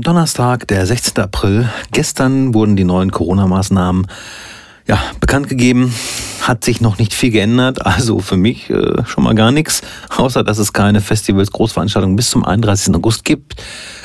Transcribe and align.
Donnerstag, 0.00 0.66
der 0.68 0.86
16. 0.86 1.22
April. 1.22 1.68
Gestern 1.92 2.54
wurden 2.54 2.76
die 2.76 2.84
neuen 2.84 3.10
Corona-Maßnahmen 3.10 4.06
ja, 4.86 4.98
bekannt 5.20 5.48
gegeben. 5.48 5.94
Hat 6.42 6.64
sich 6.64 6.80
noch 6.80 6.98
nicht 6.98 7.14
viel 7.14 7.30
geändert, 7.30 7.84
also 7.84 8.18
für 8.18 8.36
mich 8.36 8.70
äh, 8.70 9.04
schon 9.06 9.24
mal 9.24 9.34
gar 9.34 9.52
nichts, 9.52 9.82
außer 10.16 10.44
dass 10.44 10.58
es 10.58 10.72
keine 10.72 11.00
Festivals, 11.00 11.50
Großveranstaltungen 11.52 12.16
bis 12.16 12.30
zum 12.30 12.44
31. 12.44 12.94
August 12.94 13.24
gibt 13.24 13.62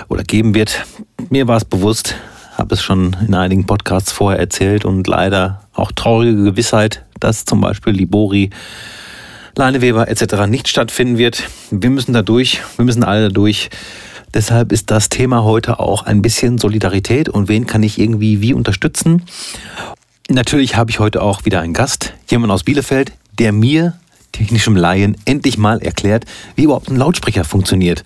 oder 0.08 0.24
geben 0.24 0.54
wird. 0.56 0.86
Mir 1.30 1.48
war 1.48 1.58
es 1.58 1.66
bewusst, 1.66 2.16
habe 2.58 2.76
es 2.76 2.82
schon 2.82 3.16
in 3.26 3.34
einigen 3.36 3.66
Podcasts 3.66 4.12
vorher 4.12 4.40
erzählt 4.40 4.86
und 4.86 5.08
leider 5.08 5.62
auch 5.74 5.92
traurige 5.92 6.44
Gewissheit, 6.44 7.06
dass 7.20 7.46
zum 7.46 7.62
Beispiel 7.62 7.94
Libori, 7.94 8.50
Leineweber 9.56 10.08
etc. 10.08 10.48
nicht 10.48 10.68
stattfinden 10.68 11.18
wird. 11.18 11.44
Wir 11.72 11.90
müssen 11.90 12.14
da 12.14 12.22
durch, 12.22 12.62
wir 12.78 12.86
müssen 12.86 13.04
alle 13.04 13.28
da 13.28 13.30
durch. 13.30 13.70
Deshalb 14.34 14.72
ist 14.72 14.92
das 14.92 15.10
Thema 15.10 15.44
heute 15.44 15.80
auch 15.80 16.04
ein 16.04 16.22
bisschen 16.22 16.58
Solidarität 16.58 17.30
und 17.30 17.48
wen 17.48 17.66
kann 17.66 17.82
ich 17.84 18.00
irgendwie 18.00 18.42
wie 18.42 18.54
unterstützen. 18.54 19.24
Natürlich 20.30 20.76
habe 20.76 20.92
ich 20.92 21.00
heute 21.00 21.22
auch 21.24 21.46
wieder 21.46 21.62
einen 21.62 21.74
Gast, 21.74 22.14
jemand 22.28 22.52
aus 22.52 22.64
Bielefeld, 22.64 23.14
der 23.40 23.52
mir, 23.52 23.94
technischem 24.32 24.76
Laien, 24.76 25.18
endlich 25.26 25.58
mal 25.58 25.82
erklärt, 25.82 26.26
wie 26.56 26.64
überhaupt 26.64 26.90
ein 26.90 26.98
Lautsprecher 26.98 27.44
funktioniert. 27.44 28.04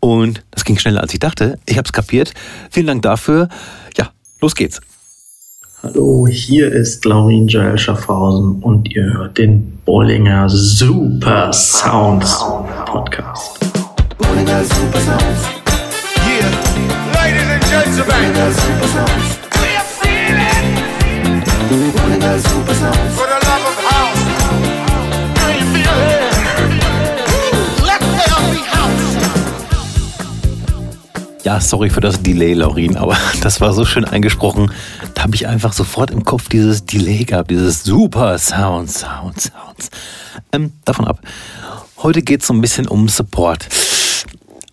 Und 0.00 0.42
das 0.50 0.64
ging 0.64 0.78
schneller 0.78 1.02
als 1.02 1.12
ich 1.12 1.20
dachte. 1.20 1.58
Ich 1.66 1.76
habe 1.76 1.86
es 1.86 1.92
kapiert. 1.92 2.32
Vielen 2.70 2.86
Dank 2.86 3.02
dafür. 3.02 3.48
Ja, 3.96 4.10
los 4.40 4.54
geht's. 4.54 4.80
Hallo, 5.82 6.26
hier 6.26 6.72
ist 6.72 7.04
Laurin 7.04 7.46
Joel 7.46 7.78
Schaffhausen 7.78 8.62
und 8.62 8.90
ihr 8.96 9.04
hört 9.12 9.38
den 9.38 9.78
Bollinger 9.84 10.48
Super 10.48 11.52
Sounds 11.52 12.44
Podcast. 12.86 13.60
Bollinger 14.18 14.64
Super 14.64 15.00
Sounds. 15.00 15.57
Yeah, 17.70 17.80
ladies 17.80 17.98
and 17.98 18.08
gentlemen. 18.08 18.58
Bollinger 21.92 22.38
Super 22.38 22.74
Sounds. 22.74 23.18
Ja, 31.44 31.60
sorry 31.60 31.88
für 31.88 32.00
das 32.00 32.22
Delay, 32.22 32.52
Laurin, 32.52 32.96
aber 32.96 33.16
das 33.42 33.60
war 33.62 33.72
so 33.72 33.84
schön 33.84 34.04
eingesprochen. 34.04 34.70
Da 35.14 35.22
habe 35.22 35.34
ich 35.34 35.46
einfach 35.46 35.72
sofort 35.72 36.10
im 36.10 36.24
Kopf 36.24 36.48
dieses 36.48 36.84
Delay 36.84 37.24
gehabt, 37.24 37.50
dieses 37.50 37.84
super 37.84 38.38
Sound, 38.38 38.90
Sound, 38.90 39.40
Sounds. 39.40 39.90
Ähm, 40.52 40.72
davon 40.84 41.06
ab. 41.06 41.20
Heute 41.98 42.22
geht 42.22 42.42
es 42.42 42.48
so 42.48 42.54
ein 42.54 42.60
bisschen 42.60 42.86
um 42.86 43.08
Support. 43.08 43.66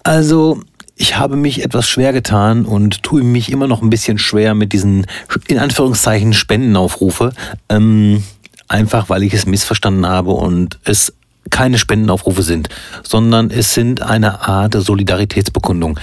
Also, 0.04 0.60
ich 0.96 1.18
habe 1.18 1.36
mich 1.36 1.64
etwas 1.64 1.90
schwer 1.90 2.14
getan 2.14 2.66
und 2.66 3.04
tue 3.04 3.24
mich 3.24 3.52
immer 3.52 3.68
noch 3.68 3.82
ein 3.82 3.90
bisschen 3.90 4.18
schwer 4.18 4.56
mit 4.56 4.72
diesen, 4.72 5.06
in 5.48 5.60
Anführungszeichen, 5.60 6.34
Spendenaufrufe. 6.34 7.34
Ähm, 7.70 8.24
einfach 8.68 9.10
weil 9.10 9.24
ich 9.24 9.34
es 9.34 9.46
missverstanden 9.46 10.08
habe 10.08 10.32
und 10.32 10.80
es 10.84 11.14
keine 11.50 11.78
Spendenaufrufe 11.78 12.42
sind, 12.42 12.70
sondern 13.04 13.52
es 13.52 13.74
sind 13.74 14.02
eine 14.02 14.48
Art 14.48 14.74
Solidaritätsbekundung. 14.74 16.00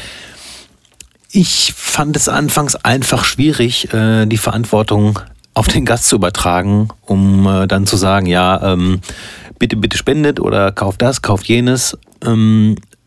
Ich 1.31 1.73
fand 1.75 2.17
es 2.17 2.29
anfangs 2.29 2.77
einfach 2.77 3.25
schwierig, 3.25 3.93
äh, 3.93 4.27
die 4.27 4.37
Verantwortung 4.37 5.19
auf 5.55 5.69
den 5.69 5.85
Gast 5.85 6.07
zu 6.07 6.17
übertragen, 6.17 6.89
um 7.03 7.47
äh, 7.47 7.67
dann 7.67 7.87
zu 7.87 7.97
sagen, 7.97 8.27
ja, 8.27 8.73
ähm, 8.73 9.01
bitte, 9.59 9.77
bitte 9.77 9.97
spendet 9.97 10.41
oder 10.41 10.71
kauft 10.73 11.03
das, 11.03 11.23
kauft 11.23 11.47
jenes. 11.47 11.99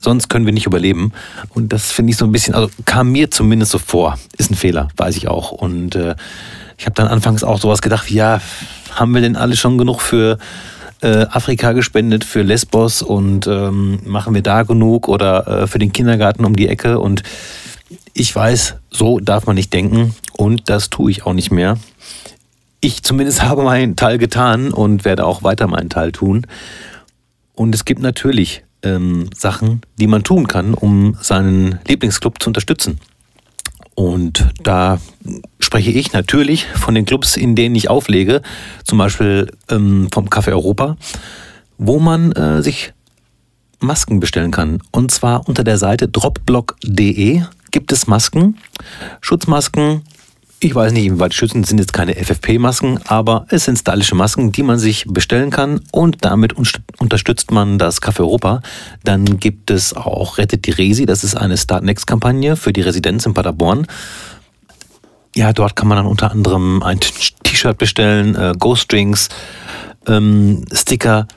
Sonst 0.06 0.30
können 0.30 0.46
wir 0.46 0.54
nicht 0.54 0.68
überleben. 0.68 1.14
Und 1.50 1.74
das 1.74 1.92
finde 1.92 2.12
ich 2.12 2.18
so 2.18 2.26
ein 2.26 2.32
bisschen, 2.32 2.54
also 2.54 2.70
kam 2.86 3.12
mir 3.12 3.32
zumindest 3.32 3.72
so 3.72 3.80
vor. 3.80 4.20
Ist 4.38 4.52
ein 4.52 4.56
Fehler, 4.56 4.90
weiß 4.98 5.18
ich 5.18 5.28
auch. 5.28 5.52
Und 5.52 5.96
äh, 5.96 6.16
ich 6.78 6.86
habe 6.86 6.94
dann 6.94 7.08
anfangs 7.08 7.44
auch 7.44 7.60
sowas 7.60 7.82
gedacht, 7.82 8.12
ja, 8.12 8.40
haben 8.92 9.16
wir 9.16 9.22
denn 9.22 9.36
alle 9.36 9.56
schon 9.58 9.80
genug 9.80 10.04
für 10.04 10.38
äh, 11.02 11.26
Afrika 11.32 11.72
gespendet, 11.72 12.24
für 12.24 12.44
Lesbos 12.44 13.02
und 13.02 13.48
ähm, 13.48 14.00
machen 14.06 14.36
wir 14.36 14.44
da 14.44 14.62
genug 14.62 15.08
oder 15.08 15.64
äh, 15.64 15.68
für 15.68 15.80
den 15.80 15.92
Kindergarten 15.92 16.46
um 16.46 16.56
die 16.56 16.68
Ecke? 16.68 17.00
Und 17.00 17.24
ich 18.14 18.34
weiß, 18.36 18.76
so 18.92 19.20
darf 19.20 19.48
man 19.48 19.56
nicht 19.56 19.74
denken 19.74 20.14
und 20.34 20.70
das 20.70 20.92
tue 20.92 21.10
ich 21.10 21.26
auch 21.26 21.34
nicht 21.34 21.50
mehr. 21.50 21.80
Ich 22.80 23.02
zumindest 23.02 23.42
habe 23.50 23.64
meinen 23.64 23.96
Teil 23.96 24.20
getan 24.20 24.72
und 24.72 25.04
werde 25.04 25.26
auch 25.26 25.42
weiter 25.42 25.66
meinen 25.66 25.90
Teil 25.90 26.12
tun. 26.12 26.46
Und 27.56 27.74
es 27.74 27.86
gibt 27.86 28.02
natürlich 28.04 28.66
ähm, 28.86 29.30
Sachen, 29.36 29.82
die 30.00 30.08
man 30.08 30.24
tun 30.24 30.48
kann, 30.48 30.74
um 30.74 31.18
seinen 31.22 31.80
Lieblingsclub 31.88 32.42
zu 32.42 32.50
unterstützen. 32.50 33.00
Und 33.96 34.48
da 34.62 35.00
spreche 35.60 35.92
ich 35.92 36.14
natürlich 36.14 36.66
von 36.66 36.96
den 36.96 37.06
Clubs, 37.06 37.38
in 37.38 37.56
denen 37.56 37.76
ich 37.76 37.90
auflege, 37.90 38.42
zum 38.84 38.98
Beispiel 38.98 39.52
ähm, 39.70 40.10
vom 40.12 40.28
Café 40.28 40.52
Europa, 40.52 40.98
wo 41.78 42.00
man 42.00 42.32
äh, 42.34 42.62
sich 42.62 42.94
Masken 43.80 44.20
bestellen 44.20 44.52
kann. 44.52 44.82
Und 44.92 45.12
zwar 45.12 45.48
unter 45.48 45.64
der 45.64 45.78
Seite 45.78 46.08
dropblock.de 46.08 47.42
gibt 47.72 47.92
es 47.92 48.08
Masken, 48.08 48.58
Schutzmasken 49.22 50.04
ich 50.60 50.74
weiß 50.74 50.94
nicht, 50.94 51.06
inwieweit 51.06 51.34
schützend 51.34 51.68
sind 51.68 51.80
jetzt 51.80 51.94
keine 51.94 52.16
FFP-Masken, 52.16 53.00
aber 53.06 53.46
es 53.50 53.66
sind 53.66 53.78
stylische 53.78 54.16
Masken, 54.16 54.52
die 54.52 54.64
man 54.64 54.80
sich 54.80 55.06
bestellen 55.08 55.50
kann 55.52 55.82
und 55.92 56.24
damit 56.24 56.54
unterstützt 56.98 57.52
man 57.52 57.78
das 57.78 58.02
Café 58.02 58.22
Europa. 58.22 58.62
Dann 59.04 59.40
gibt 59.40 59.70
es 59.70 59.94
auch 59.94 60.38
Rettet 60.38 60.66
die 60.66 60.72
Resi, 60.72 61.06
das 61.06 61.24
ist 61.24 61.36
eine 61.36 61.58
Start 61.58 61.84
Next-Kampagne 61.84 62.56
für 62.56 62.74
die 62.74 62.82
Residenz 62.82 63.26
in 63.26 63.34
Paderborn. 63.34 63.86
Ja, 65.36 65.52
dort 65.52 65.76
kann 65.76 65.90
man 65.90 65.98
dann 65.98 66.08
unter 66.08 66.32
anderem 66.32 66.82
ein 66.82 67.00
T-Shirt 67.00 67.78
bestellen, 67.78 68.36
äh, 68.36 68.54
Ghost 68.58 68.92
Drinks, 68.92 69.28
ähm, 70.08 70.64
Sticker, 70.72 71.28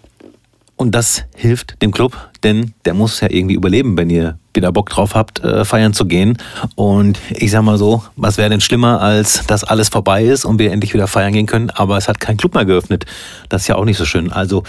und 0.79 0.95
das 0.95 1.25
hilft 1.35 1.83
dem 1.83 1.91
Club, 1.91 2.28
denn 2.43 2.75
der 2.85 2.95
muss 2.95 3.21
ja 3.21 3.31
irgendwie 3.31 3.55
überleben, 3.55 3.97
wenn 3.97 4.11
ihr 4.11 4.39
wieder 4.55 4.73
Bock 4.73 4.91
drauf 4.91 5.15
habt, 5.15 5.43
äh, 5.45 5.65
feiern 5.65 5.93
zu 5.93 6.05
gehen. 6.05 6.39
Und 6.75 7.19
ich 7.31 7.51
sag 7.51 7.63
mal 7.63 7.79
so, 7.79 8.03
was 8.17 8.39
wäre 8.39 8.51
denn 8.51 8.61
schlimmer, 8.61 9.01
als 9.01 9.47
dass 9.47 9.65
alles 9.65 9.89
vorbei 9.89 10.25
ist 10.25 10.45
und 10.45 10.59
wir 10.59 10.73
endlich 10.73 10.95
wieder 10.95 11.07
feiern 11.07 11.33
gehen 11.33 11.47
können, 11.47 11.71
aber 11.71 11.97
es 11.97 12.09
hat 12.09 12.21
kein 12.21 12.37
Club 12.37 12.55
mehr 12.55 12.65
geöffnet. 12.65 13.07
Das 13.49 13.63
ist 13.63 13.69
ja 13.69 13.77
auch 13.77 13.85
nicht 13.85 13.99
so 13.99 14.05
schön. 14.05 14.33
Also 14.33 14.65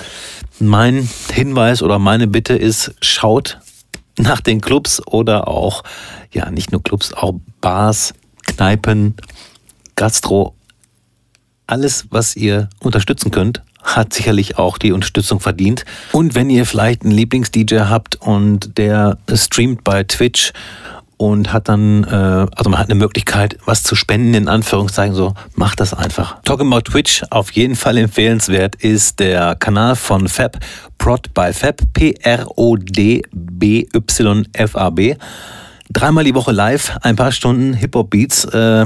mein 0.60 1.10
Hinweis 1.32 1.82
oder 1.82 2.00
meine 2.00 2.28
Bitte 2.28 2.56
ist, 2.56 2.94
schaut 3.02 3.60
nach 4.18 4.42
den 4.42 4.62
Clubs 4.62 5.02
oder 5.08 5.48
auch, 5.48 5.84
ja, 6.32 6.52
nicht 6.52 6.72
nur 6.72 6.84
Clubs, 6.84 7.14
auch 7.14 7.36
Bars, 7.62 8.14
Kneipen, 8.46 9.16
Gastro, 9.96 10.56
alles, 11.68 12.08
was 12.10 12.36
ihr 12.36 12.70
unterstützen 12.80 13.32
könnt, 13.32 13.62
hat 13.84 14.14
sicherlich 14.14 14.58
auch 14.58 14.78
die 14.78 14.92
Unterstützung 14.92 15.40
verdient. 15.40 15.86
Und 16.12 16.36
wenn 16.36 16.50
ihr 16.50 16.66
vielleicht 16.66 17.04
einen 17.04 17.12
Lieblings-DJ 17.12 17.82
habt 17.90 18.18
und 18.18 18.78
der 18.78 19.18
streamt 19.34 19.84
bei 19.84 20.04
Twitch 20.04 20.52
und 21.20 21.52
hat 21.52 21.68
dann, 21.68 22.06
äh, 22.06 22.48
also 22.56 22.70
man 22.70 22.80
hat 22.80 22.90
eine 22.90 22.96
Möglichkeit, 22.96 23.58
was 23.66 23.84
zu 23.84 23.96
spenden, 23.96 24.34
in 24.34 24.48
Anführungszeichen, 24.48 25.14
so, 25.14 25.34
macht 25.54 25.82
das 25.82 25.94
einfach. 25.94 26.42
Talking 26.44 26.68
about 26.68 26.84
Twitch, 26.92 27.24
auf 27.30 27.52
jeden 27.52 27.76
Fall 27.76 27.98
empfehlenswert, 27.98 28.76
ist 28.76 29.20
der 29.20 29.56
Kanal 29.56 29.98
von 29.98 30.30
Fab, 30.30 30.58
Prod 30.98 31.34
by 31.34 31.52
Fab, 31.52 31.82
P-R-O-D-B-Y-F-A-B. 31.94 32.46
Dreimal 35.92 36.24
die 36.24 36.36
Woche 36.36 36.52
live, 36.54 36.96
ein 37.02 37.18
paar 37.18 37.34
Stunden 37.34 37.74
Hip-Hop-Beats, 37.74 38.46
äh, 38.46 38.86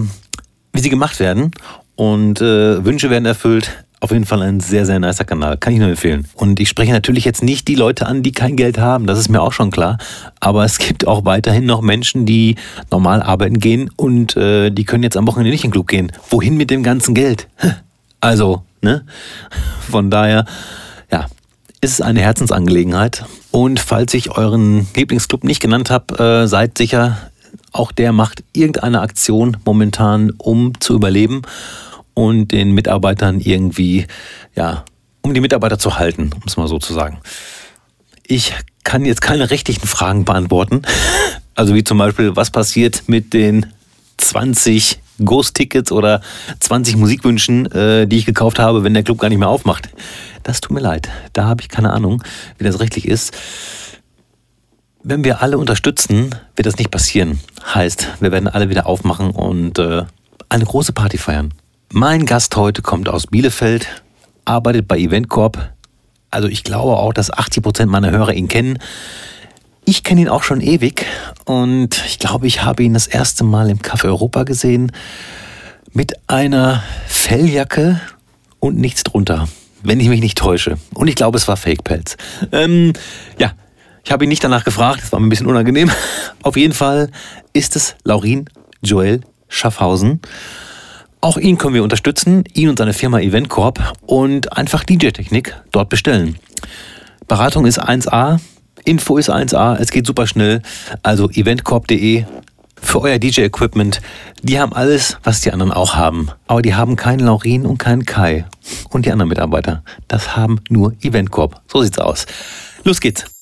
wie 0.72 0.80
sie 0.80 0.90
gemacht 0.90 1.20
werden 1.20 1.52
und 1.96 2.42
äh, 2.42 2.84
Wünsche 2.84 3.10
werden 3.12 3.26
erfüllt. 3.26 3.83
Auf 4.04 4.12
jeden 4.12 4.26
Fall 4.26 4.42
ein 4.42 4.60
sehr, 4.60 4.86
sehr 4.86 5.00
nicer 5.00 5.24
Kanal. 5.24 5.56
Kann 5.56 5.72
ich 5.72 5.80
nur 5.80 5.88
empfehlen. 5.88 6.28
Und 6.34 6.60
ich 6.60 6.68
spreche 6.68 6.92
natürlich 6.92 7.24
jetzt 7.24 7.42
nicht 7.42 7.70
die 7.70 7.76
Leute 7.76 8.06
an, 8.06 8.22
die 8.22 8.34
kein 8.34 8.58
Geld 8.58 8.78
haben. 8.78 9.08
Das 9.08 9.18
ist 9.18 9.30
mir 9.30 9.42
auch 9.42 9.54
schon 9.54 9.72
klar. 9.72 9.98
Aber 10.42 10.66
es 10.66 10.78
gibt 10.78 11.08
auch 11.08 11.24
weiterhin 11.24 11.66
noch 11.66 11.80
Menschen, 11.80 12.26
die 12.26 12.56
normal 12.92 13.24
arbeiten 13.24 13.60
gehen 13.60 13.90
und 13.96 14.36
äh, 14.36 14.72
die 14.72 14.84
können 14.84 15.04
jetzt 15.04 15.16
am 15.16 15.26
Wochenende 15.26 15.52
nicht 15.52 15.64
in 15.64 15.70
den 15.70 15.76
Club 15.76 15.88
gehen. 15.88 16.12
Wohin 16.30 16.58
mit 16.58 16.70
dem 16.70 16.84
ganzen 16.84 17.16
Geld? 17.16 17.48
Also, 18.20 18.64
ne? 18.82 19.06
Von 19.90 20.10
daher, 20.10 20.46
ja, 21.10 21.28
ist 21.80 21.92
es 21.92 22.02
eine 22.02 22.20
Herzensangelegenheit. 22.20 23.24
Und 23.52 23.80
falls 23.80 24.14
ich 24.14 24.32
euren 24.32 24.88
Lieblingsclub 24.96 25.46
nicht 25.46 25.62
genannt 25.62 25.90
habe, 25.90 26.44
äh, 26.44 26.48
seid 26.48 26.78
sicher, 26.78 27.18
auch 27.72 27.94
der 27.94 28.12
macht 28.12 28.44
irgendeine 28.52 29.00
Aktion 29.00 29.58
momentan, 29.66 30.32
um 30.38 30.80
zu 30.82 30.94
überleben 30.94 31.44
und 32.14 32.52
den 32.52 32.72
Mitarbeitern 32.72 33.40
irgendwie, 33.40 34.08
ja, 34.56 34.86
um 35.22 35.34
die 35.34 35.42
Mitarbeiter 35.42 35.80
zu 35.80 35.98
halten, 35.98 36.32
um 36.34 36.42
es 36.46 36.58
mal 36.58 36.68
so 36.68 36.80
zu 36.80 36.94
sagen. 36.94 37.20
Ich 38.28 38.54
kann 38.84 39.06
jetzt 39.06 39.22
keine 39.22 39.50
rechtlichen 39.50 39.88
Fragen 39.88 40.26
beantworten. 40.26 40.82
Also 41.56 41.76
wie 41.76 41.84
zum 41.84 42.00
Beispiel, 42.00 42.36
was 42.36 42.50
passiert 42.50 43.04
mit 43.06 43.32
den 43.32 43.68
20 44.18 45.00
Ghost-Tickets 45.24 45.92
oder 45.92 46.22
20 46.60 46.98
Musikwünschen, 46.98 47.72
äh, 47.72 48.08
die 48.08 48.18
ich 48.18 48.26
gekauft 48.26 48.58
habe, 48.58 48.84
wenn 48.84 48.96
der 48.96 49.04
Club 49.04 49.20
gar 49.20 49.30
nicht 49.30 49.38
mehr 49.38 49.50
aufmacht. 49.50 49.90
Das 50.42 50.62
tut 50.62 50.72
mir 50.72 50.80
leid. 50.80 51.10
Da 51.34 51.46
habe 51.46 51.62
ich 51.62 51.70
keine 51.70 51.94
Ahnung, 51.94 52.24
wie 52.58 52.64
das 52.64 52.80
rechtlich 52.80 53.08
ist. 53.08 53.38
Wenn 55.04 55.24
wir 55.24 55.42
alle 55.42 55.58
unterstützen, 55.58 56.34
wird 56.56 56.66
das 56.66 56.78
nicht 56.78 56.90
passieren. 56.90 57.40
Heißt, 57.74 58.08
wir 58.20 58.32
werden 58.32 58.48
alle 58.48 58.70
wieder 58.70 58.88
aufmachen 58.88 59.32
und 59.32 59.78
äh, 59.78 60.06
eine 60.50 60.66
große 60.66 60.94
Party 60.94 61.18
feiern. 61.18 61.54
Mein 61.96 62.26
Gast 62.26 62.56
heute 62.56 62.82
kommt 62.82 63.08
aus 63.08 63.28
Bielefeld, 63.28 63.86
arbeitet 64.46 64.88
bei 64.88 64.98
Eventcorp. 64.98 65.74
Also 66.32 66.48
ich 66.48 66.64
glaube 66.64 66.98
auch, 66.98 67.14
dass 67.14 67.30
80 67.30 67.62
Prozent 67.62 67.92
meiner 67.92 68.10
Hörer 68.10 68.34
ihn 68.34 68.48
kennen. 68.48 68.80
Ich 69.86 70.04
kenne 70.04 70.22
ihn 70.22 70.28
auch 70.28 70.42
schon 70.42 70.60
ewig 70.60 71.06
und 71.46 72.04
ich 72.08 72.18
glaube, 72.18 72.48
ich 72.48 72.64
habe 72.64 72.82
ihn 72.82 72.96
das 72.96 73.06
erste 73.06 73.44
Mal 73.44 73.70
im 73.70 73.78
Café 73.78 74.06
Europa 74.06 74.42
gesehen 74.42 74.92
mit 75.92 76.14
einer 76.26 76.82
Felljacke 77.06 78.02
und 78.60 78.80
nichts 78.80 79.04
drunter, 79.04 79.48
wenn 79.84 80.00
ich 80.00 80.10
mich 80.10 80.22
nicht 80.22 80.40
täusche. 80.40 80.80
Und 80.96 81.10
ich 81.10 81.16
glaube, 81.16 81.38
es 81.38 81.48
war 81.48 81.58
Fake-Pelz. 81.58 82.18
Ähm, 82.52 82.94
ja, 83.38 83.52
ich 84.04 84.12
habe 84.12 84.24
ihn 84.24 84.30
nicht 84.30 84.44
danach 84.44 84.64
gefragt, 84.64 85.04
das 85.04 85.12
war 85.12 85.20
mir 85.20 85.28
ein 85.28 85.30
bisschen 85.30 85.46
unangenehm. 85.46 85.92
Auf 86.42 86.58
jeden 86.58 86.74
Fall 86.74 87.12
ist 87.54 87.76
es 87.76 87.94
Laurin 88.04 88.50
Joel 88.82 89.22
Schaffhausen. 89.48 90.22
Auch 91.24 91.38
ihn 91.38 91.58
können 91.58 91.74
wir 91.74 91.84
unterstützen, 91.84 92.44
ihn 92.54 92.68
und 92.68 92.78
seine 92.78 92.92
Firma 92.92 93.22
Eventcorp 93.22 93.94
und 94.06 94.58
einfach 94.58 94.84
DJ-Technik 94.84 95.56
dort 95.72 95.88
bestellen. 95.88 96.36
Beratung 97.30 97.66
ist 97.66 97.82
1A, 97.82 98.42
Info 98.84 99.16
ist 99.16 99.30
1A, 99.30 99.78
es 99.78 99.92
geht 99.92 100.06
super 100.06 100.28
schnell. 100.28 100.62
Also 101.02 101.30
eventcorp.de 101.30 102.26
für 102.76 103.02
euer 103.02 103.20
DJ-Equipment. 103.20 104.02
Die 104.42 104.60
haben 104.60 104.74
alles, 104.74 105.18
was 105.24 105.40
die 105.40 105.54
anderen 105.54 105.72
auch 105.72 105.96
haben. 105.96 106.28
Aber 106.48 106.62
die 106.62 106.76
haben 106.76 106.98
keinen 106.98 107.22
Laurin 107.22 107.66
und 107.66 107.78
keinen 107.78 108.04
Kai. 108.04 108.44
Und 108.90 109.06
die 109.06 109.12
anderen 109.14 109.30
Mitarbeiter. 109.30 109.82
Das 110.10 110.36
haben 110.36 110.60
nur 110.68 110.92
Eventcorp. 111.02 111.62
So 111.72 111.84
sieht's 111.84 112.00
aus. 112.00 112.26
Los 112.84 113.00
geht's. 113.00 113.33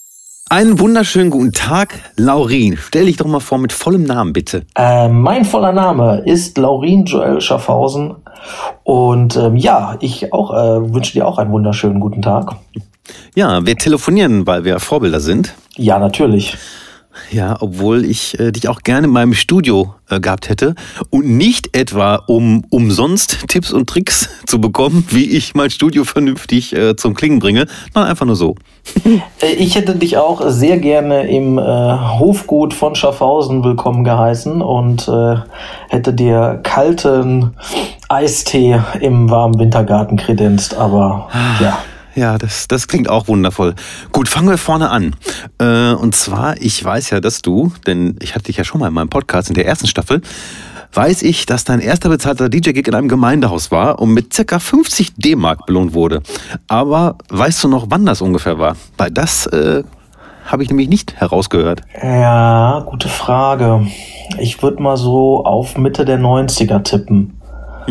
Einen 0.51 0.79
wunderschönen 0.81 1.29
guten 1.29 1.53
Tag, 1.53 1.97
Laurin. 2.17 2.77
Stell 2.77 3.05
dich 3.05 3.15
doch 3.15 3.25
mal 3.25 3.39
vor 3.39 3.57
mit 3.57 3.71
vollem 3.71 4.03
Namen, 4.03 4.33
bitte. 4.33 4.65
Äh, 4.75 5.07
mein 5.07 5.45
voller 5.45 5.71
Name 5.71 6.23
ist 6.25 6.57
Laurin 6.57 7.05
Joel 7.05 7.39
Schaffhausen. 7.39 8.15
Und 8.83 9.37
ähm, 9.37 9.55
ja, 9.55 9.95
ich 10.01 10.33
auch 10.33 10.51
äh, 10.51 10.93
wünsche 10.93 11.13
dir 11.13 11.25
auch 11.25 11.37
einen 11.37 11.53
wunderschönen 11.53 12.01
guten 12.01 12.21
Tag. 12.21 12.57
Ja, 13.33 13.65
wir 13.65 13.77
telefonieren, 13.77 14.45
weil 14.45 14.65
wir 14.65 14.81
Vorbilder 14.81 15.21
sind. 15.21 15.53
Ja, 15.77 15.99
natürlich. 15.99 16.57
Ja, 17.29 17.57
obwohl 17.59 18.05
ich 18.05 18.39
äh, 18.39 18.51
dich 18.51 18.67
auch 18.67 18.81
gerne 18.81 19.07
in 19.07 19.13
meinem 19.13 19.33
Studio 19.33 19.93
äh, 20.09 20.19
gehabt 20.19 20.49
hätte 20.49 20.75
und 21.09 21.25
nicht 21.25 21.75
etwa 21.75 22.15
um 22.15 22.63
umsonst 22.69 23.47
Tipps 23.47 23.71
und 23.71 23.89
Tricks 23.89 24.29
zu 24.45 24.59
bekommen, 24.59 25.05
wie 25.09 25.25
ich 25.25 25.53
mein 25.55 25.69
Studio 25.69 26.03
vernünftig 26.03 26.75
äh, 26.75 26.95
zum 26.95 27.13
Klingen 27.13 27.39
bringe, 27.39 27.67
sondern 27.93 28.09
einfach 28.09 28.25
nur 28.25 28.35
so. 28.35 28.55
Äh, 29.41 29.53
ich 29.53 29.75
hätte 29.75 29.95
dich 29.95 30.17
auch 30.17 30.41
sehr 30.47 30.77
gerne 30.77 31.27
im 31.29 31.57
äh, 31.57 31.61
Hofgut 31.61 32.73
von 32.73 32.95
Schaffhausen 32.95 33.63
willkommen 33.63 34.03
geheißen 34.03 34.61
und 34.61 35.07
äh, 35.07 35.35
hätte 35.89 36.13
dir 36.13 36.59
kalten 36.63 37.55
Eistee 38.09 38.81
im 38.99 39.29
warmen 39.29 39.59
Wintergarten 39.59 40.17
kredenzt, 40.17 40.75
aber 40.75 41.29
ja. 41.59 41.79
Ja, 42.15 42.37
das, 42.37 42.67
das 42.67 42.87
klingt 42.87 43.09
auch 43.09 43.27
wundervoll. 43.27 43.75
Gut, 44.11 44.27
fangen 44.27 44.49
wir 44.49 44.57
vorne 44.57 44.89
an. 44.89 45.15
Äh, 45.59 45.93
und 45.93 46.15
zwar, 46.15 46.61
ich 46.61 46.83
weiß 46.83 47.09
ja, 47.11 47.19
dass 47.21 47.41
du, 47.41 47.71
denn 47.87 48.17
ich 48.21 48.35
hatte 48.35 48.45
dich 48.45 48.57
ja 48.57 48.63
schon 48.63 48.81
mal 48.81 48.87
in 48.87 48.93
meinem 48.93 49.09
Podcast 49.09 49.49
in 49.49 49.55
der 49.55 49.65
ersten 49.65 49.87
Staffel, 49.87 50.21
weiß 50.93 51.23
ich, 51.23 51.45
dass 51.45 51.63
dein 51.63 51.79
erster 51.79 52.09
bezahlter 52.09 52.49
DJ-Gig 52.49 52.87
in 52.87 52.95
einem 52.95 53.07
Gemeindehaus 53.07 53.71
war 53.71 53.99
und 53.99 54.13
mit 54.13 54.33
circa 54.33 54.59
50 54.59 55.13
D-Mark 55.15 55.65
belohnt 55.65 55.93
wurde. 55.93 56.21
Aber 56.67 57.15
weißt 57.29 57.63
du 57.63 57.67
noch, 57.69 57.85
wann 57.89 58.05
das 58.05 58.21
ungefähr 58.21 58.59
war? 58.59 58.75
Weil 58.97 59.11
das 59.11 59.45
äh, 59.47 59.83
habe 60.45 60.63
ich 60.63 60.69
nämlich 60.69 60.89
nicht 60.89 61.15
herausgehört. 61.15 61.81
Ja, 62.01 62.83
gute 62.85 63.07
Frage. 63.07 63.87
Ich 64.37 64.61
würde 64.61 64.83
mal 64.83 64.97
so 64.97 65.45
auf 65.45 65.77
Mitte 65.77 66.03
der 66.03 66.19
90er 66.19 66.83
tippen. 66.83 67.40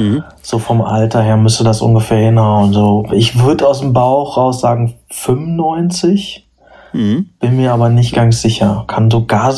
Mhm. 0.00 0.24
So 0.42 0.58
vom 0.58 0.80
Alter 0.82 1.22
her 1.22 1.36
müsste 1.36 1.64
das 1.64 1.82
ungefähr 1.82 2.18
hinhauen. 2.18 2.72
So, 2.72 3.06
ich 3.12 3.38
würde 3.38 3.66
aus 3.66 3.80
dem 3.80 3.92
Bauch 3.92 4.36
raus 4.36 4.60
sagen 4.60 4.94
95. 5.10 6.46
Mhm. 6.92 7.30
Bin 7.38 7.56
mir 7.56 7.72
aber 7.72 7.88
nicht 7.88 8.14
ganz 8.14 8.40
sicher. 8.40 8.84
Kann 8.86 9.10
sogar, 9.10 9.54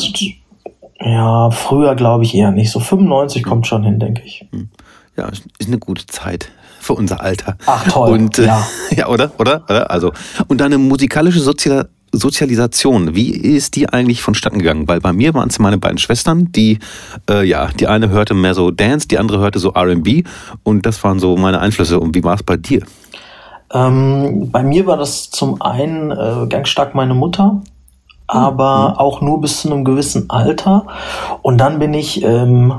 ja, 0.99 1.51
früher 1.51 1.95
glaube 1.95 2.23
ich 2.23 2.35
eher 2.35 2.51
nicht. 2.51 2.71
So 2.71 2.79
95 2.79 3.43
kommt 3.43 3.67
schon 3.67 3.83
hin, 3.83 3.99
denke 3.99 4.21
ich. 4.23 4.45
Mhm. 4.51 4.69
Ja, 5.17 5.29
ist 5.29 5.67
eine 5.67 5.79
gute 5.79 6.05
Zeit 6.07 6.49
für 6.79 6.93
unser 6.93 7.21
Alter. 7.21 7.57
Ach 7.65 7.87
toll. 7.87 8.11
Und, 8.11 8.39
äh, 8.39 8.47
ja. 8.47 8.67
ja, 8.95 9.07
oder? 9.07 9.31
Oder? 9.39 9.89
Also, 9.89 10.11
und 10.47 10.59
deine 10.59 10.77
musikalische 10.77 11.39
Sozial 11.39 11.89
Sozialisation, 12.13 13.15
wie 13.15 13.31
ist 13.31 13.75
die 13.75 13.89
eigentlich 13.89 14.21
vonstatten 14.21 14.59
gegangen? 14.59 14.87
Weil 14.87 15.01
bei 15.01 15.11
mir 15.11 15.33
waren 15.33 15.49
es 15.49 15.59
meine 15.59 15.79
beiden 15.79 15.97
Schwestern, 15.97 16.51
die, 16.51 16.79
äh, 17.29 17.43
ja, 17.43 17.67
die 17.67 17.87
eine 17.87 18.09
hörte 18.09 18.35
mehr 18.35 18.53
so 18.53 18.69
Dance, 18.71 19.07
die 19.07 19.17
andere 19.17 19.39
hörte 19.39 19.59
so 19.59 19.69
RB 19.69 20.23
und 20.61 20.85
das 20.85 21.03
waren 21.03 21.19
so 21.19 21.35
meine 21.35 21.59
Einflüsse. 21.59 21.99
Und 21.99 22.15
wie 22.15 22.23
war 22.23 22.35
es 22.35 22.43
bei 22.43 22.55
dir? 22.55 22.83
Ähm, 23.73 24.49
bei 24.51 24.63
mir 24.63 24.85
war 24.85 24.97
das 24.97 25.31
zum 25.31 25.61
einen 25.61 26.11
äh, 26.11 26.47
ganz 26.47 26.69
stark 26.69 26.93
meine 26.93 27.15
Mutter, 27.15 27.61
aber 28.27 28.89
mhm. 28.89 28.95
auch 28.97 29.21
nur 29.21 29.41
bis 29.41 29.61
zu 29.61 29.71
einem 29.71 29.83
gewissen 29.83 30.29
Alter. 30.29 30.85
Und 31.41 31.57
dann 31.57 31.79
bin 31.79 31.95
ich 31.95 32.23
ähm, 32.23 32.73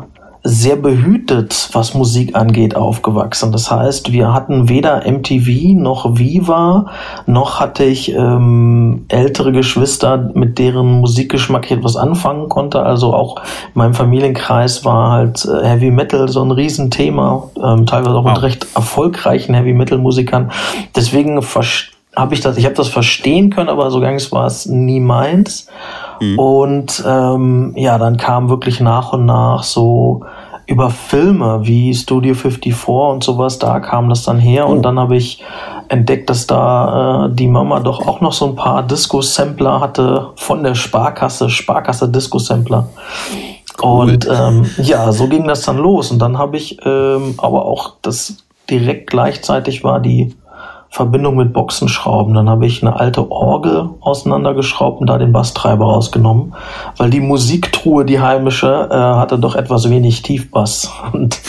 sehr 0.47 0.77
behütet, 0.77 1.71
was 1.73 1.95
Musik 1.95 2.37
angeht, 2.37 2.77
aufgewachsen. 2.77 3.51
Das 3.51 3.71
heißt, 3.71 4.13
wir 4.13 4.35
hatten 4.35 4.69
weder 4.69 5.11
MTV 5.11 5.75
noch 5.75 6.19
Viva, 6.19 6.91
noch 7.27 7.61
hatte 7.61 7.85
ich 7.85 8.13
ähm, 8.13 9.07
ältere 9.09 9.53
Geschwister, 9.53 10.31
mit 10.35 10.59
deren 10.59 11.01
Musikgeschmack 11.01 11.65
ich 11.65 11.73
etwas 11.79 11.97
anfangen 11.97 12.51
konnte. 12.51 12.83
Also 12.83 13.15
auch 13.15 13.39
in 13.39 13.73
meinem 13.73 13.95
Familienkreis 13.95 14.85
war 14.85 15.13
halt 15.13 15.47
äh, 15.47 15.67
Heavy 15.67 15.91
Metal 15.91 16.29
so 16.29 16.45
ein 16.45 16.51
Riesenthema, 16.51 17.49
ähm, 17.63 17.87
teilweise 17.87 18.17
auch 18.17 18.25
wow. 18.25 18.35
mit 18.35 18.43
recht 18.43 18.67
erfolgreichen 18.75 19.55
Heavy 19.55 19.73
Metal 19.73 19.97
Musikern. 19.97 20.53
Deswegen 20.95 21.41
habe 22.17 22.35
ich 22.35 22.41
das, 22.43 22.59
ich 22.59 22.67
habe 22.67 22.75
das 22.75 22.89
verstehen 22.89 23.49
können, 23.49 23.71
aber 23.71 23.91
so 23.91 23.99
ganz 24.01 24.31
war 24.31 24.47
es 24.47 24.67
nie 24.67 25.01
meins. 25.01 25.69
Mhm. 26.21 26.39
Und 26.39 27.05
ähm, 27.07 27.73
ja, 27.77 27.99
dann 27.99 28.17
kam 28.17 28.49
wirklich 28.49 28.81
nach 28.81 29.13
und 29.13 29.27
nach 29.27 29.63
so 29.63 30.23
über 30.67 30.91
Filme 30.91 31.61
wie 31.65 31.95
Studio 31.95 32.35
54 32.35 32.89
und 32.89 33.23
sowas, 33.23 33.59
da 33.59 33.81
kam 33.81 34.09
das 34.09 34.23
dann 34.25 34.39
her. 34.39 34.67
Oh. 34.69 34.73
Und 34.73 34.83
dann 34.83 34.99
habe 34.99 35.17
ich 35.17 35.43
entdeckt, 35.89 36.31
dass 36.31 36.47
da 36.47 37.27
äh, 37.27 37.35
die 37.35 37.49
Mama 37.49 37.81
doch 37.81 38.07
auch 38.07 38.21
noch 38.21 38.33
so 38.33 38.47
ein 38.47 38.57
paar 38.57 38.83
Disco-Sampler 38.83 39.81
hatte 39.81 40.29
von 40.37 40.63
der 40.63 40.75
Sparkasse, 40.75 41.51
Sparkasse 41.51 42.09
Disco-Sampler. 42.09 42.89
Cool. 43.83 44.11
Und 44.11 44.29
ähm, 44.31 44.67
ja, 44.79 45.13
so 45.13 45.29
ging 45.29 45.47
das 45.47 45.63
dann 45.63 45.79
los. 45.79 46.11
Und 46.11 46.19
dann 46.21 46.39
habe 46.39 46.57
ich 46.57 46.79
ähm, 46.85 47.35
aber 47.39 47.67
auch 47.67 47.95
das 48.01 48.39
direkt 48.71 49.11
gleichzeitig 49.11 49.85
war 49.85 50.01
die 50.01 50.35
Verbindung 50.95 51.35
mit 51.35 51.53
Boxenschrauben. 51.53 52.35
Dann 52.35 52.49
habe 52.49 52.67
ich 52.67 52.81
eine 52.81 52.95
alte 53.01 53.29
Orgel 53.29 53.91
auseinandergeschraubt 54.01 55.01
und 55.01 55.09
da 55.09 55.19
den 55.19 55.33
Basstreiber 55.33 55.87
rausgenommen, 55.87 56.55
weil 56.99 57.11
die 57.11 57.19
Musiktruhe, 57.19 58.05
die 58.05 58.21
heimische, 58.21 58.89
äh, 58.93 58.95
hatte 58.95 59.41
doch 59.41 59.57
etwas 59.57 59.91
wenig 59.91 60.23
Tiefbass. 60.23 60.93
Und 61.13 61.41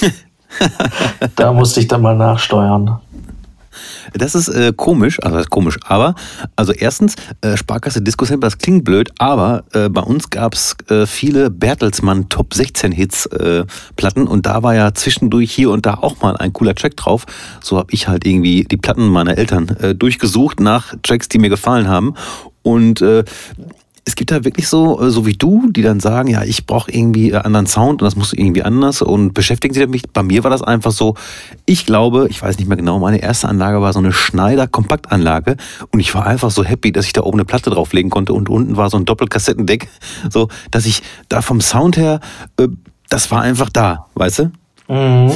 da 1.36 1.54
musste 1.54 1.80
ich 1.80 1.88
dann 1.88 2.02
mal 2.02 2.16
nachsteuern. 2.16 2.98
Das 4.14 4.36
ist 4.36 4.50
äh, 4.50 4.74
komisch, 4.76 5.20
also 5.22 5.38
das 5.38 5.46
ist 5.46 5.50
komisch, 5.50 5.78
aber 5.86 6.16
also 6.56 6.72
erstens, 6.72 7.16
äh, 7.42 7.58
Sparkasse 7.58 8.02
Disco 8.02 8.26
Sample, 8.26 8.48
das 8.48 8.58
klingt 8.58 8.84
blöd, 8.84 9.12
aber 9.18 9.64
äh, 9.74 9.90
bei 9.90 10.02
uns 10.02 10.30
gab 10.30 10.54
es 10.54 10.76
äh, 10.90 11.06
viele 11.06 11.50
Bertelsmann 11.50 12.30
Top 12.30 12.54
16 12.54 12.92
Hits 12.92 13.26
äh, 13.28 13.66
Platten 13.96 14.28
und 14.28 14.46
da 14.46 14.64
war 14.64 14.76
ja 14.76 14.94
zwischendurch 14.94 15.52
hier 15.52 15.72
und 15.72 15.86
da 15.86 15.96
auch 15.96 16.22
mal 16.22 16.38
ein 16.38 16.54
cooler 16.54 16.76
Track 16.76 16.98
drauf. 16.98 17.26
So 17.62 17.78
habe 17.78 17.92
ich 17.92 18.08
halt 18.08 18.26
irgendwie 18.26 18.64
die 18.64 18.78
Platten 18.78 19.08
meiner 19.08 19.38
Eltern 19.38 19.70
äh, 19.80 19.96
durchgesucht 19.96 20.60
nach 20.60 20.94
Tracks, 21.04 21.30
die 21.30 21.40
mir 21.40 21.50
gefallen 21.50 21.88
haben 21.88 22.16
und 22.64 23.02
äh, 23.02 23.24
es 24.08 24.16
gibt 24.16 24.30
da 24.30 24.44
wirklich 24.44 24.68
so, 24.68 25.02
äh, 25.02 25.10
so 25.10 25.26
wie 25.26 25.34
du, 25.34 25.68
die 25.72 25.82
dann 25.82 26.00
sagen, 26.00 26.30
ja, 26.30 26.44
ich 26.44 26.68
brauche 26.68 26.92
irgendwie 26.92 27.32
äh, 27.32 27.38
anderen 27.38 27.66
Sound 27.66 28.02
und 28.02 28.06
das 28.06 28.16
muss 28.16 28.34
irgendwie 28.34 28.62
anders 28.62 29.02
und 29.02 29.34
beschäftigen 29.34 29.74
sich 29.74 29.84
damit. 29.84 30.14
Bei 30.14 30.22
mir 30.22 30.44
war 30.44 30.52
das 30.52 30.62
einfach 30.62 30.92
so, 30.92 31.16
ich 31.66 31.88
glaube, 31.88 32.28
ich 32.30 32.42
weiß 32.42 32.60
nicht 32.60 32.68
mehr 32.68 32.78
genau, 32.78 33.00
meine 33.00 33.18
erste 33.18 33.50
Anlage 33.50 33.82
war 33.82 33.94
so 33.94 34.00
eine 34.00 34.14
Schneider-Kompaktanlage 34.14 35.58
und 35.92 36.00
ich 36.00 36.14
war 36.14 36.28
einfach 36.28 36.52
so 36.52 36.64
happy, 36.64 36.92
dass 36.92 37.08
ich 37.08 37.14
da 37.14 37.24
oben 37.24 37.40
eine 37.40 37.46
Platte 37.46 37.72
drauflegen 37.72 38.12
konnte 38.12 38.34
und 38.34 38.48
unten 38.48 38.78
war 38.78 38.92
so 38.92 38.98
ein 38.98 39.06
Doppelkassettendeck, 39.06 39.90
so, 40.30 40.50
dass 40.70 40.86
ich 40.86 41.02
da 41.28 41.42
vom 41.42 41.60
Sound 41.60 41.98
her, 41.98 42.20
äh, 42.58 42.68
das 43.10 43.32
war 43.32 43.42
einfach 43.42 43.70
da, 43.70 44.06
weißt 44.14 44.40
du? 44.40 44.52
Mhm. 44.88 45.32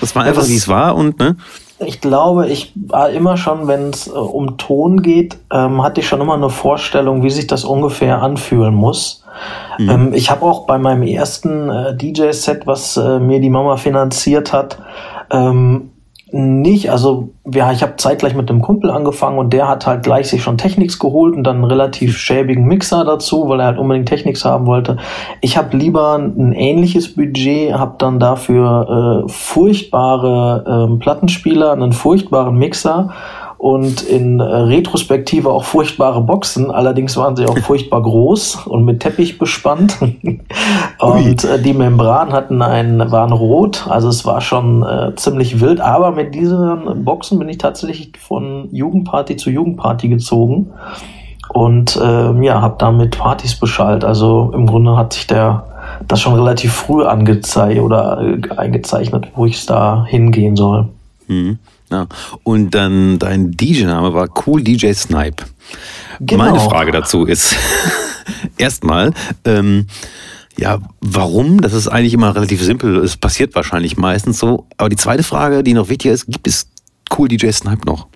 Das 0.00 0.14
war 0.14 0.24
einfach, 0.24 0.48
wie 0.48 0.56
es 0.56 0.68
war 0.68 0.96
und, 0.96 1.18
ne? 1.18 1.36
Ich 1.78 2.00
glaube, 2.00 2.48
ich 2.48 2.72
war 2.74 3.10
immer 3.10 3.36
schon, 3.36 3.68
wenn 3.68 3.90
es 3.90 4.06
äh, 4.06 4.10
um 4.12 4.56
Ton 4.56 5.02
geht, 5.02 5.36
ähm, 5.52 5.82
hatte 5.82 6.00
ich 6.00 6.08
schon 6.08 6.20
immer 6.20 6.34
eine 6.34 6.48
Vorstellung, 6.48 7.22
wie 7.22 7.30
sich 7.30 7.46
das 7.46 7.64
ungefähr 7.64 8.22
anfühlen 8.22 8.74
muss. 8.74 9.24
Mhm. 9.78 9.90
Ähm, 9.90 10.14
ich 10.14 10.30
habe 10.30 10.46
auch 10.46 10.66
bei 10.66 10.78
meinem 10.78 11.02
ersten 11.02 11.68
äh, 11.68 11.96
DJ-Set, 11.96 12.66
was 12.66 12.96
äh, 12.96 13.18
mir 13.18 13.40
die 13.40 13.50
Mama 13.50 13.76
finanziert 13.76 14.52
hat, 14.52 14.78
ähm, 15.30 15.90
nicht. 16.36 16.90
Also 16.90 17.30
ja, 17.50 17.72
ich 17.72 17.82
habe 17.82 17.96
zeitgleich 17.96 18.34
mit 18.34 18.50
einem 18.50 18.60
Kumpel 18.60 18.90
angefangen 18.90 19.38
und 19.38 19.52
der 19.52 19.68
hat 19.68 19.86
halt 19.86 20.02
gleich 20.02 20.28
sich 20.28 20.42
schon 20.42 20.58
Technics 20.58 20.98
geholt 20.98 21.34
und 21.34 21.44
dann 21.44 21.56
einen 21.56 21.64
relativ 21.64 22.18
schäbigen 22.18 22.64
Mixer 22.64 23.04
dazu, 23.04 23.48
weil 23.48 23.60
er 23.60 23.66
halt 23.66 23.78
unbedingt 23.78 24.08
Technics 24.08 24.44
haben 24.44 24.66
wollte. 24.66 24.98
Ich 25.40 25.56
habe 25.56 25.76
lieber 25.76 26.16
ein 26.16 26.52
ähnliches 26.52 27.14
Budget, 27.14 27.72
habe 27.72 27.94
dann 27.98 28.20
dafür 28.20 29.24
äh, 29.24 29.28
furchtbare 29.32 30.90
äh, 30.92 30.96
Plattenspieler, 30.98 31.72
einen 31.72 31.92
furchtbaren 31.92 32.56
Mixer 32.56 33.10
und 33.58 34.02
in 34.02 34.40
Retrospektive 34.40 35.50
auch 35.50 35.64
furchtbare 35.64 36.20
Boxen. 36.20 36.70
Allerdings 36.70 37.16
waren 37.16 37.36
sie 37.36 37.46
auch 37.46 37.58
furchtbar 37.58 38.02
groß 38.02 38.66
und 38.66 38.84
mit 38.84 39.00
Teppich 39.00 39.38
bespannt. 39.38 39.96
und 41.00 41.44
äh, 41.44 41.60
die 41.60 41.72
Membranen 41.72 42.32
hatten 42.32 42.62
einen, 42.62 43.10
waren 43.10 43.32
rot, 43.32 43.86
also 43.88 44.08
es 44.08 44.24
war 44.24 44.40
schon 44.40 44.82
äh, 44.82 45.14
ziemlich 45.16 45.60
wild. 45.60 45.80
Aber 45.80 46.12
mit 46.12 46.34
diesen 46.34 47.04
Boxen 47.04 47.38
bin 47.38 47.48
ich 47.48 47.58
tatsächlich 47.58 48.12
von 48.18 48.68
Jugendparty 48.72 49.36
zu 49.36 49.50
Jugendparty 49.50 50.08
gezogen 50.08 50.72
und 51.48 51.96
äh, 51.96 52.44
ja, 52.44 52.60
habe 52.60 52.76
damit 52.78 53.16
Partys 53.16 53.54
beschallt. 53.54 54.04
Also 54.04 54.50
im 54.54 54.66
Grunde 54.66 54.96
hat 54.96 55.14
sich 55.14 55.26
der 55.26 55.64
das 56.08 56.20
schon 56.20 56.34
relativ 56.34 56.72
früh 56.72 57.04
angezeichnet 57.04 57.82
oder 57.82 58.20
äh, 58.20 58.54
eingezeichnet, 58.56 59.28
wo 59.34 59.46
ich 59.46 59.64
da 59.66 60.04
hingehen 60.04 60.56
soll. 60.56 60.88
Mhm. 61.26 61.58
Ja. 61.90 62.06
Und 62.42 62.70
dann 62.74 63.18
dein 63.18 63.52
DJ-Name 63.52 64.12
war 64.12 64.28
Cool 64.46 64.62
DJ 64.62 64.92
Snipe. 64.92 65.44
Genau. 66.20 66.44
Meine 66.44 66.60
Frage 66.60 66.92
dazu 66.92 67.24
ist 67.24 67.56
erstmal, 68.58 69.12
ähm, 69.44 69.86
ja, 70.58 70.78
warum? 71.00 71.60
Das 71.60 71.72
ist 71.72 71.88
eigentlich 71.88 72.14
immer 72.14 72.34
relativ 72.34 72.62
simpel. 72.62 72.96
Es 72.98 73.16
passiert 73.16 73.54
wahrscheinlich 73.54 73.96
meistens 73.96 74.38
so. 74.38 74.66
Aber 74.78 74.88
die 74.88 74.96
zweite 74.96 75.22
Frage, 75.22 75.62
die 75.62 75.74
noch 75.74 75.88
wichtiger 75.88 76.14
ist, 76.14 76.26
gibt 76.26 76.46
es 76.46 76.68
Cool 77.16 77.28
DJ 77.28 77.50
Snipe 77.50 77.86
noch? 77.86 78.08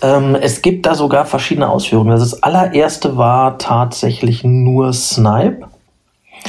Ähm, 0.00 0.34
es 0.36 0.62
gibt 0.62 0.86
da 0.86 0.94
sogar 0.94 1.26
verschiedene 1.26 1.68
Ausführungen. 1.68 2.10
Das 2.10 2.42
allererste 2.42 3.16
war 3.16 3.58
tatsächlich 3.58 4.42
nur 4.42 4.92
Snipe. 4.92 5.68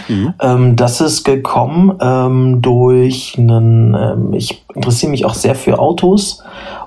Mhm. 0.07 0.33
Ähm, 0.41 0.75
das 0.75 1.01
ist 1.01 1.23
gekommen 1.23 1.97
ähm, 2.01 2.61
durch 2.61 3.35
einen, 3.37 3.95
ähm, 3.95 4.33
ich 4.33 4.65
interessiere 4.73 5.11
mich 5.11 5.25
auch 5.25 5.35
sehr 5.35 5.55
für 5.55 5.79
Autos 5.79 6.43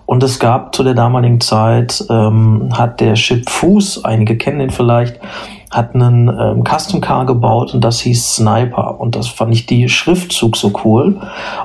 und 0.06 0.22
es 0.22 0.38
gab 0.38 0.74
zu 0.74 0.84
der 0.84 0.94
damaligen 0.94 1.40
Zeit, 1.40 2.04
ähm, 2.08 2.70
hat 2.72 3.00
der 3.00 3.14
Chip 3.14 3.50
Fuß, 3.50 4.04
einige 4.04 4.36
kennen 4.36 4.60
ihn 4.60 4.70
vielleicht, 4.70 5.20
hat 5.70 5.94
einen 5.94 6.28
ähm, 6.28 6.64
Custom 6.64 7.00
Car 7.00 7.26
gebaut 7.26 7.74
und 7.74 7.82
das 7.82 8.00
hieß 8.00 8.36
Sniper 8.36 9.00
und 9.00 9.16
das 9.16 9.26
fand 9.26 9.52
ich 9.52 9.66
die 9.66 9.88
Schriftzug 9.88 10.56
so 10.56 10.72
cool 10.84 11.20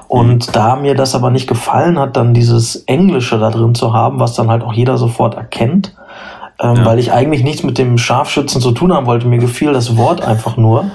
und 0.08 0.48
mhm. 0.48 0.52
da 0.52 0.76
mir 0.76 0.96
das 0.96 1.14
aber 1.14 1.30
nicht 1.30 1.48
gefallen 1.48 2.00
hat, 2.00 2.18
dann 2.18 2.34
dieses 2.34 2.78
Englische 2.88 3.38
da 3.38 3.52
drin 3.52 3.76
zu 3.76 3.94
haben, 3.94 4.20
was 4.20 4.34
dann 4.34 4.50
halt 4.50 4.64
auch 4.64 4.74
jeder 4.74 4.98
sofort 4.98 5.36
erkennt, 5.36 5.94
ähm, 6.62 6.76
ja. 6.76 6.86
weil 6.86 7.00
ich 7.00 7.12
eigentlich 7.12 7.44
nichts 7.44 7.64
mit 7.64 7.78
dem 7.78 7.98
Scharfschützen 7.98 8.62
zu 8.62 8.72
tun 8.72 8.94
haben 8.94 9.08
wollte. 9.08 9.28
Mir 9.28 9.40
gefiel 9.40 9.74
das 9.74 9.98
Wort 9.98 10.22
einfach 10.22 10.58
nur. 10.58 10.92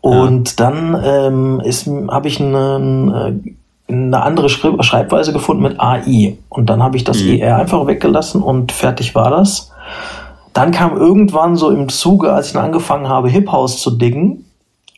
Und 0.00 0.50
ja. 0.50 0.54
dann 0.56 1.00
ähm, 1.04 2.10
habe 2.10 2.28
ich 2.28 2.40
einen, 2.40 3.12
äh, 3.12 3.92
eine 3.92 4.22
andere 4.22 4.48
Schreibweise 4.48 5.32
gefunden 5.32 5.62
mit 5.62 5.80
AI. 5.80 6.36
Und 6.48 6.68
dann 6.68 6.82
habe 6.82 6.96
ich 6.96 7.04
das 7.04 7.22
mhm. 7.22 7.38
ER 7.38 7.56
einfach 7.58 7.86
weggelassen 7.86 8.42
und 8.42 8.72
fertig 8.72 9.14
war 9.14 9.30
das. 9.30 9.70
Dann 10.52 10.72
kam 10.72 10.96
irgendwann 10.96 11.56
so 11.56 11.70
im 11.70 11.88
Zuge, 11.88 12.32
als 12.32 12.48
ich 12.48 12.52
dann 12.54 12.64
angefangen 12.64 13.08
habe, 13.08 13.28
Hip 13.28 13.50
House 13.52 13.80
zu 13.80 13.92
diggen, 13.92 14.44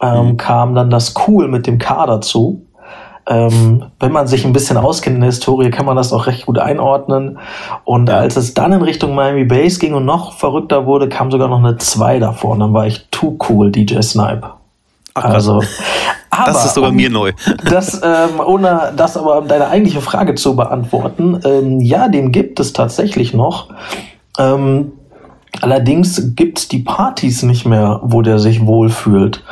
ähm, 0.02 0.28
mhm. 0.28 0.36
kam 0.38 0.74
dann 0.74 0.90
das 0.90 1.14
Cool 1.26 1.48
mit 1.48 1.66
dem 1.66 1.78
K 1.78 2.06
dazu. 2.06 2.62
Ähm, 3.28 3.84
wenn 3.98 4.12
man 4.12 4.28
sich 4.28 4.44
ein 4.44 4.52
bisschen 4.52 4.76
auskennt 4.76 5.16
in 5.16 5.20
der 5.20 5.30
Historie, 5.30 5.70
kann 5.70 5.84
man 5.84 5.96
das 5.96 6.12
auch 6.12 6.26
recht 6.26 6.46
gut 6.46 6.58
einordnen. 6.58 7.38
Und 7.84 8.08
als 8.08 8.36
es 8.36 8.54
dann 8.54 8.72
in 8.72 8.82
Richtung 8.82 9.14
Miami 9.14 9.44
Bass 9.44 9.80
ging 9.80 9.94
und 9.94 10.04
noch 10.04 10.34
verrückter 10.34 10.86
wurde, 10.86 11.08
kam 11.08 11.30
sogar 11.30 11.48
noch 11.48 11.58
eine 11.58 11.76
2 11.76 12.20
davor. 12.20 12.52
Und 12.52 12.60
dann 12.60 12.72
war 12.72 12.86
ich 12.86 13.08
too 13.10 13.36
cool, 13.48 13.72
DJ 13.72 14.00
Snipe. 14.00 14.52
Ach, 15.14 15.24
also, 15.24 15.62
aber, 16.30 16.52
das 16.52 16.66
ist 16.66 16.74
sogar 16.74 16.90
um, 16.90 16.96
mir 16.96 17.10
neu. 17.10 17.32
Das, 17.68 18.00
ähm, 18.04 18.40
ohne 18.44 18.92
das 18.96 19.16
aber 19.16 19.38
um 19.38 19.48
deine 19.48 19.68
eigentliche 19.68 20.02
Frage 20.02 20.34
zu 20.34 20.54
beantworten, 20.54 21.40
ähm, 21.44 21.80
ja, 21.80 22.08
den 22.08 22.32
gibt 22.32 22.60
es 22.60 22.74
tatsächlich 22.74 23.32
noch. 23.32 23.68
Ähm, 24.38 24.92
allerdings 25.62 26.34
gibt 26.36 26.58
es 26.58 26.68
die 26.68 26.80
Partys 26.80 27.42
nicht 27.42 27.64
mehr, 27.64 28.00
wo 28.02 28.22
der 28.22 28.38
sich 28.38 28.66
wohlfühlt. 28.66 29.42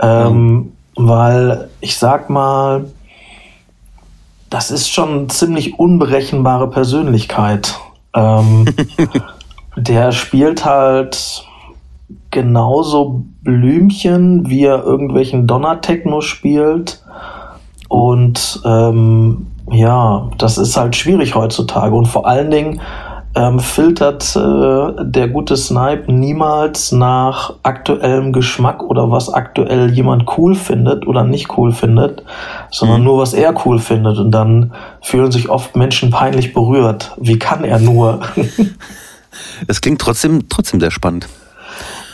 Ähm, 0.00 0.72
ja. 0.98 1.06
Weil 1.08 1.68
ich 1.80 1.96
sag 1.96 2.30
mal, 2.30 2.86
das 4.50 4.70
ist 4.70 4.88
schon 4.88 5.10
eine 5.10 5.26
ziemlich 5.28 5.78
unberechenbare 5.78 6.70
Persönlichkeit. 6.70 7.78
Ähm, 8.14 8.66
der 9.76 10.12
spielt 10.12 10.64
halt 10.64 11.44
genauso 12.30 13.24
Blümchen, 13.42 14.48
wie 14.48 14.64
er 14.64 14.84
irgendwelchen 14.84 15.46
Donner-Techno 15.46 16.20
spielt. 16.20 17.02
Und 17.88 18.60
ähm, 18.64 19.46
ja, 19.70 20.30
das 20.38 20.58
ist 20.58 20.76
halt 20.76 20.96
schwierig 20.96 21.34
heutzutage. 21.34 21.94
Und 21.94 22.06
vor 22.06 22.26
allen 22.26 22.50
Dingen 22.50 22.80
ähm, 23.36 23.60
filtert 23.60 24.34
äh, 24.34 25.04
der 25.04 25.28
gute 25.28 25.56
Snipe 25.56 26.10
niemals 26.10 26.90
nach 26.90 27.52
aktuellem 27.62 28.32
Geschmack 28.32 28.82
oder 28.82 29.10
was 29.10 29.28
aktuell 29.28 29.92
jemand 29.92 30.24
cool 30.38 30.54
findet 30.54 31.06
oder 31.06 31.22
nicht 31.22 31.56
cool 31.58 31.72
findet, 31.72 32.24
sondern 32.70 33.00
mhm. 33.00 33.04
nur 33.04 33.18
was 33.18 33.34
er 33.34 33.54
cool 33.66 33.78
findet. 33.78 34.18
Und 34.18 34.30
dann 34.30 34.72
fühlen 35.02 35.30
sich 35.30 35.50
oft 35.50 35.76
Menschen 35.76 36.10
peinlich 36.10 36.54
berührt. 36.54 37.12
Wie 37.18 37.38
kann 37.38 37.62
er 37.62 37.78
nur? 37.78 38.20
Es 39.66 39.82
klingt 39.82 40.00
trotzdem, 40.00 40.48
trotzdem 40.48 40.80
sehr 40.80 40.90
spannend. 40.90 41.28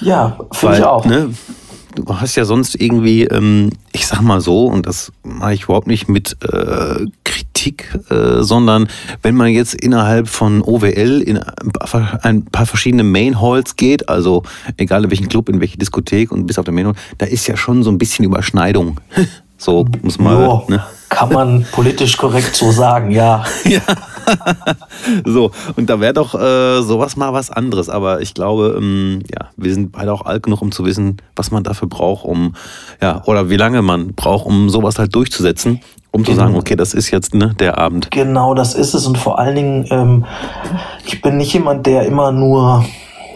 Ja, 0.00 0.36
finde 0.50 0.78
ich 0.78 0.84
auch. 0.84 1.04
Ne, 1.04 1.30
du 1.94 2.18
hast 2.18 2.34
ja 2.36 2.44
sonst 2.44 2.80
irgendwie, 2.80 3.24
ähm, 3.24 3.70
ich 3.92 4.06
sag 4.06 4.20
mal 4.22 4.40
so, 4.40 4.66
und 4.66 4.86
das 4.86 5.12
mache 5.22 5.54
ich 5.54 5.64
überhaupt 5.64 5.86
nicht 5.86 6.08
mit 6.08 6.36
äh, 6.42 7.06
Kritik, 7.24 7.51
äh, 7.66 8.42
sondern 8.42 8.88
wenn 9.22 9.34
man 9.34 9.48
jetzt 9.48 9.74
innerhalb 9.74 10.28
von 10.28 10.62
OWL 10.62 11.22
in 11.22 11.38
ein 11.38 12.44
paar 12.46 12.66
verschiedene 12.66 13.04
Main 13.04 13.40
Halls 13.40 13.76
geht, 13.76 14.08
also 14.08 14.42
egal 14.76 15.04
in 15.04 15.10
welchen 15.10 15.28
Club, 15.28 15.48
in 15.48 15.60
welche 15.60 15.78
Diskothek 15.78 16.32
und 16.32 16.46
bis 16.46 16.58
auf 16.58 16.64
der 16.64 16.74
Main 16.74 16.86
Hall, 16.86 16.94
da 17.18 17.26
ist 17.26 17.46
ja 17.46 17.56
schon 17.56 17.82
so 17.82 17.90
ein 17.90 17.98
bisschen 17.98 18.24
Überschneidung. 18.24 19.00
so 19.62 19.86
muss 20.02 20.18
man. 20.18 20.62
Ne? 20.68 20.82
Kann 21.08 21.32
man 21.32 21.66
politisch 21.70 22.16
korrekt 22.16 22.56
so 22.56 22.72
sagen, 22.72 23.10
ja. 23.10 23.44
ja. 23.64 23.80
so, 25.24 25.50
und 25.76 25.88
da 25.88 26.00
wäre 26.00 26.14
doch 26.14 26.34
äh, 26.34 26.82
sowas 26.82 27.16
mal 27.16 27.32
was 27.32 27.50
anderes. 27.50 27.88
Aber 27.88 28.20
ich 28.22 28.34
glaube, 28.34 28.74
ähm, 28.78 29.20
ja, 29.30 29.50
wir 29.56 29.72
sind 29.72 29.92
beide 29.92 30.12
auch 30.12 30.24
alt 30.24 30.42
genug, 30.42 30.62
um 30.62 30.72
zu 30.72 30.84
wissen, 30.84 31.18
was 31.36 31.50
man 31.50 31.62
dafür 31.62 31.86
braucht, 31.86 32.24
um, 32.24 32.54
ja, 33.00 33.22
oder 33.26 33.50
wie 33.50 33.56
lange 33.56 33.82
man 33.82 34.14
braucht, 34.14 34.46
um 34.46 34.68
sowas 34.68 34.98
halt 34.98 35.14
durchzusetzen. 35.14 35.80
Um 36.10 36.26
zu 36.26 36.34
sagen, 36.34 36.56
okay, 36.56 36.76
das 36.76 36.92
ist 36.92 37.10
jetzt 37.10 37.34
ne, 37.34 37.54
der 37.58 37.78
Abend. 37.78 38.10
Genau, 38.10 38.52
das 38.52 38.74
ist 38.74 38.92
es. 38.92 39.06
Und 39.06 39.16
vor 39.16 39.38
allen 39.38 39.54
Dingen, 39.54 39.86
ähm, 39.90 40.26
ich 41.06 41.22
bin 41.22 41.38
nicht 41.38 41.54
jemand, 41.54 41.86
der 41.86 42.04
immer 42.04 42.32
nur 42.32 42.84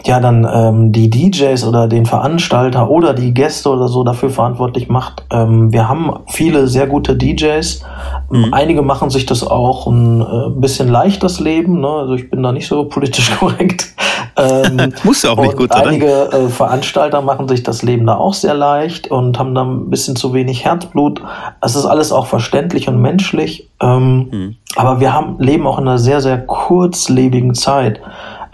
ja 0.07 0.19
dann 0.19 0.47
ähm, 0.51 0.91
die 0.91 1.09
DJs 1.09 1.63
oder 1.65 1.87
den 1.87 2.05
Veranstalter 2.05 2.89
oder 2.89 3.13
die 3.13 3.33
Gäste 3.33 3.69
oder 3.69 3.87
so 3.87 4.03
dafür 4.03 4.29
verantwortlich 4.29 4.89
macht. 4.89 5.25
Ähm, 5.31 5.71
wir 5.71 5.87
haben 5.87 6.11
viele 6.27 6.67
sehr 6.67 6.87
gute 6.87 7.15
DJs. 7.15 7.83
Mhm. 8.29 8.53
Einige 8.53 8.81
machen 8.81 9.09
sich 9.09 9.25
das 9.25 9.45
auch 9.45 9.87
ein 9.87 10.21
äh, 10.21 10.49
bisschen 10.59 10.87
leicht, 10.87 11.23
das 11.23 11.39
Leben. 11.39 11.81
Ne? 11.81 11.87
Also 11.87 12.15
ich 12.15 12.29
bin 12.29 12.41
da 12.41 12.51
nicht 12.51 12.67
so 12.67 12.85
politisch 12.89 13.37
korrekt. 13.37 13.93
Ähm, 14.37 14.93
Muss 15.03 15.23
ja 15.23 15.31
auch 15.31 15.41
nicht 15.41 15.57
gut 15.57 15.71
sein. 15.73 15.87
Einige 15.87 16.31
äh, 16.31 16.47
Veranstalter 16.49 17.21
machen 17.21 17.47
sich 17.47 17.63
das 17.63 17.81
Leben 17.81 18.05
da 18.05 18.15
auch 18.15 18.33
sehr 18.33 18.53
leicht 18.53 19.09
und 19.09 19.39
haben 19.39 19.55
da 19.55 19.63
ein 19.63 19.89
bisschen 19.89 20.15
zu 20.15 20.33
wenig 20.33 20.65
Herzblut. 20.65 21.21
Es 21.61 21.75
ist 21.75 21.85
alles 21.85 22.11
auch 22.11 22.27
verständlich 22.27 22.87
und 22.87 23.01
menschlich. 23.01 23.69
Ähm, 23.81 24.29
mhm. 24.31 24.55
Aber 24.75 24.99
wir 24.99 25.13
haben, 25.13 25.39
leben 25.39 25.65
auch 25.65 25.79
in 25.79 25.87
einer 25.87 25.97
sehr, 25.97 26.21
sehr 26.21 26.37
kurzlebigen 26.37 27.55
Zeit 27.55 27.99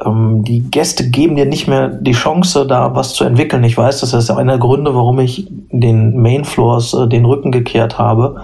ähm, 0.06 0.44
die 0.44 0.60
Gäste 0.60 1.10
geben 1.10 1.36
dir 1.36 1.46
nicht 1.46 1.68
mehr 1.68 1.88
die 1.88 2.12
Chance, 2.12 2.66
da 2.66 2.96
was 2.96 3.14
zu 3.14 3.24
entwickeln. 3.24 3.64
Ich 3.64 3.78
weiß, 3.78 4.02
das 4.02 4.14
ist 4.14 4.30
einer 4.30 4.54
der 4.54 4.60
Gründe, 4.60 4.96
warum 4.96 5.20
ich 5.20 5.48
den 5.72 6.22
Mainfloors 6.22 6.94
äh, 6.94 7.08
den 7.08 7.26
Rücken 7.26 7.52
gekehrt 7.52 7.98
habe, 7.98 8.42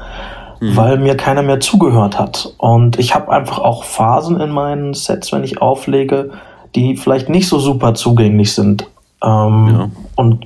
mhm. 0.60 0.76
weil 0.76 0.98
mir 0.98 1.16
keiner 1.16 1.42
mehr 1.42 1.60
zugehört 1.60 2.20
hat. 2.20 2.54
Und 2.58 3.00
ich 3.00 3.16
habe 3.16 3.32
einfach 3.32 3.60
auch 3.60 3.84
Phasen 3.84 4.40
in 4.40 4.52
meinen 4.52 4.94
Sets, 4.94 5.32
wenn 5.32 5.44
ich 5.44 5.62
auflege, 5.62 6.32
die 6.76 6.96
vielleicht 6.96 7.30
nicht 7.30 7.48
so 7.48 7.60
super 7.60 7.94
zugänglich 7.94 8.54
sind. 8.54 8.88
Ähm, 9.24 9.68
ja. 9.68 9.90
Und 10.16 10.46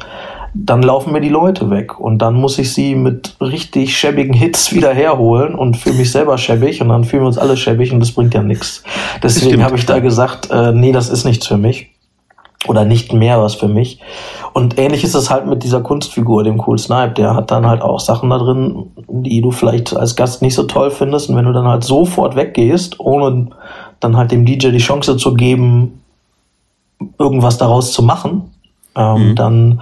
dann 0.53 0.83
laufen 0.83 1.13
mir 1.13 1.22
die 1.22 1.29
Leute 1.29 1.69
weg 1.69 2.00
und 2.00 2.19
dann 2.19 2.36
muss 2.36 2.60
ich 2.60 2.74
sie 2.74 2.95
mit 2.95 3.36
richtig 3.41 3.98
schäbigen 3.98 4.33
Hits 4.33 4.74
wieder 4.74 4.93
herholen 4.93 5.55
und 5.55 5.77
fühle 5.77 5.98
mich 5.98 6.12
selber 6.12 6.38
schäbig 6.38 6.81
und 6.81 6.89
dann 6.89 7.03
fühlen 7.03 7.24
wir 7.24 7.27
uns 7.27 7.38
alle 7.38 7.57
schäbig 7.57 7.91
und 7.91 8.00
das 8.00 8.12
bringt 8.12 8.33
ja 8.33 8.43
nichts. 8.43 8.83
Deswegen 9.22 9.63
habe 9.63 9.77
ich 9.77 9.86
da 9.86 10.00
gesagt, 10.00 10.51
äh, 10.51 10.72
nee, 10.72 10.91
das 10.91 11.10
ist 11.10 11.25
nichts 11.25 11.48
für 11.48 11.57
mich. 11.57 11.89
oder 12.67 12.86
nicht 12.86 13.13
mehr 13.13 13.41
was 13.41 13.55
für 13.55 13.67
mich. 13.67 14.00
Und 14.53 14.79
ähnlich 14.79 15.03
ist 15.03 15.15
es 15.15 15.29
halt 15.29 15.48
mit 15.48 15.63
dieser 15.63 15.81
Kunstfigur, 15.81 16.43
dem 16.43 16.62
Cool 16.65 16.77
Snipe. 16.77 17.13
Der 17.13 17.36
hat 17.36 17.51
dann 17.51 17.65
halt 17.65 17.81
auch 17.81 18.00
Sachen 18.00 18.29
da 18.29 18.38
drin, 18.38 18.91
die 19.10 19.41
du 19.41 19.51
vielleicht 19.51 19.95
als 19.95 20.15
Gast 20.15 20.41
nicht 20.41 20.55
so 20.55 20.63
toll 20.63 20.91
findest. 20.91 21.29
Und 21.29 21.36
wenn 21.36 21.45
du 21.45 21.53
dann 21.53 21.67
halt 21.67 21.83
sofort 21.83 22.36
weggehst, 22.36 23.00
ohne 23.00 23.50
dann 24.00 24.15
halt 24.15 24.31
dem 24.31 24.45
DJ 24.45 24.69
die 24.69 24.77
Chance 24.77 25.17
zu 25.17 25.33
geben, 25.33 26.01
irgendwas 27.19 27.57
daraus 27.57 27.91
zu 27.91 28.03
machen, 28.03 28.51
ähm, 28.95 29.29
mhm. 29.29 29.36
dann, 29.36 29.81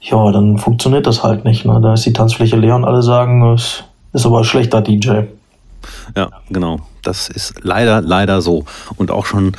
ja, 0.00 0.32
dann 0.32 0.58
funktioniert 0.58 1.06
das 1.06 1.22
halt 1.22 1.44
nicht. 1.44 1.64
Ne? 1.64 1.80
Da 1.82 1.94
ist 1.94 2.06
die 2.06 2.12
Tanzfläche 2.12 2.56
leer 2.56 2.76
und 2.76 2.84
alle 2.84 3.02
sagen, 3.02 3.54
es 3.54 3.84
ist 4.12 4.26
aber 4.26 4.38
ein 4.38 4.44
schlechter 4.44 4.80
DJ. 4.80 5.22
Ja, 6.16 6.30
genau. 6.50 6.80
Das 7.02 7.28
ist 7.28 7.54
leider, 7.62 8.00
leider 8.02 8.42
so. 8.42 8.64
Und 8.96 9.10
auch 9.10 9.26
schon 9.26 9.52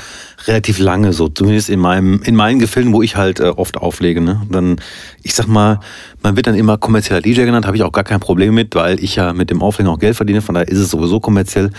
relativ 0.46 0.80
lange 0.80 1.14
so, 1.14 1.30
zumindest 1.30 1.70
in 1.70 1.80
meinem, 1.80 2.22
in 2.24 2.36
meinen 2.36 2.60
Gefilden, 2.60 2.94
wo 2.94 3.02
ich 3.02 3.16
halt 3.16 3.40
äh, 3.40 3.50
oft 3.50 3.78
auflege. 3.78 4.22
Ne? 4.22 4.42
Dann, 4.50 4.80
ich 5.24 5.34
sag 5.34 5.48
mal, 5.48 5.80
man 6.22 6.36
wird 6.36 6.48
dann 6.48 6.56
immer 6.56 6.78
kommerzieller 6.78 7.22
DJ 7.22 7.46
genannt, 7.46 7.66
habe 7.66 7.78
ich 7.78 7.84
auch 7.84 7.92
gar 7.92 8.04
kein 8.04 8.20
Problem 8.20 8.54
mit, 8.54 8.76
weil 8.76 9.04
ich 9.04 9.16
ja 9.16 9.34
mit 9.34 9.50
dem 9.50 9.62
Auflegen 9.62 9.92
auch 9.92 10.00
Geld 10.00 10.16
verdiene, 10.16 10.42
von 10.42 10.56
daher 10.56 10.68
ist 10.68 10.80
es 10.80 10.92
sowieso 10.92 11.20
kommerziell. 11.20 11.72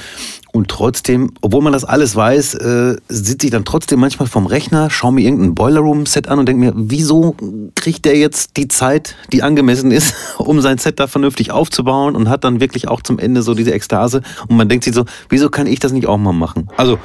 Und 0.52 0.69
trotzdem, 0.69 1.33
obwohl 1.42 1.62
man 1.62 1.73
das 1.73 1.85
alles 1.85 2.16
weiß, 2.16 2.54
äh, 2.54 2.97
sitze 3.09 3.47
ich 3.47 3.52
dann 3.52 3.64
trotzdem 3.64 4.00
manchmal 4.00 4.28
vom 4.28 4.47
Rechner, 4.47 4.90
schaue 4.90 5.12
mir 5.12 5.23
irgendein 5.23 5.54
Boiler 5.54 5.80
Room 5.80 6.07
Set 6.07 6.28
an 6.28 6.40
und 6.40 6.47
denke 6.47 6.61
mir, 6.61 6.73
wieso 6.75 7.37
kriegt 7.76 8.04
der 8.04 8.16
jetzt 8.16 8.57
die 8.57 8.66
Zeit, 8.66 9.14
die 9.33 9.42
angemessen 9.42 9.92
ist, 9.92 10.14
um 10.38 10.61
sein 10.61 10.78
Set 10.78 10.99
da 10.99 11.07
vernünftig 11.07 11.52
aufzubauen 11.52 12.16
und 12.16 12.28
hat 12.28 12.42
dann 12.45 12.61
wirklich 12.61 12.88
auch 12.88 13.02
zum 13.02 13.19
Ende 13.19 13.42
so 13.42 13.54
diese 13.54 13.73
Ekstase 13.73 14.23
und 14.49 14.57
man 14.57 14.69
denkt 14.69 14.85
sich 14.85 14.95
so, 14.95 15.04
wieso 15.28 15.50
kann 15.50 15.66
ich 15.66 15.78
das 15.78 15.92
nicht 15.92 16.07
auch 16.07 16.19
mal 16.19 16.33
machen? 16.33 16.69
Also 16.76 16.99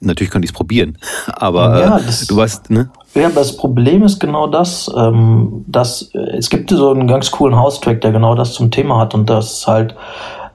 natürlich 0.00 0.30
könnte 0.30 0.46
ich 0.46 0.52
es 0.52 0.56
probieren, 0.56 0.96
aber 1.26 1.80
ja, 1.80 1.98
äh, 1.98 2.02
das, 2.04 2.26
du 2.26 2.36
weißt, 2.36 2.70
ne? 2.70 2.90
Ja, 3.14 3.30
das 3.30 3.56
Problem 3.56 4.02
ist 4.02 4.20
genau 4.20 4.46
das, 4.46 4.90
ähm, 4.96 5.64
dass 5.66 6.10
äh, 6.14 6.36
es 6.36 6.50
gibt 6.50 6.70
so 6.70 6.90
einen 6.90 7.08
ganz 7.08 7.30
coolen 7.30 7.56
House-Track, 7.56 8.00
der 8.00 8.12
genau 8.12 8.34
das 8.34 8.52
zum 8.52 8.70
Thema 8.70 8.98
hat 8.98 9.14
und 9.14 9.30
das 9.30 9.66
halt, 9.66 9.94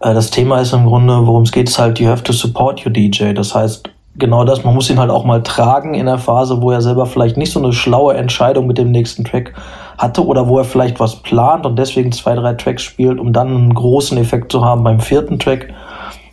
das 0.01 0.31
Thema 0.31 0.59
ist 0.59 0.73
im 0.73 0.85
Grunde, 0.85 1.25
worum 1.25 1.43
es 1.43 1.51
geht, 1.51 1.69
ist 1.69 1.79
halt, 1.79 1.99
you 1.99 2.09
have 2.09 2.23
to 2.23 2.33
support 2.33 2.85
your 2.85 2.91
DJ. 2.91 3.33
Das 3.33 3.53
heißt, 3.53 3.89
genau 4.17 4.43
das, 4.43 4.63
man 4.63 4.73
muss 4.73 4.89
ihn 4.89 4.99
halt 4.99 5.11
auch 5.11 5.25
mal 5.25 5.43
tragen 5.43 5.93
in 5.93 6.07
der 6.07 6.17
Phase, 6.17 6.61
wo 6.61 6.71
er 6.71 6.81
selber 6.81 7.05
vielleicht 7.05 7.37
nicht 7.37 7.51
so 7.51 7.59
eine 7.59 7.73
schlaue 7.73 8.15
Entscheidung 8.15 8.67
mit 8.67 8.77
dem 8.77 8.91
nächsten 8.91 9.23
Track 9.23 9.53
hatte 9.97 10.25
oder 10.25 10.47
wo 10.47 10.57
er 10.57 10.65
vielleicht 10.65 10.99
was 10.99 11.17
plant 11.17 11.65
und 11.65 11.77
deswegen 11.77 12.11
zwei, 12.11 12.35
drei 12.35 12.53
Tracks 12.53 12.83
spielt, 12.83 13.19
um 13.19 13.31
dann 13.33 13.49
einen 13.49 13.73
großen 13.73 14.17
Effekt 14.17 14.51
zu 14.51 14.65
haben 14.65 14.83
beim 14.83 14.99
vierten 14.99 15.37
Track 15.37 15.73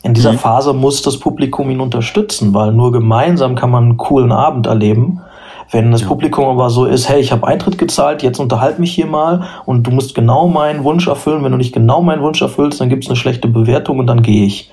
in 0.02 0.14
dieser 0.14 0.32
mhm. 0.32 0.38
Phase 0.38 0.72
muss 0.72 1.02
das 1.02 1.18
Publikum 1.18 1.70
ihn 1.70 1.80
unterstützen, 1.80 2.54
weil 2.54 2.72
nur 2.72 2.92
gemeinsam 2.92 3.54
kann 3.54 3.70
man 3.70 3.84
einen 3.84 3.96
coolen 3.96 4.32
Abend 4.32 4.66
erleben. 4.66 5.20
Wenn 5.70 5.90
das 5.92 6.02
ja. 6.02 6.08
Publikum 6.08 6.46
aber 6.46 6.70
so 6.70 6.86
ist, 6.86 7.08
hey, 7.08 7.20
ich 7.20 7.32
habe 7.32 7.46
Eintritt 7.46 7.78
gezahlt, 7.78 8.22
jetzt 8.22 8.38
unterhalt 8.38 8.78
mich 8.78 8.92
hier 8.92 9.06
mal 9.06 9.46
und 9.66 9.86
du 9.86 9.90
musst 9.90 10.14
genau 10.14 10.48
meinen 10.48 10.84
Wunsch 10.84 11.06
erfüllen. 11.06 11.44
Wenn 11.44 11.52
du 11.52 11.58
nicht 11.58 11.74
genau 11.74 12.00
meinen 12.00 12.22
Wunsch 12.22 12.40
erfüllst, 12.40 12.80
dann 12.80 12.88
gibt 12.88 13.04
es 13.04 13.10
eine 13.10 13.16
schlechte 13.16 13.48
Bewertung 13.48 13.98
und 13.98 14.06
dann 14.06 14.22
gehe 14.22 14.46
ich. 14.46 14.72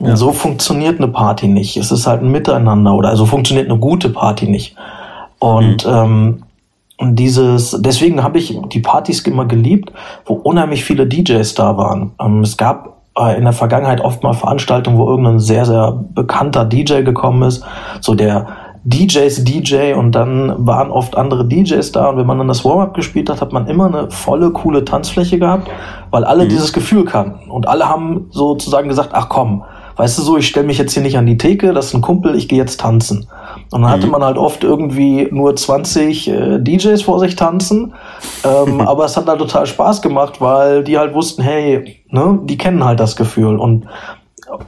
Ja. 0.00 0.16
So 0.16 0.32
funktioniert 0.32 0.98
eine 0.98 1.08
Party 1.08 1.48
nicht. 1.48 1.76
Es 1.76 1.90
ist 1.90 2.06
halt 2.06 2.22
ein 2.22 2.30
Miteinander 2.30 2.94
oder 2.94 3.08
also 3.08 3.26
funktioniert 3.26 3.70
eine 3.70 3.78
gute 3.78 4.10
Party 4.10 4.46
nicht. 4.46 4.76
Und 5.38 5.86
mhm. 5.86 5.92
ähm, 5.92 6.42
und 6.96 7.16
dieses, 7.16 7.76
deswegen 7.80 8.22
habe 8.22 8.38
ich 8.38 8.56
die 8.72 8.80
Partys 8.80 9.20
immer 9.22 9.46
geliebt, 9.46 9.92
wo 10.26 10.34
unheimlich 10.34 10.84
viele 10.84 11.06
DJs 11.06 11.54
da 11.54 11.76
waren. 11.76 12.12
Ähm, 12.20 12.42
es 12.42 12.56
gab 12.56 13.02
äh, 13.18 13.36
in 13.36 13.44
der 13.44 13.52
Vergangenheit 13.52 14.00
oft 14.00 14.22
mal 14.22 14.32
Veranstaltungen, 14.32 14.98
wo 14.98 15.08
irgendein 15.08 15.40
sehr, 15.40 15.64
sehr 15.64 15.92
bekannter 16.14 16.64
DJ 16.64 17.02
gekommen 17.02 17.42
ist, 17.42 17.64
so 18.00 18.14
der 18.14 18.46
DJs 18.84 19.44
DJ 19.44 19.94
und 19.94 20.12
dann 20.12 20.66
waren 20.66 20.90
oft 20.90 21.16
andere 21.16 21.46
DJs 21.46 21.90
da 21.92 22.10
und 22.10 22.18
wenn 22.18 22.26
man 22.26 22.38
dann 22.38 22.48
das 22.48 22.64
Warm-up 22.64 22.94
gespielt 22.94 23.30
hat, 23.30 23.40
hat 23.40 23.52
man 23.52 23.66
immer 23.66 23.86
eine 23.86 24.10
volle, 24.10 24.50
coole 24.50 24.84
Tanzfläche 24.84 25.38
gehabt, 25.38 25.70
weil 26.10 26.24
alle 26.24 26.44
mhm. 26.44 26.50
dieses 26.50 26.72
Gefühl 26.72 27.04
kannten 27.04 27.50
und 27.50 27.66
alle 27.66 27.88
haben 27.88 28.26
sozusagen 28.30 28.88
gesagt, 28.88 29.10
ach 29.12 29.28
komm, 29.30 29.64
weißt 29.96 30.18
du 30.18 30.22
so, 30.22 30.36
ich 30.36 30.48
stelle 30.48 30.66
mich 30.66 30.78
jetzt 30.78 30.92
hier 30.92 31.02
nicht 31.02 31.16
an 31.16 31.26
die 31.26 31.38
Theke, 31.38 31.72
das 31.72 31.86
ist 31.86 31.94
ein 31.94 32.00
Kumpel, 32.02 32.34
ich 32.34 32.48
gehe 32.48 32.58
jetzt 32.58 32.80
tanzen. 32.80 33.26
Und 33.70 33.82
dann 33.82 33.90
hatte 33.90 34.06
mhm. 34.06 34.12
man 34.12 34.24
halt 34.24 34.36
oft 34.36 34.64
irgendwie 34.64 35.28
nur 35.30 35.54
20 35.54 36.28
äh, 36.28 36.58
DJs 36.58 37.00
vor 37.02 37.20
sich 37.20 37.36
tanzen. 37.36 37.94
Ähm, 38.44 38.80
aber 38.86 39.04
es 39.04 39.16
hat 39.16 39.26
halt 39.26 39.38
total 39.38 39.66
Spaß 39.66 40.02
gemacht, 40.02 40.40
weil 40.40 40.84
die 40.84 40.98
halt 40.98 41.14
wussten, 41.14 41.42
hey, 41.42 42.02
ne, 42.10 42.38
die 42.44 42.58
kennen 42.58 42.84
halt 42.84 43.00
das 43.00 43.16
Gefühl. 43.16 43.58
Und 43.58 43.86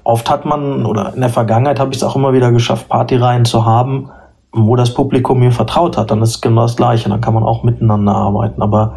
oft 0.05 0.31
hat 0.31 0.45
man, 0.45 0.87
oder 0.87 1.15
in 1.15 1.21
der 1.21 1.31
Vergangenheit 1.31 1.81
habe 1.81 1.91
ich 1.91 1.97
es 1.97 2.03
auch 2.03 2.17
immer 2.17 2.33
wieder 2.33 2.53
geschafft, 2.53 2.89
Partyreihen 2.89 3.45
zu 3.45 3.65
haben, 3.65 4.11
wo 4.53 4.77
das 4.77 4.95
Publikum 4.95 5.41
mir 5.41 5.53
vertraut 5.53 5.97
hat. 5.97 6.11
Dann 6.11 6.23
ist 6.23 6.31
es 6.31 6.41
genau 6.41 6.63
das 6.63 6.77
Gleiche. 6.77 7.09
Dann 7.09 7.21
kann 7.21 7.35
man 7.35 7.43
auch 7.43 7.63
miteinander 7.63 8.15
arbeiten. 8.15 8.63
Aber 8.63 8.95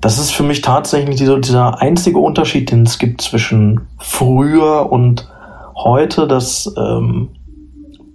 das 0.00 0.18
ist 0.18 0.30
für 0.30 0.42
mich 0.42 0.60
tatsächlich 0.60 1.16
dieser, 1.16 1.38
dieser 1.38 1.80
einzige 1.80 2.18
Unterschied, 2.18 2.70
den 2.70 2.82
es 2.82 2.98
gibt 2.98 3.20
zwischen 3.20 3.82
früher 3.98 4.90
und 4.90 5.28
heute, 5.74 6.26
dass 6.26 6.72
ähm, 6.76 7.28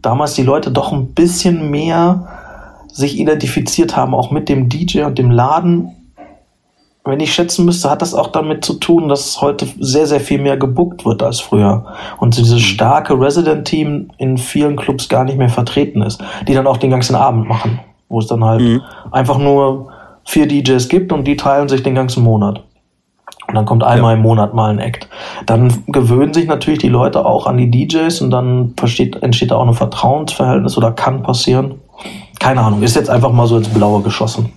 damals 0.02 0.34
die 0.34 0.44
Leute 0.44 0.72
doch 0.72 0.92
ein 0.92 1.14
bisschen 1.14 1.70
mehr 1.70 2.28
sich 2.88 3.20
identifiziert 3.20 3.98
haben, 3.98 4.14
auch 4.14 4.32
mit 4.32 4.50
dem 4.50 4.70
DJ 4.70 5.04
und 5.04 5.18
dem 5.18 5.32
Laden. 5.32 5.92
Wenn 7.08 7.20
ich 7.20 7.34
schätzen 7.34 7.66
müsste, 7.66 7.92
hat 7.92 8.02
das 8.02 8.16
auch 8.16 8.30
damit 8.30 8.66
zu 8.66 8.74
tun, 8.74 9.10
dass 9.10 9.40
heute 9.40 9.68
sehr, 9.80 10.08
sehr 10.08 10.20
viel 10.20 10.42
mehr 10.42 10.58
gebuckt 10.58 11.06
wird 11.06 11.22
als 11.22 11.40
früher. 11.40 11.86
Und 12.18 12.36
dieses 12.36 12.56
mhm. 12.56 12.66
starke 12.66 13.20
Resident-Team 13.20 14.10
in 14.18 14.40
vielen 14.40 14.76
Clubs 14.76 15.08
gar 15.08 15.24
nicht 15.24 15.38
mehr 15.38 15.50
vertreten 15.50 16.02
ist, 16.02 16.24
die 16.48 16.56
dann 16.56 16.66
auch 16.66 16.78
den 16.78 16.90
ganzen 16.90 17.16
Abend 17.16 17.48
machen. 17.48 17.80
Wo 18.10 18.20
es 18.20 18.28
dann 18.28 18.44
halt 18.44 18.62
mhm. 18.62 18.82
einfach 19.12 19.38
nur 19.38 19.90
vier 20.26 20.48
DJs 20.48 20.90
gibt 20.90 21.14
und 21.14 21.26
die 21.26 21.36
teilen 21.36 21.70
sich 21.70 21.84
den 21.84 21.94
ganzen 21.94 22.24
Monat. 22.24 22.64
Und 23.48 23.54
dann 23.54 23.66
kommt 23.66 23.84
einmal 23.84 24.14
ja. 24.14 24.18
im 24.18 24.24
Monat 24.24 24.56
mal 24.56 24.72
ein 24.72 24.80
Act. 24.80 25.08
Dann 25.46 25.84
gewöhnen 25.86 26.34
sich 26.34 26.48
natürlich 26.48 26.80
die 26.80 26.90
Leute 26.90 27.24
auch 27.24 27.46
an 27.46 27.58
die 27.58 27.70
DJs 27.70 28.22
und 28.22 28.32
dann 28.32 28.74
versteht, 28.78 29.22
entsteht 29.22 29.52
da 29.52 29.58
auch 29.58 29.68
ein 29.68 29.74
Vertrauensverhältnis 29.76 30.76
oder 30.76 30.92
kann 30.92 31.22
passieren. 31.22 31.76
Keine 32.40 32.62
Ahnung, 32.62 32.82
ist 32.82 32.96
jetzt 32.96 33.12
einfach 33.12 33.32
mal 33.32 33.46
so 33.46 33.58
ins 33.58 33.70
Blaue 33.70 34.02
geschossen. 34.02 34.52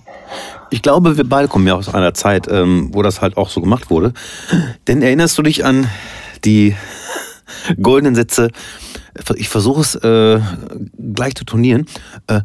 Ich 0.71 0.81
glaube, 0.81 1.17
wir 1.17 1.27
beide 1.27 1.47
kommen 1.47 1.67
ja 1.67 1.75
aus 1.75 1.93
einer 1.93 2.13
Zeit, 2.13 2.47
ähm, 2.49 2.89
wo 2.93 3.01
das 3.01 3.21
halt 3.21 3.37
auch 3.37 3.49
so 3.49 3.61
gemacht 3.61 3.89
wurde. 3.89 4.13
Denn 4.87 5.01
erinnerst 5.01 5.37
du 5.37 5.41
dich 5.41 5.65
an 5.65 5.87
die 6.45 6.75
goldenen 7.81 8.15
Sätze? 8.15 8.49
Ich 9.35 9.49
versuche 9.49 9.81
es 9.81 9.95
äh, 9.95 10.39
gleich 11.13 11.35
zu 11.35 11.43
turnieren. 11.43 11.87
Äh, 12.27 12.41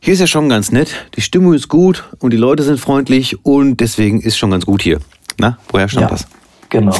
hier 0.00 0.14
ist 0.14 0.20
ja 0.20 0.26
schon 0.26 0.48
ganz 0.48 0.72
nett, 0.72 0.94
die 1.16 1.20
Stimmung 1.20 1.54
ist 1.54 1.68
gut 1.68 2.04
und 2.18 2.32
die 2.32 2.36
Leute 2.36 2.62
sind 2.62 2.78
freundlich 2.78 3.44
und 3.44 3.78
deswegen 3.78 4.20
ist 4.20 4.36
schon 4.36 4.50
ganz 4.50 4.66
gut 4.66 4.82
hier. 4.82 4.98
Na, 5.38 5.58
woher 5.68 5.88
stammt 5.88 6.10
ja, 6.10 6.10
das? 6.10 6.26
Genau. 6.68 6.96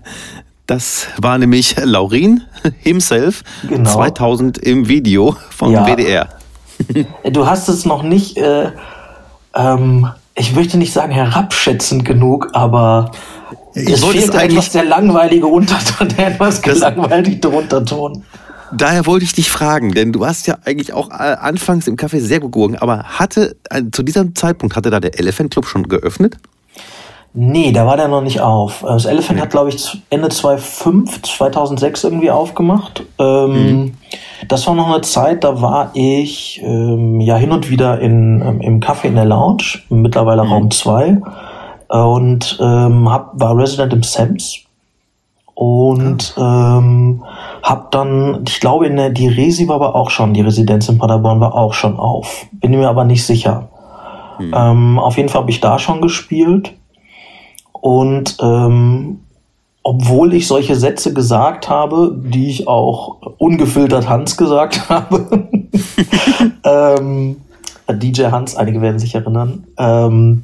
Das 0.65 1.07
war 1.17 1.37
nämlich 1.37 1.75
Laurin 1.83 2.41
himself, 2.79 3.43
genau. 3.67 3.89
2000 3.89 4.57
im 4.59 4.87
Video 4.87 5.35
vom 5.49 5.73
ja. 5.73 5.85
WDR. 5.85 6.29
Du 7.31 7.45
hast 7.45 7.67
es 7.67 7.85
noch 7.85 8.01
nicht, 8.01 8.37
äh, 8.37 8.71
ähm, 9.55 10.07
ich 10.35 10.55
möchte 10.55 10.77
nicht 10.77 10.93
sagen 10.93 11.11
herabschätzend 11.11 12.05
genug, 12.05 12.49
aber 12.53 13.11
ich 13.75 13.89
es 13.89 14.03
fehlt 14.03 14.35
eigentlich 14.35 14.69
der 14.71 14.85
langweilige 14.85 15.47
Unterton, 15.47 16.09
der 16.09 16.27
etwas 16.27 16.61
gelangweilte 16.61 17.49
Unterton. 17.49 18.23
Daher 18.75 19.05
wollte 19.05 19.25
ich 19.25 19.33
dich 19.33 19.51
fragen, 19.51 19.93
denn 19.93 20.11
du 20.11 20.25
hast 20.25 20.47
ja 20.47 20.57
eigentlich 20.65 20.93
auch 20.93 21.11
äh, 21.11 21.35
anfangs 21.39 21.87
im 21.87 21.95
Café 21.95 22.19
sehr 22.19 22.39
gut 22.39 22.53
geguckt, 22.53 22.81
aber 22.81 23.03
hatte 23.03 23.55
äh, 23.69 23.83
zu 23.91 24.01
diesem 24.01 24.35
Zeitpunkt 24.35 24.75
hatte 24.75 24.89
da 24.89 24.99
der 24.99 25.19
Elephant 25.19 25.51
Club 25.51 25.67
schon 25.67 25.87
geöffnet? 25.87 26.37
Nee, 27.35 27.71
da 27.71 27.87
war 27.87 27.97
der 27.97 28.07
noch 28.07 28.21
nicht 28.21 28.41
auf. 28.41 28.83
Das 28.87 29.05
Elephant 29.05 29.37
nee. 29.37 29.41
hat, 29.41 29.49
glaube 29.49 29.69
ich, 29.69 30.01
Ende 30.11 30.29
2005, 30.29 31.23
2006 31.23 32.03
irgendwie 32.03 32.29
aufgemacht. 32.29 33.03
Ähm, 33.17 33.51
mhm. 33.51 33.93
Das 34.47 34.67
war 34.67 34.75
noch 34.75 34.87
eine 34.87 35.01
Zeit, 35.01 35.43
da 35.43 35.59
war 35.59 35.89
ich 35.95 36.61
ähm, 36.63 37.19
ja 37.19 37.35
hin 37.35 37.51
und 37.51 37.71
wieder 37.71 37.99
in, 37.99 38.41
ähm, 38.41 38.61
im 38.61 38.79
Café 38.81 39.05
in 39.05 39.15
der 39.15 39.25
Lounge, 39.25 39.79
mittlerweile 39.89 40.43
mhm. 40.43 40.51
Raum 40.51 40.71
2. 40.71 41.21
Und 41.87 42.59
ähm, 42.61 43.11
hab, 43.11 43.31
war 43.39 43.57
Resident 43.57 43.93
im 43.93 44.03
Sams. 44.03 44.59
Und 45.55 46.35
ähm, 46.37 47.23
hab 47.63 47.91
dann, 47.91 48.43
ich 48.47 48.59
glaube, 48.59 48.85
in 48.85 48.95
der, 48.95 49.09
die 49.09 49.27
Resi 49.27 49.67
war 49.67 49.75
aber 49.75 49.95
auch 49.95 50.11
schon, 50.11 50.35
die 50.35 50.41
Residenz 50.41 50.87
in 50.87 50.99
Paderborn 50.99 51.39
war 51.39 51.55
auch 51.55 51.73
schon 51.73 51.97
auf. 51.97 52.45
Bin 52.51 52.71
mir 52.71 52.89
aber 52.89 53.05
nicht 53.05 53.25
sicher. 53.25 53.69
Mhm. 54.39 54.53
Ähm, 54.55 54.99
auf 54.99 55.17
jeden 55.17 55.29
Fall 55.29 55.41
habe 55.41 55.51
ich 55.51 55.61
da 55.61 55.79
schon 55.79 56.01
gespielt. 56.01 56.73
Und 57.83 58.37
ähm, 58.39 59.19
obwohl 59.83 60.33
ich 60.33 60.47
solche 60.47 60.77
Sätze 60.77 61.13
gesagt 61.13 61.67
habe, 61.67 62.15
die 62.17 62.49
ich 62.49 62.65
auch 62.65 63.17
ungefiltert 63.39 64.07
Hans 64.07 64.37
gesagt 64.37 64.87
habe, 64.89 65.49
ähm, 66.63 67.41
DJ 67.89 68.27
Hans, 68.27 68.55
einige 68.55 68.81
werden 68.81 68.99
sich 68.99 69.13
erinnern, 69.13 69.65
ähm, 69.77 70.43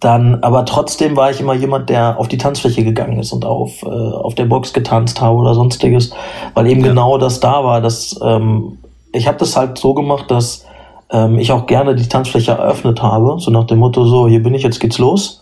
dann, 0.00 0.42
aber 0.42 0.66
trotzdem 0.66 1.16
war 1.16 1.30
ich 1.30 1.40
immer 1.40 1.54
jemand, 1.54 1.88
der 1.88 2.18
auf 2.18 2.28
die 2.28 2.36
Tanzfläche 2.36 2.84
gegangen 2.84 3.18
ist 3.18 3.32
und 3.32 3.46
auf, 3.46 3.82
äh, 3.82 3.86
auf 3.86 4.34
der 4.34 4.44
Box 4.44 4.74
getanzt 4.74 5.18
habe 5.22 5.38
oder 5.38 5.54
sonstiges, 5.54 6.12
weil 6.52 6.66
eben 6.66 6.82
ja. 6.82 6.88
genau 6.88 7.16
das 7.16 7.40
da 7.40 7.64
war. 7.64 7.80
Dass, 7.80 8.20
ähm, 8.22 8.76
ich 9.12 9.26
habe 9.28 9.38
das 9.38 9.56
halt 9.56 9.78
so 9.78 9.94
gemacht, 9.94 10.30
dass 10.30 10.66
ähm, 11.10 11.38
ich 11.38 11.52
auch 11.52 11.64
gerne 11.66 11.94
die 11.94 12.06
Tanzfläche 12.08 12.52
eröffnet 12.52 13.02
habe, 13.02 13.36
so 13.38 13.50
nach 13.50 13.64
dem 13.64 13.78
Motto, 13.78 14.04
so, 14.04 14.28
hier 14.28 14.42
bin 14.42 14.52
ich, 14.52 14.62
jetzt 14.62 14.78
geht's 14.78 14.98
los. 14.98 15.41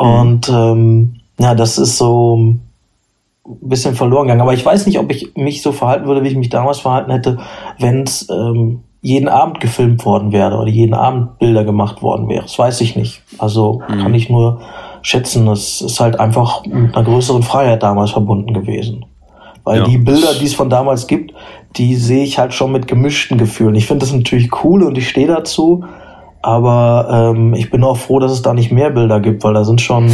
Mhm. 0.00 0.06
Und 0.06 0.48
ähm, 0.48 1.20
ja, 1.38 1.54
das 1.54 1.78
ist 1.78 1.98
so 1.98 2.36
ein 2.36 2.60
bisschen 3.44 3.94
verloren 3.94 4.24
gegangen. 4.24 4.42
Aber 4.42 4.54
ich 4.54 4.64
weiß 4.64 4.86
nicht, 4.86 4.98
ob 4.98 5.10
ich 5.10 5.34
mich 5.36 5.62
so 5.62 5.72
verhalten 5.72 6.06
würde, 6.06 6.22
wie 6.22 6.28
ich 6.28 6.36
mich 6.36 6.50
damals 6.50 6.80
verhalten 6.80 7.10
hätte, 7.10 7.38
wenn 7.78 8.02
es 8.02 8.28
ähm, 8.30 8.80
jeden 9.00 9.28
Abend 9.28 9.60
gefilmt 9.60 10.04
worden 10.04 10.32
wäre 10.32 10.56
oder 10.58 10.68
jeden 10.68 10.94
Abend 10.94 11.38
Bilder 11.38 11.64
gemacht 11.64 12.02
worden 12.02 12.28
wäre. 12.28 12.42
Das 12.42 12.58
weiß 12.58 12.80
ich 12.80 12.96
nicht. 12.96 13.22
Also 13.38 13.80
mhm. 13.88 14.02
kann 14.02 14.14
ich 14.14 14.28
nur 14.28 14.60
schätzen. 15.02 15.46
Das 15.46 15.80
ist 15.80 16.00
halt 16.00 16.18
einfach 16.18 16.64
mit 16.66 16.94
einer 16.94 17.04
größeren 17.04 17.42
Freiheit 17.42 17.82
damals 17.82 18.10
verbunden 18.10 18.52
gewesen. 18.52 19.04
Weil 19.64 19.80
ja. 19.80 19.84
die 19.84 19.98
Bilder, 19.98 20.34
die 20.34 20.46
es 20.46 20.54
von 20.54 20.70
damals 20.70 21.06
gibt, 21.06 21.34
die 21.76 21.94
sehe 21.94 22.24
ich 22.24 22.38
halt 22.38 22.54
schon 22.54 22.72
mit 22.72 22.88
gemischten 22.88 23.38
Gefühlen. 23.38 23.74
Ich 23.74 23.86
finde 23.86 24.04
das 24.04 24.14
natürlich 24.14 24.50
cool 24.64 24.82
und 24.82 24.96
ich 24.96 25.08
stehe 25.08 25.26
dazu, 25.26 25.84
aber 26.42 27.32
ähm, 27.34 27.54
ich 27.54 27.70
bin 27.70 27.84
auch 27.84 27.96
froh, 27.96 28.18
dass 28.18 28.32
es 28.32 28.42
da 28.42 28.54
nicht 28.54 28.72
mehr 28.72 28.90
Bilder 28.90 29.20
gibt, 29.20 29.44
weil 29.44 29.54
da 29.54 29.64
sind 29.64 29.80
schon 29.80 30.10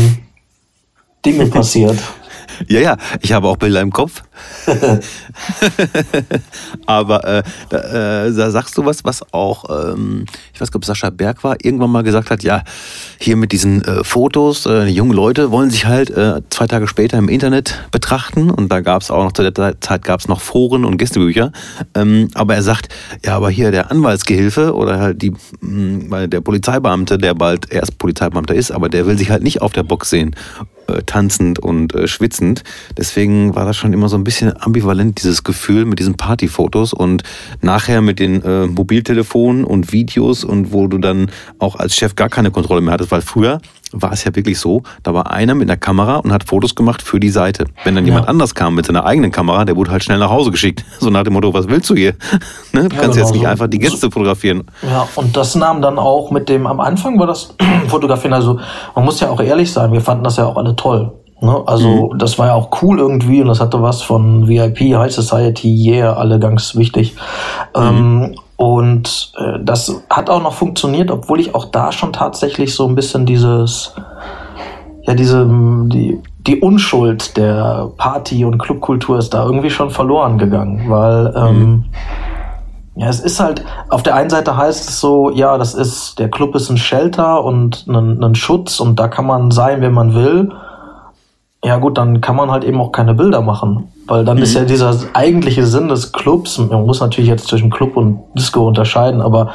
Dinge 1.25 1.47
passiert. 1.51 1.99
Ja, 2.69 2.81
ja, 2.81 2.97
ich 3.21 3.33
habe 3.33 3.49
auch 3.49 3.57
Bilder 3.57 3.81
im 3.81 3.91
Kopf. 3.91 4.23
Aber 6.87 7.25
äh, 7.25 7.43
da, 7.69 8.27
äh, 8.27 8.33
da, 8.33 8.51
sagst 8.51 8.77
du 8.79 8.85
was, 8.85 9.05
was 9.05 9.23
auch, 9.33 9.65
ähm, 9.69 10.27
ich 10.53 10.61
weiß 10.61 10.69
nicht, 10.69 10.77
ob 10.77 10.85
Sascha 10.85 11.11
Berg 11.11 11.45
war, 11.45 11.57
irgendwann 11.63 11.91
mal 11.91 12.03
gesagt 12.03 12.31
hat, 12.31 12.43
ja, 12.43 12.63
hier 13.19 13.37
mit 13.37 13.53
diesen 13.53 13.83
äh, 13.83 14.05
Fotos, 14.05 14.67
äh, 14.67 14.87
junge 14.87 15.15
Leute 15.15 15.51
wollen 15.51 15.71
sich 15.71 15.87
halt 15.87 16.11
äh, 16.11 16.41
zwei 16.51 16.67
Tage 16.67 16.89
später 16.89 17.19
im 17.19 17.29
Internet 17.29 17.87
betrachten 17.91 18.51
und 18.51 18.71
da 18.71 18.81
gab 18.81 19.03
es 19.03 19.11
auch 19.11 19.25
noch, 19.25 19.33
zu 19.33 19.49
der 19.49 19.81
Zeit 19.81 20.05
gab 20.05 20.21
es 20.21 20.29
noch 20.29 20.41
Foren 20.41 20.85
und 20.85 20.99
Gästebücher. 20.99 21.53
Ähm, 21.95 22.29
aber 22.35 22.55
er 22.55 22.63
sagt, 22.63 22.89
ja, 23.25 23.37
aber 23.37 23.51
hier 23.51 23.71
der 23.71 23.91
Anwaltsgehilfe 23.91 24.75
oder 24.75 24.99
halt 24.99 25.23
die, 25.23 25.33
mh, 25.61 26.25
mm, 26.25 26.31
der 26.31 26.41
Polizeibeamte, 26.41 27.19
der 27.19 27.35
bald 27.35 27.71
erst 27.73 27.99
Polizeibeamter 27.99 28.55
ist, 28.55 28.71
aber 28.71 28.89
der 28.89 29.07
will 29.07 29.19
sich 29.19 29.31
halt 29.31 29.43
nicht 29.43 29.63
auf 29.63 29.73
der 29.73 29.83
Box 29.83 30.11
sehen 30.11 30.35
äh, 30.87 31.03
tanzend 31.07 31.59
und 31.59 31.95
schwitzend. 32.07 32.63
Deswegen 32.97 33.55
war 33.55 33.65
das 33.65 33.77
schon 33.77 33.93
immer 33.93 34.09
so 34.09 34.17
ein 34.17 34.25
bisschen 34.25 34.34
ambivalent, 34.43 35.23
dieses 35.23 35.45
Gefühl 35.45 35.85
mit 35.85 35.99
diesen 35.99 36.15
Partyfotos 36.15 36.93
und 36.93 37.23
nachher 37.61 38.01
mit 38.01 38.19
den 38.19 38.43
äh, 38.43 38.67
Mobiltelefonen 38.67 39.65
und 39.65 39.93
Videos 39.93 40.45
und 40.45 40.73
wo 40.73 40.87
du 40.87 40.99
dann 40.99 41.31
auch 41.59 41.77
als 41.77 41.95
Chef 41.95 42.17
gar 42.17 42.29
keine 42.29 42.51
Kontrolle 42.51 42.81
mehr 42.81 42.95
hattest, 42.95 43.11
weil 43.11 43.23
früher 43.23 43.61
war 43.95 44.13
es 44.13 44.25
ja 44.25 44.35
wirklich 44.35 44.59
so, 44.59 44.83
da 45.03 45.15
war 45.15 45.31
einer 45.31 45.55
mit 45.55 45.71
einer 45.71 45.77
Kamera 45.77 46.17
und 46.17 46.33
hat 46.33 46.45
Fotos 46.45 46.75
gemacht 46.75 47.01
für 47.01 47.21
die 47.21 47.29
Seite. 47.31 47.67
Wenn 47.85 47.95
dann 47.95 48.05
ja. 48.05 48.13
jemand 48.13 48.29
anders 48.29 48.55
kam 48.55 48.75
mit 48.75 48.87
seiner 48.87 49.07
eigenen 49.07 49.31
Kamera, 49.31 49.65
der 49.65 49.77
wurde 49.77 49.91
halt 49.91 50.03
schnell 50.03 50.19
nach 50.19 50.31
Hause 50.31 50.51
geschickt. 50.51 50.85
So 51.05 51.11
nach 51.11 51.25
dem 51.25 51.35
Motto, 51.35 51.53
was 51.53 51.69
willst 51.69 51.91
du 51.91 51.95
hier? 51.95 52.15
ne? 52.73 52.89
Du 52.89 52.97
ja, 52.97 53.03
kannst 53.03 53.17
genau 53.17 53.17
jetzt 53.17 53.33
nicht 53.33 53.43
so. 53.43 53.49
einfach 53.49 53.69
die 53.69 53.79
Gäste 53.79 54.11
fotografieren. 54.11 54.65
Ja, 54.83 55.07
und 55.17 55.37
das 55.37 55.55
nahm 55.55 55.83
dann 55.83 55.99
auch 55.99 56.31
mit 56.31 56.49
dem, 56.49 56.67
am 56.67 56.81
Anfang 56.81 57.19
war 57.19 57.27
das 57.27 57.55
Fotografieren, 57.89 58.33
also 58.33 58.59
man 58.95 59.05
muss 59.05 59.21
ja 59.21 59.29
auch 59.29 59.41
ehrlich 59.41 59.71
sein, 59.71 59.93
wir 59.93 60.01
fanden 60.01 60.25
das 60.25 60.37
ja 60.37 60.47
auch 60.47 60.57
alle 60.57 60.75
toll. 60.77 61.13
Ne? 61.45 61.63
Also 61.67 62.11
mhm. 62.13 62.19
das 62.19 62.39
war 62.39 62.49
ja 62.49 62.55
auch 62.55 62.71
cool 62.83 62.99
irgendwie 62.99 63.43
und 63.43 63.49
das 63.49 63.61
hatte 63.61 63.83
was 63.83 64.03
von 64.03 64.49
VIP, 64.49 64.97
High 64.97 65.13
Society, 65.13 65.91
yeah, 65.91 66.15
alle 66.15 66.39
ganz 66.39 66.75
wichtig. 66.75 67.15
Mhm. 67.77 67.83
Ähm, 67.83 68.35
und 68.57 69.33
äh, 69.37 69.59
das 69.63 70.03
hat 70.09 70.31
auch 70.31 70.43
noch 70.43 70.55
funktioniert, 70.55 71.11
obwohl 71.11 71.41
ich 71.41 71.55
auch 71.55 71.67
da 71.67 71.93
schon 71.93 72.13
tatsächlich 72.13 72.75
so 72.75 72.87
ein 72.87 72.95
bisschen 72.95 73.27
dieses, 73.27 73.95
ja, 75.03 75.15
diese, 75.15 75.47
die, 75.47 76.21
die 76.47 76.61
Unschuld 76.61 77.37
der 77.37 77.91
Party- 77.97 78.45
und 78.45 78.59
Clubkultur 78.59 79.19
ist 79.19 79.35
da 79.35 79.45
irgendwie 79.45 79.71
schon 79.71 79.91
verloren 79.91 80.39
gegangen, 80.39 80.89
weil 80.89 81.35
ähm, 81.37 81.59
mhm. 81.59 81.85
ja, 82.95 83.09
es 83.09 83.21
ist 83.21 83.41
halt, 83.41 83.65
auf 83.89 84.05
der 84.05 84.15
einen 84.15 84.31
Seite 84.31 84.57
heißt 84.57 84.89
es 84.89 85.01
so, 85.01 85.31
ja, 85.31 85.59
das 85.59 85.75
ist, 85.75 86.19
der 86.21 86.31
Club 86.31 86.55
ist 86.55 86.71
ein 86.71 86.79
Shelter 86.79 87.43
und 87.43 87.87
ein, 87.89 88.23
ein 88.23 88.35
Schutz 88.37 88.79
und 88.79 89.01
da 89.01 89.09
kann 89.09 89.27
man 89.27 89.51
sein, 89.51 89.81
wenn 89.81 89.93
man 89.93 90.15
will. 90.15 90.53
Ja 91.65 91.79
gut, 91.79 91.97
dann 91.97 92.21
kann 92.21 92.37
man 92.37 92.51
halt 92.51 92.63
eben 92.63 92.79
auch 92.81 92.93
keine 92.93 93.15
Bilder 93.15 93.41
machen. 93.41 93.89
Weil 94.07 94.25
dann 94.25 94.37
mhm. 94.37 94.43
ist 94.43 94.55
ja 94.55 94.65
dieser 94.65 94.95
eigentliche 95.15 95.67
Sinn 95.67 95.89
des 95.89 96.13
Clubs, 96.13 96.59
man 96.59 96.85
muss 96.85 97.01
natürlich 97.01 97.31
jetzt 97.31 97.49
zwischen 97.49 97.71
Club 97.71 97.97
und 97.97 98.21
Disco 98.35 98.69
unterscheiden, 98.69 99.23
aber 99.23 99.51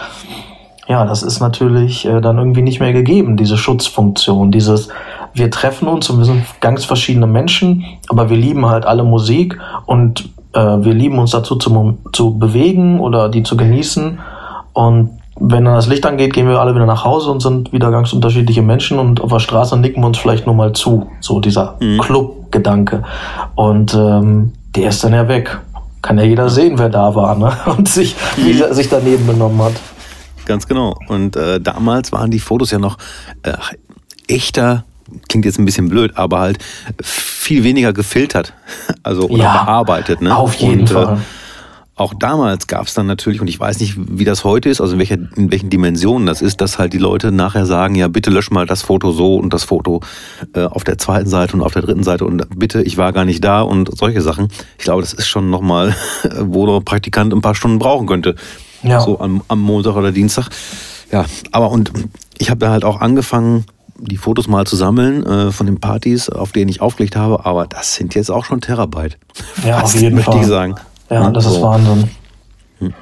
ja, 0.88 1.06
das 1.06 1.22
ist 1.22 1.40
natürlich 1.40 2.06
äh, 2.06 2.20
dann 2.20 2.40
irgendwie 2.40 2.64
nicht 2.64 2.80
mehr 2.80 2.94
gegeben, 2.94 3.38
diese 3.38 3.58
Schutzfunktion, 3.58 4.52
dieses 4.52 4.90
wir 5.36 5.52
treffen 5.52 5.88
uns 5.88 6.10
und 6.10 6.18
wir 6.18 6.26
sind 6.26 6.44
ganz 6.62 6.84
verschiedene 6.84 7.28
Menschen, 7.28 7.86
aber 8.10 8.32
wir 8.32 8.38
lieben 8.38 8.66
halt 8.66 8.88
alle 8.88 9.04
Musik 9.04 9.60
und 9.86 10.30
äh, 10.54 10.60
wir 10.60 10.96
lieben 10.96 11.20
uns 11.20 11.30
dazu 11.30 11.58
zu, 11.58 12.00
zu 12.12 12.40
bewegen 12.40 13.00
oder 13.00 13.30
die 13.30 13.44
zu 13.44 13.56
genießen 13.56 14.18
und 14.74 15.19
wenn 15.40 15.66
dann 15.66 15.76
das 15.76 15.88
Licht 15.88 16.06
angeht, 16.06 16.34
gehen 16.34 16.48
wir 16.48 16.60
alle 16.60 16.76
wieder 16.76 16.86
nach 16.86 17.06
Hause 17.06 17.32
und 17.32 17.42
sind 17.42 17.72
wieder 17.72 17.92
ganz 17.92 18.14
unterschiedliche 18.14 18.62
Menschen 18.62 19.00
und 19.00 19.22
auf 19.22 19.32
der 19.32 19.40
Straße 19.40 19.78
nicken 19.78 20.02
wir 20.02 20.08
uns 20.08 20.18
vielleicht 20.18 20.46
nur 20.46 20.56
mal 20.56 20.74
zu. 20.74 21.10
So 21.22 21.40
dieser 21.40 21.78
mhm. 21.80 22.00
Club-Gedanke. 22.00 23.04
Und 23.56 23.94
ähm, 23.94 24.54
der 24.76 24.90
ist 24.90 25.04
dann 25.04 25.14
ja 25.14 25.28
weg. 25.28 25.60
Kann 26.02 26.18
ja 26.18 26.24
jeder 26.24 26.50
sehen, 26.50 26.78
wer 26.78 26.90
da 26.90 27.16
war 27.16 27.36
ne? 27.36 27.52
und 27.78 27.88
sich, 27.88 28.16
mhm. 28.38 28.46
wie 28.46 28.62
er 28.62 28.74
sich 28.74 28.90
daneben 28.90 29.28
benommen 29.28 29.62
hat. 29.62 29.74
Ganz 30.46 30.68
genau. 30.68 30.96
Und 31.08 31.36
äh, 31.36 31.60
damals 31.60 32.12
waren 32.12 32.32
die 32.32 32.40
Fotos 32.40 32.72
ja 32.72 32.80
noch 32.80 32.98
äh, 33.44 33.54
echter 34.28 34.84
klingt 35.28 35.46
jetzt 35.46 35.58
ein 35.58 35.66
bisschen 35.66 35.90
blöd, 35.90 36.12
aber 36.16 36.40
halt 36.40 36.60
viel 37.02 37.64
weniger 37.64 37.94
gefiltert, 37.94 38.54
also 39.04 39.28
oder 39.28 39.44
ja, 39.44 39.64
bearbeitet. 39.64 40.22
Ne? 40.22 40.36
Auf 40.36 40.56
jeden 40.56 40.82
und, 40.82 40.92
äh, 40.92 40.94
Fall. 40.94 41.18
Auch 42.00 42.14
damals 42.14 42.68
gab 42.68 42.88
es 42.88 42.94
dann 42.94 43.08
natürlich, 43.08 43.42
und 43.42 43.50
ich 43.50 43.60
weiß 43.60 43.82
nicht, 43.82 43.96
wie 43.98 44.24
das 44.24 44.46
heute 44.46 44.70
ist, 44.70 44.80
also 44.80 44.94
in, 44.94 45.00
welcher, 45.00 45.18
in 45.36 45.52
welchen 45.52 45.70
Dimensionen 45.70 46.26
das 46.26 46.42
ist, 46.42 46.62
dass 46.62 46.80
halt 46.80 46.94
die 46.94 46.98
Leute 46.98 47.34
nachher 47.34 47.66
sagen, 47.66 47.94
ja, 47.96 48.08
bitte 48.08 48.30
lösch 48.30 48.52
mal 48.52 48.66
das 48.66 48.84
Foto 48.84 49.12
so 49.12 49.36
und 49.36 49.54
das 49.54 49.66
Foto 49.66 50.00
äh, 50.54 50.64
auf 50.64 50.86
der 50.86 50.98
zweiten 50.98 51.28
Seite 51.28 51.58
und 51.58 51.62
auf 51.62 51.74
der 51.74 51.82
dritten 51.82 52.04
Seite 52.04 52.24
und 52.24 52.58
bitte, 52.58 52.82
ich 52.84 52.96
war 52.96 53.12
gar 53.12 53.26
nicht 53.26 53.44
da 53.44 53.64
und 53.64 53.98
solche 53.98 54.22
Sachen. 54.22 54.48
Ich 54.78 54.86
glaube, 54.86 55.02
das 55.02 55.12
ist 55.12 55.28
schon 55.28 55.50
nochmal, 55.50 55.94
wo 56.40 56.66
der 56.66 56.80
Praktikant 56.80 57.34
ein 57.34 57.42
paar 57.42 57.54
Stunden 57.54 57.80
brauchen 57.80 58.08
könnte. 58.08 58.36
Ja. 58.82 59.02
So 59.02 59.20
am, 59.20 59.42
am 59.50 59.60
Montag 59.60 59.98
oder 59.98 60.14
Dienstag. 60.14 60.48
Ja, 61.12 61.26
aber 61.52 61.70
und 61.70 61.92
ich 62.38 62.50
habe 62.50 62.62
da 62.62 62.72
halt 62.72 62.86
auch 62.86 63.02
angefangen, 63.02 63.66
die 63.98 64.16
Fotos 64.16 64.48
mal 64.48 64.66
zu 64.66 64.78
sammeln 64.78 65.26
äh, 65.26 65.52
von 65.52 65.66
den 65.66 65.82
Partys, 65.82 66.30
auf 66.30 66.54
denen 66.54 66.70
ich 66.70 66.80
aufgelegt 66.80 67.18
habe, 67.18 67.46
aber 67.46 67.68
das 67.68 67.96
sind 67.96 68.16
jetzt 68.16 68.32
auch 68.32 68.46
schon 68.46 68.62
Terabyte. 68.62 69.18
Ja, 69.66 69.80
Fast, 69.82 69.96
auf 69.96 70.02
jeden 70.02 70.16
möchte 70.16 70.32
Fall. 70.32 70.42
ich 70.42 70.48
sagen. 70.48 70.76
Ja, 71.10 71.30
das 71.32 71.46
so. 71.46 71.56
ist 71.56 71.62
Wahnsinn. 71.62 72.10
Hm. 72.80 72.94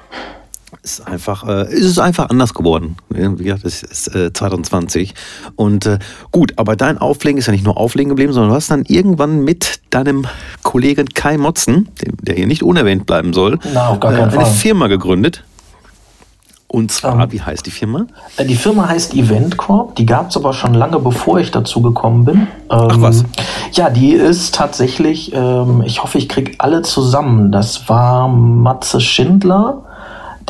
Ist 0.83 1.07
einfach, 1.07 1.47
äh, 1.47 1.73
ist 1.73 1.85
es 1.85 1.99
einfach 1.99 2.29
anders 2.29 2.53
geworden. 2.53 2.97
Wie 3.09 3.43
gesagt, 3.43 3.65
es 3.65 3.83
ist 3.83 4.13
äh, 4.15 4.31
2020. 4.31 5.13
Und 5.55 5.85
äh, 5.85 5.99
gut, 6.31 6.53
aber 6.57 6.75
dein 6.75 6.97
Auflegen 6.97 7.37
ist 7.37 7.47
ja 7.47 7.51
nicht 7.51 7.65
nur 7.65 7.77
Auflegen 7.77 8.09
geblieben, 8.09 8.33
sondern 8.33 8.51
du 8.51 8.55
hast 8.55 8.71
dann 8.71 8.83
irgendwann 8.85 9.43
mit 9.43 9.81
deinem 9.89 10.25
Kollegen 10.63 11.07
Kai 11.09 11.37
Motzen, 11.37 11.89
der 12.21 12.35
hier 12.35 12.47
nicht 12.47 12.63
unerwähnt 12.63 13.05
bleiben 13.05 13.33
soll, 13.33 13.59
Na, 13.73 13.97
äh, 14.01 14.07
eine 14.07 14.31
Fall. 14.31 14.45
Firma 14.45 14.87
gegründet. 14.87 15.43
Und 16.69 16.91
zwar, 16.91 17.19
ähm, 17.19 17.31
wie 17.31 17.41
heißt 17.41 17.65
die 17.65 17.71
Firma? 17.71 18.07
Äh, 18.35 18.45
die 18.45 18.55
Firma 18.55 18.89
heißt 18.89 19.13
Eventcorp. 19.15 19.95
Die 19.95 20.05
gab 20.05 20.29
es 20.29 20.37
aber 20.37 20.53
schon 20.53 20.73
lange 20.73 20.99
bevor 20.99 21.39
ich 21.39 21.51
dazu 21.51 21.81
gekommen 21.81 22.25
bin. 22.25 22.35
Ähm, 22.35 22.47
Ach 22.69 23.01
was? 23.01 23.23
Ja, 23.71 23.89
die 23.89 24.11
ist 24.11 24.53
tatsächlich, 24.53 25.33
ähm, 25.33 25.81
ich 25.85 26.03
hoffe, 26.03 26.17
ich 26.17 26.27
kriege 26.27 26.53
alle 26.57 26.81
zusammen. 26.81 27.51
Das 27.53 27.87
war 27.87 28.27
Matze 28.27 28.99
Schindler, 28.99 29.83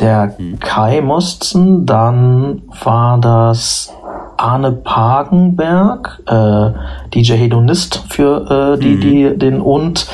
der 0.00 0.34
hm. 0.36 0.58
Kai 0.58 1.00
Mosten, 1.00 1.86
dann 1.86 2.62
war 2.82 3.18
das 3.18 3.92
Arne 4.38 4.72
Pagenberg, 4.72 6.22
äh, 6.26 6.70
DJ 7.14 7.34
Hedonist 7.34 8.04
für 8.08 8.76
äh, 8.76 8.78
die, 8.80 8.94
mhm. 8.94 9.00
die, 9.00 9.38
den 9.38 9.60
und 9.60 10.06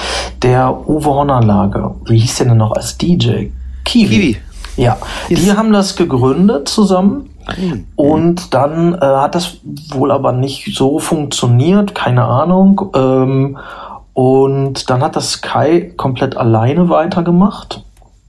der 0.43 0.89
Uwe 0.89 1.07
Hornerlage. 1.07 1.95
Wie 2.07 2.19
hieß 2.19 2.37
der 2.37 2.49
denn 2.49 2.57
noch 2.57 2.73
als 2.73 2.97
DJ? 2.97 3.49
Kiwi. 3.85 4.09
Kiwi. 4.09 4.37
Ja, 4.77 4.97
die 5.29 5.53
haben 5.53 5.73
das 5.73 5.97
gegründet 5.97 6.69
zusammen. 6.69 7.31
Und 7.95 8.55
dann 8.55 8.95
äh, 8.95 9.01
hat 9.01 9.35
das 9.35 9.59
wohl 9.91 10.11
aber 10.11 10.33
nicht 10.33 10.75
so 10.75 10.99
funktioniert, 10.99 11.95
keine 11.95 12.25
Ahnung. 12.25 12.91
Ähm, 12.95 13.59
und 14.15 14.89
dann 14.89 15.03
hat 15.03 15.17
das 15.17 15.33
Sky 15.33 15.93
komplett 15.97 16.37
alleine 16.37 16.89
weitergemacht. 16.89 17.83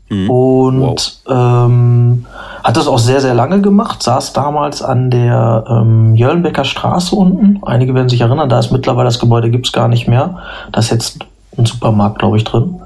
Mhm. 0.10 0.30
Und 0.30 1.22
wow. 1.26 1.66
ähm, 1.68 2.26
hat 2.64 2.78
das 2.78 2.88
auch 2.88 3.00
sehr, 3.00 3.22
sehr 3.22 3.34
lange 3.34 3.62
gemacht, 3.62 4.04
saß 4.04 4.34
damals 4.34 4.82
an 4.82 5.10
der 5.10 5.64
ähm, 5.68 6.16
Jöllenbecker 6.16 6.66
Straße 6.66 7.16
unten. 7.16 7.60
Einige 7.64 7.96
werden 7.96 8.10
sich 8.10 8.22
erinnern, 8.22 8.50
da 8.50 8.60
ist 8.60 8.72
mittlerweile 8.72 9.06
das 9.06 9.20
Gebäude 9.20 9.50
gibt's 9.50 9.72
gar 9.72 9.88
nicht 9.88 10.08
mehr. 10.08 10.40
Da 10.72 10.80
ist 10.80 10.92
jetzt 10.92 11.20
ein 11.58 11.66
Supermarkt, 11.66 12.20
glaube 12.20 12.38
ich, 12.38 12.44
drin 12.44 12.82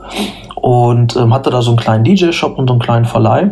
und 0.55 1.15
ähm, 1.15 1.34
hatte 1.34 1.49
da 1.49 1.62
so 1.62 1.71
einen 1.71 1.79
kleinen 1.79 2.03
DJ-Shop 2.03 2.58
und 2.58 2.67
so 2.67 2.73
einen 2.73 2.82
kleinen 2.82 3.05
Verleih. 3.05 3.51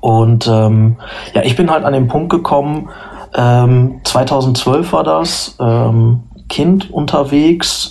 Und 0.00 0.46
ähm, 0.46 0.96
ja, 1.34 1.42
ich 1.42 1.56
bin 1.56 1.70
halt 1.70 1.84
an 1.84 1.92
den 1.92 2.08
Punkt 2.08 2.30
gekommen, 2.30 2.88
ähm, 3.34 4.00
2012 4.04 4.92
war 4.92 5.04
das, 5.04 5.56
ähm, 5.60 6.20
Kind 6.48 6.90
unterwegs 6.90 7.90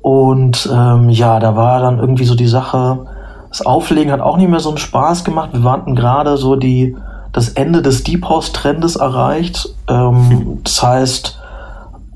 und 0.00 0.68
ähm, 0.72 1.10
ja, 1.10 1.38
da 1.38 1.54
war 1.54 1.80
dann 1.80 1.98
irgendwie 1.98 2.24
so 2.24 2.34
die 2.34 2.46
Sache, 2.46 3.06
das 3.50 3.66
Auflegen 3.66 4.12
hat 4.12 4.20
auch 4.20 4.36
nicht 4.36 4.48
mehr 4.48 4.60
so 4.60 4.70
einen 4.70 4.78
Spaß 4.78 5.24
gemacht. 5.24 5.50
Wir 5.52 5.64
warten 5.64 5.94
gerade 5.94 6.36
so 6.36 6.56
die 6.56 6.96
das 7.32 7.50
Ende 7.50 7.82
des 7.82 8.04
Deep 8.04 8.26
House 8.28 8.52
Trendes 8.52 8.96
erreicht. 8.96 9.68
Ähm, 9.88 10.60
das 10.64 10.82
heißt, 10.82 11.37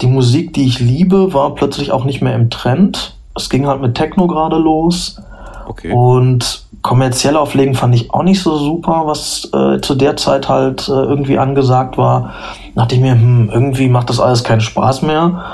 die 0.01 0.07
Musik, 0.07 0.53
die 0.55 0.67
ich 0.67 0.81
liebe, 0.81 1.33
war 1.35 1.55
plötzlich 1.55 1.93
auch 1.93 2.05
nicht 2.05 2.23
mehr 2.23 2.35
im 2.35 2.51
Trend. 2.51 3.17
Es 3.35 3.51
ging 3.51 3.67
halt 3.67 3.81
mit 3.81 3.95
Techno 3.95 4.27
gerade 4.27 4.57
los. 4.57 5.21
Okay. 5.67 5.93
Und 5.93 6.65
kommerziell 6.83 7.37
auflegen 7.37 7.75
fand 7.75 7.95
ich 7.95 8.13
auch 8.13 8.25
nicht 8.25 8.43
so 8.43 8.57
super, 8.57 9.03
was 9.07 9.49
äh, 9.53 9.81
zu 9.81 9.95
der 9.95 10.17
Zeit 10.17 10.49
halt 10.49 10.89
äh, 10.89 10.93
irgendwie 10.93 11.39
angesagt 11.39 11.97
war. 11.97 12.33
Dachte 12.75 12.97
ich 12.97 13.01
mir, 13.01 13.13
hm, 13.13 13.51
irgendwie 13.53 13.89
macht 13.89 14.11
das 14.11 14.21
alles 14.21 14.43
keinen 14.43 14.61
Spaß 14.61 15.03
mehr. 15.03 15.45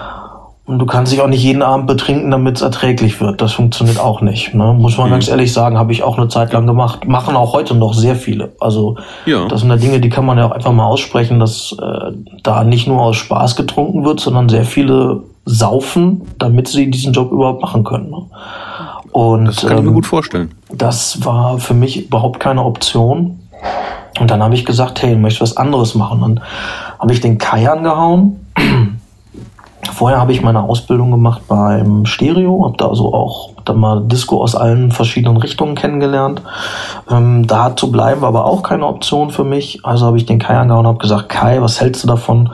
Und 0.68 0.80
du 0.80 0.84
kannst 0.84 1.10
dich 1.10 1.22
auch 1.22 1.28
nicht 1.28 1.42
jeden 1.42 1.62
Abend 1.62 1.86
betrinken, 1.86 2.30
damit 2.30 2.56
es 2.56 2.62
erträglich 2.62 3.22
wird. 3.22 3.40
Das 3.40 3.54
funktioniert 3.54 3.98
auch 3.98 4.20
nicht. 4.20 4.52
Ne? 4.52 4.74
Muss 4.74 4.98
man 4.98 5.06
mhm. 5.06 5.12
ganz 5.12 5.26
ehrlich 5.26 5.50
sagen, 5.50 5.78
habe 5.78 5.92
ich 5.92 6.02
auch 6.02 6.18
eine 6.18 6.28
Zeit 6.28 6.52
lang 6.52 6.66
gemacht. 6.66 7.08
Machen 7.08 7.36
auch 7.36 7.54
heute 7.54 7.74
noch 7.74 7.94
sehr 7.94 8.16
viele. 8.16 8.52
Also 8.60 8.98
ja. 9.24 9.48
das 9.48 9.60
sind 9.60 9.70
ja 9.70 9.76
Dinge, 9.76 9.98
die 9.98 10.10
kann 10.10 10.26
man 10.26 10.36
ja 10.36 10.44
auch 10.44 10.50
einfach 10.50 10.72
mal 10.72 10.84
aussprechen, 10.84 11.40
dass 11.40 11.74
äh, 11.80 12.12
da 12.42 12.64
nicht 12.64 12.86
nur 12.86 13.00
aus 13.00 13.16
Spaß 13.16 13.56
getrunken 13.56 14.04
wird, 14.04 14.20
sondern 14.20 14.50
sehr 14.50 14.66
viele 14.66 15.22
saufen, 15.46 16.28
damit 16.38 16.68
sie 16.68 16.90
diesen 16.90 17.14
Job 17.14 17.32
überhaupt 17.32 17.62
machen 17.62 17.82
können. 17.82 18.10
Ne? 18.10 18.26
Und, 19.12 19.46
das 19.46 19.62
kann 19.62 19.78
ich 19.78 19.82
mir 19.84 19.88
ähm, 19.88 19.94
gut 19.94 20.06
vorstellen. 20.06 20.50
Das 20.70 21.24
war 21.24 21.58
für 21.60 21.72
mich 21.72 22.08
überhaupt 22.08 22.40
keine 22.40 22.62
Option. 22.62 23.40
Und 24.20 24.30
dann 24.30 24.42
habe 24.42 24.54
ich 24.54 24.66
gesagt, 24.66 25.00
hey, 25.00 25.14
ich 25.14 25.18
möchte 25.18 25.40
was 25.40 25.56
anderes 25.56 25.94
machen. 25.94 26.20
Dann 26.20 26.40
habe 26.98 27.14
ich 27.14 27.22
den 27.22 27.38
Kai 27.38 27.70
angehauen. 27.70 28.36
Vorher 29.92 30.20
habe 30.20 30.32
ich 30.32 30.42
meine 30.42 30.62
Ausbildung 30.62 31.10
gemacht 31.10 31.42
beim 31.48 32.04
Stereo, 32.04 32.64
habe 32.64 32.76
da 32.76 32.88
also 32.88 33.14
auch 33.14 33.50
dann 33.64 33.78
mal 33.78 34.02
Disco 34.04 34.42
aus 34.42 34.54
allen 34.54 34.90
verschiedenen 34.90 35.36
Richtungen 35.36 35.74
kennengelernt. 35.74 36.42
Ähm, 37.10 37.46
da 37.46 37.74
zu 37.76 37.90
bleiben 37.90 38.20
war 38.20 38.28
aber 38.28 38.44
auch 38.44 38.62
keine 38.62 38.86
Option 38.86 39.30
für 39.30 39.44
mich. 39.44 39.84
Also 39.84 40.06
habe 40.06 40.16
ich 40.16 40.26
den 40.26 40.38
Kai 40.38 40.56
angehauen 40.56 40.86
und 40.86 40.92
habe 40.92 40.98
gesagt, 40.98 41.28
Kai, 41.28 41.62
was 41.62 41.80
hältst 41.80 42.02
du 42.04 42.08
davon? 42.08 42.50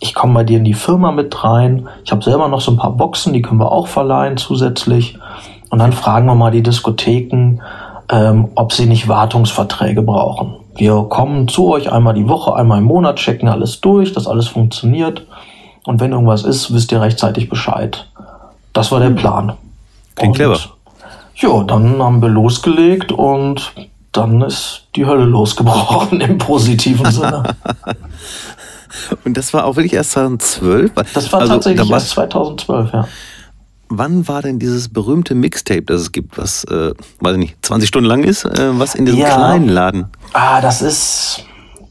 Ich 0.00 0.14
komme 0.14 0.34
bei 0.34 0.44
dir 0.44 0.58
in 0.58 0.64
die 0.64 0.74
Firma 0.74 1.12
mit 1.12 1.44
rein. 1.44 1.88
Ich 2.04 2.12
habe 2.12 2.22
selber 2.22 2.48
noch 2.48 2.60
so 2.60 2.72
ein 2.72 2.76
paar 2.76 2.92
Boxen, 2.92 3.32
die 3.32 3.42
können 3.42 3.60
wir 3.60 3.72
auch 3.72 3.86
verleihen 3.86 4.36
zusätzlich. 4.36 5.18
Und 5.70 5.78
dann 5.78 5.92
fragen 5.92 6.26
wir 6.26 6.34
mal 6.34 6.50
die 6.50 6.62
Diskotheken, 6.62 7.60
ähm, 8.10 8.48
ob 8.54 8.72
sie 8.72 8.86
nicht 8.86 9.08
Wartungsverträge 9.08 10.02
brauchen. 10.02 10.56
Wir 10.76 11.06
kommen 11.08 11.48
zu 11.48 11.72
euch 11.72 11.90
einmal 11.92 12.14
die 12.14 12.28
Woche, 12.28 12.54
einmal 12.54 12.78
im 12.78 12.84
Monat, 12.84 13.16
checken 13.16 13.48
alles 13.48 13.80
durch, 13.80 14.12
dass 14.12 14.26
alles 14.26 14.48
funktioniert. 14.48 15.24
Und 15.84 16.00
wenn 16.00 16.12
irgendwas 16.12 16.44
ist, 16.44 16.72
wisst 16.72 16.92
ihr 16.92 17.00
rechtzeitig 17.00 17.48
Bescheid. 17.48 18.08
Das 18.72 18.90
war 18.90 19.00
der 19.00 19.10
hm. 19.10 19.16
Plan. 19.16 19.52
Klingt 20.16 20.36
clever. 20.36 20.58
Ja, 21.36 21.62
dann 21.64 22.00
haben 22.02 22.22
wir 22.22 22.28
losgelegt 22.28 23.12
und 23.12 23.72
dann 24.12 24.42
ist 24.42 24.86
die 24.94 25.04
Hölle 25.06 25.24
losgebrochen 25.24 26.20
im 26.20 26.38
positiven 26.38 27.10
Sinne. 27.10 27.42
und 29.24 29.36
das 29.36 29.52
war 29.52 29.64
auch 29.64 29.76
wirklich 29.76 29.94
erst 29.94 30.12
2012? 30.12 30.92
Das 31.12 31.32
war 31.32 31.40
also, 31.40 31.54
tatsächlich 31.54 31.90
erst 31.90 32.10
2012, 32.10 32.92
ja 32.92 33.08
wann 33.88 34.26
war 34.28 34.42
denn 34.42 34.58
dieses 34.58 34.88
berühmte 34.88 35.34
Mixtape, 35.34 35.82
das 35.82 36.02
es 36.02 36.12
gibt, 36.12 36.38
was, 36.38 36.64
äh, 36.64 36.92
weiß 37.20 37.32
ich 37.32 37.38
nicht, 37.38 37.56
20 37.62 37.88
Stunden 37.88 38.08
lang 38.08 38.24
ist, 38.24 38.44
äh, 38.44 38.78
was 38.78 38.94
in 38.94 39.06
diesem 39.06 39.20
ja. 39.20 39.34
kleinen 39.34 39.68
Laden? 39.68 40.06
Ah, 40.32 40.60
das 40.60 40.82
ist, 40.82 41.44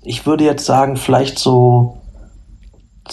ich 0.04 0.26
würde 0.26 0.44
jetzt 0.44 0.66
sagen, 0.66 0.98
vielleicht 0.98 1.40
so 1.40 2.02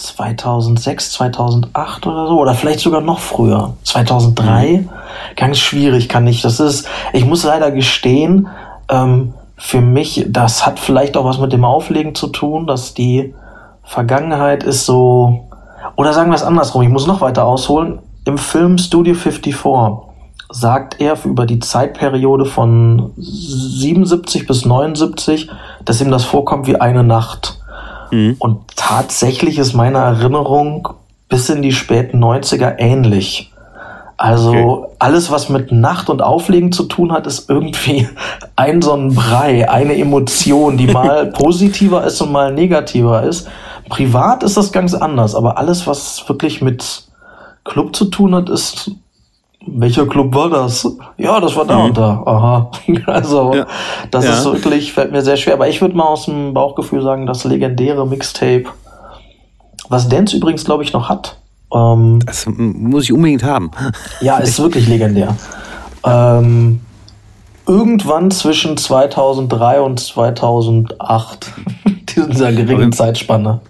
2006, 0.01 1.11
2008 1.11 2.07
oder 2.07 2.27
so, 2.27 2.39
oder 2.39 2.53
vielleicht 2.53 2.79
sogar 2.79 3.01
noch 3.01 3.19
früher, 3.19 3.73
2003. 3.83 4.67
Mhm. 4.83 4.89
Ganz 5.35 5.59
schwierig 5.59 6.09
kann 6.09 6.27
ich. 6.27 6.41
Das 6.41 6.59
ist, 6.59 6.87
ich 7.13 7.25
muss 7.25 7.43
leider 7.43 7.71
gestehen, 7.71 8.47
ähm, 8.89 9.33
für 9.57 9.81
mich, 9.81 10.25
das 10.27 10.65
hat 10.65 10.79
vielleicht 10.79 11.15
auch 11.15 11.25
was 11.25 11.39
mit 11.39 11.53
dem 11.53 11.65
Auflegen 11.65 12.15
zu 12.15 12.27
tun, 12.27 12.65
dass 12.65 12.95
die 12.95 13.35
Vergangenheit 13.83 14.63
ist 14.63 14.85
so, 14.85 15.47
oder 15.95 16.13
sagen 16.13 16.31
wir 16.31 16.35
es 16.35 16.43
andersrum, 16.43 16.81
ich 16.81 16.89
muss 16.89 17.05
noch 17.05 17.21
weiter 17.21 17.45
ausholen. 17.45 17.99
Im 18.25 18.37
Film 18.37 18.77
Studio 18.77 19.13
54 19.13 19.55
sagt 20.49 20.99
er 20.99 21.17
über 21.23 21.45
die 21.45 21.59
Zeitperiode 21.59 22.45
von 22.45 23.13
77 23.17 24.47
bis 24.47 24.65
79, 24.65 25.49
dass 25.85 26.01
ihm 26.01 26.11
das 26.11 26.25
vorkommt 26.25 26.67
wie 26.67 26.75
eine 26.75 27.03
Nacht. 27.03 27.60
Mhm. 28.11 28.35
Und 28.39 28.59
tatsächlich 28.75 29.57
ist 29.57 29.73
meine 29.73 29.99
Erinnerung 29.99 30.89
bis 31.29 31.49
in 31.49 31.61
die 31.61 31.71
späten 31.71 32.23
90er 32.23 32.75
ähnlich. 32.77 33.51
Also 34.17 34.51
okay. 34.51 34.93
alles, 34.99 35.31
was 35.31 35.49
mit 35.49 35.71
Nacht 35.71 36.07
und 36.09 36.21
Auflegen 36.21 36.71
zu 36.71 36.83
tun 36.83 37.11
hat, 37.11 37.25
ist 37.25 37.49
irgendwie 37.49 38.07
ein 38.55 38.81
so 38.83 38.93
ein 38.93 39.15
Brei, 39.15 39.67
eine 39.67 39.97
Emotion, 39.97 40.77
die 40.77 40.87
mal 40.87 41.25
positiver 41.33 42.03
ist 42.03 42.21
und 42.21 42.31
mal 42.31 42.53
negativer 42.53 43.23
ist. 43.23 43.47
Privat 43.89 44.43
ist 44.43 44.57
das 44.57 44.71
ganz 44.71 44.93
anders, 44.93 45.33
aber 45.33 45.57
alles, 45.57 45.87
was 45.87 46.23
wirklich 46.29 46.61
mit 46.61 47.03
Club 47.63 47.95
zu 47.95 48.05
tun 48.05 48.35
hat, 48.35 48.49
ist 48.49 48.91
welcher 49.67 50.07
Club 50.07 50.33
war 50.33 50.49
das? 50.49 50.87
Ja, 51.17 51.39
das 51.39 51.55
war 51.55 51.65
da 51.65 51.77
mhm. 51.77 51.85
und 51.85 51.97
da. 51.97 52.23
Aha. 52.25 52.71
Also, 53.05 53.53
ja. 53.53 53.67
das 54.09 54.25
ja. 54.25 54.33
ist 54.33 54.45
wirklich, 54.45 54.93
fällt 54.93 55.11
mir 55.11 55.21
sehr 55.21 55.37
schwer. 55.37 55.53
Aber 55.53 55.67
ich 55.67 55.81
würde 55.81 55.95
mal 55.95 56.05
aus 56.05 56.25
dem 56.25 56.53
Bauchgefühl 56.53 57.01
sagen, 57.01 57.25
das 57.25 57.43
legendäre 57.43 58.07
Mixtape, 58.07 58.65
was 59.89 60.09
Dance 60.09 60.35
übrigens, 60.35 60.65
glaube 60.65 60.83
ich, 60.83 60.93
noch 60.93 61.09
hat. 61.09 61.37
Ähm, 61.73 62.19
das 62.25 62.45
muss 62.47 63.03
ich 63.03 63.13
unbedingt 63.13 63.43
haben. 63.43 63.71
Ja, 64.21 64.37
ist 64.37 64.59
wirklich 64.59 64.87
legendär. 64.87 65.35
Ähm, 66.03 66.81
irgendwann 67.67 68.31
zwischen 68.31 68.77
2003 68.77 69.81
und 69.81 69.99
2008, 69.99 71.51
dieser 72.17 72.51
geringen 72.51 72.91
Zeitspanne. 72.91 73.61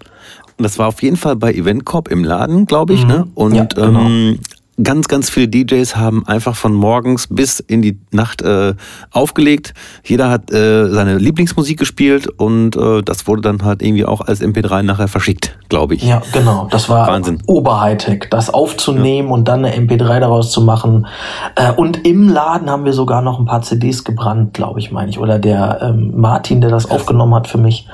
Das 0.58 0.78
war 0.78 0.88
auf 0.88 1.02
jeden 1.02 1.18
Fall 1.18 1.36
bei 1.36 1.54
Event 1.54 1.86
Corp 1.86 2.10
im 2.10 2.24
Laden, 2.24 2.66
glaube 2.66 2.94
ich. 2.94 3.04
Mhm. 3.04 3.08
Ne? 3.10 3.28
Und 3.36 3.56
ja, 3.56 3.66
genau. 3.66 4.00
ähm, 4.00 4.40
ganz, 4.84 5.08
ganz 5.08 5.30
viele 5.30 5.48
DJs 5.48 5.96
haben 5.96 6.26
einfach 6.28 6.56
von 6.56 6.74
morgens 6.74 7.28
bis 7.28 7.60
in 7.60 7.82
die 7.82 8.00
Nacht 8.12 8.42
äh, 8.42 8.74
aufgelegt. 9.12 9.74
Jeder 10.04 10.30
hat 10.30 10.52
äh, 10.52 10.90
seine 10.90 11.18
Lieblingsmusik 11.18 11.80
gespielt 11.80 12.28
und 12.28 12.76
äh, 12.76 13.02
das 13.02 13.28
wurde 13.28 13.42
dann 13.42 13.64
halt 13.64 13.82
irgendwie 13.82 14.06
auch 14.06 14.22
als 14.22 14.42
MP3 14.42 14.84
nachher 14.84 15.08
verschickt, 15.08 15.58
glaube 15.70 15.96
ich. 15.96 16.04
Ja, 16.04 16.22
genau. 16.32 16.68
Das 16.72 16.90
war 16.90 17.08
Wahnsinn. 17.08 17.42
Oberhightech, 17.46 18.28
das 18.30 18.50
aufzunehmen 18.50 19.30
ja. 19.30 19.34
und 19.34 19.48
dann 19.48 19.66
eine 19.66 19.76
MP3 19.76 20.20
daraus 20.20 20.52
zu 20.52 20.62
machen. 20.62 21.08
Äh, 21.56 21.72
und 21.72 22.06
im 22.06 22.30
Laden 22.30 22.70
haben 22.70 22.86
wir 22.86 22.94
sogar 22.94 23.22
noch 23.22 23.40
ein 23.40 23.46
paar 23.46 23.62
CDs 23.62 24.04
gebrannt, 24.04 24.54
glaube 24.54 24.80
ich, 24.80 24.92
meine 24.92 25.10
ich. 25.10 25.20
Oder 25.20 25.40
der 25.40 25.80
ähm, 25.82 26.14
Martin, 26.16 26.62
der 26.62 26.70
das 26.70 26.90
aufgenommen 26.90 27.36
hat 27.36 27.48
für 27.48 27.58
mich, 27.58 27.88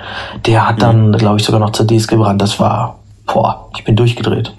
der 0.45 0.67
hat 0.67 0.82
dann, 0.82 1.10
mhm. 1.10 1.17
glaube 1.17 1.38
ich, 1.38 1.43
sogar 1.43 1.60
noch 1.60 1.71
CDs 1.71 2.08
gebrannt. 2.08 2.41
Das 2.41 2.60
war, 2.60 3.00
boah, 3.26 3.69
ich 3.76 3.84
bin 3.84 3.95
durchgedreht. 3.95 4.54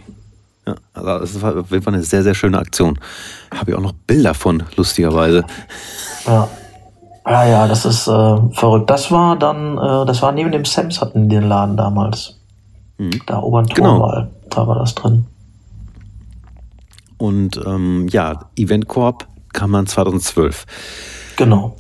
Ja, 0.68 0.74
also 0.92 1.18
das 1.18 1.42
war 1.42 1.56
auf 1.56 1.70
jeden 1.70 1.82
Fall 1.82 1.94
eine 1.94 2.02
sehr, 2.02 2.22
sehr 2.22 2.34
schöne 2.34 2.58
Aktion. 2.58 2.98
Habe 3.54 3.70
ich 3.70 3.76
auch 3.76 3.82
noch 3.82 3.92
Bilder 3.92 4.34
von, 4.34 4.62
lustigerweise. 4.76 5.44
Ja. 6.26 6.48
Ja, 7.26 7.44
ja, 7.44 7.68
das 7.68 7.84
ist 7.84 8.08
äh, 8.08 8.36
verrückt. 8.52 8.88
Das 8.88 9.10
war 9.10 9.36
dann, 9.36 9.76
äh, 9.76 10.06
das 10.06 10.22
war 10.22 10.32
neben 10.32 10.50
dem 10.50 10.64
Sams 10.64 11.00
hatten 11.00 11.28
den 11.28 11.42
Laden 11.42 11.76
damals. 11.76 12.38
Mhm. 12.96 13.20
Da 13.26 13.42
Obern 13.42 13.66
genau. 13.66 14.26
da 14.48 14.66
war 14.66 14.78
das 14.78 14.94
drin. 14.94 15.26
Und 17.18 17.60
ähm, 17.66 18.08
ja, 18.08 18.46
Event 18.56 18.88
Corp 18.88 19.26
kam 19.52 19.72
dann 19.72 19.86
2012. 19.86 20.64
Genau 21.36 21.76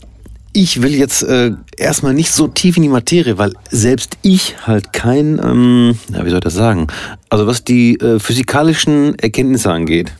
ich 0.60 0.82
will 0.82 0.92
jetzt 0.92 1.22
äh, 1.22 1.52
erstmal 1.76 2.14
nicht 2.14 2.32
so 2.32 2.48
tief 2.48 2.76
in 2.76 2.82
die 2.82 2.88
Materie, 2.88 3.38
weil 3.38 3.52
selbst 3.70 4.18
ich 4.22 4.56
halt 4.66 4.92
kein, 4.92 5.40
ähm, 5.40 5.96
ja, 6.12 6.24
wie 6.24 6.30
soll 6.30 6.38
ich 6.38 6.44
das 6.44 6.54
sagen? 6.54 6.88
Also 7.30 7.46
was 7.46 7.62
die 7.62 7.94
äh, 8.00 8.18
physikalischen 8.18 9.16
Erkenntnisse 9.20 9.70
angeht, 9.70 10.12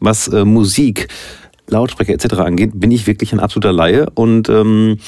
was 0.00 0.26
äh, 0.26 0.44
Musik, 0.44 1.06
Lautsprecher 1.70 2.12
etc. 2.12 2.34
angeht, 2.34 2.72
bin 2.74 2.90
ich 2.90 3.06
wirklich 3.06 3.32
ein 3.32 3.40
absoluter 3.40 3.72
Laie. 3.72 4.08
Und 4.10 4.48
ähm, 4.48 4.98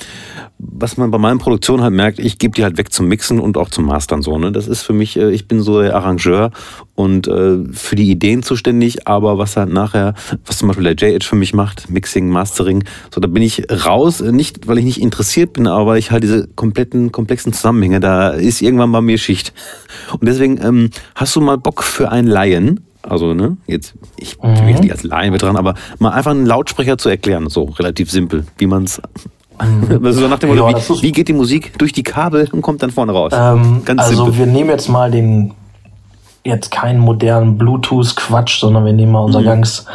was 0.59 0.96
man 0.96 1.11
bei 1.11 1.18
meinen 1.18 1.38
Produktionen 1.38 1.83
halt 1.83 1.92
merkt, 1.92 2.18
ich 2.18 2.38
gebe 2.38 2.55
die 2.55 2.62
halt 2.62 2.79
weg 2.79 2.92
zum 2.92 3.09
Mixen 3.09 3.40
und 3.40 3.57
auch 3.57 3.68
zum 3.68 3.87
Mastern 3.87 4.22
so. 4.22 4.38
Ne? 4.38 4.53
Das 4.53 4.68
ist 4.68 4.83
für 4.83 4.92
mich, 4.92 5.18
äh, 5.18 5.31
ich 5.31 5.48
bin 5.48 5.61
so 5.61 5.81
der 5.83 5.96
Arrangeur 5.96 6.51
und 6.94 7.27
äh, 7.27 7.59
für 7.72 7.96
die 7.96 8.11
Ideen 8.11 8.42
zuständig, 8.42 9.09
aber 9.09 9.38
was 9.38 9.57
halt 9.57 9.72
nachher, 9.72 10.14
was 10.46 10.59
zum 10.59 10.68
Beispiel 10.68 10.85
der 10.85 10.94
J-Edge 10.94 11.27
für 11.27 11.37
mich 11.37 11.53
macht, 11.53 11.90
Mixing, 11.90 12.29
Mastering, 12.29 12.85
so 13.12 13.20
da 13.20 13.29
bin 13.29 13.42
ich 13.42 13.64
raus, 13.85 14.20
nicht 14.20 14.68
weil 14.68 14.79
ich 14.79 14.85
nicht 14.85 15.01
interessiert 15.01 15.55
bin, 15.55 15.66
aber 15.66 15.98
ich 15.98 16.11
halt 16.11 16.22
diese 16.22 16.46
kompletten, 16.46 17.11
komplexen 17.11 17.53
Zusammenhänge, 17.53 18.01
da 18.01 18.31
ist 18.31 18.62
irgendwann 18.62 18.92
bei 18.92 19.01
mir 19.01 19.18
Schicht. 19.18 19.53
Und 20.12 20.29
deswegen, 20.29 20.61
ähm, 20.62 20.90
hast 21.14 21.35
du 21.35 21.40
mal 21.40 21.59
Bock 21.59 21.83
für 21.83 22.11
einen 22.11 22.29
Laien? 22.29 22.81
Also 23.02 23.34
ne, 23.34 23.56
jetzt, 23.66 23.94
ich 24.16 24.38
bin 24.38 24.50
mhm. 24.50 24.68
jetzt 24.68 24.80
nicht 24.82 24.92
als 24.92 25.02
Laien 25.02 25.32
mit 25.32 25.42
dran, 25.42 25.56
aber 25.56 25.74
mal 25.98 26.10
einfach 26.10 26.30
einen 26.30 26.46
Lautsprecher 26.46 26.98
zu 26.98 27.08
erklären, 27.08 27.48
so 27.48 27.64
relativ 27.64 28.10
simpel, 28.10 28.46
wie 28.58 28.66
man 28.66 28.84
es 28.84 29.00
mhm. 29.60 30.12
so 30.12 30.28
nach 30.28 30.38
dem 30.38 30.50
Motto, 30.50 30.68
ja, 30.68 30.76
wie, 30.76 31.02
wie, 31.02 31.12
geht 31.12 31.28
die 31.28 31.32
Musik 31.32 31.78
durch 31.78 31.92
die 31.92 32.02
Kabel 32.02 32.48
und 32.52 32.62
kommt 32.62 32.82
dann 32.82 32.90
vorne 32.90 33.12
raus? 33.12 33.32
Ähm, 33.34 33.82
Ganz 33.84 34.02
also 34.02 34.24
simpel. 34.24 34.38
wir 34.38 34.46
nehmen 34.46 34.70
jetzt 34.70 34.88
mal 34.88 35.10
den, 35.10 35.54
jetzt 36.44 36.70
keinen 36.70 37.00
modernen 37.00 37.58
Bluetooth-Quatsch, 37.58 38.60
sondern 38.60 38.84
wir 38.84 38.92
nehmen 38.92 39.12
mal 39.12 39.20
unser 39.20 39.40
mhm. 39.40 39.46
ganz 39.46 39.86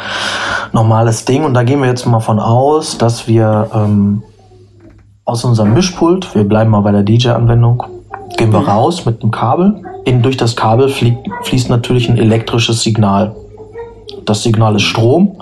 normales 0.72 1.24
Ding 1.24 1.44
und 1.44 1.54
da 1.54 1.62
gehen 1.62 1.80
wir 1.80 1.88
jetzt 1.88 2.06
mal 2.06 2.20
von 2.20 2.38
aus, 2.38 2.98
dass 2.98 3.26
wir 3.26 3.70
ähm, 3.74 4.22
aus 5.24 5.44
unserem 5.44 5.74
Mischpult, 5.74 6.34
wir 6.34 6.44
bleiben 6.44 6.70
mal 6.70 6.80
bei 6.80 6.92
der 6.92 7.02
DJ-Anwendung, 7.02 7.82
gehen 8.36 8.52
wir 8.52 8.60
raus 8.60 9.04
mit 9.04 9.22
dem 9.22 9.30
Kabel. 9.30 9.82
In, 10.04 10.22
durch 10.22 10.36
das 10.36 10.56
Kabel 10.56 10.88
fliegt, 10.88 11.28
fließt 11.42 11.70
natürlich 11.70 12.08
ein 12.08 12.18
elektrisches 12.18 12.82
Signal. 12.82 13.34
Das 14.24 14.42
Signal 14.42 14.76
ist 14.76 14.82
Strom 14.82 15.36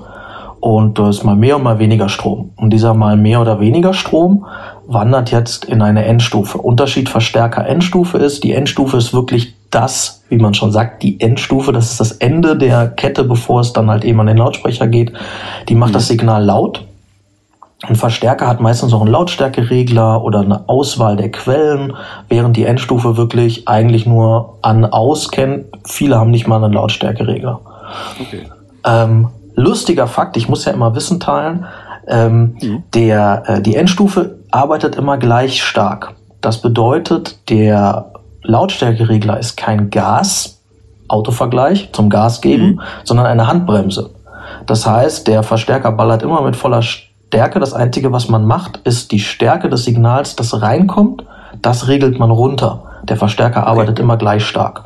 und 0.60 0.98
da 0.98 1.10
ist 1.10 1.24
mal 1.24 1.36
mehr 1.36 1.56
und 1.56 1.62
mal 1.62 1.78
weniger 1.78 2.08
Strom. 2.08 2.50
Und 2.56 2.70
dieser 2.70 2.94
mal 2.94 3.16
mehr 3.16 3.40
oder 3.40 3.60
weniger 3.60 3.94
Strom 3.94 4.46
wandert 4.86 5.30
jetzt 5.30 5.64
in 5.64 5.82
eine 5.82 6.04
Endstufe. 6.04 6.58
Unterschied 6.58 7.08
Verstärker 7.08 7.66
Endstufe 7.66 8.18
ist, 8.18 8.44
die 8.44 8.52
Endstufe 8.52 8.96
ist 8.96 9.12
wirklich 9.12 9.54
das, 9.70 10.22
wie 10.28 10.38
man 10.38 10.54
schon 10.54 10.72
sagt, 10.72 11.02
die 11.02 11.20
Endstufe, 11.20 11.72
das 11.72 11.90
ist 11.90 12.00
das 12.00 12.12
Ende 12.12 12.56
der 12.56 12.88
Kette, 12.88 13.24
bevor 13.24 13.60
es 13.60 13.72
dann 13.72 13.90
halt 13.90 14.04
eben 14.04 14.20
an 14.20 14.26
den 14.26 14.38
Lautsprecher 14.38 14.86
geht. 14.86 15.12
Die 15.68 15.74
macht 15.74 15.94
das 15.94 16.08
Signal 16.08 16.44
laut. 16.44 16.85
Ein 17.82 17.96
Verstärker 17.96 18.46
hat 18.46 18.60
meistens 18.60 18.94
auch 18.94 19.02
einen 19.02 19.10
Lautstärkeregler 19.10 20.22
oder 20.24 20.40
eine 20.40 20.68
Auswahl 20.68 21.16
der 21.16 21.30
Quellen, 21.30 21.94
während 22.28 22.56
die 22.56 22.64
Endstufe 22.64 23.18
wirklich 23.18 23.68
eigentlich 23.68 24.06
nur 24.06 24.58
an 24.62 24.86
aus 24.86 25.30
kennt. 25.30 25.66
Viele 25.84 26.18
haben 26.18 26.30
nicht 26.30 26.46
mal 26.46 26.62
einen 26.64 26.72
Lautstärkeregler. 26.72 27.60
Okay. 28.18 28.46
Ähm, 28.84 29.28
lustiger 29.54 30.06
Fakt, 30.06 30.38
ich 30.38 30.48
muss 30.48 30.64
ja 30.64 30.72
immer 30.72 30.94
Wissen 30.94 31.20
teilen, 31.20 31.66
ähm, 32.08 32.56
mhm. 32.60 32.82
der, 32.94 33.42
äh, 33.46 33.62
die 33.62 33.76
Endstufe 33.76 34.38
arbeitet 34.50 34.96
immer 34.96 35.18
gleich 35.18 35.62
stark. 35.62 36.14
Das 36.40 36.62
bedeutet, 36.62 37.50
der 37.50 38.12
Lautstärkeregler 38.42 39.38
ist 39.38 39.56
kein 39.56 39.90
Gas, 39.90 40.62
Autovergleich 41.08 41.90
zum 41.92 42.08
Gas 42.08 42.40
geben, 42.40 42.66
mhm. 42.66 42.80
sondern 43.04 43.26
eine 43.26 43.46
Handbremse. 43.46 44.10
Das 44.66 44.86
heißt, 44.86 45.26
der 45.26 45.42
Verstärker 45.42 45.92
ballert 45.92 46.22
immer 46.22 46.40
mit 46.40 46.56
voller 46.56 46.82
Stärke. 47.28 47.60
Das 47.60 47.72
Einzige, 47.72 48.12
was 48.12 48.28
man 48.28 48.46
macht, 48.46 48.78
ist 48.84 49.12
die 49.12 49.18
Stärke 49.18 49.68
des 49.68 49.84
Signals, 49.84 50.36
das 50.36 50.60
reinkommt, 50.62 51.24
das 51.60 51.88
regelt 51.88 52.18
man 52.18 52.30
runter. 52.30 52.84
Der 53.04 53.16
Verstärker 53.16 53.66
arbeitet 53.66 53.98
immer 53.98 54.16
gleich 54.16 54.44
stark. 54.44 54.84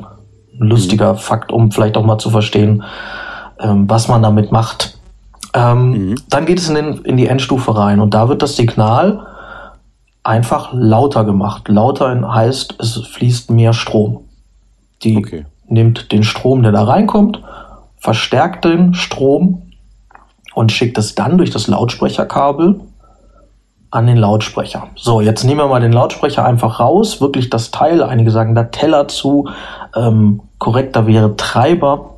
Ein 0.59 0.67
lustiger 0.67 1.13
mhm. 1.13 1.17
Fakt, 1.17 1.51
um 1.51 1.71
vielleicht 1.71 1.97
auch 1.97 2.05
mal 2.05 2.17
zu 2.17 2.29
verstehen, 2.29 2.83
ähm, 3.59 3.89
was 3.89 4.07
man 4.07 4.21
damit 4.21 4.51
macht. 4.51 4.97
Ähm, 5.53 5.91
mhm. 5.91 6.15
Dann 6.29 6.45
geht 6.45 6.59
es 6.59 6.69
in, 6.69 6.75
den, 6.75 6.97
in 6.99 7.17
die 7.17 7.27
Endstufe 7.27 7.75
rein 7.75 7.99
und 7.99 8.13
da 8.13 8.29
wird 8.29 8.41
das 8.41 8.55
Signal 8.55 9.25
einfach 10.23 10.69
lauter 10.71 11.23
gemacht. 11.23 11.67
Lauter 11.67 12.33
heißt, 12.33 12.75
es 12.79 12.97
fließt 13.07 13.49
mehr 13.51 13.73
Strom. 13.73 14.21
Die 15.03 15.17
okay. 15.17 15.45
nimmt 15.67 16.11
den 16.11 16.23
Strom, 16.23 16.61
der 16.63 16.71
da 16.71 16.83
reinkommt, 16.83 17.41
verstärkt 17.97 18.65
den 18.65 18.93
Strom 18.93 19.70
und 20.53 20.71
schickt 20.71 20.97
es 20.97 21.15
dann 21.15 21.37
durch 21.37 21.49
das 21.49 21.67
Lautsprecherkabel 21.67 22.79
an 23.91 24.07
den 24.07 24.17
Lautsprecher. 24.17 24.87
So, 24.95 25.19
jetzt 25.21 25.43
nehmen 25.43 25.59
wir 25.59 25.67
mal 25.67 25.81
den 25.81 25.91
Lautsprecher 25.91 26.45
einfach 26.45 26.79
raus, 26.79 27.19
wirklich 27.19 27.49
das 27.49 27.71
Teil, 27.71 28.01
einige 28.01 28.31
sagen 28.31 28.55
da 28.55 28.63
Teller 28.63 29.07
zu, 29.07 29.49
ähm, 29.95 30.41
korrekter 30.59 31.07
wäre 31.07 31.35
Treiber. 31.35 32.11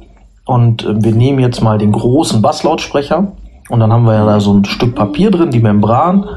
Und 0.45 0.83
äh, 0.83 1.03
wir 1.03 1.13
nehmen 1.13 1.39
jetzt 1.39 1.61
mal 1.61 1.77
den 1.77 1.91
großen 1.91 2.41
Basslautsprecher 2.41 3.31
und 3.69 3.79
dann 3.79 3.93
haben 3.93 4.05
wir 4.05 4.13
ja 4.13 4.25
da 4.25 4.39
so 4.39 4.53
ein 4.53 4.65
Stück 4.65 4.93
Papier 4.93 5.31
drin, 5.31 5.51
die 5.51 5.59
Membran. 5.59 6.27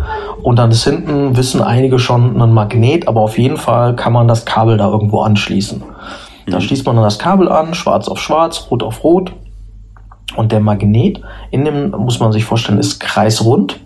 Und 0.43 0.59
dann 0.59 0.71
ist 0.71 0.85
hinten, 0.85 1.37
wissen 1.37 1.61
einige 1.61 1.99
schon, 1.99 2.41
ein 2.41 2.53
Magnet, 2.53 3.09
aber 3.09 3.21
auf 3.21 3.37
jeden 3.37 3.57
Fall 3.57 3.97
kann 3.97 4.13
man 4.13 4.29
das 4.29 4.45
Kabel 4.45 4.77
da 4.77 4.89
irgendwo 4.89 5.21
anschließen. 5.21 5.83
Da 6.47 6.57
mhm. 6.57 6.61
schließt 6.61 6.87
man 6.87 6.97
dann 6.97 7.05
das 7.05 7.19
Kabel 7.19 7.51
an, 7.51 7.75
schwarz 7.75 8.09
auf 8.09 8.21
schwarz, 8.21 8.69
rot 8.71 8.83
auf 8.83 9.03
rot. 9.03 9.33
Und 10.35 10.53
der 10.53 10.61
Magnet 10.61 11.21
in 11.51 11.65
dem, 11.65 11.91
muss 11.91 12.19
man 12.19 12.33
sich 12.33 12.45
vorstellen, 12.45 12.79
ist 12.79 12.99
kreisrund 12.99 13.81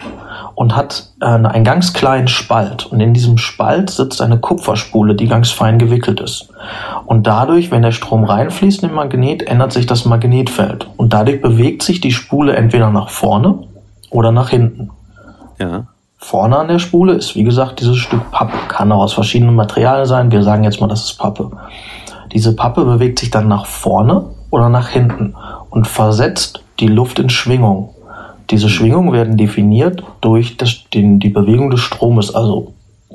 und 0.55 0.75
hat 0.77 1.11
äh, 1.21 1.27
einen 1.27 1.65
ganz 1.65 1.93
kleinen 1.93 2.29
Spalt. 2.29 2.87
Und 2.87 3.01
in 3.01 3.15
diesem 3.15 3.39
Spalt 3.39 3.91
sitzt 3.91 4.23
eine 4.23 4.39
Kupferspule, 4.39 5.15
die 5.15 5.27
ganz 5.27 5.51
fein 5.51 5.79
gewickelt 5.79 6.21
ist. 6.21 6.49
Und 7.07 7.27
dadurch, 7.27 7.71
wenn 7.71 7.83
der 7.83 7.93
Strom 7.93 8.25
reinfließt 8.25 8.83
in 8.83 8.89
den 8.89 8.97
Magnet, 8.97 9.43
ändert 9.43 9.73
sich 9.73 9.87
das 9.87 10.05
Magnetfeld. 10.05 10.89
Und 10.97 11.13
dadurch 11.13 11.41
bewegt 11.41 11.83
sich 11.83 12.01
die 12.01 12.13
Spule 12.13 12.55
entweder 12.57 12.91
nach 12.91 13.11
vorne 13.11 13.59
oder 14.11 14.33
nach 14.33 14.51
hinten. 14.51 14.91
Ja. 15.59 15.85
Vorne 16.19 16.59
an 16.59 16.69
der 16.69 16.79
Spule 16.79 17.15
ist, 17.15 17.35
wie 17.37 17.45
gesagt, 17.45 17.81
dieses 17.81 17.97
Stück 17.97 18.31
Pappe. 18.31 18.57
Kann 18.69 18.93
auch 18.93 19.03
aus 19.03 19.15
verschiedenen 19.15 19.55
Materialien 19.55 20.07
sein. 20.07 20.31
Wir 20.31 20.43
sagen 20.43 20.65
jetzt 20.65 20.81
mal, 20.81 20.89
das 20.89 21.05
ist 21.05 21.15
Pappe. 21.15 21.51
Diese 22.33 22.55
Pappe 22.55 22.85
bewegt 22.85 23.19
sich 23.19 23.31
dann 23.31 23.49
nach 23.49 23.67
vorne 23.67 24.27
oder 24.51 24.69
nach 24.69 24.89
hinten 24.89 25.35
und 25.71 25.87
versetzt 25.87 26.63
die 26.81 26.89
Luft 26.89 27.19
in 27.19 27.31
Schwingung. 27.31 27.95
Diese 28.51 28.69
Schwingungen 28.69 29.13
werden 29.13 29.37
definiert 29.37 30.03
durch 30.21 30.57
das, 30.57 30.85
den, 30.93 31.21
die 31.21 31.29
Bewegung 31.29 31.71
des 31.71 31.81
Stromes. 31.81 32.35
Also 32.35 32.73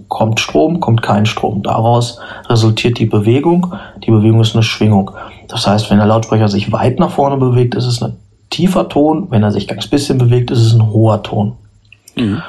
kommt 0.08 0.40
Strom, 0.40 0.80
kommt 0.80 1.02
kein 1.02 1.26
Strom. 1.26 1.64
Daraus 1.64 2.20
resultiert 2.48 3.00
die 3.00 3.06
Bewegung. 3.06 3.74
Die 4.06 4.12
Bewegung 4.12 4.42
ist 4.42 4.56
eine 4.56 4.64
Schwingung. 4.64 5.12
Das 5.48 5.68
heißt, 5.68 5.90
wenn 5.90 5.98
der 5.98 6.08
Lautsprecher 6.08 6.48
sich 6.48 6.72
weit 6.72 7.00
nach 7.00 7.12
vorne 7.12 7.38
bewegt, 7.38 7.76
ist 7.76 7.86
es 7.86 8.02
ein 8.02 8.16
tiefer 8.50 8.88
Ton. 8.88 9.28
Wenn 9.30 9.44
er 9.44 9.52
sich 9.52 9.68
ganz 9.68 9.88
bisschen 9.88 10.18
bewegt, 10.18 10.52
ist 10.52 10.62
es 10.62 10.74
ein 10.74 10.92
hoher 10.92 11.22
Ton. 11.22 11.54
Mhm. 12.16 12.42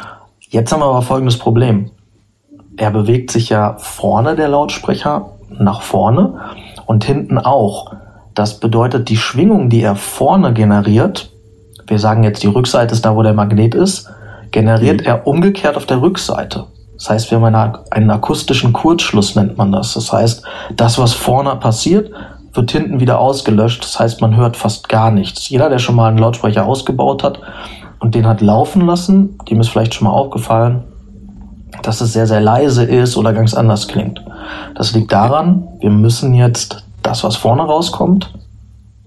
Jetzt 0.48 0.72
haben 0.72 0.80
wir 0.80 0.86
aber 0.86 1.02
folgendes 1.02 1.38
Problem. 1.38 1.90
Er 2.76 2.90
bewegt 2.90 3.30
sich 3.30 3.48
ja 3.48 3.76
vorne, 3.78 4.36
der 4.36 4.48
Lautsprecher, 4.48 5.30
nach 5.58 5.82
vorne 5.82 6.34
und 6.86 7.04
hinten 7.04 7.38
auch. 7.38 7.92
Das 8.36 8.60
bedeutet, 8.60 9.08
die 9.08 9.16
Schwingung, 9.16 9.70
die 9.70 9.80
er 9.80 9.96
vorne 9.96 10.52
generiert, 10.52 11.32
wir 11.86 11.98
sagen 11.98 12.22
jetzt, 12.22 12.42
die 12.42 12.48
Rückseite 12.48 12.92
ist 12.92 13.04
da, 13.04 13.16
wo 13.16 13.22
der 13.22 13.32
Magnet 13.32 13.74
ist, 13.74 14.10
generiert 14.50 15.00
mhm. 15.00 15.06
er 15.06 15.26
umgekehrt 15.26 15.76
auf 15.76 15.86
der 15.86 16.02
Rückseite. 16.02 16.66
Das 16.98 17.08
heißt, 17.08 17.30
wir 17.30 17.40
haben 17.40 17.54
eine, 17.54 17.78
einen 17.90 18.10
akustischen 18.10 18.74
Kurzschluss, 18.74 19.36
nennt 19.36 19.56
man 19.56 19.72
das. 19.72 19.94
Das 19.94 20.12
heißt, 20.12 20.44
das, 20.76 20.98
was 20.98 21.14
vorne 21.14 21.56
passiert, 21.56 22.10
wird 22.52 22.70
hinten 22.70 23.00
wieder 23.00 23.20
ausgelöscht. 23.20 23.82
Das 23.82 23.98
heißt, 23.98 24.20
man 24.20 24.36
hört 24.36 24.58
fast 24.58 24.90
gar 24.90 25.10
nichts. 25.10 25.48
Jeder, 25.48 25.70
der 25.70 25.78
schon 25.78 25.96
mal 25.96 26.08
einen 26.08 26.18
Lautsprecher 26.18 26.66
ausgebaut 26.66 27.24
hat 27.24 27.40
und 28.00 28.14
den 28.14 28.26
hat 28.26 28.42
laufen 28.42 28.82
lassen, 28.82 29.38
dem 29.50 29.60
ist 29.60 29.70
vielleicht 29.70 29.94
schon 29.94 30.08
mal 30.08 30.14
aufgefallen, 30.14 30.84
dass 31.82 32.02
es 32.02 32.12
sehr, 32.12 32.26
sehr 32.26 32.42
leise 32.42 32.84
ist 32.84 33.16
oder 33.16 33.32
ganz 33.32 33.54
anders 33.54 33.88
klingt. 33.88 34.22
Das 34.74 34.92
liegt 34.92 35.10
daran, 35.10 35.68
wir 35.80 35.90
müssen 35.90 36.34
jetzt 36.34 36.85
das, 37.06 37.24
was 37.24 37.36
vorne 37.36 37.62
rauskommt, 37.62 38.32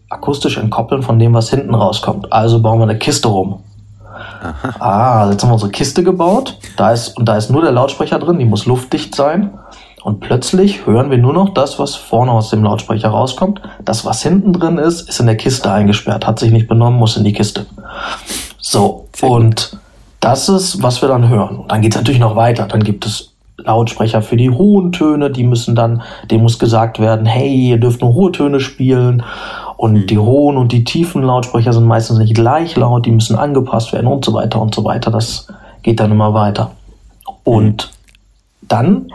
akustisch 0.09 0.57
entkoppeln 0.57 1.03
von 1.03 1.19
dem, 1.19 1.33
was 1.33 1.49
hinten 1.49 1.75
rauskommt. 1.75 2.31
Also 2.31 2.61
bauen 2.61 2.79
wir 2.79 2.83
eine 2.83 2.97
Kiste 2.97 3.27
rum. 3.27 3.59
Aha. 4.41 4.75
Ah, 4.79 5.29
jetzt 5.31 5.43
haben 5.43 5.49
wir 5.49 5.53
unsere 5.53 5.71
Kiste 5.71 6.03
gebaut. 6.03 6.57
Da 6.77 6.91
ist, 6.91 7.17
und 7.17 7.25
da 7.25 7.35
ist 7.35 7.49
nur 7.49 7.61
der 7.61 7.71
Lautsprecher 7.71 8.19
drin, 8.19 8.39
die 8.39 8.45
muss 8.45 8.65
luftdicht 8.65 9.13
sein. 9.13 9.51
Und 10.01 10.21
plötzlich 10.21 10.85
hören 10.85 11.11
wir 11.11 11.17
nur 11.17 11.33
noch 11.33 11.53
das, 11.53 11.77
was 11.77 11.95
vorne 11.95 12.31
aus 12.31 12.49
dem 12.49 12.63
Lautsprecher 12.63 13.09
rauskommt. 13.09 13.61
Das, 13.83 14.05
was 14.05 14.23
hinten 14.23 14.53
drin 14.53 14.77
ist, 14.77 15.09
ist 15.09 15.19
in 15.19 15.25
der 15.25 15.35
Kiste 15.35 15.69
eingesperrt, 15.71 16.25
hat 16.25 16.39
sich 16.39 16.51
nicht 16.51 16.69
benommen, 16.69 16.97
muss 16.97 17.17
in 17.17 17.25
die 17.25 17.33
Kiste. 17.33 17.65
So, 18.59 19.07
und 19.21 19.77
das 20.21 20.47
ist, 20.47 20.81
was 20.81 21.01
wir 21.01 21.09
dann 21.09 21.27
hören. 21.27 21.57
Und 21.59 21.71
dann 21.71 21.81
geht 21.81 21.91
es 21.91 21.97
natürlich 21.97 22.21
noch 22.21 22.37
weiter. 22.37 22.65
Dann 22.65 22.83
gibt 22.83 23.05
es 23.05 23.28
Lautsprecher 23.63 24.21
für 24.21 24.37
die 24.37 24.49
hohen 24.49 24.91
Töne, 24.91 25.29
die 25.29 25.43
müssen 25.43 25.75
dann, 25.75 26.01
dem 26.29 26.41
muss 26.41 26.59
gesagt 26.59 26.99
werden, 26.99 27.25
hey, 27.25 27.69
ihr 27.69 27.77
dürft 27.77 28.01
nur 28.01 28.13
hohe 28.13 28.31
Töne 28.31 28.59
spielen. 28.59 29.23
Und 29.77 29.93
mhm. 29.93 30.07
die 30.07 30.17
hohen 30.17 30.57
und 30.57 30.71
die 30.71 30.83
tiefen 30.83 31.23
Lautsprecher 31.23 31.73
sind 31.73 31.85
meistens 31.85 32.17
nicht 32.17 32.35
gleich 32.35 32.75
laut, 32.75 33.05
die 33.05 33.11
müssen 33.11 33.37
angepasst 33.37 33.93
werden 33.93 34.07
und 34.07 34.25
so 34.25 34.33
weiter 34.33 34.61
und 34.61 34.75
so 34.75 34.83
weiter. 34.83 35.11
Das 35.11 35.47
geht 35.83 35.99
dann 35.99 36.11
immer 36.11 36.33
weiter. 36.33 36.71
Und 37.43 37.91
dann 38.61 39.11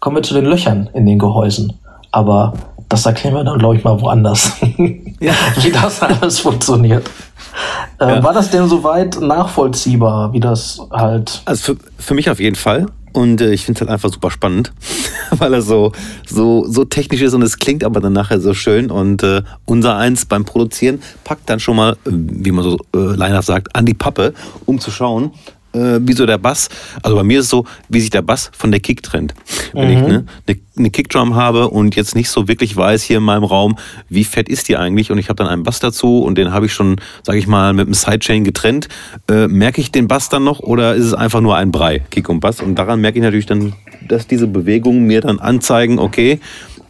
kommen 0.00 0.16
wir 0.16 0.22
zu 0.22 0.34
den 0.34 0.46
Löchern 0.46 0.88
in 0.94 1.06
den 1.06 1.18
Gehäusen. 1.18 1.74
Aber 2.10 2.54
das 2.88 3.06
erklären 3.06 3.34
wir 3.34 3.44
dann, 3.44 3.58
glaube 3.58 3.76
ich, 3.76 3.84
mal 3.84 4.00
woanders, 4.00 4.52
ja. 5.20 5.32
wie 5.56 5.70
das 5.70 6.02
alles 6.02 6.40
funktioniert. 6.40 7.08
Äh, 8.00 8.16
ja. 8.16 8.22
War 8.22 8.32
das 8.32 8.50
denn 8.50 8.68
soweit 8.68 9.20
nachvollziehbar, 9.20 10.32
wie 10.32 10.40
das 10.40 10.80
halt. 10.90 11.42
Also 11.44 11.74
für, 11.74 11.80
für 11.98 12.14
mich 12.14 12.30
auf 12.30 12.40
jeden 12.40 12.56
Fall. 12.56 12.86
Und 13.12 13.40
äh, 13.40 13.52
ich 13.52 13.64
finde 13.64 13.78
es 13.78 13.80
halt 13.80 13.90
einfach 13.90 14.10
super 14.12 14.30
spannend, 14.30 14.72
weil 15.30 15.52
er 15.54 15.62
so, 15.62 15.92
so, 16.26 16.66
so 16.66 16.84
technisch 16.84 17.22
ist 17.22 17.34
und 17.34 17.42
es 17.42 17.58
klingt 17.58 17.84
aber 17.84 18.00
dann 18.00 18.12
nachher 18.12 18.40
so 18.40 18.54
schön. 18.54 18.90
Und 18.90 19.22
äh, 19.22 19.42
unser 19.64 19.96
Eins 19.96 20.26
beim 20.26 20.44
Produzieren 20.44 21.00
packt 21.24 21.48
dann 21.50 21.60
schon 21.60 21.76
mal, 21.76 21.96
wie 22.04 22.52
man 22.52 22.64
so 22.64 22.78
äh, 22.94 22.98
Leinach 22.98 23.42
sagt, 23.42 23.74
an 23.74 23.86
die 23.86 23.94
Pappe, 23.94 24.34
um 24.66 24.78
zu 24.78 24.90
schauen, 24.90 25.32
äh, 25.72 25.98
wie 26.00 26.12
so 26.12 26.26
der 26.26 26.38
Bass, 26.38 26.68
also 27.02 27.16
bei 27.16 27.22
mir 27.22 27.40
ist 27.40 27.46
es 27.46 27.50
so, 27.50 27.64
wie 27.88 28.00
sich 28.00 28.10
der 28.10 28.22
Bass 28.22 28.50
von 28.56 28.70
der 28.70 28.80
Kick 28.80 29.02
trennt. 29.02 29.34
Wenn 29.72 29.88
mhm. 29.88 29.92
ich 29.92 30.00
ne, 30.00 30.24
eine, 30.46 30.58
eine 30.76 30.90
Kickdrum 30.90 31.34
habe 31.34 31.68
und 31.68 31.96
jetzt 31.96 32.14
nicht 32.14 32.30
so 32.30 32.48
wirklich 32.48 32.76
weiß 32.76 33.02
hier 33.02 33.18
in 33.18 33.22
meinem 33.22 33.44
Raum, 33.44 33.76
wie 34.08 34.24
fett 34.24 34.48
ist 34.48 34.68
die 34.68 34.76
eigentlich 34.76 35.10
und 35.10 35.18
ich 35.18 35.28
habe 35.28 35.36
dann 35.36 35.46
einen 35.46 35.62
Bass 35.62 35.80
dazu 35.80 36.22
und 36.22 36.36
den 36.36 36.52
habe 36.52 36.66
ich 36.66 36.72
schon, 36.72 36.96
sage 37.22 37.38
ich 37.38 37.46
mal, 37.46 37.72
mit 37.72 37.86
einem 37.86 37.94
Sidechain 37.94 38.44
getrennt, 38.44 38.88
äh, 39.28 39.46
merke 39.46 39.80
ich 39.80 39.92
den 39.92 40.08
Bass 40.08 40.28
dann 40.28 40.44
noch 40.44 40.60
oder 40.60 40.94
ist 40.94 41.06
es 41.06 41.14
einfach 41.14 41.40
nur 41.40 41.56
ein 41.56 41.70
Brei, 41.70 42.00
Kick 42.10 42.28
und 42.28 42.40
Bass? 42.40 42.60
Und 42.60 42.76
daran 42.76 43.00
merke 43.00 43.18
ich 43.18 43.24
natürlich 43.24 43.46
dann, 43.46 43.74
dass 44.08 44.26
diese 44.26 44.46
Bewegungen 44.46 45.06
mir 45.06 45.20
dann 45.20 45.38
anzeigen, 45.38 45.98
okay, 45.98 46.40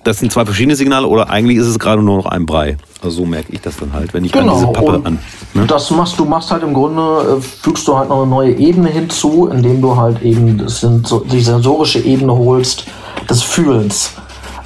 das 0.05 0.19
sind 0.19 0.33
zwei 0.33 0.45
verschiedene 0.45 0.77
Signale 0.77 1.07
oder 1.07 1.31
eigentlich 1.31 1.59
ist 1.59 1.67
es 1.67 1.79
gerade 1.79 2.03
nur 2.03 2.17
noch 2.17 2.27
ein 2.27 2.47
Brei. 2.47 2.77
Also 3.03 3.19
so 3.19 3.27
merke 3.27 3.53
ich 3.53 3.61
das 3.61 3.77
dann 3.77 3.93
halt, 3.93 4.15
wenn 4.15 4.25
ich 4.25 4.33
genau. 4.33 4.55
diese 4.55 4.67
Pappe 4.69 5.01
an. 5.05 5.19
Ne? 5.55 5.67
Das 5.67 5.91
machst 5.91 6.19
du 6.19 6.25
machst 6.25 6.51
halt 6.51 6.63
im 6.63 6.75
Grunde, 6.75 7.39
äh, 7.39 7.41
fügst 7.41 7.87
du 7.87 7.97
halt 7.97 8.09
noch 8.09 8.23
eine 8.23 8.31
neue 8.31 8.53
Ebene 8.53 8.89
hinzu, 8.89 9.49
indem 9.49 9.81
du 9.81 9.97
halt 9.97 10.23
eben 10.23 10.59
das 10.59 10.81
sind 10.81 11.07
so, 11.07 11.21
die 11.21 11.41
sensorische 11.41 12.01
Ebene 12.01 12.33
holst 12.35 12.87
des 13.29 13.43
Fühlens. 13.43 14.13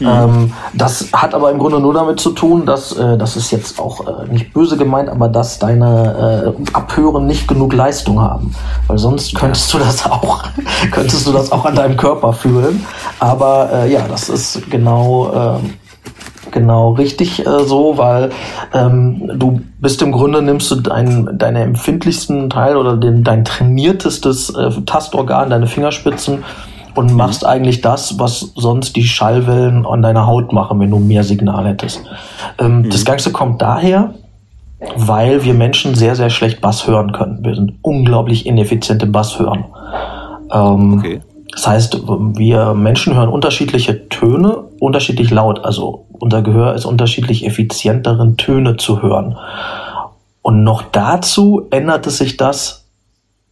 Mhm. 0.04 0.10
Ähm, 0.10 0.52
das 0.74 1.08
hat 1.12 1.34
aber 1.34 1.50
im 1.50 1.58
Grunde 1.58 1.80
nur 1.80 1.94
damit 1.94 2.20
zu 2.20 2.30
tun, 2.30 2.66
dass, 2.66 2.92
äh, 2.92 3.16
das 3.16 3.36
ist 3.36 3.50
jetzt 3.50 3.80
auch 3.80 4.06
äh, 4.06 4.30
nicht 4.30 4.52
böse 4.52 4.76
gemeint, 4.76 5.08
aber 5.08 5.28
dass 5.28 5.58
deine 5.58 6.54
äh, 6.54 6.74
Abhören 6.74 7.26
nicht 7.26 7.48
genug 7.48 7.72
Leistung 7.72 8.20
haben. 8.20 8.54
Weil 8.86 8.98
sonst 8.98 9.34
könntest 9.34 9.72
ja. 9.72 9.78
du 9.78 9.84
das 9.84 10.04
auch, 10.04 10.42
könntest 10.90 11.26
du 11.26 11.32
das 11.32 11.50
auch 11.50 11.64
an 11.64 11.74
deinem 11.74 11.96
Körper 11.96 12.32
fühlen. 12.32 12.84
Aber 13.18 13.70
äh, 13.72 13.92
ja, 13.92 14.06
das 14.08 14.28
ist 14.28 14.70
genau, 14.70 15.58
äh, 15.62 16.50
genau 16.50 16.92
richtig 16.92 17.46
äh, 17.46 17.64
so, 17.64 17.96
weil 17.96 18.30
ähm, 18.74 19.30
du 19.36 19.60
bist 19.80 20.02
im 20.02 20.12
Grunde 20.12 20.42
nimmst 20.42 20.70
du 20.70 20.76
dein, 20.76 21.38
deine 21.38 21.62
empfindlichsten 21.62 22.50
Teil 22.50 22.76
oder 22.76 22.96
den, 22.96 23.24
dein 23.24 23.44
trainiertestes 23.44 24.50
äh, 24.50 24.70
Tastorgan, 24.84 25.50
deine 25.50 25.66
Fingerspitzen 25.66 26.44
und 26.94 27.10
mhm. 27.10 27.16
machst 27.16 27.46
eigentlich 27.46 27.80
das, 27.80 28.18
was 28.18 28.52
sonst 28.54 28.96
die 28.96 29.04
Schallwellen 29.04 29.86
an 29.86 30.02
deiner 30.02 30.26
Haut 30.26 30.52
machen, 30.52 30.80
wenn 30.80 30.90
du 30.90 30.98
mehr 30.98 31.24
Signal 31.24 31.66
hättest. 31.66 32.02
Ähm, 32.58 32.78
mhm. 32.78 32.90
Das 32.90 33.04
Ganze 33.04 33.32
kommt 33.32 33.62
daher, 33.62 34.14
weil 34.96 35.44
wir 35.44 35.54
Menschen 35.54 35.94
sehr, 35.94 36.16
sehr 36.16 36.30
schlecht 36.30 36.60
Bass 36.60 36.86
hören 36.86 37.12
können. 37.12 37.44
Wir 37.44 37.54
sind 37.54 37.74
unglaublich 37.82 38.46
ineffiziente 38.46 39.06
Basshören. 39.06 39.64
Ähm, 40.52 40.98
okay. 40.98 41.20
Das 41.52 41.66
heißt, 41.68 42.02
wir 42.08 42.74
Menschen 42.74 43.14
hören 43.14 43.28
unterschiedliche 43.28 44.08
Töne, 44.08 44.64
unterschiedlich 44.80 45.30
laut. 45.30 45.64
Also 45.64 46.06
unser 46.12 46.42
Gehör 46.42 46.74
ist 46.74 46.84
unterschiedlich 46.84 47.46
effizient 47.46 48.06
darin, 48.06 48.36
Töne 48.36 48.76
zu 48.76 49.02
hören. 49.02 49.36
Und 50.42 50.64
noch 50.64 50.82
dazu 50.82 51.68
ändert 51.70 52.06
es 52.06 52.18
sich 52.18 52.36
das 52.36 52.84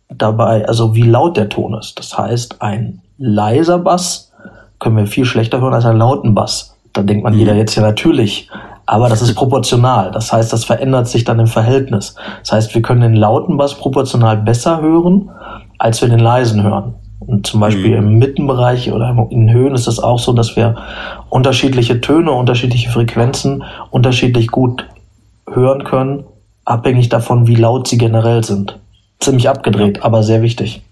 dabei, 0.08 0.66
also 0.66 0.94
wie 0.94 1.02
laut 1.02 1.36
der 1.36 1.48
Ton 1.48 1.74
ist. 1.74 1.98
Das 1.98 2.18
heißt, 2.18 2.60
ein 2.60 3.00
leiser 3.22 3.78
Bass 3.78 4.32
können 4.78 4.96
wir 4.96 5.06
viel 5.06 5.24
schlechter 5.24 5.60
hören 5.60 5.74
als 5.74 5.86
einen 5.86 5.98
lauten 5.98 6.34
Bass. 6.34 6.76
Da 6.92 7.02
denkt 7.02 7.24
man 7.24 7.34
mhm. 7.34 7.38
jeder 7.38 7.54
jetzt 7.54 7.74
ja 7.74 7.82
natürlich. 7.82 8.48
Aber 8.84 9.08
das 9.08 9.22
ist 9.22 9.34
proportional. 9.34 10.10
Das 10.10 10.32
heißt, 10.32 10.52
das 10.52 10.64
verändert 10.64 11.08
sich 11.08 11.24
dann 11.24 11.38
im 11.38 11.46
Verhältnis. 11.46 12.16
Das 12.40 12.52
heißt, 12.52 12.74
wir 12.74 12.82
können 12.82 13.00
den 13.00 13.16
lauten 13.16 13.56
Bass 13.56 13.74
proportional 13.74 14.36
besser 14.36 14.82
hören, 14.82 15.30
als 15.78 16.02
wir 16.02 16.08
den 16.08 16.18
leisen 16.18 16.62
hören. 16.62 16.94
Und 17.20 17.46
zum 17.46 17.60
Beispiel 17.60 18.00
mhm. 18.00 18.08
im 18.08 18.18
Mittenbereich 18.18 18.92
oder 18.92 19.28
in 19.30 19.50
Höhen 19.52 19.74
ist 19.74 19.86
es 19.86 20.00
auch 20.00 20.18
so, 20.18 20.32
dass 20.32 20.56
wir 20.56 20.74
unterschiedliche 21.30 22.00
Töne, 22.00 22.32
unterschiedliche 22.32 22.90
Frequenzen 22.90 23.62
unterschiedlich 23.90 24.48
gut 24.48 24.84
hören 25.48 25.84
können, 25.84 26.24
abhängig 26.64 27.08
davon, 27.08 27.46
wie 27.46 27.54
laut 27.54 27.86
sie 27.86 27.98
generell 27.98 28.42
sind. 28.42 28.78
Ziemlich 29.20 29.48
abgedreht, 29.48 30.02
aber 30.02 30.24
sehr 30.24 30.42
wichtig. 30.42 30.82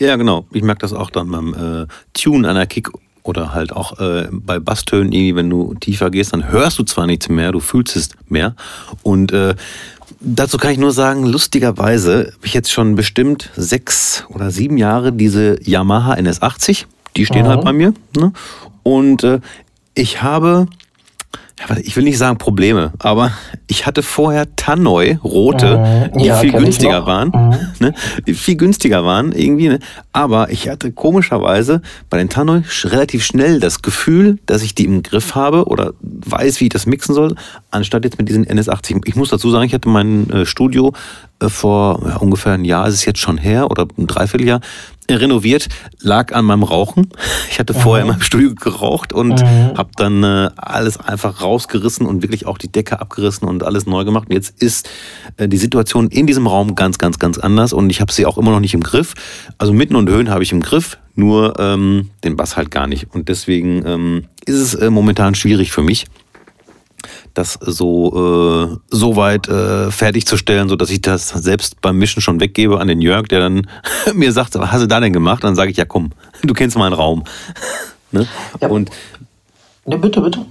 Ja, 0.00 0.16
genau. 0.16 0.46
Ich 0.52 0.62
merke 0.62 0.80
das 0.80 0.92
auch 0.92 1.10
dann 1.10 1.30
beim 1.30 1.54
äh, 1.54 1.86
Tune 2.14 2.48
einer 2.48 2.66
Kick 2.66 2.90
oder 3.22 3.52
halt 3.52 3.72
auch 3.72 3.98
äh, 4.00 4.28
bei 4.30 4.58
Basstönen, 4.58 5.12
irgendwie, 5.12 5.36
wenn 5.36 5.50
du 5.50 5.74
tiefer 5.74 6.10
gehst, 6.10 6.32
dann 6.32 6.50
hörst 6.50 6.78
du 6.78 6.82
zwar 6.84 7.06
nichts 7.06 7.28
mehr, 7.28 7.52
du 7.52 7.60
fühlst 7.60 7.94
es 7.96 8.10
mehr. 8.28 8.54
Und 9.02 9.32
äh, 9.32 9.54
dazu 10.20 10.56
kann 10.56 10.72
ich 10.72 10.78
nur 10.78 10.92
sagen, 10.92 11.26
lustigerweise 11.26 12.32
habe 12.34 12.46
ich 12.46 12.54
jetzt 12.54 12.72
schon 12.72 12.94
bestimmt 12.94 13.50
sechs 13.54 14.24
oder 14.30 14.50
sieben 14.50 14.78
Jahre 14.78 15.12
diese 15.12 15.58
Yamaha 15.62 16.14
NS80. 16.14 16.86
Die 17.16 17.26
stehen 17.26 17.44
mhm. 17.44 17.48
halt 17.48 17.64
bei 17.64 17.72
mir. 17.72 17.92
Ne? 18.16 18.32
Und 18.82 19.24
äh, 19.24 19.40
ich 19.94 20.22
habe 20.22 20.66
ich 21.82 21.96
will 21.96 22.04
nicht 22.04 22.18
sagen 22.18 22.38
Probleme, 22.38 22.92
aber 22.98 23.32
ich 23.66 23.86
hatte 23.86 24.02
vorher 24.02 24.54
Tannoy, 24.56 25.18
rote, 25.24 26.10
die 26.18 26.26
ja, 26.26 26.36
viel 26.36 26.52
günstiger 26.52 27.06
waren. 27.06 27.28
Mhm. 27.28 27.58
Ne, 27.80 27.94
die 28.26 28.34
viel 28.34 28.56
günstiger 28.56 29.04
waren 29.04 29.32
irgendwie. 29.32 29.68
Ne? 29.68 29.78
Aber 30.12 30.50
ich 30.50 30.68
hatte 30.68 30.92
komischerweise 30.92 31.82
bei 32.10 32.18
den 32.18 32.28
Tannoy 32.28 32.62
relativ 32.84 33.24
schnell 33.24 33.60
das 33.60 33.82
Gefühl, 33.82 34.38
dass 34.46 34.62
ich 34.62 34.74
die 34.74 34.84
im 34.84 35.02
Griff 35.02 35.34
habe 35.34 35.66
oder 35.66 35.92
weiß, 36.00 36.60
wie 36.60 36.64
ich 36.64 36.70
das 36.70 36.86
mixen 36.86 37.14
soll, 37.14 37.34
anstatt 37.70 38.04
jetzt 38.04 38.18
mit 38.18 38.28
diesen 38.28 38.46
NS80. 38.46 39.02
Ich 39.06 39.16
muss 39.16 39.30
dazu 39.30 39.50
sagen, 39.50 39.64
ich 39.64 39.74
hatte 39.74 39.88
mein 39.88 40.30
äh, 40.30 40.46
Studio 40.46 40.92
vor 41.46 42.00
ja, 42.04 42.16
ungefähr 42.16 42.52
ein 42.52 42.64
Jahr, 42.64 42.88
ist 42.88 42.94
es 42.94 43.04
jetzt 43.04 43.20
schon 43.20 43.38
her 43.38 43.70
oder 43.70 43.86
ein 43.96 44.06
Dreivierteljahr, 44.06 44.60
renoviert, 45.10 45.68
lag 46.00 46.34
an 46.34 46.44
meinem 46.44 46.64
Rauchen. 46.64 47.08
Ich 47.50 47.58
hatte 47.58 47.72
vorher 47.72 48.04
in 48.04 48.10
meinem 48.10 48.20
Studio 48.20 48.54
geraucht 48.54 49.12
und 49.12 49.40
mhm. 49.40 49.76
habe 49.76 49.90
dann 49.96 50.22
äh, 50.22 50.50
alles 50.56 50.98
einfach 50.98 51.40
rausgerissen 51.40 52.06
und 52.06 52.22
wirklich 52.22 52.46
auch 52.46 52.58
die 52.58 52.70
Decke 52.70 53.00
abgerissen 53.00 53.48
und 53.48 53.62
alles 53.62 53.86
neu 53.86 54.04
gemacht. 54.04 54.28
Und 54.28 54.34
jetzt 54.34 54.60
ist 54.60 54.88
äh, 55.36 55.48
die 55.48 55.56
Situation 55.56 56.08
in 56.08 56.26
diesem 56.26 56.46
Raum 56.46 56.74
ganz, 56.74 56.98
ganz, 56.98 57.18
ganz 57.18 57.38
anders 57.38 57.72
und 57.72 57.88
ich 57.90 58.00
habe 58.00 58.12
sie 58.12 58.26
auch 58.26 58.36
immer 58.36 58.50
noch 58.50 58.60
nicht 58.60 58.74
im 58.74 58.82
Griff. 58.82 59.14
Also 59.56 59.72
mitten 59.72 59.96
und 59.96 60.08
Höhen 60.10 60.28
habe 60.28 60.42
ich 60.42 60.52
im 60.52 60.60
Griff, 60.60 60.98
nur 61.14 61.58
ähm, 61.58 62.10
den 62.24 62.36
Bass 62.36 62.56
halt 62.56 62.70
gar 62.70 62.86
nicht. 62.86 63.06
Und 63.14 63.28
deswegen 63.28 63.86
ähm, 63.86 64.24
ist 64.44 64.56
es 64.56 64.74
äh, 64.74 64.90
momentan 64.90 65.34
schwierig 65.34 65.72
für 65.72 65.82
mich 65.82 66.06
das 67.38 67.58
so, 67.60 68.72
äh, 68.72 68.76
so 68.90 69.16
weit 69.16 69.48
äh, 69.48 69.90
fertigzustellen, 69.92 70.68
so 70.68 70.74
dass 70.74 70.90
ich 70.90 71.00
das 71.00 71.28
selbst 71.28 71.80
beim 71.80 71.96
Mischen 71.96 72.20
schon 72.20 72.40
weggebe 72.40 72.80
an 72.80 72.88
den 72.88 73.00
Jörg, 73.00 73.28
der 73.28 73.40
dann 73.40 73.66
mir 74.14 74.32
sagt, 74.32 74.56
was 74.56 74.72
hast 74.72 74.82
du 74.82 74.88
da 74.88 74.98
denn 74.98 75.12
gemacht? 75.12 75.44
Dann 75.44 75.54
sage 75.54 75.70
ich, 75.70 75.76
ja 75.76 75.84
komm, 75.84 76.10
du 76.42 76.52
kennst 76.52 76.76
meinen 76.76 76.92
Raum. 76.92 77.24
ne? 78.10 78.26
ja. 78.60 78.68
Und 78.68 78.90
ja, 79.86 79.96
bitte, 79.96 80.20
bitte. 80.20 80.44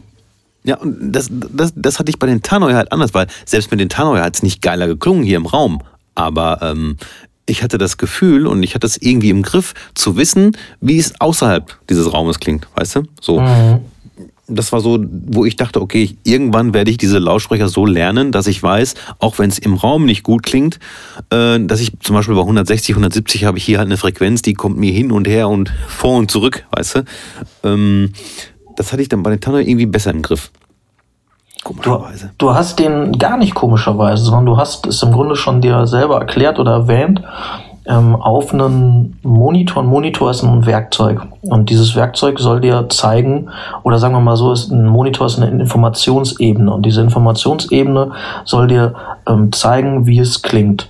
Ja, 0.63 0.77
und 0.77 1.11
das, 1.11 1.29
das, 1.29 1.73
das 1.75 1.99
hatte 1.99 2.09
ich 2.09 2.19
bei 2.19 2.27
den 2.27 2.41
Tannoy 2.41 2.73
halt 2.73 2.91
anders, 2.91 3.13
weil 3.13 3.27
selbst 3.45 3.69
mit 3.69 3.79
den 3.79 3.89
Tannoy 3.89 4.19
hat 4.19 4.35
es 4.35 4.43
nicht 4.43 4.61
geiler 4.61 4.88
geklungen 4.88 5.23
hier 5.23 5.38
im 5.38 5.45
Raum. 5.45 5.81
Aber 6.15 6.59
ähm, 6.61 6.97
ich 7.45 7.63
hatte 7.63 7.77
das 7.77 7.97
Gefühl 7.97 8.47
und 8.47 8.63
ich 8.63 8.75
hatte 8.75 8.88
es 8.88 8.97
irgendwie 9.01 9.29
im 9.29 9.43
Griff, 9.43 9.73
zu 9.93 10.17
wissen, 10.17 10.57
wie 10.81 10.97
es 10.97 11.19
außerhalb 11.19 11.77
dieses 11.89 12.11
Raumes 12.11 12.39
klingt, 12.39 12.67
weißt 12.75 12.95
du? 12.95 13.03
So. 13.21 13.41
Mhm 13.41 13.81
das 14.47 14.71
war 14.71 14.79
so, 14.79 14.97
wo 15.01 15.45
ich 15.45 15.55
dachte, 15.55 15.81
okay, 15.81 16.17
irgendwann 16.23 16.73
werde 16.73 16.89
ich 16.89 16.97
diese 16.97 17.19
Lautsprecher 17.19 17.67
so 17.67 17.85
lernen, 17.85 18.31
dass 18.31 18.47
ich 18.47 18.61
weiß, 18.63 18.95
auch 19.19 19.39
wenn 19.39 19.49
es 19.49 19.59
im 19.59 19.73
Raum 19.75 20.05
nicht 20.05 20.23
gut 20.23 20.43
klingt, 20.43 20.79
äh, 21.29 21.59
dass 21.59 21.81
ich 21.81 21.99
zum 21.99 22.15
Beispiel 22.15 22.35
bei 22.35 22.41
160, 22.41 22.95
170 22.95 23.43
habe 23.43 23.57
ich 23.57 23.65
hier 23.65 23.79
halt 23.79 23.87
eine 23.87 23.97
Frequenz, 23.97 24.41
die 24.41 24.53
kommt 24.53 24.77
mir 24.77 24.91
hin 24.91 25.11
und 25.11 25.27
her 25.27 25.49
und 25.49 25.71
vor 25.87 26.17
und 26.17 26.31
zurück, 26.31 26.65
weißt 26.71 26.95
du. 26.95 27.03
Ähm, 27.63 28.13
das 28.75 28.93
hatte 28.93 29.01
ich 29.01 29.09
dann 29.09 29.23
bei 29.23 29.31
den 29.31 29.41
Tanner 29.41 29.59
irgendwie 29.59 29.85
besser 29.85 30.11
im 30.11 30.21
Griff. 30.21 30.51
Komischerweise. 31.63 32.31
Du, 32.37 32.47
du 32.47 32.53
hast 32.53 32.79
den 32.79 33.17
gar 33.17 33.37
nicht 33.37 33.53
komischerweise, 33.53 34.23
sondern 34.23 34.45
du 34.45 34.57
hast 34.57 34.87
es 34.87 35.03
im 35.03 35.11
Grunde 35.11 35.35
schon 35.35 35.59
dir 35.59 35.85
selber 35.85 36.19
erklärt 36.19 36.59
oder 36.59 36.71
erwähnt 36.71 37.21
ähm, 37.88 38.15
auf 38.15 38.53
einen 38.53 39.17
Monitor. 39.23 39.83
Ein 39.83 39.89
Monitor 39.89 40.31
ist 40.31 40.43
ein 40.43 40.65
Werkzeug. 40.65 41.21
Und 41.41 41.69
dieses 41.69 41.95
Werkzeug 41.95 42.39
soll 42.39 42.61
dir 42.61 42.88
zeigen, 42.89 43.49
oder 43.83 43.97
sagen 43.97 44.13
wir 44.13 44.21
mal 44.21 44.35
so, 44.35 44.51
ist 44.51 44.71
ein 44.71 44.85
Monitor 44.85 45.27
ist 45.27 45.39
eine 45.39 45.49
Informationsebene. 45.61 46.71
Und 46.71 46.85
diese 46.85 47.01
Informationsebene 47.01 48.11
soll 48.45 48.67
dir 48.67 48.93
ähm, 49.27 49.51
zeigen, 49.51 50.05
wie 50.05 50.19
es 50.19 50.41
klingt. 50.41 50.89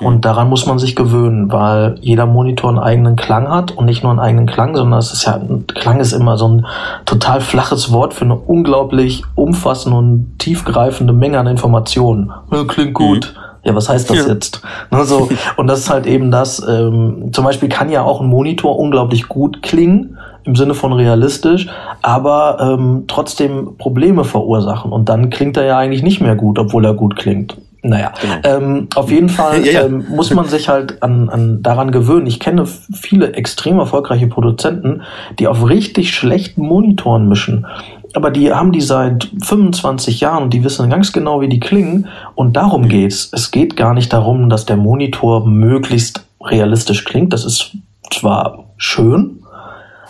Und 0.00 0.24
daran 0.24 0.48
muss 0.48 0.66
man 0.66 0.80
sich 0.80 0.96
gewöhnen, 0.96 1.52
weil 1.52 1.96
jeder 2.00 2.26
Monitor 2.26 2.68
einen 2.68 2.80
eigenen 2.80 3.14
Klang 3.14 3.48
hat 3.48 3.70
und 3.70 3.84
nicht 3.84 4.02
nur 4.02 4.10
einen 4.10 4.20
eigenen 4.20 4.46
Klang, 4.46 4.74
sondern 4.74 4.98
es 4.98 5.12
ist 5.12 5.24
ja, 5.24 5.40
Klang 5.68 6.00
ist 6.00 6.12
immer 6.12 6.36
so 6.36 6.48
ein 6.48 6.66
total 7.04 7.40
flaches 7.40 7.92
Wort 7.92 8.12
für 8.12 8.24
eine 8.24 8.34
unglaublich 8.34 9.22
umfassende 9.36 9.96
und 9.96 10.34
tiefgreifende 10.38 11.12
Menge 11.12 11.38
an 11.38 11.46
Informationen. 11.46 12.32
klingt 12.66 12.94
gut. 12.94 13.34
Mhm 13.36 13.43
ja, 13.64 13.74
was 13.74 13.88
heißt 13.88 14.10
das 14.10 14.26
ja. 14.26 14.32
jetzt? 14.32 14.62
Ne, 14.90 15.04
so, 15.04 15.28
und 15.56 15.66
das 15.66 15.80
ist 15.80 15.90
halt 15.90 16.06
eben 16.06 16.30
das, 16.30 16.62
ähm, 16.68 17.30
zum 17.32 17.44
Beispiel 17.44 17.68
kann 17.68 17.90
ja 17.90 18.02
auch 18.02 18.20
ein 18.20 18.26
Monitor 18.26 18.78
unglaublich 18.78 19.28
gut 19.28 19.62
klingen, 19.62 20.18
im 20.44 20.56
Sinne 20.56 20.74
von 20.74 20.92
realistisch, 20.92 21.68
aber 22.02 22.58
ähm, 22.60 23.04
trotzdem 23.08 23.76
Probleme 23.78 24.24
verursachen. 24.24 24.92
Und 24.92 25.08
dann 25.08 25.30
klingt 25.30 25.56
er 25.56 25.64
ja 25.64 25.78
eigentlich 25.78 26.02
nicht 26.02 26.20
mehr 26.20 26.36
gut, 26.36 26.58
obwohl 26.58 26.84
er 26.84 26.94
gut 26.94 27.16
klingt. 27.16 27.56
Naja, 27.84 28.12
genau. 28.20 28.34
ähm, 28.44 28.88
auf 28.94 29.10
jeden 29.10 29.28
Fall 29.28 29.64
ja, 29.66 29.72
ja. 29.72 29.84
Ähm, 29.84 30.06
muss 30.08 30.32
man 30.32 30.46
sich 30.46 30.68
halt 30.68 31.02
an, 31.02 31.28
an 31.28 31.62
daran 31.62 31.90
gewöhnen. 31.90 32.26
Ich 32.26 32.40
kenne 32.40 32.66
viele 32.66 33.34
extrem 33.34 33.78
erfolgreiche 33.78 34.26
Produzenten, 34.26 35.02
die 35.38 35.48
auf 35.48 35.68
richtig 35.68 36.14
schlechten 36.14 36.62
Monitoren 36.62 37.28
mischen 37.28 37.66
aber 38.14 38.30
die 38.30 38.52
haben 38.52 38.72
die 38.72 38.80
seit 38.80 39.30
25 39.42 40.20
Jahren 40.20 40.44
und 40.44 40.54
die 40.54 40.64
wissen 40.64 40.88
ganz 40.88 41.12
genau, 41.12 41.40
wie 41.40 41.48
die 41.48 41.60
klingen. 41.60 42.06
Und 42.34 42.56
darum 42.56 42.82
mhm. 42.82 42.88
geht's. 42.88 43.28
Es 43.32 43.50
geht 43.50 43.76
gar 43.76 43.92
nicht 43.92 44.12
darum, 44.12 44.48
dass 44.48 44.66
der 44.66 44.76
Monitor 44.76 45.46
möglichst 45.46 46.24
realistisch 46.42 47.04
klingt. 47.04 47.32
Das 47.32 47.44
ist 47.44 47.76
zwar 48.10 48.64
schön, 48.76 49.40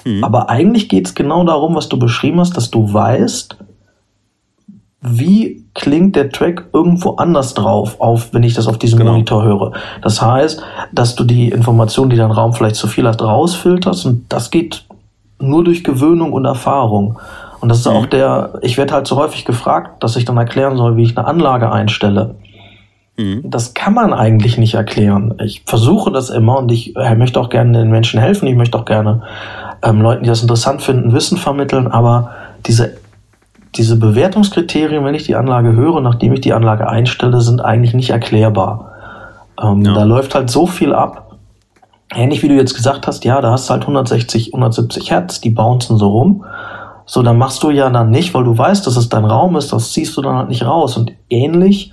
mhm. 0.05 0.23
aber 0.23 0.51
eigentlich 0.51 0.89
geht's 0.89 1.15
genau 1.15 1.45
darum, 1.45 1.75
was 1.75 1.89
du 1.89 1.99
beschrieben 1.99 2.41
hast, 2.41 2.57
dass 2.57 2.71
du 2.71 2.93
weißt, 2.93 3.57
wie 5.01 5.65
klingt 5.75 6.17
der 6.17 6.31
Track 6.31 6.67
irgendwo 6.73 7.17
anders 7.17 7.53
drauf, 7.55 8.01
auf, 8.01 8.33
wenn 8.33 8.43
ich 8.43 8.55
das 8.55 8.67
auf 8.67 8.79
diesem 8.79 8.99
genau. 8.99 9.13
Monitor 9.13 9.45
höre. 9.45 9.73
Das 10.03 10.23
heißt, 10.23 10.63
dass 10.93 11.15
du 11.15 11.25
die 11.25 11.51
Informationen, 11.51 12.11
die 12.11 12.17
dein 12.17 12.31
Raum 12.31 12.55
vielleicht 12.55 12.77
zu 12.77 12.87
viel 12.87 13.07
hat, 13.07 13.21
rausfilterst 13.21 14.07
und 14.07 14.25
das 14.31 14.51
geht 14.51 14.85
nur 15.39 15.65
durch 15.65 15.85
Gewöhnung 15.85 16.33
und 16.33 16.45
Erfahrung. 16.45 17.19
Und 17.65 17.71
das 17.71 17.79
ist 17.79 17.87
auch 17.87 18.05
der, 18.05 18.59
ich 18.61 18.77
werde 18.77 18.93
halt 18.93 19.07
so 19.07 19.17
häufig 19.17 19.47
gefragt, 19.47 20.03
dass 20.03 20.17
ich 20.17 20.27
dann 20.27 20.37
erklären 20.37 20.77
soll, 20.77 20.99
wie 20.99 21.03
ich 21.03 21.17
eine 21.17 21.27
Anlage 21.27 21.73
einstelle. 21.73 22.35
Mhm. 23.17 23.41
Das 23.43 23.73
kann 23.73 23.95
man 23.95 24.13
eigentlich 24.13 24.59
nicht 24.59 24.75
erklären. 24.75 25.33
Ich 25.43 25.63
versuche 25.65 26.13
das 26.13 26.29
immer 26.29 26.59
und 26.59 26.71
ich 26.71 26.93
möchte 27.17 27.41
auch 27.41 27.49
gerne 27.49 27.79
den 27.79 27.91
Menschen 27.91 28.21
helfen. 28.21 28.47
Ich 28.49 28.55
möchte 28.55 28.79
auch 28.79 28.85
gerne 28.85 29.23
ähm, 29.83 30.03
Leuten, 30.03 30.25
die 30.25 30.29
das 30.29 30.43
interessant 30.43 30.83
finden, 30.83 31.15
Wissen 31.15 31.39
vermitteln. 31.39 31.87
Aber 31.87 32.33
diese, 32.67 32.99
diese 33.77 33.99
Bewertungskriterien, 33.99 35.03
wenn 35.03 35.15
ich 35.15 35.25
die 35.25 35.35
Anlage 35.35 35.73
höre, 35.73 36.03
nachdem 36.03 36.35
ich 36.35 36.43
die 36.43 36.53
Anlage 36.53 36.87
einstelle, 36.87 37.41
sind 37.41 37.65
eigentlich 37.65 37.95
nicht 37.95 38.11
erklärbar. 38.11 38.93
Ähm, 39.59 39.87
ja. 39.87 39.95
Da 39.95 40.05
läuft 40.05 40.35
halt 40.35 40.51
so 40.51 40.67
viel 40.67 40.93
ab. 40.93 41.39
Ähnlich 42.15 42.43
wie 42.43 42.49
du 42.49 42.57
jetzt 42.57 42.75
gesagt 42.75 43.07
hast, 43.07 43.25
ja, 43.25 43.41
da 43.41 43.53
hast 43.53 43.71
du 43.71 43.73
halt 43.73 43.85
160, 43.85 44.49
170 44.49 45.11
Hertz, 45.11 45.41
die 45.41 45.49
bouncen 45.49 45.97
so 45.97 46.11
rum. 46.11 46.45
So, 47.07 47.23
dann 47.23 47.39
machst 47.39 47.63
du 47.63 47.71
ja 47.71 47.91
dann 47.91 48.11
nicht, 48.11 48.35
weil 48.35 48.45
du 48.45 48.57
weißt, 48.57 48.87
dass 48.87 48.97
es 48.97 49.09
dein 49.09 49.25
Raum 49.25 49.57
ist, 49.57 49.73
das 49.73 49.93
ziehst 49.93 50.17
du 50.17 50.23
dann 50.23 50.37
halt 50.37 50.49
nicht 50.49 50.65
raus. 50.65 50.97
Und 50.97 51.13
ähnlich 51.29 51.93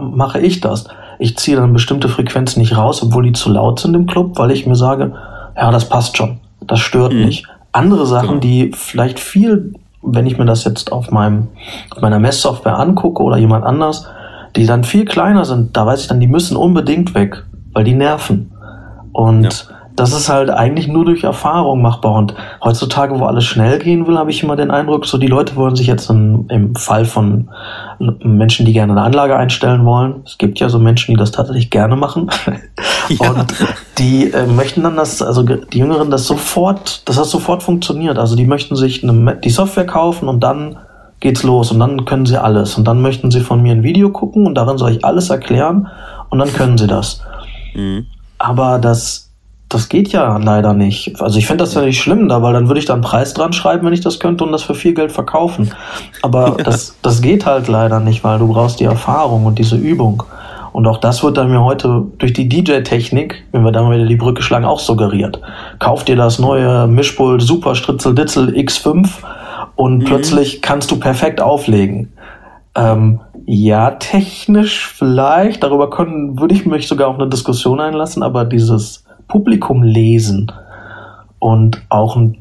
mache 0.00 0.40
ich 0.40 0.60
das. 0.60 0.86
Ich 1.18 1.36
ziehe 1.36 1.56
dann 1.56 1.72
bestimmte 1.72 2.08
Frequenzen 2.08 2.60
nicht 2.60 2.76
raus, 2.76 3.02
obwohl 3.02 3.24
die 3.24 3.32
zu 3.32 3.50
laut 3.50 3.80
sind 3.80 3.94
im 3.94 4.06
Club, 4.06 4.38
weil 4.38 4.50
ich 4.50 4.66
mir 4.66 4.76
sage, 4.76 5.14
ja, 5.56 5.70
das 5.70 5.88
passt 5.88 6.16
schon. 6.16 6.40
Das 6.66 6.80
stört 6.80 7.12
mhm. 7.12 7.26
nicht. 7.26 7.46
Andere 7.72 8.06
Sachen, 8.06 8.28
genau. 8.28 8.40
die 8.40 8.72
vielleicht 8.74 9.20
viel, 9.20 9.74
wenn 10.02 10.26
ich 10.26 10.38
mir 10.38 10.46
das 10.46 10.64
jetzt 10.64 10.90
auf 10.90 11.10
meinem, 11.10 11.48
auf 11.94 12.02
meiner 12.02 12.18
Messsoftware 12.18 12.78
angucke 12.78 13.22
oder 13.22 13.36
jemand 13.36 13.64
anders, 13.64 14.06
die 14.56 14.66
dann 14.66 14.82
viel 14.82 15.04
kleiner 15.04 15.44
sind, 15.44 15.76
da 15.76 15.86
weiß 15.86 16.00
ich 16.00 16.08
dann, 16.08 16.20
die 16.20 16.26
müssen 16.26 16.56
unbedingt 16.56 17.14
weg, 17.14 17.44
weil 17.72 17.84
die 17.84 17.94
nerven. 17.94 18.52
Und 19.12 19.44
ja 19.44 19.77
das 19.98 20.12
ist 20.12 20.28
halt 20.28 20.50
eigentlich 20.50 20.86
nur 20.86 21.04
durch 21.04 21.24
Erfahrung 21.24 21.82
machbar. 21.82 22.14
Und 22.14 22.34
heutzutage, 22.62 23.18
wo 23.18 23.24
alles 23.24 23.44
schnell 23.44 23.78
gehen 23.78 24.06
will, 24.06 24.16
habe 24.16 24.30
ich 24.30 24.42
immer 24.42 24.54
den 24.54 24.70
Eindruck, 24.70 25.06
so 25.06 25.18
die 25.18 25.26
Leute 25.26 25.56
wollen 25.56 25.74
sich 25.74 25.88
jetzt 25.88 26.08
in, 26.08 26.46
im 26.48 26.76
Fall 26.76 27.04
von 27.04 27.48
Menschen, 27.98 28.64
die 28.64 28.72
gerne 28.72 28.92
eine 28.92 29.02
Anlage 29.02 29.36
einstellen 29.36 29.84
wollen. 29.84 30.22
Es 30.24 30.38
gibt 30.38 30.60
ja 30.60 30.68
so 30.68 30.78
Menschen, 30.78 31.14
die 31.14 31.18
das 31.18 31.32
tatsächlich 31.32 31.70
gerne 31.70 31.96
machen. 31.96 32.30
Ja. 33.08 33.30
Und 33.30 33.54
die 33.96 34.30
äh, 34.32 34.46
möchten 34.46 34.82
dann 34.82 34.96
das, 34.96 35.22
also 35.22 35.42
die 35.42 35.78
Jüngeren, 35.78 36.10
das 36.10 36.26
sofort, 36.26 37.08
dass 37.08 37.16
das 37.16 37.30
sofort 37.30 37.62
funktioniert. 37.62 38.18
Also 38.18 38.36
die 38.36 38.44
möchten 38.44 38.76
sich 38.76 39.02
eine, 39.02 39.36
die 39.36 39.48
Software 39.48 39.86
kaufen 39.86 40.28
und 40.28 40.40
dann 40.40 40.76
geht's 41.20 41.42
los 41.42 41.72
und 41.72 41.80
dann 41.80 42.04
können 42.04 42.26
sie 42.26 42.36
alles. 42.36 42.76
Und 42.76 42.86
dann 42.86 43.00
möchten 43.00 43.30
sie 43.30 43.40
von 43.40 43.62
mir 43.62 43.72
ein 43.72 43.82
Video 43.82 44.10
gucken 44.10 44.46
und 44.46 44.56
darin 44.56 44.76
soll 44.76 44.90
ich 44.90 45.06
alles 45.06 45.30
erklären 45.30 45.88
und 46.28 46.38
dann 46.38 46.52
können 46.52 46.76
sie 46.76 46.86
das. 46.86 47.22
Mhm. 47.74 48.04
Aber 48.36 48.78
das 48.78 49.27
das 49.68 49.88
geht 49.88 50.08
ja 50.08 50.38
leider 50.38 50.72
nicht. 50.72 51.20
Also 51.20 51.38
ich 51.38 51.46
finde 51.46 51.64
das 51.64 51.74
ja 51.74 51.82
nicht 51.82 52.00
schlimm, 52.00 52.28
da, 52.28 52.42
weil 52.42 52.54
dann 52.54 52.68
würde 52.68 52.80
ich 52.80 52.86
da 52.86 52.94
einen 52.94 53.02
Preis 53.02 53.34
dran 53.34 53.52
schreiben, 53.52 53.86
wenn 53.86 53.92
ich 53.92 54.00
das 54.00 54.18
könnte 54.18 54.44
und 54.44 54.52
das 54.52 54.62
für 54.62 54.74
viel 54.74 54.94
Geld 54.94 55.12
verkaufen. 55.12 55.74
Aber 56.22 56.54
ja. 56.58 56.64
das, 56.64 56.96
das 57.02 57.20
geht 57.20 57.44
halt 57.44 57.68
leider 57.68 58.00
nicht, 58.00 58.24
weil 58.24 58.38
du 58.38 58.48
brauchst 58.48 58.80
die 58.80 58.84
Erfahrung 58.84 59.44
und 59.44 59.58
diese 59.58 59.76
Übung. 59.76 60.22
Und 60.72 60.86
auch 60.86 60.98
das 60.98 61.22
wird 61.22 61.36
dann 61.36 61.50
mir 61.50 61.62
heute 61.62 62.04
durch 62.18 62.32
die 62.32 62.48
DJ-Technik, 62.48 63.44
wenn 63.52 63.62
wir 63.62 63.72
da 63.72 63.82
mal 63.82 63.96
wieder 63.96 64.06
die 64.06 64.16
Brücke 64.16 64.42
schlagen, 64.42 64.64
auch 64.64 64.80
suggeriert. 64.80 65.40
Kauf 65.78 66.04
dir 66.04 66.16
das 66.16 66.38
neue 66.38 66.86
Mischpult 66.86 67.42
Super 67.42 67.74
Stritzel 67.74 68.14
Ditzel 68.14 68.50
X5 68.50 69.08
und 69.76 69.98
mhm. 69.98 70.04
plötzlich 70.04 70.62
kannst 70.62 70.90
du 70.90 71.00
perfekt 71.00 71.40
auflegen. 71.40 72.12
Ähm, 72.74 73.20
ja, 73.46 73.92
technisch 73.92 74.86
vielleicht, 74.86 75.62
darüber 75.62 75.90
können, 75.90 76.38
würde 76.38 76.54
ich 76.54 76.66
mich 76.66 76.86
sogar 76.86 77.08
auf 77.08 77.18
eine 77.18 77.28
Diskussion 77.28 77.80
einlassen, 77.80 78.22
aber 78.22 78.44
dieses 78.44 79.04
Publikum 79.28 79.82
lesen 79.82 80.50
und 81.38 81.82
auch 81.88 82.16
ein, 82.16 82.38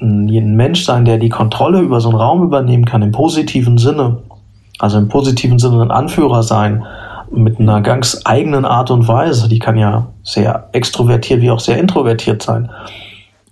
ein 0.00 0.56
Mensch 0.56 0.84
sein, 0.84 1.04
der 1.04 1.18
die 1.18 1.28
Kontrolle 1.28 1.80
über 1.80 2.00
so 2.00 2.08
einen 2.08 2.18
Raum 2.18 2.42
übernehmen 2.42 2.84
kann, 2.84 3.02
im 3.02 3.12
positiven 3.12 3.78
Sinne, 3.78 4.18
also 4.78 4.98
im 4.98 5.08
positiven 5.08 5.58
Sinne 5.58 5.82
ein 5.82 5.90
Anführer 5.90 6.42
sein, 6.42 6.84
mit 7.30 7.60
einer 7.60 7.82
ganz 7.82 8.22
eigenen 8.24 8.64
Art 8.64 8.90
und 8.90 9.06
Weise, 9.06 9.48
die 9.48 9.58
kann 9.58 9.76
ja 9.76 10.06
sehr 10.22 10.70
extrovertiert 10.72 11.42
wie 11.42 11.50
auch 11.50 11.60
sehr 11.60 11.78
introvertiert 11.78 12.42
sein. 12.42 12.70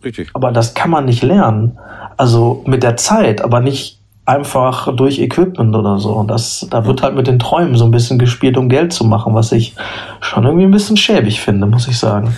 Richtig. 0.03 0.31
Aber 0.35 0.53
das 0.53 0.75
kann 0.75 0.91
man 0.91 1.05
nicht 1.05 1.23
lernen. 1.23 1.79
Also 2.17 2.63
mit 2.67 2.83
der 2.83 2.97
Zeit, 2.97 3.43
aber 3.43 3.61
nicht 3.61 3.96
einfach 4.27 4.95
durch 4.95 5.21
Equipment 5.21 5.75
oder 5.75 5.99
so. 5.99 6.13
Und 6.13 6.29
das, 6.29 6.67
da 6.71 6.85
wird 6.85 7.03
halt 7.03 7.15
mit 7.15 7.29
den 7.29 7.39
Träumen 7.39 7.77
so 7.77 7.85
ein 7.85 7.93
bisschen 7.93 8.19
gespielt, 8.19 8.57
um 8.59 8.69
Geld 8.69 8.93
zu 8.93 9.05
machen, 9.05 9.35
was 9.35 9.53
ich 9.53 9.75
schon 10.21 10.45
irgendwie 10.45 10.65
ein 10.65 10.73
bisschen 10.73 10.97
schäbig 10.97 11.41
finde, 11.41 11.67
muss 11.67 11.89
ich 11.89 11.97
sagen. 11.97 12.35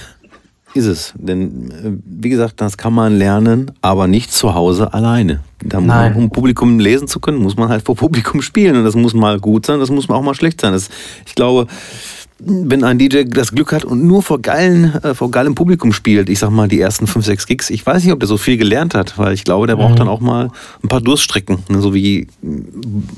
Ist 0.75 0.87
es. 0.87 1.15
Denn, 1.17 1.71
äh, 1.71 1.93
wie 2.05 2.29
gesagt, 2.29 2.61
das 2.61 2.77
kann 2.77 2.93
man 2.93 3.17
lernen, 3.17 3.73
aber 3.81 4.07
nicht 4.07 4.33
zu 4.33 4.55
Hause 4.55 4.93
alleine. 4.93 5.41
Man, 5.81 6.15
um 6.15 6.31
Publikum 6.31 6.79
lesen 6.79 7.09
zu 7.09 7.21
können, 7.21 7.39
muss 7.39 7.57
man 7.57 7.71
halt 7.71 7.85
vor 7.85 7.97
Publikum 7.97 8.43
spielen. 8.43 8.77
Und 8.77 8.85
das 8.85 8.95
muss 8.95 9.15
mal 9.15 9.41
gut 9.41 9.65
sein, 9.65 9.81
das 9.81 9.91
muss 9.91 10.11
auch 10.11 10.23
mal 10.23 10.35
schlecht 10.35 10.61
sein. 10.61 10.73
Das, 10.73 10.91
ich 11.27 11.35
glaube, 11.35 11.67
wenn 12.41 12.85
ein 12.85 12.99
DJ 12.99 13.25
das 13.25 13.51
Glück 13.51 13.73
hat 13.73 13.85
und 13.85 14.07
nur 14.07 14.23
vor, 14.23 14.41
geilen, 14.41 14.95
äh, 15.03 15.15
vor 15.15 15.31
geilem 15.31 15.55
Publikum 15.55 15.93
spielt, 15.93 16.29
ich 16.29 16.39
sag 16.39 16.51
mal 16.51 16.69
die 16.69 16.81
ersten 16.81 17.07
5, 17.07 17.25
6 17.25 17.47
Gigs, 17.47 17.71
ich 17.71 17.85
weiß 17.85 18.05
nicht, 18.05 18.13
ob 18.13 18.21
der 18.21 18.29
so 18.29 18.37
viel 18.37 18.57
gelernt 18.57 18.95
hat, 18.95 19.19
weil 19.19 19.33
ich 19.33 19.45
glaube, 19.45 19.67
der 19.67 19.77
braucht 19.77 19.95
mhm. 19.95 19.97
dann 19.97 20.09
auch 20.09 20.21
mal 20.21 20.51
ein 20.83 20.89
paar 20.89 21.01
Durststrecken. 21.01 21.59
Ne? 21.69 21.81
So 21.81 21.95
wie 21.95 22.29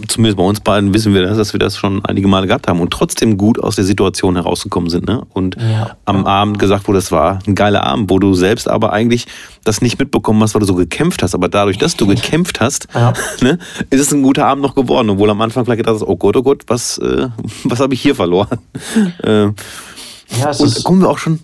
zumindest 0.08 0.38
bei 0.38 0.42
uns 0.42 0.60
beiden 0.60 0.94
wissen 0.94 1.12
wir 1.12 1.22
das, 1.22 1.36
dass 1.36 1.52
wir 1.52 1.60
das 1.60 1.76
schon 1.76 2.04
einige 2.04 2.28
Male 2.28 2.46
gehabt 2.46 2.66
haben 2.66 2.80
und 2.80 2.90
trotzdem 2.90 3.36
gut 3.36 3.62
aus 3.62 3.76
der 3.76 3.84
Situation 3.84 4.36
herausgekommen 4.36 4.88
sind. 4.88 5.06
Ne? 5.06 5.22
Und 5.34 5.56
ja. 5.56 5.96
am 6.06 6.26
Abend 6.26 6.58
gesagt 6.58 6.88
wurde, 6.88 6.98
es 6.98 7.12
war 7.12 7.40
ein 7.46 7.54
geiler 7.54 7.84
Abend, 7.84 8.08
wo 8.08 8.18
du 8.18 8.32
selbst 8.32 8.68
aber 8.68 8.92
eigentlich 8.92 9.26
das 9.64 9.82
nicht 9.82 9.98
mitbekommen 9.98 10.42
hast, 10.42 10.54
weil 10.54 10.60
du 10.60 10.66
so 10.66 10.74
gekämpft 10.74 11.22
hast. 11.22 11.34
Aber 11.34 11.48
dadurch, 11.48 11.76
dass 11.76 11.94
du 11.94 12.06
gekämpft 12.06 12.60
hast, 12.60 12.88
ja. 12.94 13.12
ne, 13.42 13.58
ist 13.90 14.00
es 14.00 14.14
ein 14.14 14.22
guter 14.22 14.46
Abend 14.46 14.62
noch 14.62 14.74
geworden. 14.74 15.10
Obwohl 15.10 15.28
am 15.28 15.40
Anfang 15.42 15.66
vielleicht 15.66 15.78
gedacht 15.78 15.96
hast, 15.96 16.02
oh 16.02 16.16
Gott, 16.16 16.36
oh 16.36 16.42
Gott, 16.42 16.62
was, 16.68 16.96
äh, 16.98 17.28
was 17.64 17.80
habe 17.80 17.92
ich 17.92 18.00
hier 18.00 18.14
verloren? 18.14 18.58
Äh, 19.22 19.44
ja, 20.38 20.50
es 20.50 20.60
und 20.60 20.66
ist, 20.68 20.84
kommen 20.84 21.00
wir 21.00 21.10
auch 21.10 21.18
schon, 21.18 21.40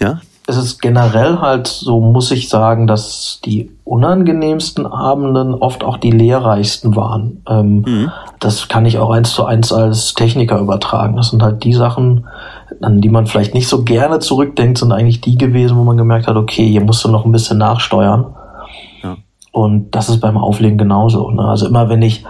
ja? 0.00 0.20
Es 0.46 0.56
ist 0.56 0.82
generell 0.82 1.38
halt 1.38 1.68
so, 1.68 2.00
muss 2.00 2.32
ich 2.32 2.48
sagen, 2.48 2.88
dass 2.88 3.40
die 3.44 3.70
unangenehmsten 3.84 4.84
Abenden 4.84 5.54
oft 5.54 5.84
auch 5.84 5.96
die 5.96 6.10
lehrreichsten 6.10 6.96
waren. 6.96 7.42
Ähm, 7.48 7.84
mhm. 7.86 8.12
Das 8.40 8.66
kann 8.66 8.84
ich 8.84 8.98
auch 8.98 9.10
eins 9.10 9.32
zu 9.32 9.44
eins 9.44 9.72
als 9.72 10.14
Techniker 10.14 10.58
übertragen. 10.58 11.14
Das 11.14 11.28
sind 11.28 11.40
halt 11.40 11.62
die 11.62 11.72
Sachen, 11.72 12.26
an 12.82 13.00
die 13.00 13.10
man 13.10 13.26
vielleicht 13.26 13.54
nicht 13.54 13.68
so 13.68 13.84
gerne 13.84 14.18
zurückdenkt, 14.18 14.78
sind 14.78 14.90
eigentlich 14.90 15.20
die 15.20 15.38
gewesen, 15.38 15.76
wo 15.76 15.84
man 15.84 15.96
gemerkt 15.96 16.26
hat, 16.26 16.36
okay, 16.36 16.66
hier 16.66 16.82
musst 16.82 17.04
du 17.04 17.10
noch 17.10 17.24
ein 17.24 17.32
bisschen 17.32 17.58
nachsteuern. 17.58 18.34
Ja. 19.04 19.16
Und 19.52 19.94
das 19.94 20.08
ist 20.08 20.18
beim 20.18 20.36
Auflegen 20.36 20.78
genauso. 20.78 21.30
Ne? 21.30 21.44
Also 21.44 21.68
immer 21.68 21.88
wenn 21.88 22.02
ich 22.02 22.24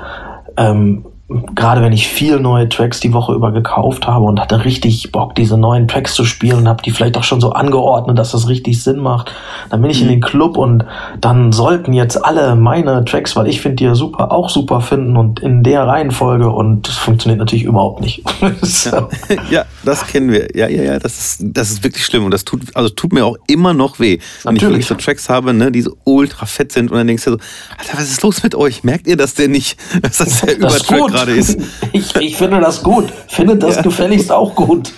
ähm, 0.59 1.07
gerade 1.55 1.81
wenn 1.83 1.93
ich 1.93 2.09
viel 2.09 2.41
neue 2.41 2.69
Tracks 2.69 2.99
die 3.01 3.13
Woche 3.13 3.35
über 3.35 3.53
gekauft 3.53 4.07
habe 4.07 4.25
und 4.25 4.41
hatte 4.41 4.65
richtig 4.65 5.13
Bock, 5.13 5.35
diese 5.35 5.57
neuen 5.57 5.87
Tracks 5.87 6.15
zu 6.15 6.25
spielen 6.25 6.59
und 6.59 6.69
habe 6.69 6.83
die 6.83 6.91
vielleicht 6.91 7.17
auch 7.17 7.23
schon 7.23 7.41
so 7.41 7.53
angeordnet, 7.53 8.19
dass 8.19 8.33
das 8.33 8.49
richtig 8.49 8.83
Sinn 8.83 8.99
macht, 8.99 9.33
dann 9.71 9.81
bin 9.81 9.91
ich 9.91 10.01
mhm. 10.01 10.09
in 10.09 10.09
den 10.15 10.21
Club 10.21 10.57
und 10.57 10.85
dann 11.21 11.53
sollten 11.53 11.93
jetzt 11.93 12.25
alle 12.25 12.57
meine 12.57 13.05
Tracks, 13.05 13.37
weil 13.37 13.47
ich 13.47 13.61
finde 13.61 13.77
die 13.77 13.85
ja 13.85 13.95
super, 13.95 14.33
auch 14.33 14.51
super 14.51 14.81
finden 14.81 15.17
und 15.17 15.41
in 15.41 15.63
der 15.63 15.87
Reihenfolge 15.87 16.51
und 16.51 16.89
das 16.89 16.97
funktioniert 16.97 17.39
natürlich 17.39 17.65
überhaupt 17.65 18.01
nicht. 18.01 18.25
so. 18.63 19.09
ja, 19.51 19.61
ja, 19.61 19.65
das 19.85 20.07
kennen 20.07 20.33
wir. 20.33 20.49
Ja, 20.55 20.69
ja, 20.69 20.83
ja, 20.83 20.99
das 20.99 21.19
ist, 21.19 21.39
das 21.43 21.71
ist 21.71 21.85
wirklich 21.85 22.05
schlimm 22.05 22.25
und 22.25 22.33
das 22.33 22.45
tut, 22.45 22.63
also 22.75 22.89
tut 22.89 23.13
mir 23.13 23.25
auch 23.25 23.37
immer 23.47 23.75
noch 23.75 24.01
weh. 24.01 24.19
Wenn 24.43 24.55
natürlich. 24.55 24.81
ich 24.81 24.87
so 24.87 24.95
Tracks 24.95 25.29
habe, 25.29 25.55
ne, 25.55 25.71
die 25.71 25.83
so 25.83 25.97
ultra 26.05 26.47
fett 26.47 26.73
sind 26.73 26.91
und 26.91 26.97
dann 26.97 27.07
denkst 27.07 27.25
du 27.25 27.33
so, 27.33 27.39
Alter, 27.79 27.99
was 27.99 28.11
ist 28.11 28.23
los 28.23 28.43
mit 28.43 28.55
euch? 28.55 28.83
Merkt 28.85 29.07
ihr 29.07 29.17
das 29.17 29.35
denn 29.35 29.53
nicht? 29.53 29.77
Das 30.01 30.17
der 30.17 30.57
das 30.57 30.57
Übertrack 30.57 31.20
gerade 31.21 31.39
ist. 31.39 31.59
Ich, 31.93 32.15
ich 32.17 32.37
finde 32.37 32.61
das 32.61 32.83
gut. 32.83 33.13
Findet 33.29 33.63
das 33.63 33.77
ja. 33.77 33.83
gefälligst 33.83 34.31
auch 34.31 34.55
gut. 34.55 34.93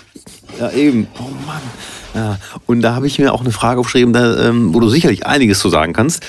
Ja, 0.61 0.70
eben. 0.73 1.07
Oh 1.18 1.23
Mann. 1.47 1.62
Ja. 2.14 2.39
Und 2.66 2.83
da 2.83 2.95
habe 2.95 3.07
ich 3.07 3.18
mir 3.18 3.33
auch 3.33 3.41
eine 3.41 3.53
Frage 3.53 3.81
aufgeschrieben, 3.81 4.12
da, 4.12 4.49
ähm, 4.49 4.75
wo 4.75 4.81
du 4.81 4.89
sicherlich 4.89 5.25
einiges 5.27 5.59
zu 5.59 5.70
sagen 5.70 5.95
kannst. 5.95 6.23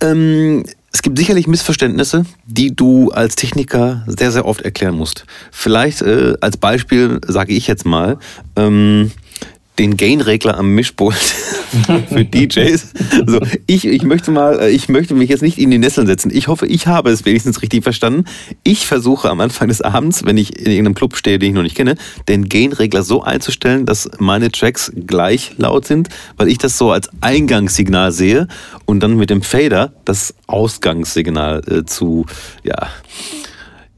Ähm, 0.00 0.64
es 0.92 1.02
gibt 1.02 1.18
sicherlich 1.18 1.46
Missverständnisse, 1.46 2.26
die 2.44 2.76
du 2.76 3.10
als 3.10 3.36
Techniker 3.36 4.04
sehr, 4.06 4.30
sehr 4.30 4.44
oft 4.46 4.60
erklären 4.60 4.94
musst. 4.94 5.24
Vielleicht 5.50 6.02
äh, 6.02 6.34
als 6.40 6.56
Beispiel 6.56 7.20
sage 7.26 7.54
ich 7.54 7.66
jetzt 7.66 7.86
mal, 7.86 8.18
ähm, 8.56 9.10
den 9.78 9.96
Gain-Regler 9.96 10.56
am 10.56 10.74
Mischpult 10.74 11.14
für 12.08 12.24
DJs. 12.24 12.92
So, 13.26 13.40
ich, 13.66 13.86
ich 13.86 14.02
möchte 14.04 14.30
mal, 14.30 14.60
äh, 14.60 14.70
ich 14.70 14.88
möchte 14.88 15.14
mich 15.14 15.28
jetzt 15.28 15.42
nicht 15.42 15.58
in 15.58 15.70
die 15.70 15.78
Nesseln 15.78 16.06
setzen. 16.06 16.30
Ich 16.32 16.48
hoffe, 16.48 16.66
ich 16.66 16.86
habe 16.86 17.10
es 17.10 17.24
wenigstens 17.24 17.60
richtig 17.62 17.82
verstanden. 17.82 18.24
Ich 18.62 18.86
versuche 18.86 19.28
am 19.30 19.40
Anfang 19.40 19.68
des 19.68 19.82
Abends, 19.82 20.24
wenn 20.24 20.36
ich 20.36 20.58
in 20.58 20.70
irgendeinem 20.70 20.94
Club 20.94 21.16
stehe, 21.16 21.38
den 21.38 21.50
ich 21.50 21.54
noch 21.54 21.62
nicht 21.62 21.76
kenne, 21.76 21.96
den 22.28 22.48
Gain-Regler 22.48 23.02
so 23.02 23.22
einzustellen, 23.22 23.86
dass 23.86 24.08
meine 24.18 24.52
Tracks 24.52 24.92
gleich 25.06 25.52
laut 25.56 25.86
sind, 25.86 26.08
weil 26.36 26.48
ich 26.48 26.58
das 26.58 26.78
so 26.78 26.92
als 26.92 27.10
Eingangssignal 27.20 28.12
sehe 28.12 28.46
und 28.84 29.00
dann 29.00 29.16
mit 29.16 29.30
dem 29.30 29.42
Fader 29.42 29.92
das 30.04 30.34
Ausgangssignal 30.46 31.62
äh, 31.68 31.84
zu, 31.84 32.26
ja, 32.62 32.88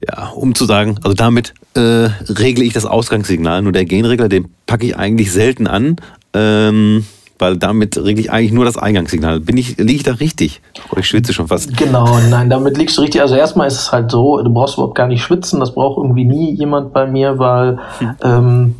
ja, 0.06 0.28
um 0.28 0.54
zu 0.54 0.64
sagen, 0.64 0.98
also 1.02 1.14
damit 1.14 1.54
äh, 1.76 2.10
regle 2.28 2.64
ich 2.64 2.72
das 2.72 2.86
Ausgangssignal. 2.86 3.62
Nur 3.62 3.72
der 3.72 3.84
Genregler, 3.84 4.28
den 4.28 4.48
packe 4.66 4.86
ich 4.86 4.96
eigentlich 4.96 5.32
selten 5.32 5.66
an. 5.66 5.96
Ähm, 6.34 7.04
Weil 7.38 7.56
damit 7.56 7.96
regle 7.96 8.20
ich 8.20 8.30
eigentlich 8.30 8.52
nur 8.52 8.64
das 8.64 8.78
Eingangssignal. 8.78 9.40
Bin 9.40 9.56
ich, 9.56 9.76
liege 9.76 9.92
ich 9.92 10.02
da 10.02 10.12
richtig? 10.14 10.62
Oh, 10.90 10.96
ich 10.98 11.06
schwitze 11.06 11.32
schon 11.32 11.48
fast. 11.48 11.76
Genau, 11.76 12.18
nein, 12.30 12.48
damit 12.48 12.78
liegst 12.78 12.96
du 12.96 13.02
richtig. 13.02 13.20
Also 13.20 13.34
erstmal 13.34 13.66
ist 13.66 13.78
es 13.78 13.92
halt 13.92 14.10
so, 14.10 14.42
du 14.42 14.50
brauchst 14.52 14.76
überhaupt 14.76 14.94
gar 14.94 15.06
nicht 15.06 15.22
schwitzen. 15.22 15.60
Das 15.60 15.74
braucht 15.74 15.98
irgendwie 15.98 16.24
nie 16.24 16.54
jemand 16.54 16.92
bei 16.92 17.06
mir, 17.06 17.38
weil 17.38 17.78
hm. 17.98 18.14
ähm, 18.22 18.74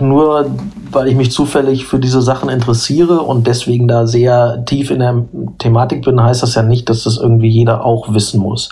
nur 0.00 0.50
weil 0.92 1.08
ich 1.08 1.16
mich 1.16 1.32
zufällig 1.32 1.84
für 1.84 1.98
diese 1.98 2.22
Sachen 2.22 2.48
interessiere 2.48 3.22
und 3.22 3.46
deswegen 3.46 3.88
da 3.88 4.06
sehr 4.06 4.64
tief 4.64 4.90
in 4.90 5.00
der 5.00 5.24
Thematik 5.58 6.04
bin, 6.04 6.22
heißt 6.22 6.42
das 6.42 6.54
ja 6.54 6.62
nicht, 6.62 6.88
dass 6.88 7.04
das 7.04 7.18
irgendwie 7.18 7.48
jeder 7.48 7.84
auch 7.84 8.14
wissen 8.14 8.40
muss. 8.40 8.70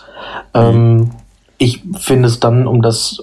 Mhm. 0.54 0.60
Ähm, 0.60 1.10
ich 1.58 1.82
finde 1.98 2.28
es 2.28 2.40
dann, 2.40 2.66
um 2.66 2.82
das 2.82 3.22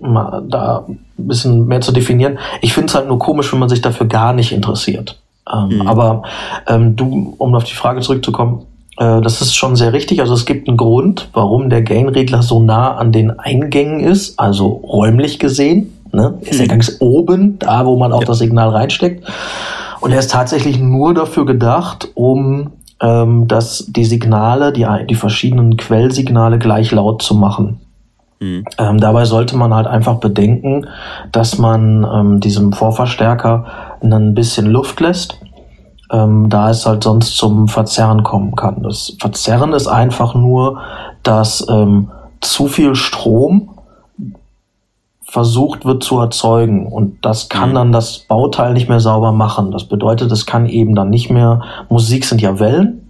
mal 0.00 0.42
da 0.48 0.84
ein 0.88 0.98
bisschen 1.16 1.66
mehr 1.66 1.80
zu 1.80 1.92
definieren, 1.92 2.38
ich 2.60 2.72
finde 2.72 2.88
es 2.88 2.94
halt 2.94 3.08
nur 3.08 3.18
komisch, 3.18 3.52
wenn 3.52 3.60
man 3.60 3.68
sich 3.68 3.80
dafür 3.80 4.06
gar 4.06 4.32
nicht 4.32 4.52
interessiert. 4.52 5.18
Ähm, 5.52 5.78
mhm. 5.78 5.86
Aber 5.86 6.22
ähm, 6.66 6.96
du, 6.96 7.34
um 7.38 7.54
auf 7.54 7.64
die 7.64 7.74
Frage 7.74 8.00
zurückzukommen, 8.00 8.66
äh, 8.98 9.20
das 9.20 9.40
ist 9.40 9.54
schon 9.54 9.76
sehr 9.76 9.92
richtig. 9.92 10.20
Also 10.20 10.34
es 10.34 10.46
gibt 10.46 10.68
einen 10.68 10.76
Grund, 10.76 11.28
warum 11.32 11.70
der 11.70 11.82
Gain-Regler 11.82 12.42
so 12.42 12.60
nah 12.60 12.96
an 12.96 13.12
den 13.12 13.38
Eingängen 13.38 14.00
ist, 14.00 14.38
also 14.38 14.68
räumlich 14.68 15.38
gesehen. 15.38 15.96
Ne? 16.12 16.38
Ist 16.42 16.58
ja 16.58 16.64
mhm. 16.64 16.70
ganz 16.70 16.96
oben, 17.00 17.58
da 17.58 17.86
wo 17.86 17.96
man 17.96 18.12
auch 18.12 18.20
ja. 18.20 18.26
das 18.26 18.38
Signal 18.38 18.70
reinsteckt. 18.70 19.24
Und 20.00 20.12
er 20.12 20.18
ist 20.18 20.30
tatsächlich 20.30 20.78
nur 20.78 21.14
dafür 21.14 21.44
gedacht, 21.46 22.08
um 22.14 22.72
ähm, 23.00 23.48
dass 23.48 23.86
die 23.88 24.04
Signale, 24.04 24.72
die, 24.72 24.86
die 25.08 25.14
verschiedenen 25.14 25.76
Quellsignale 25.76 26.58
gleich 26.58 26.90
laut 26.92 27.22
zu 27.22 27.34
machen. 27.34 27.80
Mhm. 28.40 28.64
Ähm, 28.78 29.00
dabei 29.00 29.24
sollte 29.24 29.56
man 29.56 29.74
halt 29.74 29.86
einfach 29.86 30.16
bedenken, 30.16 30.86
dass 31.32 31.58
man 31.58 32.06
ähm, 32.12 32.40
diesem 32.40 32.72
Vorverstärker 32.72 33.66
ein 34.02 34.34
bisschen 34.34 34.66
Luft 34.66 35.00
lässt, 35.00 35.38
ähm, 36.10 36.48
da 36.48 36.70
es 36.70 36.86
halt 36.86 37.04
sonst 37.04 37.36
zum 37.36 37.68
Verzerren 37.68 38.22
kommen 38.22 38.56
kann. 38.56 38.82
Das 38.82 39.16
Verzerren 39.20 39.72
ist 39.72 39.86
einfach 39.86 40.34
nur, 40.34 40.80
dass 41.22 41.66
ähm, 41.68 42.10
zu 42.40 42.68
viel 42.68 42.94
Strom 42.94 43.70
versucht 45.30 45.84
wird 45.84 46.02
zu 46.02 46.18
erzeugen. 46.18 46.86
Und 46.86 47.24
das 47.24 47.48
kann 47.48 47.70
mhm. 47.70 47.74
dann 47.74 47.92
das 47.92 48.18
Bauteil 48.18 48.72
nicht 48.72 48.88
mehr 48.88 48.98
sauber 48.98 49.30
machen. 49.30 49.70
Das 49.70 49.84
bedeutet, 49.84 50.32
es 50.32 50.44
kann 50.44 50.66
eben 50.66 50.96
dann 50.96 51.08
nicht 51.08 51.30
mehr, 51.30 51.62
Musik 51.88 52.24
sind 52.24 52.40
ja 52.40 52.58
Wellen. 52.58 53.08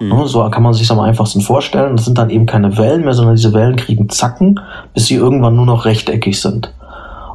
Mhm. 0.00 0.26
So 0.26 0.48
kann 0.48 0.62
man 0.62 0.72
sich 0.72 0.88
das 0.88 0.96
am 0.96 1.00
einfachsten 1.00 1.42
vorstellen. 1.42 1.96
Das 1.96 2.06
sind 2.06 2.16
dann 2.16 2.30
eben 2.30 2.46
keine 2.46 2.78
Wellen 2.78 3.04
mehr, 3.04 3.12
sondern 3.12 3.36
diese 3.36 3.52
Wellen 3.52 3.76
kriegen 3.76 4.08
Zacken, 4.08 4.60
bis 4.94 5.06
sie 5.06 5.16
irgendwann 5.16 5.54
nur 5.54 5.66
noch 5.66 5.84
rechteckig 5.84 6.40
sind. 6.40 6.72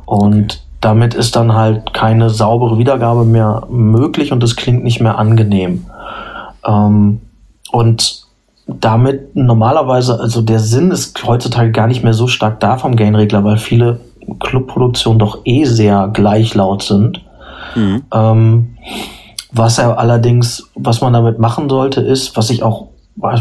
Und 0.06 0.54
okay. 0.54 0.62
damit 0.82 1.14
ist 1.14 1.36
dann 1.36 1.54
halt 1.54 1.94
keine 1.94 2.32
saubere 2.32 2.80
Wiedergabe 2.80 3.24
mehr 3.24 3.68
möglich 3.70 4.32
und 4.32 4.44
es 4.44 4.56
klingt 4.56 4.84
nicht 4.84 5.00
mehr 5.00 5.20
angenehm. 5.20 5.86
Ähm, 6.66 7.22
und 7.72 8.27
damit 8.68 9.36
normalerweise, 9.36 10.20
also 10.20 10.42
der 10.42 10.60
Sinn 10.60 10.92
ist 10.92 11.26
heutzutage 11.26 11.72
gar 11.72 11.88
nicht 11.88 12.04
mehr 12.04 12.14
so 12.14 12.28
stark 12.28 12.60
da 12.60 12.78
vom 12.78 12.96
Gain-Regler, 12.96 13.44
weil 13.44 13.58
viele 13.58 14.00
Clubproduktionen 14.40 15.20
doch 15.20 15.40
eh 15.46 15.64
sehr 15.64 16.10
gleichlaut 16.14 16.84
sind. 16.84 17.22
Mhm. 17.76 18.04
Ähm, 18.14 18.78
was 19.52 19.78
er 19.78 19.98
allerdings, 19.98 20.70
was 20.76 21.02
man 21.02 21.14
damit 21.14 21.40
machen 21.40 21.70
sollte, 21.70 22.02
ist, 22.02 22.36
was 22.36 22.50
ich 22.50 22.64
auch 22.64 22.88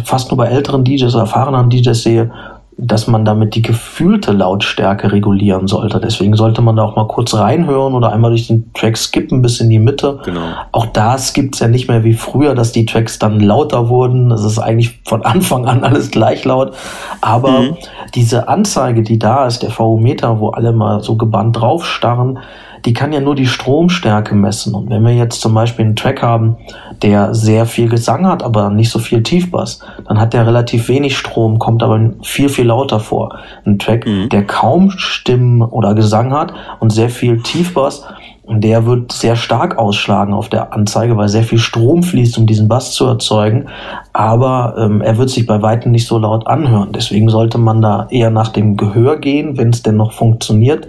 fast 0.04 0.30
nur 0.30 0.38
bei 0.38 0.46
älteren 0.46 0.84
DJs 0.84 1.14
oder 1.14 1.24
erfahrenen 1.24 1.68
DJs 1.68 2.02
sehe, 2.02 2.30
dass 2.78 3.06
man 3.06 3.24
damit 3.24 3.54
die 3.54 3.62
gefühlte 3.62 4.32
Lautstärke 4.32 5.10
regulieren 5.10 5.66
sollte. 5.66 5.98
Deswegen 5.98 6.36
sollte 6.36 6.60
man 6.60 6.76
da 6.76 6.82
auch 6.82 6.94
mal 6.94 7.08
kurz 7.08 7.34
reinhören 7.34 7.94
oder 7.94 8.12
einmal 8.12 8.30
durch 8.30 8.48
den 8.48 8.70
Track 8.74 8.98
skippen 8.98 9.40
bis 9.40 9.60
in 9.60 9.70
die 9.70 9.78
Mitte. 9.78 10.18
Genau. 10.24 10.42
Auch 10.72 10.84
das 10.86 11.32
gibt's 11.32 11.60
ja 11.60 11.68
nicht 11.68 11.88
mehr 11.88 12.04
wie 12.04 12.12
früher, 12.12 12.54
dass 12.54 12.72
die 12.72 12.84
Tracks 12.84 13.18
dann 13.18 13.40
lauter 13.40 13.88
wurden. 13.88 14.28
Das 14.28 14.44
ist 14.44 14.58
eigentlich 14.58 15.00
von 15.04 15.22
Anfang 15.24 15.66
an 15.66 15.84
alles 15.84 16.10
gleich 16.10 16.44
laut. 16.44 16.74
Aber 17.22 17.60
mhm. 17.60 17.76
diese 18.14 18.48
Anzeige, 18.48 19.02
die 19.02 19.18
da 19.18 19.46
ist, 19.46 19.62
der 19.62 19.70
VO-Meter, 19.70 20.38
wo 20.40 20.50
alle 20.50 20.72
mal 20.72 21.02
so 21.02 21.16
gebannt 21.16 21.58
draufstarren, 21.58 22.38
die 22.86 22.92
kann 22.92 23.12
ja 23.12 23.20
nur 23.20 23.34
die 23.34 23.46
Stromstärke 23.46 24.34
messen. 24.34 24.74
Und 24.74 24.88
wenn 24.88 25.04
wir 25.04 25.12
jetzt 25.12 25.40
zum 25.40 25.52
Beispiel 25.54 25.84
einen 25.84 25.96
Track 25.96 26.22
haben, 26.22 26.56
der 27.02 27.34
sehr 27.34 27.66
viel 27.66 27.88
Gesang 27.88 28.26
hat, 28.26 28.44
aber 28.44 28.70
nicht 28.70 28.90
so 28.90 29.00
viel 29.00 29.24
Tiefbass, 29.24 29.80
dann 30.06 30.20
hat 30.20 30.32
der 30.32 30.46
relativ 30.46 30.88
wenig 30.88 31.18
Strom, 31.18 31.58
kommt 31.58 31.82
aber 31.82 32.12
viel, 32.22 32.48
viel 32.48 32.66
lauter 32.66 33.00
vor. 33.00 33.36
Ein 33.64 33.80
Track, 33.80 34.06
mhm. 34.06 34.28
der 34.28 34.46
kaum 34.46 34.90
Stimmen 34.90 35.62
oder 35.62 35.94
Gesang 35.94 36.32
hat 36.32 36.54
und 36.78 36.90
sehr 36.90 37.10
viel 37.10 37.42
Tiefbass, 37.42 38.04
der 38.48 38.86
wird 38.86 39.10
sehr 39.10 39.34
stark 39.34 39.76
ausschlagen 39.76 40.32
auf 40.32 40.48
der 40.48 40.72
Anzeige, 40.72 41.16
weil 41.16 41.28
sehr 41.28 41.42
viel 41.42 41.58
Strom 41.58 42.04
fließt, 42.04 42.38
um 42.38 42.46
diesen 42.46 42.68
Bass 42.68 42.92
zu 42.92 43.04
erzeugen. 43.04 43.66
Aber 44.12 44.76
ähm, 44.78 45.00
er 45.00 45.18
wird 45.18 45.30
sich 45.30 45.46
bei 45.46 45.62
weitem 45.62 45.90
nicht 45.90 46.06
so 46.06 46.18
laut 46.18 46.46
anhören. 46.46 46.92
Deswegen 46.92 47.28
sollte 47.28 47.58
man 47.58 47.82
da 47.82 48.06
eher 48.08 48.30
nach 48.30 48.50
dem 48.50 48.76
Gehör 48.76 49.18
gehen, 49.18 49.58
wenn 49.58 49.70
es 49.70 49.82
denn 49.82 49.96
noch 49.96 50.12
funktioniert. 50.12 50.86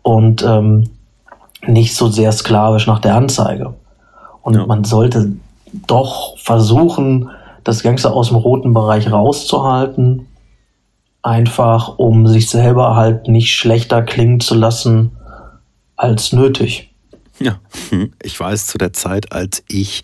Und 0.00 0.42
ähm, 0.42 0.88
nicht 1.68 1.94
so 1.94 2.08
sehr 2.08 2.32
sklavisch 2.32 2.86
nach 2.86 3.00
der 3.00 3.14
Anzeige. 3.14 3.74
Und 4.42 4.54
ja. 4.54 4.66
man 4.66 4.84
sollte 4.84 5.32
doch 5.86 6.38
versuchen, 6.38 7.30
das 7.64 7.82
Ganze 7.82 8.12
aus 8.12 8.28
dem 8.28 8.36
roten 8.36 8.72
Bereich 8.74 9.10
rauszuhalten, 9.10 10.28
einfach 11.22 11.98
um 11.98 12.26
sich 12.28 12.48
selber 12.48 12.94
halt 12.94 13.28
nicht 13.28 13.54
schlechter 13.54 14.02
klingen 14.02 14.40
zu 14.40 14.54
lassen 14.54 15.10
als 15.96 16.32
nötig. 16.32 16.94
Ja, 17.40 17.58
ich 18.22 18.38
weiß 18.38 18.68
zu 18.68 18.78
der 18.78 18.92
Zeit, 18.92 19.32
als 19.32 19.62
ich 19.68 20.02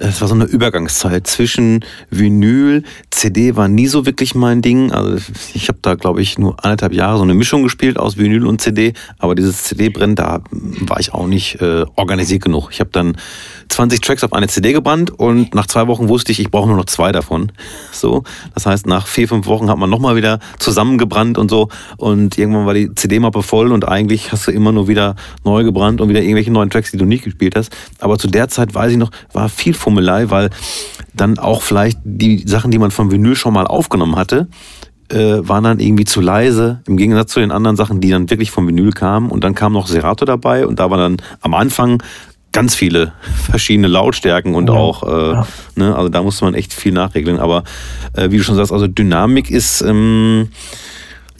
es 0.00 0.20
war 0.20 0.28
so 0.28 0.34
eine 0.34 0.44
Übergangszeit 0.44 1.26
zwischen 1.26 1.84
Vinyl, 2.10 2.84
CD 3.10 3.56
war 3.56 3.68
nie 3.68 3.88
so 3.88 4.06
wirklich 4.06 4.34
mein 4.34 4.62
Ding. 4.62 4.92
Also 4.92 5.18
ich 5.54 5.68
habe 5.68 5.78
da, 5.82 5.94
glaube 5.94 6.22
ich, 6.22 6.38
nur 6.38 6.64
anderthalb 6.64 6.92
Jahre 6.92 7.18
so 7.18 7.24
eine 7.24 7.34
Mischung 7.34 7.62
gespielt 7.62 7.98
aus 7.98 8.16
Vinyl 8.16 8.46
und 8.46 8.60
CD. 8.60 8.92
Aber 9.18 9.34
dieses 9.34 9.64
CD-Brennen, 9.64 10.14
da 10.14 10.40
war 10.50 11.00
ich 11.00 11.12
auch 11.12 11.26
nicht 11.26 11.60
äh, 11.60 11.84
organisiert 11.96 12.42
genug. 12.44 12.68
Ich 12.70 12.80
habe 12.80 12.90
dann 12.90 13.16
20 13.70 14.00
Tracks 14.00 14.24
auf 14.24 14.32
eine 14.32 14.48
CD 14.48 14.72
gebrannt 14.72 15.10
und 15.10 15.54
nach 15.54 15.66
zwei 15.66 15.86
Wochen 15.88 16.08
wusste 16.08 16.32
ich, 16.32 16.40
ich 16.40 16.50
brauche 16.50 16.68
nur 16.68 16.76
noch 16.76 16.86
zwei 16.86 17.12
davon. 17.12 17.52
So, 17.90 18.22
das 18.54 18.64
heißt, 18.64 18.86
nach 18.86 19.08
vier, 19.08 19.26
fünf 19.26 19.46
Wochen 19.46 19.68
hat 19.68 19.76
man 19.76 19.90
nochmal 19.90 20.14
wieder 20.14 20.38
zusammengebrannt 20.60 21.36
und 21.36 21.50
so. 21.50 21.68
Und 21.96 22.38
irgendwann 22.38 22.64
war 22.64 22.74
die 22.74 22.94
CD-Mappe 22.94 23.42
voll 23.42 23.72
und 23.72 23.88
eigentlich 23.88 24.30
hast 24.30 24.46
du 24.46 24.52
immer 24.52 24.70
nur 24.70 24.86
wieder 24.86 25.16
neu 25.44 25.64
gebrannt 25.64 26.00
und 26.00 26.08
wieder 26.08 26.22
irgendwelche 26.22 26.52
neuen 26.52 26.70
Tracks, 26.70 26.92
die 26.92 26.96
du 26.96 27.06
nicht 27.06 27.24
gespielt 27.24 27.56
hast. 27.56 27.76
Aber 27.98 28.16
zu 28.16 28.28
der 28.28 28.48
Zeit, 28.48 28.72
weiß 28.72 28.92
ich 28.92 28.98
noch, 28.98 29.10
war 29.32 29.48
viel 29.48 29.74
Fummelei, 29.88 30.28
weil 30.28 30.50
dann 31.14 31.38
auch 31.38 31.62
vielleicht 31.62 31.98
die 32.04 32.46
Sachen, 32.46 32.70
die 32.70 32.78
man 32.78 32.90
vom 32.90 33.10
Vinyl 33.10 33.34
schon 33.36 33.54
mal 33.54 33.66
aufgenommen 33.66 34.16
hatte, 34.16 34.48
äh, 35.10 35.38
waren 35.40 35.64
dann 35.64 35.80
irgendwie 35.80 36.04
zu 36.04 36.20
leise, 36.20 36.82
im 36.86 36.98
Gegensatz 36.98 37.32
zu 37.32 37.40
den 37.40 37.50
anderen 37.50 37.76
Sachen, 37.76 38.02
die 38.02 38.10
dann 38.10 38.28
wirklich 38.28 38.50
vom 38.50 38.68
Vinyl 38.68 38.92
kamen. 38.92 39.30
Und 39.30 39.44
dann 39.44 39.54
kam 39.54 39.72
noch 39.72 39.86
Serato 39.86 40.26
dabei 40.26 40.66
und 40.66 40.78
da 40.78 40.90
war 40.90 40.98
dann 40.98 41.16
am 41.40 41.54
Anfang 41.54 42.02
ganz 42.52 42.74
viele 42.74 43.12
verschiedene 43.50 43.88
Lautstärken 43.88 44.54
und 44.54 44.68
ja, 44.68 44.74
auch, 44.74 45.02
äh, 45.04 45.32
ja. 45.32 45.46
ne, 45.76 45.96
also 45.96 46.10
da 46.10 46.22
musste 46.22 46.44
man 46.44 46.52
echt 46.52 46.74
viel 46.74 46.92
nachregeln. 46.92 47.38
Aber 47.38 47.64
äh, 48.12 48.30
wie 48.30 48.36
du 48.36 48.44
schon 48.44 48.56
sagst, 48.56 48.72
also 48.72 48.86
Dynamik 48.86 49.50
ist 49.50 49.80
ähm, 49.80 50.50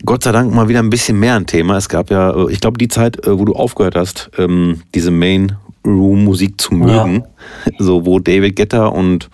Gott 0.06 0.22
sei 0.22 0.32
Dank 0.32 0.54
mal 0.54 0.68
wieder 0.68 0.78
ein 0.78 0.90
bisschen 0.90 1.20
mehr 1.20 1.34
ein 1.34 1.46
Thema. 1.46 1.76
Es 1.76 1.90
gab 1.90 2.10
ja, 2.10 2.30
äh, 2.30 2.50
ich 2.50 2.60
glaube, 2.60 2.78
die 2.78 2.88
Zeit, 2.88 3.26
äh, 3.26 3.38
wo 3.38 3.44
du 3.44 3.54
aufgehört 3.54 3.96
hast, 3.96 4.30
ähm, 4.38 4.80
diese 4.94 5.10
Main 5.10 5.56
Room 5.84 6.24
Musik 6.24 6.60
zu 6.60 6.74
mögen, 6.74 7.24
ja. 7.66 7.72
so 7.78 8.04
wo 8.06 8.18
David 8.18 8.56
Getter 8.56 8.92
und 8.92 9.28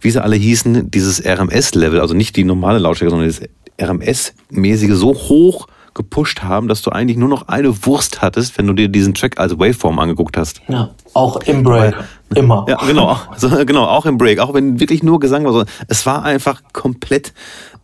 wie 0.00 0.10
sie 0.10 0.22
alle 0.22 0.36
hießen, 0.36 0.90
dieses 0.90 1.24
RMS-Level, 1.24 2.00
also 2.00 2.14
nicht 2.14 2.36
die 2.36 2.44
normale 2.44 2.78
Lautstärke, 2.78 3.10
sondern 3.10 3.28
das 3.28 3.42
RMS-mäßige 3.78 4.94
so 4.94 5.14
hoch 5.14 5.66
gepusht 5.94 6.42
haben, 6.42 6.68
dass 6.68 6.82
du 6.82 6.90
eigentlich 6.90 7.16
nur 7.16 7.28
noch 7.28 7.48
eine 7.48 7.84
Wurst 7.84 8.22
hattest, 8.22 8.56
wenn 8.56 8.66
du 8.66 8.72
dir 8.72 8.88
diesen 8.88 9.12
Track 9.12 9.38
als 9.38 9.58
Waveform 9.58 9.98
angeguckt 9.98 10.36
hast. 10.36 10.62
Ja, 10.68 10.90
auch 11.14 11.36
im 11.42 11.62
Break. 11.62 11.94
Weil, 11.96 12.04
Immer. 12.36 12.64
Ja, 12.68 12.76
genau. 12.86 13.18
Also, 13.28 13.48
genau, 13.66 13.84
auch 13.84 14.06
im 14.06 14.16
Break. 14.16 14.38
Auch 14.38 14.54
wenn 14.54 14.78
wirklich 14.78 15.02
nur 15.02 15.18
Gesang 15.18 15.44
war. 15.44 15.66
Es 15.88 16.06
war 16.06 16.22
einfach 16.22 16.62
komplett 16.72 17.32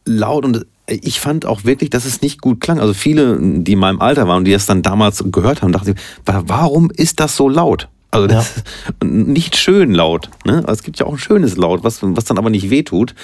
laut 0.04 0.44
und 0.44 0.66
ich 0.88 1.18
fand 1.18 1.46
auch 1.46 1.64
wirklich, 1.64 1.90
dass 1.90 2.04
es 2.04 2.22
nicht 2.22 2.40
gut 2.40 2.60
klang. 2.60 2.78
Also 2.78 2.94
viele, 2.94 3.38
die 3.40 3.72
in 3.72 3.78
meinem 3.78 4.00
Alter 4.00 4.28
waren 4.28 4.38
und 4.38 4.44
die 4.44 4.52
es 4.52 4.66
dann 4.66 4.82
damals 4.82 5.24
gehört 5.32 5.62
haben, 5.62 5.72
dachten, 5.72 5.96
warum 6.24 6.90
ist 6.92 7.18
das 7.18 7.36
so 7.36 7.48
laut? 7.48 7.88
Also 8.16 8.28
das 8.28 8.64
ja. 9.02 9.08
nicht 9.08 9.56
schön 9.56 9.92
laut. 9.92 10.30
Ne? 10.44 10.56
Also 10.56 10.72
es 10.72 10.82
gibt 10.82 10.98
ja 10.98 11.06
auch 11.06 11.12
ein 11.12 11.18
schönes 11.18 11.56
Laut, 11.56 11.84
was, 11.84 11.98
was 12.02 12.24
dann 12.24 12.38
aber 12.38 12.48
nicht 12.48 12.70
wehtut. 12.70 13.14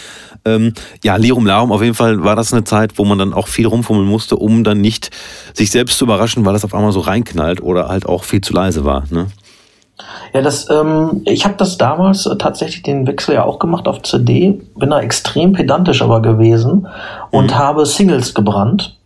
Ähm, 0.44 0.74
ja, 1.02 1.16
Lirum 1.16 1.46
Larum, 1.46 1.72
auf 1.72 1.82
jeden 1.82 1.94
Fall 1.94 2.22
war 2.22 2.36
das 2.36 2.52
eine 2.52 2.64
Zeit, 2.64 2.98
wo 2.98 3.04
man 3.04 3.18
dann 3.18 3.32
auch 3.32 3.48
viel 3.48 3.66
rumfummeln 3.66 4.06
musste, 4.06 4.36
um 4.36 4.64
dann 4.64 4.80
nicht 4.80 5.10
sich 5.54 5.70
selbst 5.70 5.96
zu 5.96 6.04
überraschen, 6.04 6.44
weil 6.44 6.52
das 6.52 6.64
auf 6.64 6.74
einmal 6.74 6.92
so 6.92 7.00
reinknallt 7.00 7.62
oder 7.62 7.88
halt 7.88 8.04
auch 8.04 8.24
viel 8.24 8.42
zu 8.42 8.52
leise 8.52 8.84
war. 8.84 9.04
Ne? 9.10 9.28
Ja, 10.34 10.42
das, 10.42 10.68
ähm, 10.68 11.22
ich 11.24 11.44
habe 11.44 11.54
das 11.56 11.78
damals 11.78 12.26
äh, 12.26 12.36
tatsächlich 12.36 12.82
den 12.82 13.06
Wechsel 13.06 13.34
ja 13.34 13.44
auch 13.44 13.58
gemacht 13.58 13.88
auf 13.88 14.02
CD, 14.02 14.60
bin 14.76 14.90
da 14.90 15.00
extrem 15.00 15.52
pedantisch 15.52 16.02
aber 16.02 16.20
gewesen 16.20 16.86
und 17.30 17.46
mhm. 17.46 17.58
habe 17.58 17.86
Singles 17.86 18.34
gebrannt 18.34 18.98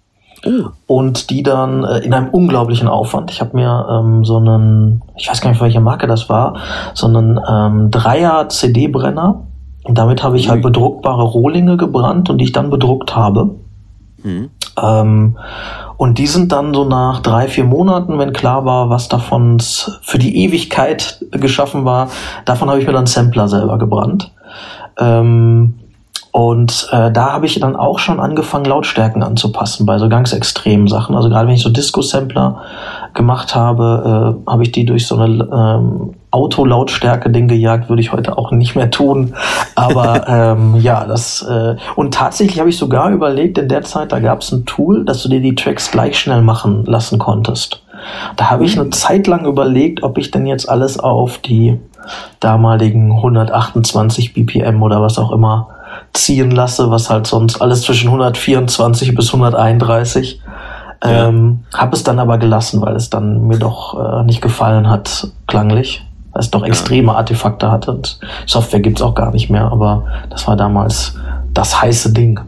Oh. 0.45 0.69
Und 0.87 1.31
die 1.31 1.43
dann 1.43 1.85
äh, 1.85 1.99
in 1.99 2.13
einem 2.13 2.29
unglaublichen 2.29 2.89
Aufwand. 2.89 3.31
Ich 3.31 3.41
habe 3.41 3.57
mir 3.57 3.87
ähm, 3.91 4.25
so 4.25 4.37
einen, 4.37 5.03
ich 5.17 5.29
weiß 5.29 5.41
gar 5.41 5.51
nicht, 5.51 5.61
welche 5.61 5.81
Marke 5.81 6.07
das 6.07 6.29
war, 6.29 6.55
so 6.95 7.07
einen 7.07 7.41
ähm, 7.49 7.91
Dreier-CD-Brenner. 7.91 9.43
Und 9.85 9.99
damit 9.99 10.23
habe 10.23 10.37
ich 10.37 10.49
halt 10.49 10.63
bedruckbare 10.63 11.23
Rohlinge 11.23 11.77
gebrannt 11.77 12.29
und 12.29 12.39
die 12.39 12.45
ich 12.45 12.53
dann 12.53 12.71
bedruckt 12.71 13.15
habe. 13.15 13.55
Mhm. 14.23 14.51
Ähm, 14.81 15.37
und 15.97 16.19
die 16.19 16.27
sind 16.27 16.53
dann 16.53 16.75
so 16.75 16.85
nach 16.85 17.21
drei, 17.21 17.49
vier 17.49 17.65
Monaten, 17.65 18.19
wenn 18.19 18.33
klar 18.33 18.65
war, 18.65 18.91
was 18.91 19.09
davon 19.09 19.59
für 19.61 20.19
die 20.19 20.45
Ewigkeit 20.45 21.25
geschaffen 21.31 21.85
war, 21.85 22.09
davon 22.45 22.69
habe 22.69 22.81
ich 22.81 22.87
mir 22.87 22.93
dann 22.93 23.07
Sampler 23.07 23.49
selber 23.49 23.79
gebrannt. 23.79 24.33
Ähm, 24.99 25.75
und 26.37 26.91
äh, 26.93 27.11
da 27.11 27.33
habe 27.33 27.47
ich 27.47 27.59
dann 27.61 27.77
auch 27.77 27.99
schon 27.99 28.21
angefangen, 28.21 28.67
Lautstärken 28.67 29.23
anzupassen 29.23 29.87
bei 29.87 29.97
so 29.97 30.11
ganz 30.11 30.35
extremen 30.35 30.87
Sachen. 30.87 31.17
Also 31.17 31.31
gerade 31.31 31.49
wenn 31.49 31.55
ich 31.55 31.63
so 31.63 31.71
Disco-Sampler 31.71 32.61
gemacht 33.15 33.55
habe, 33.55 34.37
äh, 34.45 34.51
habe 34.51 34.63
ich 34.63 34.71
die 34.71 34.85
durch 34.85 35.07
so 35.07 35.17
eine 35.17 35.49
ähm, 35.51 36.13
Autolautstärke-Ding 36.33 37.49
gejagt, 37.49 37.89
würde 37.89 38.03
ich 38.03 38.13
heute 38.13 38.37
auch 38.37 38.51
nicht 38.51 38.77
mehr 38.77 38.91
tun. 38.91 39.35
Aber 39.77 40.29
ähm, 40.29 40.77
ja, 40.79 41.07
das 41.07 41.41
äh, 41.41 41.77
und 41.95 42.13
tatsächlich 42.13 42.59
habe 42.61 42.69
ich 42.69 42.77
sogar 42.77 43.09
überlegt, 43.13 43.57
in 43.57 43.69
der 43.69 43.81
Zeit, 43.81 44.13
da 44.13 44.21
gab 44.21 44.43
es 44.43 44.53
ein 44.53 44.67
Tool, 44.67 45.07
dass 45.07 45.23
du 45.23 45.31
dir 45.31 45.41
die 45.41 45.55
Tracks 45.55 45.91
gleich 45.91 46.19
schnell 46.19 46.43
machen 46.43 46.85
lassen 46.85 47.19
konntest. 47.19 47.83
Da 48.37 48.51
habe 48.51 48.67
ich 48.67 48.79
eine 48.79 48.91
Zeit 48.91 49.27
lang 49.27 49.47
überlegt, 49.47 50.03
ob 50.03 50.19
ich 50.19 50.33
denn 50.33 50.45
jetzt 50.45 50.69
alles 50.69 51.01
auf 51.01 51.39
die 51.39 51.81
damaligen 52.41 53.13
128 53.13 54.35
BPM 54.35 54.83
oder 54.83 55.01
was 55.01 55.19
auch 55.19 55.33
immer 55.33 55.69
ziehen 56.17 56.51
lasse, 56.51 56.91
was 56.91 57.11
halt 57.11 57.27
sonst 57.27 57.61
alles 57.61 57.83
zwischen 57.83 58.09
124 58.09 59.15
bis 59.15 59.33
131. 59.33 60.41
Ja. 61.05 61.29
Ähm, 61.29 61.65
habe 61.75 61.95
es 61.95 62.03
dann 62.03 62.19
aber 62.19 62.39
gelassen, 62.39 62.81
weil 62.83 62.97
es 62.97 63.11
dann 63.11 63.47
mir 63.47 63.59
doch 63.59 64.21
äh, 64.21 64.25
nicht 64.25 64.41
gefallen 64.41 64.89
hat, 64.89 65.29
klanglich. 65.47 66.05
Weil 66.33 66.41
es 66.41 66.51
doch 66.51 66.63
ja. 66.63 66.69
extreme 66.69 67.15
Artefakte 67.15 67.71
hatte. 67.71 67.93
Und 67.93 68.19
Software 68.47 68.81
gibt's 68.81 69.03
auch 69.03 69.15
gar 69.15 69.31
nicht 69.31 69.51
mehr, 69.51 69.71
aber 69.71 70.05
das 70.31 70.47
war 70.49 70.57
damals 70.57 71.17
das 71.53 71.81
heiße 71.81 72.13
Ding. 72.13 72.41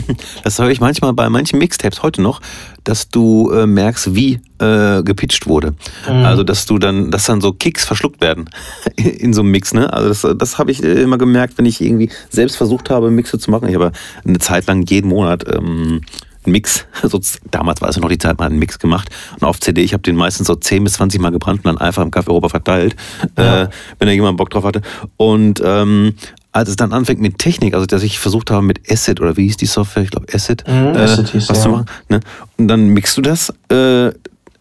Das 0.44 0.58
höre 0.58 0.70
ich 0.70 0.80
manchmal 0.80 1.12
bei 1.12 1.28
manchen 1.28 1.58
Mixtapes 1.58 2.02
heute 2.02 2.22
noch, 2.22 2.40
dass 2.84 3.08
du 3.08 3.50
äh, 3.50 3.66
merkst, 3.66 4.14
wie 4.14 4.40
äh, 4.58 5.02
gepitcht 5.02 5.46
wurde. 5.46 5.74
Mhm. 6.08 6.24
Also, 6.24 6.42
dass 6.42 6.66
du 6.66 6.78
dann, 6.78 7.10
dass 7.10 7.26
dann 7.26 7.40
so 7.40 7.52
Kicks 7.52 7.84
verschluckt 7.84 8.20
werden 8.20 8.50
in 8.96 9.32
so 9.32 9.42
einem 9.42 9.50
Mix, 9.50 9.72
ne? 9.74 9.92
Also, 9.92 10.08
das, 10.08 10.38
das 10.38 10.58
habe 10.58 10.70
ich 10.70 10.82
äh, 10.82 11.02
immer 11.02 11.18
gemerkt, 11.18 11.58
wenn 11.58 11.66
ich 11.66 11.80
irgendwie 11.80 12.10
selbst 12.30 12.56
versucht 12.56 12.90
habe, 12.90 13.10
Mixe 13.10 13.38
zu 13.38 13.50
machen. 13.50 13.68
Ich 13.68 13.74
habe 13.74 13.92
eine 14.24 14.38
Zeit 14.38 14.66
lang 14.66 14.82
jeden 14.86 15.08
Monat 15.08 15.44
ähm, 15.48 16.00
einen 16.44 16.52
Mix, 16.52 16.86
so, 17.02 17.20
damals 17.50 17.80
war 17.80 17.88
es 17.88 17.96
noch 17.98 18.08
die 18.08 18.18
Zeit, 18.18 18.38
mal 18.38 18.46
einen 18.46 18.58
Mix 18.58 18.78
gemacht. 18.78 19.08
Und 19.34 19.44
auf 19.44 19.60
CD, 19.60 19.82
ich 19.82 19.92
habe 19.92 20.02
den 20.02 20.16
meistens 20.16 20.46
so 20.46 20.54
10 20.54 20.84
bis 20.84 20.94
20 20.94 21.20
Mal 21.20 21.30
gebrannt 21.30 21.60
und 21.64 21.66
dann 21.66 21.78
einfach 21.78 22.02
im 22.02 22.10
Café 22.10 22.28
Europa 22.28 22.48
verteilt, 22.48 22.96
ja. 23.38 23.64
äh, 23.64 23.68
wenn 23.98 24.08
da 24.08 24.12
jemand 24.12 24.36
Bock 24.36 24.50
drauf 24.50 24.64
hatte. 24.64 24.82
Und 25.16 25.62
ähm, 25.64 26.14
als 26.52 26.68
es 26.68 26.76
dann 26.76 26.92
anfängt 26.92 27.20
mit 27.20 27.38
Technik, 27.38 27.74
also 27.74 27.86
dass 27.86 28.02
ich 28.02 28.18
versucht 28.18 28.50
habe 28.50 28.62
mit 28.62 28.90
Acid 28.90 29.20
oder 29.20 29.36
wie 29.36 29.44
hieß 29.44 29.56
die 29.56 29.66
Software, 29.66 30.02
ich 30.02 30.10
glaube 30.10 30.26
Acid, 30.32 30.64
mhm, 30.68 30.94
äh, 30.94 30.98
Acid 30.98 31.28
hieß, 31.30 31.48
was 31.48 31.56
ja. 31.58 31.62
zu 31.62 31.68
machen. 31.70 31.86
Ne? 32.08 32.20
Und 32.58 32.68
dann 32.68 32.88
mixt 32.88 33.16
du 33.16 33.22
das 33.22 33.52
äh, 33.70 34.12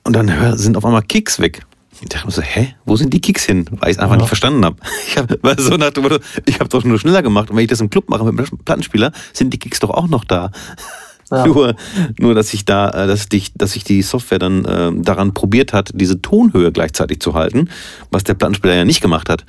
und 0.04 0.16
dann 0.16 0.58
sind 0.58 0.78
auf 0.78 0.86
einmal 0.86 1.04
Kicks 1.04 1.40
weg. 1.40 1.62
Ich 2.02 2.10
dachte 2.10 2.26
mir 2.26 2.32
so, 2.32 2.42
hä, 2.42 2.74
wo 2.86 2.96
sind 2.96 3.14
die 3.14 3.22
Kicks 3.22 3.46
hin? 3.46 3.66
Weil 3.72 3.90
ich 3.92 3.98
es 3.98 4.02
einfach 4.02 4.16
ja. 4.16 4.22
nicht 4.22 4.28
verstanden 4.28 4.66
habe. 4.66 4.78
Ich 5.08 5.18
habe 5.18 5.62
so 5.62 5.76
nach 5.76 5.92
dem 5.92 6.04
Motto, 6.04 6.18
ich 6.46 6.60
habe 6.60 6.70
doch 6.70 6.84
nur 6.84 6.98
schneller 6.98 7.22
gemacht 7.22 7.50
und 7.50 7.58
wenn 7.58 7.64
ich 7.64 7.70
das 7.70 7.82
im 7.82 7.90
Club 7.90 8.10
mache 8.10 8.24
mit 8.24 8.40
einem 8.40 8.58
Plattenspieler, 8.66 9.12
sind 9.34 9.54
die 9.54 9.60
Kicks 9.60 9.80
doch 9.80 9.90
auch 9.90 10.08
noch 10.08 10.24
da. 10.24 10.52
Ja. 11.32 11.46
Nur, 11.52 11.76
nur, 12.20 12.36
dass 12.36 12.54
ich 12.54 12.66
da, 12.66 12.90
äh, 12.90 13.08
dass 13.08 13.28
ich, 13.32 13.54
dass 13.54 13.78
ich 13.78 13.86
die 13.86 14.02
Software 14.02 14.40
dann 14.40 14.66
äh, 14.66 14.92
daran 14.96 15.34
probiert 15.34 15.72
hat, 15.72 15.92
diese 15.94 16.22
Tonhöhe 16.22 16.72
gleichzeitig 16.74 17.22
zu 17.22 17.34
halten, 17.34 17.70
was 18.12 18.26
der 18.26 18.34
Plattenspieler 18.34 18.76
ja 18.76 18.86
nicht 18.86 19.02
gemacht 19.02 19.30
hat. 19.30 19.46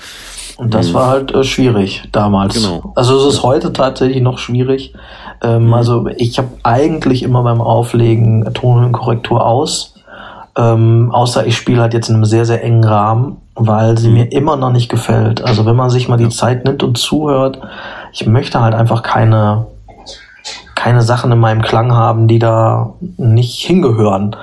Und 0.56 0.74
das 0.74 0.90
mhm. 0.90 0.94
war 0.94 1.08
halt 1.08 1.34
äh, 1.34 1.42
schwierig 1.42 2.08
damals. 2.12 2.54
Genau. 2.54 2.92
Also 2.94 3.18
es 3.18 3.34
ist 3.34 3.42
ja. 3.42 3.48
heute 3.48 3.72
tatsächlich 3.72 4.22
noch 4.22 4.38
schwierig. 4.38 4.94
Ähm, 5.42 5.66
mhm. 5.66 5.74
Also 5.74 6.06
ich 6.16 6.38
habe 6.38 6.50
eigentlich 6.62 7.24
immer 7.24 7.42
beim 7.42 7.60
Auflegen 7.60 8.52
Tonhöhenkorrektur 8.54 9.44
aus. 9.44 9.94
Ähm, 10.56 11.10
außer 11.12 11.46
ich 11.46 11.56
spiele 11.56 11.80
halt 11.80 11.94
jetzt 11.94 12.10
in 12.10 12.16
einem 12.16 12.26
sehr, 12.26 12.44
sehr 12.44 12.62
engen 12.62 12.84
Rahmen, 12.84 13.38
weil 13.54 13.96
sie 13.98 14.08
mhm. 14.08 14.14
mir 14.14 14.32
immer 14.32 14.56
noch 14.56 14.70
nicht 14.70 14.88
gefällt. 14.88 15.42
Also 15.42 15.66
wenn 15.66 15.76
man 15.76 15.90
sich 15.90 16.08
mal 16.08 16.18
die 16.18 16.28
Zeit 16.28 16.64
nimmt 16.64 16.82
und 16.82 16.98
zuhört, 16.98 17.58
ich 18.12 18.26
möchte 18.26 18.60
halt 18.60 18.74
einfach 18.74 19.02
keine 19.02 19.66
keine 20.82 21.02
Sachen 21.02 21.30
in 21.30 21.38
meinem 21.38 21.62
Klang 21.62 21.92
haben, 21.92 22.26
die 22.26 22.40
da 22.40 22.94
nicht 23.16 23.64
hingehören. 23.64 24.34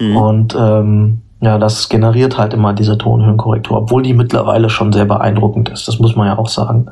Mhm. 0.00 0.16
Und 0.16 0.56
ähm, 0.58 1.20
ja, 1.40 1.58
das 1.58 1.90
generiert 1.90 2.38
halt 2.38 2.54
immer 2.54 2.72
diese 2.72 2.96
Tonhöhenkorrektur, 2.96 3.76
obwohl 3.76 4.02
die 4.02 4.14
mittlerweile 4.14 4.70
schon 4.70 4.92
sehr 4.92 5.04
beeindruckend 5.04 5.68
ist. 5.68 5.86
Das 5.88 5.98
muss 5.98 6.16
man 6.16 6.28
ja 6.28 6.38
auch 6.38 6.48
sagen. 6.48 6.86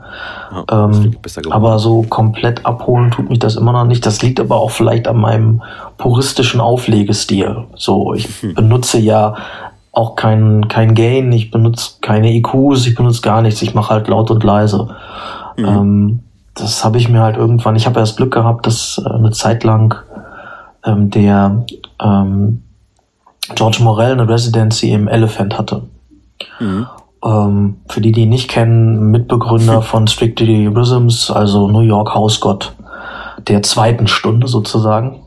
Ja, 0.52 0.86
ähm, 0.86 1.16
aber 1.48 1.78
so 1.78 2.02
komplett 2.02 2.66
abholen 2.66 3.10
tut 3.10 3.30
mich 3.30 3.38
das 3.38 3.56
immer 3.56 3.72
noch 3.72 3.86
nicht. 3.86 4.04
Das 4.04 4.20
liegt 4.20 4.38
aber 4.38 4.56
auch 4.56 4.70
vielleicht 4.70 5.08
an 5.08 5.18
meinem 5.18 5.62
puristischen 5.96 6.60
Auflegestil. 6.60 7.64
So, 7.76 8.12
ich 8.12 8.26
hm. 8.42 8.54
benutze 8.54 8.98
ja 8.98 9.34
auch 9.92 10.14
kein, 10.14 10.68
kein 10.68 10.94
Gain, 10.94 11.32
ich 11.32 11.50
benutze 11.50 11.92
keine 12.02 12.30
EQs, 12.34 12.86
ich 12.86 12.96
benutze 12.96 13.22
gar 13.22 13.40
nichts. 13.40 13.62
Ich 13.62 13.74
mache 13.74 13.94
halt 13.94 14.08
laut 14.08 14.30
und 14.30 14.44
leise. 14.44 14.88
Mhm. 15.56 15.64
Ähm, 15.64 16.20
das 16.54 16.84
habe 16.84 16.98
ich 16.98 17.08
mir 17.08 17.20
halt 17.20 17.36
irgendwann, 17.36 17.76
ich 17.76 17.86
habe 17.86 18.00
erst 18.00 18.16
Glück 18.16 18.32
gehabt, 18.32 18.66
dass 18.66 19.00
äh, 19.04 19.08
eine 19.08 19.30
Zeit 19.30 19.64
lang 19.64 19.96
ähm, 20.84 21.10
der 21.10 21.64
ähm, 22.00 22.62
George 23.54 23.78
Morell 23.82 24.12
eine 24.12 24.28
Residency 24.28 24.92
im 24.92 25.08
Elephant 25.08 25.58
hatte. 25.58 25.82
Mhm. 26.58 26.86
Ähm, 27.24 27.76
für 27.88 28.00
die, 28.00 28.12
die 28.12 28.22
ihn 28.22 28.30
nicht 28.30 28.48
kennen, 28.48 29.10
Mitbegründer 29.10 29.82
von 29.82 30.06
Strictly 30.06 30.66
Rhythms, 30.66 31.30
also 31.30 31.68
New 31.68 31.80
York 31.80 32.14
House 32.14 32.40
God 32.40 32.72
der 33.48 33.62
zweiten 33.62 34.06
Stunde 34.06 34.48
sozusagen. 34.48 35.20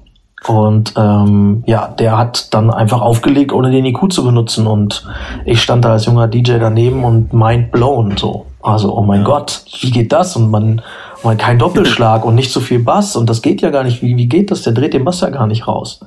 Und 0.47 0.93
ähm, 0.97 1.63
ja, 1.65 1.87
der 1.87 2.17
hat 2.17 2.53
dann 2.53 2.69
einfach 2.69 3.01
aufgelegt, 3.01 3.53
ohne 3.53 3.71
den 3.71 3.85
IQ 3.85 4.11
zu 4.11 4.25
benutzen. 4.25 4.67
Und 4.67 5.05
ich 5.45 5.61
stand 5.61 5.85
da 5.85 5.93
als 5.93 6.05
junger 6.05 6.27
DJ 6.27 6.57
daneben 6.59 7.03
und 7.03 7.33
mind 7.33 7.71
blown 7.71 8.17
so. 8.17 8.45
Also, 8.61 8.95
oh 8.95 9.03
mein 9.03 9.21
ja. 9.21 9.25
Gott, 9.25 9.63
wie 9.81 9.91
geht 9.91 10.11
das? 10.11 10.35
Und 10.35 10.51
man 10.51 10.81
und 11.23 11.39
kein 11.39 11.57
Doppelschlag 11.57 12.25
und 12.25 12.35
nicht 12.35 12.51
so 12.51 12.59
viel 12.59 12.79
Bass 12.79 13.15
und 13.15 13.29
das 13.29 13.41
geht 13.41 13.61
ja 13.61 13.69
gar 13.69 13.83
nicht. 13.83 14.01
Wie, 14.01 14.17
wie 14.17 14.27
geht 14.27 14.51
das? 14.51 14.61
Der 14.63 14.73
dreht 14.73 14.93
den 14.93 15.05
Bass 15.05 15.21
ja 15.21 15.29
gar 15.29 15.47
nicht 15.47 15.67
raus. 15.67 16.01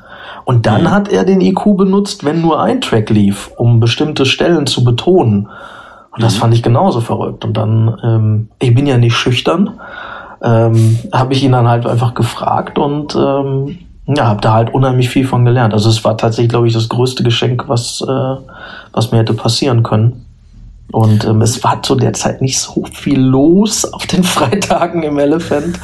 Und 0.45 0.67
dann 0.67 0.83
mhm. 0.83 0.91
hat 0.91 1.09
er 1.09 1.25
den 1.25 1.41
IQ 1.41 1.77
benutzt, 1.77 2.25
wenn 2.25 2.41
nur 2.41 2.63
ein 2.63 2.81
Track 2.81 3.11
lief, 3.11 3.51
um 3.57 3.81
bestimmte 3.81 4.27
Stellen 4.27 4.67
zu 4.67 4.85
betonen. 4.85 5.49
Und 6.11 6.23
das 6.23 6.37
mhm. 6.37 6.41
fand 6.41 6.55
ich 6.55 6.63
genauso 6.63 7.01
verrückt. 7.01 7.45
Und 7.45 7.57
dann, 7.57 7.99
ähm, 8.05 8.49
ich 8.59 8.75
bin 8.75 8.87
ja 8.87 8.99
nicht 8.99 9.17
schüchtern, 9.17 9.81
ähm, 10.43 10.99
habe 11.13 11.33
ich 11.33 11.43
ihn 11.43 11.53
dann 11.53 11.67
halt 11.67 11.87
einfach 11.87 12.15
gefragt 12.15 12.79
und 12.79 13.17
ähm, 13.17 13.79
ja, 14.07 14.27
habe 14.27 14.41
da 14.41 14.53
halt 14.53 14.73
unheimlich 14.73 15.09
viel 15.09 15.27
von 15.27 15.45
gelernt. 15.45 15.73
Also 15.73 15.89
es 15.89 16.05
war 16.05 16.17
tatsächlich, 16.17 16.51
glaube 16.51 16.69
ich, 16.69 16.75
das 16.75 16.89
größte 16.89 17.23
Geschenk, 17.23 17.65
was, 17.69 18.03
äh, 18.07 18.37
was 18.93 19.11
mir 19.11 19.19
hätte 19.19 19.35
passieren 19.35 19.83
können. 19.83 20.26
Und 20.93 21.25
ähm, 21.25 21.43
es 21.43 21.63
war 21.65 21.83
zu 21.83 21.95
der 21.95 22.13
Zeit 22.13 22.41
nicht 22.41 22.59
so 22.59 22.85
viel 22.93 23.21
los 23.21 23.85
auf 23.93 24.07
den 24.07 24.25
Freitagen 24.25 25.03
im 25.03 25.19
Elephant, 25.19 25.79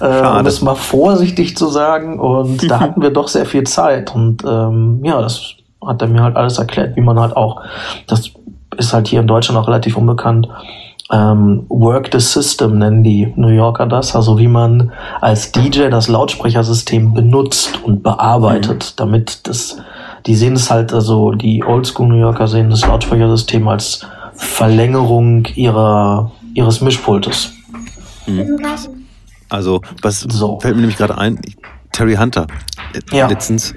äh, 0.00 0.26
um 0.26 0.46
es 0.46 0.62
mal 0.62 0.74
vorsichtig 0.74 1.56
zu 1.56 1.68
sagen. 1.68 2.20
Und 2.20 2.70
da 2.70 2.80
hatten 2.80 3.02
wir 3.02 3.10
doch 3.10 3.28
sehr 3.28 3.46
viel 3.46 3.64
Zeit. 3.64 4.14
Und 4.14 4.44
ähm, 4.44 5.00
ja, 5.04 5.20
das 5.20 5.54
hat 5.84 6.02
er 6.02 6.08
mir 6.08 6.22
halt 6.22 6.36
alles 6.36 6.58
erklärt, 6.58 6.96
wie 6.96 7.00
man 7.00 7.18
halt 7.18 7.36
auch, 7.36 7.62
das 8.06 8.30
ist 8.76 8.92
halt 8.92 9.08
hier 9.08 9.20
in 9.20 9.26
Deutschland 9.26 9.58
auch 9.60 9.68
relativ 9.68 9.96
unbekannt, 9.96 10.48
ähm, 11.12 11.66
Work 11.68 12.08
the 12.12 12.20
System 12.20 12.78
nennen 12.78 13.04
die 13.04 13.32
New 13.36 13.48
Yorker 13.48 13.86
das, 13.86 14.16
also 14.16 14.38
wie 14.38 14.48
man 14.48 14.92
als 15.20 15.52
DJ 15.52 15.88
das 15.90 16.08
Lautsprechersystem 16.08 17.12
benutzt 17.12 17.80
und 17.84 18.02
bearbeitet, 18.02 18.94
mhm. 18.94 18.96
damit 18.96 19.46
das, 19.46 19.76
die 20.26 20.34
sehen 20.34 20.54
es 20.54 20.70
halt, 20.70 20.92
also 20.94 21.32
die 21.32 21.64
Oldschool 21.64 22.08
New 22.08 22.20
Yorker 22.20 22.48
sehen 22.48 22.70
das 22.70 22.86
Lautsprechersystem 22.86 23.68
als 23.68 24.06
Verlängerung 24.42 25.46
ihrer, 25.54 26.32
ihres 26.54 26.80
Mischpultes. 26.80 27.52
Mhm. 28.26 28.58
Also, 29.48 29.80
was 30.02 30.20
so. 30.20 30.58
fällt 30.60 30.74
mir 30.74 30.82
nämlich 30.82 30.98
gerade 30.98 31.16
ein? 31.16 31.40
Terry 31.92 32.16
Hunter, 32.16 32.46
äh, 32.94 33.16
ja. 33.16 33.28
letztens, 33.28 33.74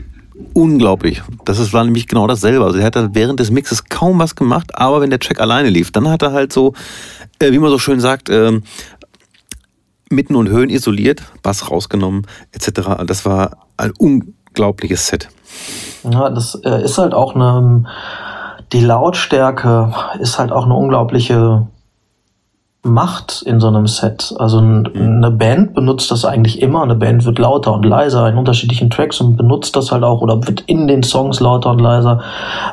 unglaublich. 0.54 1.22
Das 1.44 1.60
ist, 1.60 1.74
war 1.74 1.84
nämlich 1.84 2.08
genau 2.08 2.28
dasselbe. 2.28 2.64
Also, 2.66 2.80
er 2.80 2.86
hat 2.86 2.96
während 3.14 3.40
des 3.40 3.52
Mixes 3.52 3.86
kaum 3.86 4.20
was 4.20 4.36
gemacht, 4.36 4.78
aber 4.78 5.02
wenn 5.02 5.10
der 5.10 5.20
Track 5.20 5.40
alleine 5.40 5.70
lief, 5.70 5.92
dann 5.92 6.10
hat 6.10 6.22
er 6.22 6.32
halt 6.32 6.52
so, 6.52 6.74
äh, 7.40 7.52
wie 7.52 7.60
man 7.60 7.70
so 7.70 7.78
schön 7.78 8.00
sagt, 8.00 8.30
äh, 8.30 8.60
Mitten 10.10 10.36
und 10.36 10.50
Höhen 10.50 10.70
isoliert, 10.70 11.24
Bass 11.44 11.70
rausgenommen, 11.70 12.26
etc. 12.52 13.04
Das 13.06 13.26
war 13.26 13.58
ein 13.78 13.92
unglaubliches 13.98 15.08
Set. 15.08 15.30
Ja, 16.04 16.30
das 16.30 16.56
äh, 16.64 16.84
ist 16.84 16.98
halt 16.98 17.14
auch 17.14 17.36
eine 17.36 17.86
die 18.74 18.82
Lautstärke 18.82 19.94
ist 20.20 20.40
halt 20.40 20.52
auch 20.52 20.66
eine 20.66 20.74
unglaubliche 20.74 21.68
macht 22.86 23.42
in 23.42 23.60
so 23.60 23.68
einem 23.68 23.88
Set. 23.88 24.34
Also 24.38 24.60
eine 24.60 25.32
Band 25.32 25.74
benutzt 25.74 26.12
das 26.12 26.24
eigentlich 26.24 26.62
immer. 26.62 26.84
Eine 26.84 26.94
Band 26.94 27.26
wird 27.26 27.40
lauter 27.40 27.74
und 27.74 27.84
leiser 27.84 28.30
in 28.30 28.38
unterschiedlichen 28.38 28.92
Tracks 28.92 29.20
und 29.20 29.38
benutzt 29.38 29.76
das 29.76 29.92
halt 29.92 30.04
auch 30.04 30.22
oder 30.22 30.46
wird 30.46 30.62
in 30.68 30.88
den 30.88 31.02
Songs 31.02 31.40
lauter 31.40 31.72
und 31.72 31.80
leiser. 31.80 32.22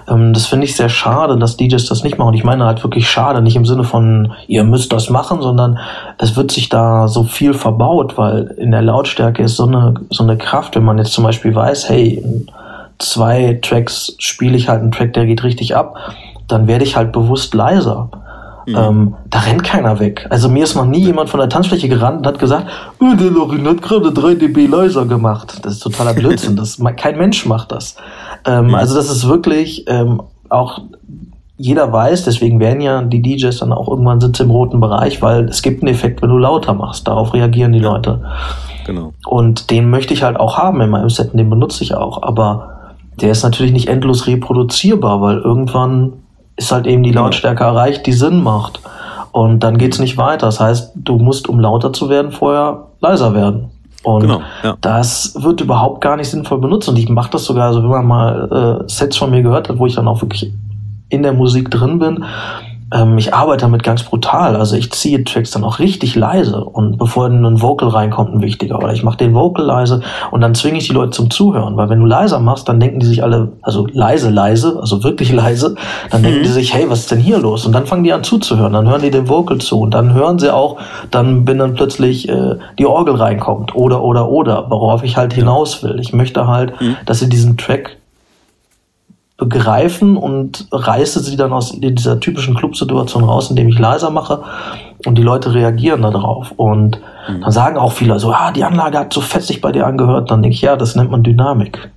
Ähm, 0.07 0.35
das 0.35 0.47
finde 0.47 0.67
ich 0.67 0.77
sehr 0.77 0.91
schade, 0.91 1.39
dass 1.39 1.57
DJs 1.57 1.87
das 1.87 2.05
nicht 2.05 2.19
machen. 2.19 2.35
Ich 2.35 2.45
meine 2.45 2.67
halt 2.67 2.83
wirklich 2.85 3.09
schade, 3.09 3.41
nicht 3.41 3.57
im 3.57 3.65
Sinne 3.65 3.85
von, 3.85 4.35
ihr 4.49 4.65
müsst 4.65 4.93
das 4.93 5.09
machen, 5.09 5.41
sondern 5.41 5.79
es 6.19 6.37
wird 6.37 6.51
sich 6.51 6.69
da 6.69 7.09
so 7.09 7.25
viel 7.25 7.55
verbaut, 7.55 8.19
weil 8.19 8.55
in 8.59 8.71
der 8.71 8.83
Lautstärke 8.83 9.43
ist 9.43 9.57
so 9.57 9.67
eine, 9.67 9.95
so 10.11 10.23
eine 10.23 10.37
Kraft, 10.37 10.77
wenn 10.77 10.85
man 10.85 10.99
jetzt 10.99 11.15
zum 11.15 11.25
Beispiel 11.25 11.55
weiß, 11.55 11.89
hey, 11.89 12.23
zwei 13.03 13.59
Tracks 13.63 14.15
spiele 14.19 14.57
ich 14.57 14.69
halt 14.69 14.83
einen 14.83 14.93
Track, 14.93 15.13
der 15.13 15.27
geht 15.27 15.45
richtig 15.45 15.77
ab, 15.77 15.97
dann 16.49 16.67
werde 16.67 16.85
ich 16.85 16.97
halt 16.97 17.13
bewusst 17.13 17.55
leiser. 17.55 18.11
Mhm. 18.67 18.77
Ähm, 18.77 19.15
da 19.29 19.41
rennt 19.41 19.65
keiner 19.65 19.99
weg. 19.99 20.27
Also 20.31 20.49
mir 20.49 20.65
ist 20.65 20.77
noch 20.77 20.87
nie 20.87 21.05
jemand 21.05 21.31
von 21.31 21.41
der 21.41 21.49
Tanzfläche 21.49 21.89
gerannt 21.89 22.19
und 22.19 22.27
hat 22.27 22.39
gesagt, 22.39 22.69
oh, 23.01 23.15
der 23.19 23.31
Lorin 23.31 23.67
hat 23.67 23.83
gerade 23.83 24.13
3 24.13 24.35
dB 24.35 24.67
leiser 24.67 25.05
gemacht. 25.05 25.59
Das 25.63 25.75
ist 25.75 25.81
totaler 25.81 26.15
Blödsinn. 26.15 26.57
das, 26.57 26.81
kein 26.97 27.19
Mensch 27.19 27.45
macht 27.47 27.73
das. 27.73 27.97
Ähm, 28.45 28.69
mhm. 28.69 28.75
Also 28.77 28.95
das 28.95 29.11
ist 29.11 29.27
wirklich 29.27 29.85
ähm, 29.89 30.23
auch 30.49 30.81
jeder 31.57 31.93
weiß, 31.93 32.25
deswegen 32.25 32.59
werden 32.59 32.81
ja 32.81 33.03
die 33.03 33.23
DJs 33.23 33.57
dann 33.59 33.73
auch 33.73 33.89
irgendwann 33.89 34.21
sitzen 34.21 34.45
im 34.45 34.51
roten 34.51 34.81
Bereich, 34.81 35.23
weil 35.23 35.45
es 35.45 35.63
gibt 35.63 35.83
einen 35.83 35.93
Effekt, 35.93 36.21
wenn 36.21 36.31
du 36.31 36.39
lauter 36.39 36.75
machst. 36.75 37.07
Darauf 37.07 37.35
reagieren 37.35 37.73
die 37.73 37.79
ja. 37.79 37.91
Leute. 37.91 38.23
Genau. 38.85 39.13
Und 39.27 39.71
den 39.71 39.89
möchte 39.89 40.13
ich 40.13 40.25
halt 40.25 40.41
auch 40.41 40.59
haben 40.59 40.81
in 40.81 40.91
meinem 40.91 41.09
Set, 41.09 41.33
den 41.35 41.51
benutze 41.51 41.85
ich 41.85 41.95
auch. 41.95 42.23
Aber 42.23 42.82
der 43.21 43.31
ist 43.31 43.43
natürlich 43.43 43.73
nicht 43.73 43.89
endlos 43.89 44.27
reproduzierbar, 44.27 45.21
weil 45.21 45.39
irgendwann 45.39 46.15
ist 46.57 46.73
halt 46.73 46.87
eben 46.87 47.03
die. 47.03 47.13
Lautstärke 47.13 47.65
erreicht, 47.65 48.07
die 48.07 48.13
Sinn 48.13 48.43
macht. 48.43 48.81
Und 49.33 49.61
dann 49.61 49.79
geht's 49.79 49.99
nicht 49.99 50.19
weiter. 50.19 50.47
Das 50.47 50.61
heißt, 50.61 50.93
du 50.95 51.17
musst, 51.17 51.49
um 51.49 51.59
lauter 51.59 51.93
zu 51.93 52.09
werden, 52.09 52.33
vorher 52.33 52.89
leiser 53.01 53.35
werden. 53.35 53.71
Und 54.03 54.23
genau, 54.23 54.43
ja. 54.63 54.77
das 54.81 55.37
wird 55.41 55.61
überhaupt 55.61 56.01
gar 56.01 56.17
nicht 56.17 56.29
sinnvoll 56.29 56.59
benutzt. 56.59 56.89
Und 56.89 56.99
ich 56.99 57.09
mache 57.09 57.31
das 57.31 57.45
sogar, 57.45 57.69
also 57.69 57.83
wenn 57.83 57.91
man 57.91 58.07
mal 58.07 58.83
äh, 58.85 58.91
Sets 58.91 59.17
von 59.17 59.31
mir 59.31 59.43
gehört 59.43 59.69
hat, 59.69 59.79
wo 59.79 59.87
ich 59.87 59.95
dann 59.95 60.09
auch 60.09 60.21
wirklich 60.21 60.53
in 61.09 61.23
der 61.23 61.33
Musik 61.33 61.71
drin 61.71 61.99
bin, 61.99 62.25
ähm, 62.93 63.19
ich 63.19 63.35
arbeite 63.35 63.63
damit 63.63 63.83
ganz 63.83 64.03
brutal. 64.03 64.57
Also 64.57 64.77
ich 64.77 64.93
ziehe 64.93 65.25
Tracks 65.25 65.51
dann 65.51 65.65
auch 65.65 65.79
richtig 65.79 66.15
leise 66.15 66.63
und 66.65 66.99
bevor 66.99 67.27
ein 67.27 67.63
Vocal 67.63 67.89
reinkommt, 67.89 68.35
ein 68.35 68.43
wichtiger. 68.43 68.79
Oder 68.79 68.93
ich 68.93 69.03
mache 69.03 69.17
den 69.17 69.35
Vocal 69.35 69.65
leise 69.65 70.03
und 70.31 70.41
dann 70.41 70.55
zwinge 70.55 70.79
ich 70.79 70.89
die 70.89 70.93
Leute 70.93 71.11
zum 71.11 71.31
Zuhören. 71.31 71.77
Weil 71.77 71.89
wenn 71.89 72.01
du 72.01 72.07
leiser 72.07 72.39
machst, 72.39 72.69
dann 72.69 72.81
denken 72.81 73.01
die 73.01 73.07
sich 73.07 73.23
alle, 73.23 73.53
also 73.63 73.87
leise, 73.93 74.31
leise, 74.31 74.79
also 74.81 75.03
wirklich 75.05 75.33
leise, 75.33 75.75
dann 76.11 76.21
mhm. 76.21 76.27
denken 76.27 76.43
die 76.43 76.49
sich, 76.51 76.75
hey, 76.75 76.89
was 76.89 77.01
ist 77.01 77.11
denn 77.11 77.21
hier 77.21 77.39
los? 77.39 77.67
Und 77.67 77.73
dann 77.73 77.87
fangen 77.87 78.05
die 78.05 78.13
an 78.13 78.25
zuzuhören. 78.25 78.73
Dann 78.73 78.89
hören 78.89 79.03
die 79.03 79.11
den 79.11 79.29
Vocal 79.29 79.59
zu 79.59 79.81
und 79.81 79.95
dann 79.95 80.15
hören 80.15 80.39
sie 80.39 80.53
auch, 80.53 80.79
dann 81.11 81.47
wenn 81.47 81.59
dann 81.59 81.75
plötzlich 81.75 82.29
äh, 82.29 82.57
die 82.79 82.87
Orgel 82.87 83.15
reinkommt 83.15 83.75
oder 83.75 84.03
oder 84.03 84.29
oder, 84.29 84.71
worauf 84.71 85.03
ich 85.03 85.17
halt 85.17 85.33
hinaus 85.33 85.83
will. 85.83 85.99
Ich 86.01 86.13
möchte 86.13 86.47
halt, 86.47 86.81
mhm. 86.81 86.97
dass 87.07 87.21
sie 87.21 87.29
diesen 87.29 87.57
Track 87.57 87.97
begreifen 89.47 90.17
und 90.17 90.67
reiße 90.73 91.21
sie 91.21 91.37
dann 91.37 91.53
aus 91.53 91.73
dieser 91.79 92.21
typischen 92.21 92.55
Clubsituation 92.55 93.25
raus, 93.25 93.51
indem 93.51 93.69
ich 93.69 93.79
leiser 93.79 94.11
mache 94.11 94.43
und 95.07 95.17
die 95.19 95.23
Leute 95.23 95.55
reagieren 95.55 96.03
darauf. 96.03 96.53
Und 96.57 97.01
mhm. 97.29 97.41
dann 97.41 97.51
sagen 97.51 97.77
auch 97.77 97.93
viele 97.93 98.19
so, 98.19 98.33
ah, 98.33 98.53
die 98.53 98.65
Anlage 98.65 98.99
hat 98.99 99.13
so 99.13 99.21
fetzig 99.21 99.61
bei 99.61 99.73
dir 99.73 99.87
angehört. 99.87 100.31
Dann 100.31 100.43
denke 100.43 100.55
ich, 100.55 100.63
ja, 100.63 100.77
das 100.77 100.95
nennt 100.95 101.11
man 101.11 101.23
Dynamik. 101.23 101.91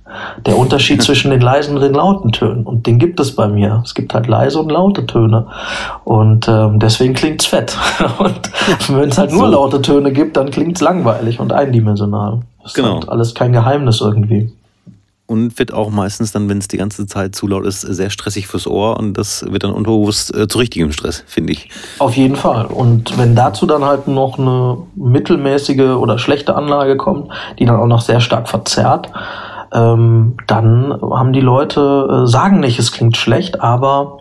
Der 0.44 0.58
Unterschied 0.58 1.02
zwischen 1.02 1.30
den 1.30 1.40
leisen 1.40 1.76
und 1.76 1.82
den 1.82 1.94
lauten 1.94 2.32
Tönen. 2.32 2.64
Und 2.64 2.86
den 2.86 2.98
gibt 2.98 3.20
es 3.20 3.34
bei 3.34 3.48
mir. 3.48 3.82
Es 3.84 3.94
gibt 3.94 4.14
halt 4.14 4.26
leise 4.26 4.60
und 4.60 4.70
laute 4.70 5.06
Töne. 5.06 5.46
Und 6.04 6.48
ähm, 6.48 6.78
deswegen 6.78 7.14
klingt's 7.14 7.46
fett. 7.46 7.76
und 8.18 8.40
wenn 8.88 9.08
es 9.08 9.18
halt 9.18 9.32
nur 9.32 9.48
laute 9.48 9.82
Töne 9.82 10.12
gibt, 10.12 10.36
dann 10.36 10.50
klingt's 10.50 10.80
langweilig 10.80 11.40
und 11.40 11.52
eindimensional. 11.52 12.40
Das 12.62 12.74
genau. 12.74 12.88
ist 12.88 12.94
halt 12.94 13.08
alles 13.10 13.34
kein 13.34 13.52
Geheimnis 13.52 14.00
irgendwie 14.00 14.52
und 15.26 15.58
wird 15.58 15.72
auch 15.72 15.90
meistens 15.90 16.32
dann, 16.32 16.48
wenn 16.48 16.58
es 16.58 16.68
die 16.68 16.76
ganze 16.76 17.06
Zeit 17.06 17.34
zu 17.34 17.46
laut 17.46 17.66
ist, 17.66 17.80
sehr 17.80 18.10
stressig 18.10 18.46
fürs 18.46 18.66
Ohr 18.66 18.98
und 18.98 19.14
das 19.14 19.44
wird 19.48 19.64
dann 19.64 19.72
unterbewusst 19.72 20.34
äh, 20.34 20.48
zu 20.48 20.58
richtigem 20.58 20.92
Stress, 20.92 21.24
finde 21.26 21.52
ich. 21.52 21.68
Auf 21.98 22.16
jeden 22.16 22.36
Fall. 22.36 22.66
Und 22.66 23.18
wenn 23.18 23.34
dazu 23.34 23.66
dann 23.66 23.84
halt 23.84 24.08
noch 24.08 24.38
eine 24.38 24.78
mittelmäßige 24.94 25.96
oder 25.96 26.18
schlechte 26.18 26.54
Anlage 26.54 26.96
kommt, 26.96 27.30
die 27.58 27.64
dann 27.64 27.76
auch 27.76 27.86
noch 27.86 28.00
sehr 28.00 28.20
stark 28.20 28.48
verzerrt, 28.48 29.10
ähm, 29.72 30.36
dann 30.46 30.92
haben 31.02 31.32
die 31.32 31.40
Leute, 31.40 32.24
äh, 32.24 32.26
sagen 32.28 32.60
nicht, 32.60 32.78
es 32.78 32.92
klingt 32.92 33.16
schlecht, 33.16 33.60
aber 33.60 34.18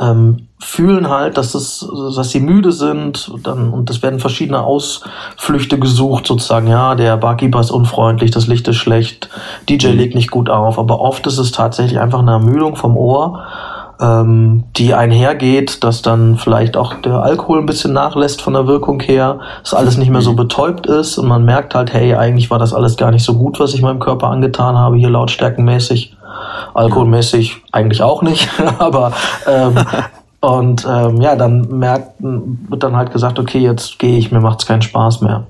ähm, 0.00 0.45
fühlen 0.58 1.10
halt, 1.10 1.36
dass 1.36 1.54
es, 1.54 1.86
dass 2.14 2.30
sie 2.30 2.40
müde 2.40 2.72
sind, 2.72 3.30
dann, 3.42 3.70
und 3.70 3.90
es 3.90 4.02
werden 4.02 4.18
verschiedene 4.18 4.62
Ausflüchte 4.62 5.78
gesucht, 5.78 6.26
sozusagen, 6.26 6.66
ja, 6.66 6.94
der 6.94 7.16
Barkeeper 7.18 7.60
ist 7.60 7.70
unfreundlich, 7.70 8.30
das 8.30 8.46
Licht 8.46 8.66
ist 8.68 8.76
schlecht, 8.76 9.28
DJ 9.68 9.88
mhm. 9.88 9.96
legt 9.98 10.14
nicht 10.14 10.30
gut 10.30 10.48
auf, 10.48 10.78
aber 10.78 11.00
oft 11.00 11.26
ist 11.26 11.38
es 11.38 11.52
tatsächlich 11.52 12.00
einfach 12.00 12.20
eine 12.20 12.32
Ermüdung 12.32 12.76
vom 12.76 12.96
Ohr, 12.96 13.44
ähm, 14.00 14.64
die 14.76 14.94
einhergeht, 14.94 15.84
dass 15.84 16.00
dann 16.00 16.36
vielleicht 16.36 16.76
auch 16.76 16.94
der 16.94 17.22
Alkohol 17.22 17.58
ein 17.58 17.66
bisschen 17.66 17.92
nachlässt 17.92 18.40
von 18.40 18.54
der 18.54 18.66
Wirkung 18.66 19.00
her, 19.00 19.40
dass 19.62 19.74
alles 19.74 19.98
nicht 19.98 20.10
mehr 20.10 20.22
so 20.22 20.32
mhm. 20.32 20.36
betäubt 20.36 20.86
ist 20.86 21.18
und 21.18 21.28
man 21.28 21.44
merkt 21.44 21.74
halt, 21.74 21.92
hey, 21.92 22.14
eigentlich 22.14 22.50
war 22.50 22.58
das 22.58 22.72
alles 22.72 22.96
gar 22.96 23.10
nicht 23.10 23.24
so 23.24 23.34
gut, 23.34 23.60
was 23.60 23.74
ich 23.74 23.82
meinem 23.82 24.00
Körper 24.00 24.28
angetan 24.28 24.78
habe, 24.78 24.96
hier 24.96 25.10
lautstärkenmäßig. 25.10 26.16
Alkoholmäßig 26.74 27.62
eigentlich 27.72 28.02
auch 28.02 28.20
nicht, 28.22 28.48
aber 28.78 29.12
ähm, 29.46 29.74
und 30.40 30.86
ähm, 30.88 31.20
ja, 31.20 31.34
dann 31.34 31.78
merkt, 31.78 32.12
wird 32.20 32.82
dann 32.82 32.96
halt 32.96 33.12
gesagt, 33.12 33.38
okay, 33.38 33.58
jetzt 33.58 33.98
gehe 33.98 34.18
ich, 34.18 34.30
mir 34.30 34.40
macht's 34.40 34.66
keinen 34.66 34.82
Spaß 34.82 35.22
mehr. 35.22 35.46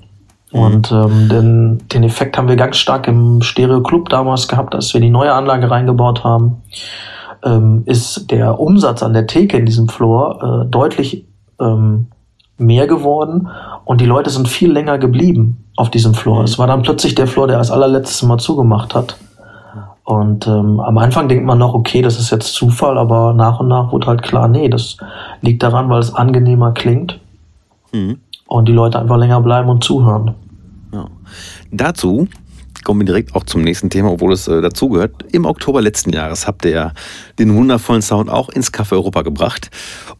Mhm. 0.51 0.59
Und 0.59 0.91
ähm, 0.91 1.29
den, 1.29 1.87
den 1.89 2.03
Effekt 2.03 2.37
haben 2.37 2.47
wir 2.47 2.55
ganz 2.55 2.77
stark 2.77 3.07
im 3.07 3.41
Stereo 3.41 3.81
Club 3.81 4.09
damals 4.09 4.47
gehabt, 4.47 4.73
als 4.75 4.93
wir 4.93 5.01
die 5.01 5.09
neue 5.09 5.33
Anlage 5.33 5.69
reingebaut 5.69 6.23
haben. 6.23 6.61
Ähm, 7.43 7.83
ist 7.85 8.31
der 8.31 8.59
Umsatz 8.59 9.03
an 9.03 9.13
der 9.13 9.27
Theke 9.27 9.57
in 9.57 9.65
diesem 9.65 9.89
Floor 9.89 10.63
äh, 10.63 10.69
deutlich 10.69 11.25
ähm, 11.59 12.07
mehr 12.57 12.87
geworden 12.87 13.49
und 13.85 14.01
die 14.01 14.05
Leute 14.05 14.31
sind 14.31 14.47
viel 14.47 14.71
länger 14.71 14.97
geblieben 14.97 15.65
auf 15.75 15.91
diesem 15.91 16.13
Floor. 16.13 16.39
Mhm. 16.39 16.45
Es 16.45 16.57
war 16.57 16.67
dann 16.67 16.81
plötzlich 16.81 17.13
der 17.13 17.27
Floor, 17.27 17.47
der 17.47 17.57
als 17.57 17.69
allerletztes 17.69 18.23
Mal 18.23 18.39
zugemacht 18.39 18.95
hat. 18.95 19.17
Und 20.07 20.47
ähm, 20.47 20.79
am 20.79 20.97
Anfang 20.99 21.27
denkt 21.27 21.45
man 21.45 21.57
noch, 21.57 21.73
okay, 21.73 22.01
das 22.01 22.17
ist 22.17 22.31
jetzt 22.31 22.53
Zufall, 22.53 22.97
aber 22.97 23.33
nach 23.33 23.59
und 23.59 23.67
nach 23.67 23.91
wurde 23.91 24.07
halt 24.07 24.23
klar, 24.23 24.47
nee, 24.47 24.69
das 24.69 24.95
liegt 25.41 25.61
daran, 25.61 25.89
weil 25.89 25.99
es 25.99 26.15
angenehmer 26.15 26.71
klingt 26.71 27.19
mhm. 27.91 28.17
und 28.47 28.69
die 28.69 28.71
Leute 28.71 28.99
einfach 28.99 29.17
länger 29.17 29.41
bleiben 29.41 29.67
und 29.67 29.83
zuhören. 29.83 30.33
Ja. 30.93 31.09
Dazu 31.73 32.29
kommen 32.85 33.01
wir 33.01 33.05
direkt 33.05 33.35
auch 33.35 33.43
zum 33.43 33.63
nächsten 33.63 33.89
Thema, 33.89 34.13
obwohl 34.13 34.31
es 34.31 34.47
äh, 34.47 34.61
dazugehört. 34.61 35.11
Im 35.33 35.43
Oktober 35.43 35.81
letzten 35.81 36.13
Jahres 36.13 36.47
habt 36.47 36.63
ihr 36.63 36.71
ja 36.71 36.91
den 37.37 37.53
wundervollen 37.53 38.01
Sound 38.01 38.29
auch 38.29 38.47
ins 38.47 38.71
Café 38.71 38.93
Europa 38.93 39.23
gebracht. 39.23 39.71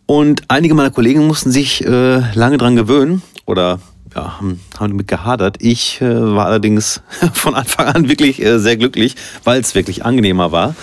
Und 0.06 0.42
einige 0.50 0.74
meiner 0.74 0.92
Kollegen 0.92 1.26
mussten 1.28 1.50
sich 1.50 1.86
äh, 1.86 2.18
lange 2.34 2.58
dran 2.58 2.76
gewöhnen 2.76 3.22
oder 3.46 3.80
ja, 4.16 4.38
haben, 4.38 4.60
haben 4.80 4.92
damit 4.92 5.08
gehadert. 5.08 5.58
Ich 5.60 6.02
äh, 6.02 6.36
war 6.36 6.46
allerdings 6.46 7.02
von 7.34 7.56
Anfang 7.56 7.88
an 7.88 8.10
wirklich 8.10 8.42
äh, 8.42 8.60
sehr 8.60 8.78
glücklich, 8.78 9.16
weil 9.44 9.62
es 9.62 9.76
wirklich 9.76 10.06
angenehmer 10.06 10.52
war. 10.52 10.76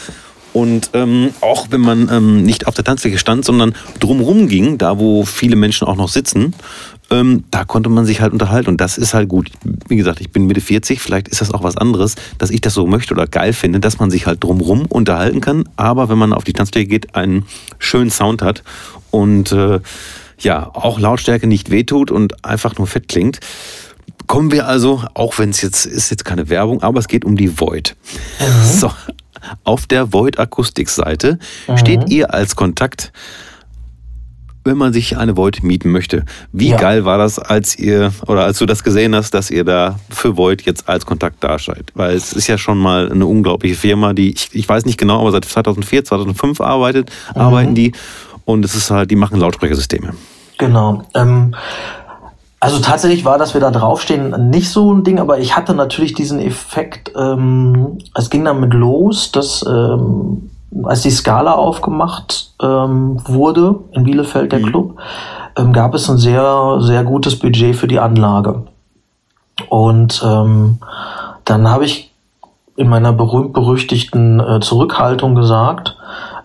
Und 0.52 0.90
ähm, 0.92 1.34
auch 1.40 1.66
wenn 1.70 1.80
man 1.80 2.08
ähm, 2.12 2.44
nicht 2.44 2.68
auf 2.68 2.74
der 2.74 2.84
Tanzfläche 2.84 3.18
stand, 3.18 3.44
sondern 3.44 3.74
drumherum 3.98 4.46
ging, 4.46 4.78
da 4.78 5.00
wo 5.00 5.24
viele 5.24 5.56
Menschen 5.56 5.88
auch 5.88 5.96
noch 5.96 6.08
sitzen, 6.08 6.54
ähm, 7.10 7.42
da 7.50 7.64
konnte 7.64 7.90
man 7.90 8.06
sich 8.06 8.20
halt 8.20 8.32
unterhalten. 8.32 8.70
Und 8.70 8.80
das 8.80 8.96
ist 8.96 9.14
halt 9.14 9.28
gut. 9.28 9.50
Wie 9.88 9.96
gesagt, 9.96 10.20
ich 10.20 10.30
bin 10.30 10.46
Mitte 10.46 10.60
40, 10.60 11.00
vielleicht 11.00 11.26
ist 11.26 11.40
das 11.40 11.52
auch 11.52 11.64
was 11.64 11.76
anderes, 11.76 12.14
dass 12.38 12.50
ich 12.50 12.60
das 12.60 12.72
so 12.72 12.86
möchte 12.86 13.14
oder 13.14 13.26
geil 13.26 13.52
finde, 13.52 13.80
dass 13.80 13.98
man 13.98 14.12
sich 14.12 14.26
halt 14.26 14.44
drumherum 14.44 14.86
unterhalten 14.86 15.40
kann. 15.40 15.68
Aber 15.74 16.08
wenn 16.08 16.18
man 16.18 16.32
auf 16.32 16.44
die 16.44 16.52
Tanzfläche 16.52 16.86
geht, 16.86 17.16
einen 17.16 17.46
schönen 17.80 18.10
Sound 18.10 18.40
hat 18.40 18.62
und 19.10 19.50
äh, 19.50 19.80
ja, 20.44 20.70
auch 20.72 20.98
Lautstärke 20.98 21.46
nicht 21.46 21.70
wehtut 21.70 22.10
und 22.10 22.44
einfach 22.44 22.78
nur 22.78 22.86
fett 22.86 23.08
klingt. 23.08 23.40
Kommen 24.26 24.52
wir 24.52 24.66
also, 24.66 25.02
auch 25.14 25.38
wenn 25.38 25.50
es 25.50 25.60
jetzt 25.60 25.84
ist 25.84 26.10
jetzt 26.10 26.24
keine 26.24 26.48
Werbung, 26.48 26.82
aber 26.82 26.98
es 26.98 27.08
geht 27.08 27.24
um 27.24 27.36
die 27.36 27.60
Void. 27.60 27.96
Mhm. 28.40 28.78
So, 28.78 28.90
auf 29.64 29.86
der 29.86 30.12
Void 30.12 30.38
Akustikseite 30.38 31.38
mhm. 31.68 31.78
steht 31.78 32.10
ihr 32.10 32.32
als 32.32 32.56
Kontakt, 32.56 33.12
wenn 34.64 34.78
man 34.78 34.94
sich 34.94 35.18
eine 35.18 35.36
Void 35.36 35.62
mieten 35.62 35.90
möchte. 35.90 36.24
Wie 36.52 36.70
ja. 36.70 36.78
geil 36.78 37.04
war 37.04 37.18
das, 37.18 37.38
als 37.38 37.78
ihr 37.78 38.12
oder 38.26 38.44
als 38.44 38.58
du 38.58 38.66
das 38.66 38.82
gesehen 38.82 39.14
hast, 39.14 39.34
dass 39.34 39.50
ihr 39.50 39.64
da 39.64 39.98
für 40.08 40.38
Void 40.38 40.62
jetzt 40.62 40.88
als 40.88 41.04
Kontakt 41.04 41.44
dasteht? 41.44 41.92
Weil 41.94 42.16
es 42.16 42.32
ist 42.32 42.46
ja 42.46 42.56
schon 42.56 42.78
mal 42.78 43.10
eine 43.10 43.26
unglaubliche 43.26 43.74
Firma, 43.74 44.14
die 44.14 44.32
ich, 44.32 44.48
ich 44.52 44.68
weiß 44.68 44.86
nicht 44.86 44.98
genau, 44.98 45.20
aber 45.20 45.32
seit 45.32 45.44
2004, 45.44 46.06
2005 46.06 46.60
arbeitet, 46.62 47.10
mhm. 47.34 47.40
arbeiten 47.40 47.74
die 47.74 47.92
und 48.46 48.64
es 48.64 48.74
ist 48.74 48.90
halt, 48.90 49.10
die 49.10 49.16
machen 49.16 49.38
Lautsprechersysteme. 49.38 50.14
Genau. 50.58 51.02
Ähm, 51.14 51.54
also 52.60 52.78
tatsächlich 52.80 53.24
war, 53.24 53.36
dass 53.36 53.52
wir 53.52 53.60
da 53.60 53.70
draufstehen, 53.70 54.48
nicht 54.48 54.70
so 54.70 54.92
ein 54.92 55.04
Ding, 55.04 55.18
aber 55.18 55.38
ich 55.38 55.54
hatte 55.54 55.74
natürlich 55.74 56.14
diesen 56.14 56.40
Effekt, 56.40 57.12
ähm, 57.14 57.98
es 58.14 58.30
ging 58.30 58.44
damit 58.44 58.72
los, 58.72 59.32
dass 59.32 59.64
ähm, 59.68 60.50
als 60.84 61.02
die 61.02 61.10
Skala 61.10 61.52
aufgemacht 61.52 62.54
ähm, 62.62 63.20
wurde 63.26 63.80
in 63.92 64.04
Bielefeld, 64.04 64.52
der 64.52 64.60
mhm. 64.60 64.66
Club, 64.66 64.96
ähm, 65.56 65.72
gab 65.72 65.94
es 65.94 66.08
ein 66.08 66.18
sehr, 66.18 66.78
sehr 66.80 67.04
gutes 67.04 67.38
Budget 67.38 67.76
für 67.76 67.86
die 67.86 68.00
Anlage. 68.00 68.64
Und 69.68 70.22
ähm, 70.24 70.78
dann 71.44 71.68
habe 71.68 71.84
ich 71.84 72.12
in 72.76 72.88
meiner 72.88 73.12
berühmt-berüchtigten 73.12 74.40
äh, 74.40 74.60
Zurückhaltung 74.60 75.34
gesagt, 75.34 75.96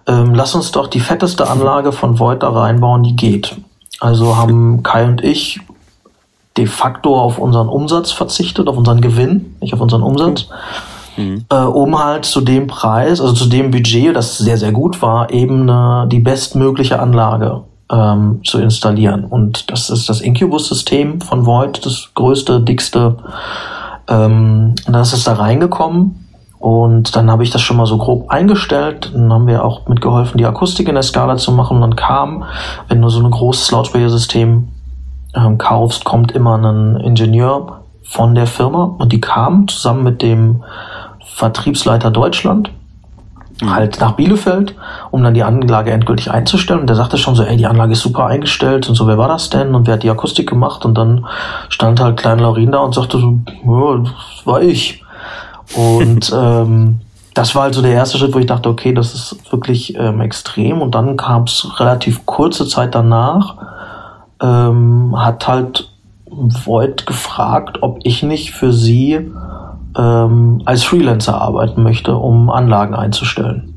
ähm, 0.05 0.35
lass 0.35 0.53
uns 0.53 0.71
doch 0.71 0.87
die 0.87 0.99
fetteste 0.99 1.49
Anlage 1.49 1.91
von 1.91 2.19
Void 2.19 2.43
da 2.43 2.49
reinbauen, 2.49 3.03
die 3.03 3.15
geht. 3.15 3.55
Also 3.99 4.37
haben 4.37 4.83
Kai 4.83 5.05
und 5.05 5.23
ich 5.23 5.59
de 6.57 6.65
facto 6.65 7.19
auf 7.19 7.37
unseren 7.37 7.69
Umsatz 7.69 8.11
verzichtet, 8.11 8.67
auf 8.67 8.77
unseren 8.77 9.01
Gewinn, 9.01 9.55
nicht 9.61 9.73
auf 9.73 9.81
unseren 9.81 10.03
Umsatz, 10.03 10.47
mhm. 11.15 11.45
äh, 11.49 11.55
um 11.55 12.03
halt 12.03 12.25
zu 12.25 12.41
dem 12.41 12.67
Preis, 12.67 13.21
also 13.21 13.33
zu 13.33 13.45
dem 13.45 13.71
Budget, 13.71 14.15
das 14.15 14.37
sehr, 14.37 14.57
sehr 14.57 14.71
gut 14.71 15.01
war, 15.01 15.31
eben 15.31 15.69
eine, 15.69 16.07
die 16.07 16.19
bestmögliche 16.19 16.99
Anlage 16.99 17.61
ähm, 17.91 18.41
zu 18.43 18.59
installieren. 18.59 19.25
Und 19.25 19.71
das 19.71 19.89
ist 19.89 20.09
das 20.09 20.21
Incubus-System 20.21 21.21
von 21.21 21.45
Void, 21.45 21.85
das 21.85 22.09
größte, 22.13 22.61
dickste. 22.61 23.17
Ähm, 24.07 24.75
das 24.87 25.13
ist 25.13 25.27
da 25.27 25.33
reingekommen. 25.33 26.28
Und 26.59 27.15
dann 27.15 27.31
habe 27.31 27.43
ich 27.43 27.51
das 27.51 27.61
schon 27.61 27.77
mal 27.77 27.85
so 27.85 27.97
grob 27.97 28.29
eingestellt. 28.29 29.11
Dann 29.13 29.31
haben 29.31 29.47
wir 29.47 29.63
auch 29.63 29.87
mitgeholfen, 29.87 30.37
die 30.37 30.45
Akustik 30.45 30.87
in 30.89 30.95
der 30.95 31.03
Skala 31.03 31.37
zu 31.37 31.51
machen. 31.51 31.77
Und 31.77 31.81
dann 31.81 31.95
kam, 31.95 32.43
wenn 32.89 33.01
du 33.01 33.09
so 33.09 33.23
ein 33.23 33.31
großes 33.31 33.71
Lautsprechersystem 33.71 34.67
ähm, 35.35 35.57
kaufst, 35.57 36.03
kommt 36.03 36.33
immer 36.33 36.57
ein 36.57 36.97
Ingenieur 36.97 37.79
von 38.03 38.35
der 38.35 38.47
Firma. 38.47 38.95
Und 38.97 39.13
die 39.13 39.21
kam 39.21 39.67
zusammen 39.67 40.03
mit 40.03 40.21
dem 40.21 40.63
Vertriebsleiter 41.23 42.11
Deutschland 42.11 42.71
Mhm. 43.61 43.73
halt 43.73 43.99
nach 43.99 44.13
Bielefeld, 44.13 44.75
um 45.11 45.23
dann 45.23 45.33
die 45.33 45.43
Anlage 45.43 45.91
endgültig 45.91 46.31
einzustellen. 46.31 46.81
Und 46.81 46.87
der 46.87 46.95
sagte 46.95 47.17
schon 47.17 47.35
so, 47.35 47.43
ey, 47.43 47.57
die 47.57 47.67
Anlage 47.67 47.93
ist 47.93 48.01
super 48.01 48.25
eingestellt 48.25 48.87
und 48.87 48.95
so, 48.95 49.07
wer 49.07 49.17
war 49.17 49.27
das 49.27 49.49
denn? 49.49 49.75
Und 49.75 49.87
wer 49.87 49.95
hat 49.95 50.03
die 50.03 50.09
Akustik 50.09 50.49
gemacht? 50.49 50.85
Und 50.85 50.97
dann 50.97 51.25
stand 51.67 51.99
halt 51.99 52.17
Klein 52.17 52.39
Laurin 52.39 52.71
da 52.71 52.79
und 52.79 52.95
sagte 52.95 53.17
so, 53.17 53.39
ja, 53.65 53.97
das 53.97 54.45
war 54.45 54.61
ich. 54.61 55.03
Und 55.75 56.31
ähm, 56.35 57.01
das 57.33 57.55
war 57.55 57.63
halt 57.63 57.73
so 57.73 57.81
der 57.81 57.93
erste 57.93 58.17
Schritt, 58.17 58.33
wo 58.33 58.39
ich 58.39 58.45
dachte, 58.45 58.69
okay, 58.69 58.93
das 58.93 59.13
ist 59.13 59.51
wirklich 59.51 59.95
ähm, 59.95 60.21
extrem. 60.21 60.81
Und 60.81 60.95
dann 60.95 61.15
kam 61.17 61.43
es 61.43 61.79
relativ 61.79 62.25
kurze 62.25 62.67
Zeit 62.67 62.95
danach, 62.95 63.55
ähm, 64.41 65.13
hat 65.17 65.47
halt 65.47 65.91
Void 66.25 67.05
gefragt, 67.05 67.79
ob 67.81 67.99
ich 68.03 68.23
nicht 68.23 68.51
für 68.51 68.71
sie 68.71 69.31
ähm, 69.97 70.61
als 70.65 70.83
Freelancer 70.83 71.39
arbeiten 71.39 71.81
möchte, 71.81 72.15
um 72.15 72.49
Anlagen 72.49 72.93
einzustellen. 72.93 73.73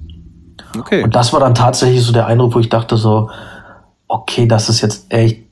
Okay. 0.78 1.03
Und 1.03 1.14
das 1.14 1.32
war 1.32 1.40
dann 1.40 1.55
tatsächlich 1.55 2.03
so 2.03 2.12
der 2.12 2.26
Eindruck, 2.26 2.55
wo 2.55 2.59
ich 2.59 2.68
dachte 2.68 2.97
so, 2.97 3.30
okay, 4.09 4.47
das 4.47 4.68
ist 4.68 4.80
jetzt 4.80 5.12
echt, 5.12 5.43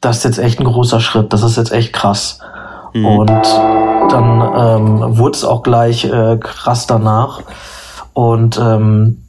das 0.00 0.18
ist 0.18 0.24
jetzt 0.24 0.38
echt 0.38 0.60
ein 0.60 0.64
großer 0.64 1.00
Schritt, 1.00 1.32
das 1.32 1.42
ist 1.42 1.56
jetzt 1.56 1.72
echt 1.72 1.92
krass. 1.92 2.40
Mhm. 2.92 3.06
Und 3.06 3.42
dann 4.08 4.40
ähm, 4.56 5.18
wurde 5.18 5.36
es 5.36 5.44
auch 5.44 5.62
gleich 5.62 6.04
äh, 6.04 6.36
krass 6.38 6.86
danach. 6.86 7.40
Und 8.12 8.58
ähm, 8.58 9.24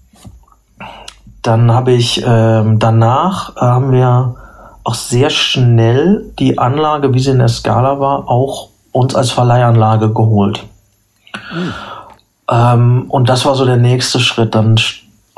dann 1.42 1.74
habe 1.74 1.92
ich 1.92 2.24
ähm, 2.26 2.80
danach 2.80 3.56
haben 3.56 3.92
wir 3.92 4.36
auch 4.84 4.96
sehr 4.96 5.30
schnell 5.30 6.32
die 6.40 6.58
Anlage, 6.58 7.14
wie 7.14 7.20
sie 7.20 7.32
in 7.32 7.40
der 7.40 7.48
Skala 7.48 8.00
war, 8.00 8.30
auch 8.30 8.70
uns 8.92 9.16
als 9.16 9.32
Verleihanlage 9.32 10.14
geholt. 10.14 10.66
Mhm. 11.54 11.74
Ähm, 12.50 13.06
und 13.10 13.30
das 13.30 13.46
war 13.46 13.56
so 13.56 13.66
der 13.66 13.78
nächste 13.78 14.20
Schritt. 14.20 14.56
Dann 14.56 14.80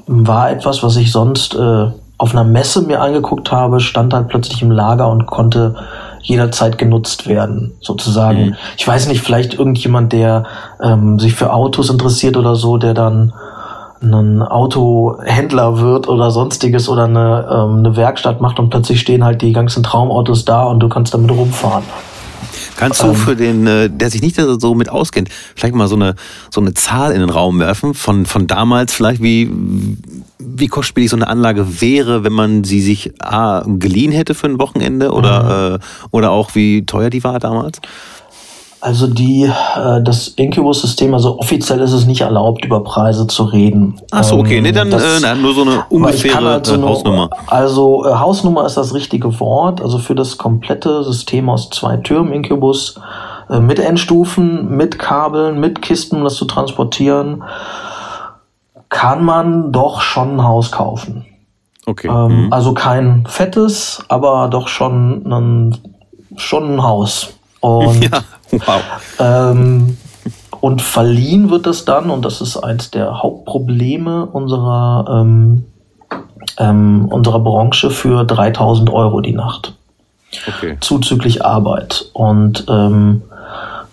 war 0.07 0.51
etwas, 0.51 0.83
was 0.83 0.95
ich 0.95 1.11
sonst 1.11 1.55
äh, 1.55 1.87
auf 2.17 2.31
einer 2.31 2.43
Messe 2.43 2.81
mir 2.81 3.01
angeguckt 3.01 3.51
habe, 3.51 3.79
stand 3.79 4.13
halt 4.13 4.27
plötzlich 4.29 4.61
im 4.61 4.71
Lager 4.71 5.09
und 5.09 5.25
konnte 5.25 5.75
jederzeit 6.25 6.77
genutzt 6.77 7.27
werden, 7.27 7.73
sozusagen. 7.81 8.47
Mhm. 8.47 8.55
Ich 8.77 8.87
weiß 8.87 9.07
nicht, 9.07 9.21
vielleicht 9.21 9.53
irgendjemand, 9.53 10.11
der 10.11 10.43
ähm, 10.81 11.19
sich 11.19 11.35
für 11.35 11.53
Autos 11.53 11.89
interessiert 11.89 12.35
oder 12.35 12.55
so, 12.55 12.77
der 12.77 12.93
dann 12.93 13.33
ein 14.01 14.41
Autohändler 14.41 15.79
wird 15.79 16.07
oder 16.07 16.31
sonstiges 16.31 16.89
oder 16.89 17.05
eine, 17.05 17.47
ähm, 17.49 17.77
eine 17.79 17.95
Werkstatt 17.95 18.41
macht 18.41 18.59
und 18.59 18.69
plötzlich 18.69 18.99
stehen 18.99 19.23
halt 19.23 19.41
die 19.41 19.53
ganzen 19.53 19.83
Traumautos 19.83 20.45
da 20.45 20.63
und 20.63 20.79
du 20.79 20.89
kannst 20.89 21.13
damit 21.13 21.31
rumfahren. 21.31 21.83
Kannst 22.77 23.03
du 23.03 23.07
ähm. 23.07 23.15
für 23.15 23.35
den, 23.35 23.67
äh, 23.67 23.89
der 23.89 24.09
sich 24.09 24.21
nicht 24.21 24.35
so 24.35 24.75
mit 24.75 24.89
auskennt, 24.89 25.29
vielleicht 25.55 25.75
mal 25.75 25.87
so 25.87 25.95
eine, 25.95 26.15
so 26.49 26.61
eine 26.61 26.73
Zahl 26.73 27.11
in 27.11 27.19
den 27.19 27.29
Raum 27.29 27.59
werfen 27.59 27.93
von, 27.93 28.25
von 28.25 28.47
damals 28.47 28.93
vielleicht, 28.93 29.21
wie, 29.21 29.51
wie 30.39 30.67
kostspielig 30.67 31.09
so 31.09 31.15
eine 31.15 31.27
Anlage 31.27 31.81
wäre, 31.81 32.23
wenn 32.23 32.33
man 32.33 32.63
sie 32.63 32.81
sich 32.81 33.13
A, 33.21 33.63
geliehen 33.65 34.11
hätte 34.11 34.33
für 34.35 34.47
ein 34.47 34.59
Wochenende 34.59 35.11
oder, 35.11 35.69
mhm. 35.69 35.75
äh, 35.75 35.79
oder 36.11 36.31
auch 36.31 36.55
wie 36.55 36.85
teuer 36.85 37.09
die 37.09 37.23
war 37.23 37.39
damals? 37.39 37.79
Also 38.85 39.07
die, 39.07 39.45
äh, 39.45 40.03
das 40.03 40.27
Incubus-System, 40.27 41.15
also 41.15 41.39
offiziell 41.39 41.79
ist 41.79 41.91
es 41.91 42.05
nicht 42.05 42.21
erlaubt, 42.21 42.63
über 42.63 42.83
Preise 42.83 43.25
zu 43.25 43.45
reden. 43.45 43.99
Ach 44.11 44.23
so, 44.23 44.37
okay. 44.37 44.61
Nee, 44.61 44.73
dann 44.73 44.91
das, 44.91 45.23
äh, 45.23 45.33
nur 45.33 45.55
so 45.55 45.63
eine 45.63 45.83
ungefähre 45.89 46.45
halt 46.45 46.67
so 46.67 46.75
eine, 46.75 46.85
Hausnummer. 46.85 47.31
Also 47.47 48.05
äh, 48.05 48.13
Hausnummer 48.13 48.63
ist 48.63 48.77
das 48.77 48.93
richtige 48.93 49.39
Wort. 49.39 49.81
Also 49.81 49.97
für 49.97 50.13
das 50.13 50.37
komplette 50.37 51.03
System 51.03 51.49
aus 51.49 51.71
zwei 51.71 51.97
Türmen 51.97 52.31
Incubus 52.31 52.99
äh, 53.49 53.59
mit 53.59 53.79
Endstufen, 53.79 54.77
mit 54.77 54.99
Kabeln, 54.99 55.59
mit 55.59 55.81
Kisten, 55.81 56.17
um 56.17 56.23
das 56.23 56.35
zu 56.35 56.45
transportieren, 56.45 57.43
kann 58.89 59.25
man 59.25 59.71
doch 59.71 60.01
schon 60.01 60.35
ein 60.35 60.43
Haus 60.43 60.71
kaufen. 60.71 61.25
Okay. 61.87 62.07
Ähm, 62.07 62.45
mhm. 62.45 62.53
Also 62.53 62.75
kein 62.75 63.25
fettes, 63.25 64.03
aber 64.09 64.47
doch 64.47 64.67
schon 64.67 65.25
ein, 65.25 65.75
schon 66.37 66.75
ein 66.75 66.83
Haus. 66.83 67.33
Und, 67.61 68.03
ja, 68.11 68.21
wow. 68.51 68.81
Ähm, 69.19 69.97
und 70.59 70.81
verliehen 70.81 71.49
wird 71.49 71.67
es 71.67 71.85
dann, 71.85 72.09
und 72.09 72.25
das 72.25 72.41
ist 72.41 72.57
eins 72.57 72.89
der 72.89 73.21
Hauptprobleme 73.21 74.25
unserer, 74.25 75.21
ähm, 75.21 75.65
ähm, 76.57 77.07
unserer 77.09 77.39
Branche, 77.39 77.91
für 77.91 78.23
3000 78.23 78.89
Euro 78.89 79.21
die 79.21 79.33
Nacht. 79.33 79.75
Okay. 80.47 80.77
Zuzüglich 80.81 81.45
Arbeit. 81.45 82.05
Und 82.13 82.65
ähm, 82.67 83.21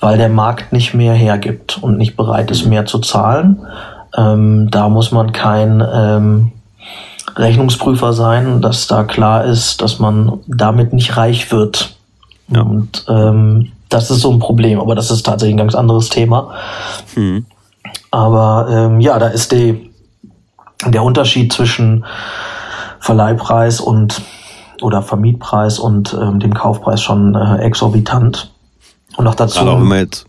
weil 0.00 0.18
der 0.18 0.28
Markt 0.28 0.72
nicht 0.72 0.94
mehr 0.94 1.14
hergibt 1.14 1.78
und 1.80 1.96
nicht 1.96 2.16
bereit 2.16 2.50
ist, 2.50 2.64
mehr 2.66 2.86
zu 2.86 2.98
zahlen, 2.98 3.64
ähm, 4.16 4.70
da 4.70 4.88
muss 4.88 5.12
man 5.12 5.32
kein 5.32 5.82
ähm, 5.92 6.52
Rechnungsprüfer 7.36 8.12
sein, 8.12 8.60
dass 8.60 8.86
da 8.86 9.04
klar 9.04 9.44
ist, 9.44 9.80
dass 9.80 9.98
man 9.98 10.40
damit 10.46 10.92
nicht 10.92 11.16
reich 11.16 11.52
wird. 11.52 11.96
Ja. 12.48 12.62
Und 12.62 13.04
ähm, 13.08 13.72
das 13.92 14.10
ist 14.10 14.20
so 14.20 14.30
ein 14.30 14.38
Problem, 14.38 14.80
aber 14.80 14.94
das 14.94 15.10
ist 15.10 15.24
tatsächlich 15.24 15.54
ein 15.54 15.58
ganz 15.58 15.74
anderes 15.74 16.08
Thema. 16.08 16.52
Mhm. 17.14 17.46
Aber 18.10 18.66
ähm, 18.70 19.00
ja, 19.00 19.18
da 19.18 19.28
ist 19.28 19.52
die, 19.52 19.90
der 20.86 21.02
Unterschied 21.02 21.52
zwischen 21.52 22.04
Verleihpreis 23.00 23.80
und 23.80 24.22
oder 24.80 25.02
Vermietpreis 25.02 25.78
und 25.78 26.16
ähm, 26.20 26.40
dem 26.40 26.54
Kaufpreis 26.54 27.00
schon 27.00 27.34
äh, 27.34 27.58
exorbitant. 27.58 28.52
Und 29.16 29.26
auch 29.26 29.34
dazu, 29.34 29.60
auch 29.60 29.84
jetzt, 29.90 30.26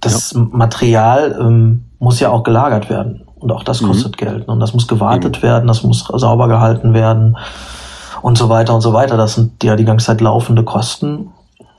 das 0.00 0.32
ja. 0.32 0.40
Material 0.50 1.36
ähm, 1.40 1.84
muss 1.98 2.20
ja 2.20 2.30
auch 2.30 2.42
gelagert 2.42 2.88
werden. 2.88 3.24
Und 3.36 3.52
auch 3.52 3.62
das 3.62 3.80
mhm. 3.80 3.88
kostet 3.88 4.12
mhm. 4.12 4.24
Geld. 4.24 4.48
Und 4.48 4.60
das 4.60 4.74
muss 4.74 4.88
gewartet 4.88 5.38
mhm. 5.38 5.42
werden, 5.42 5.66
das 5.66 5.82
muss 5.82 6.04
sauber 6.12 6.48
gehalten 6.48 6.94
werden 6.94 7.36
und 8.22 8.38
so 8.38 8.48
weiter 8.48 8.74
und 8.74 8.80
so 8.80 8.92
weiter. 8.92 9.16
Das 9.16 9.34
sind 9.34 9.62
ja 9.62 9.76
die 9.76 9.84
ganze 9.84 10.06
Zeit 10.06 10.20
laufende 10.20 10.64
Kosten. 10.64 11.30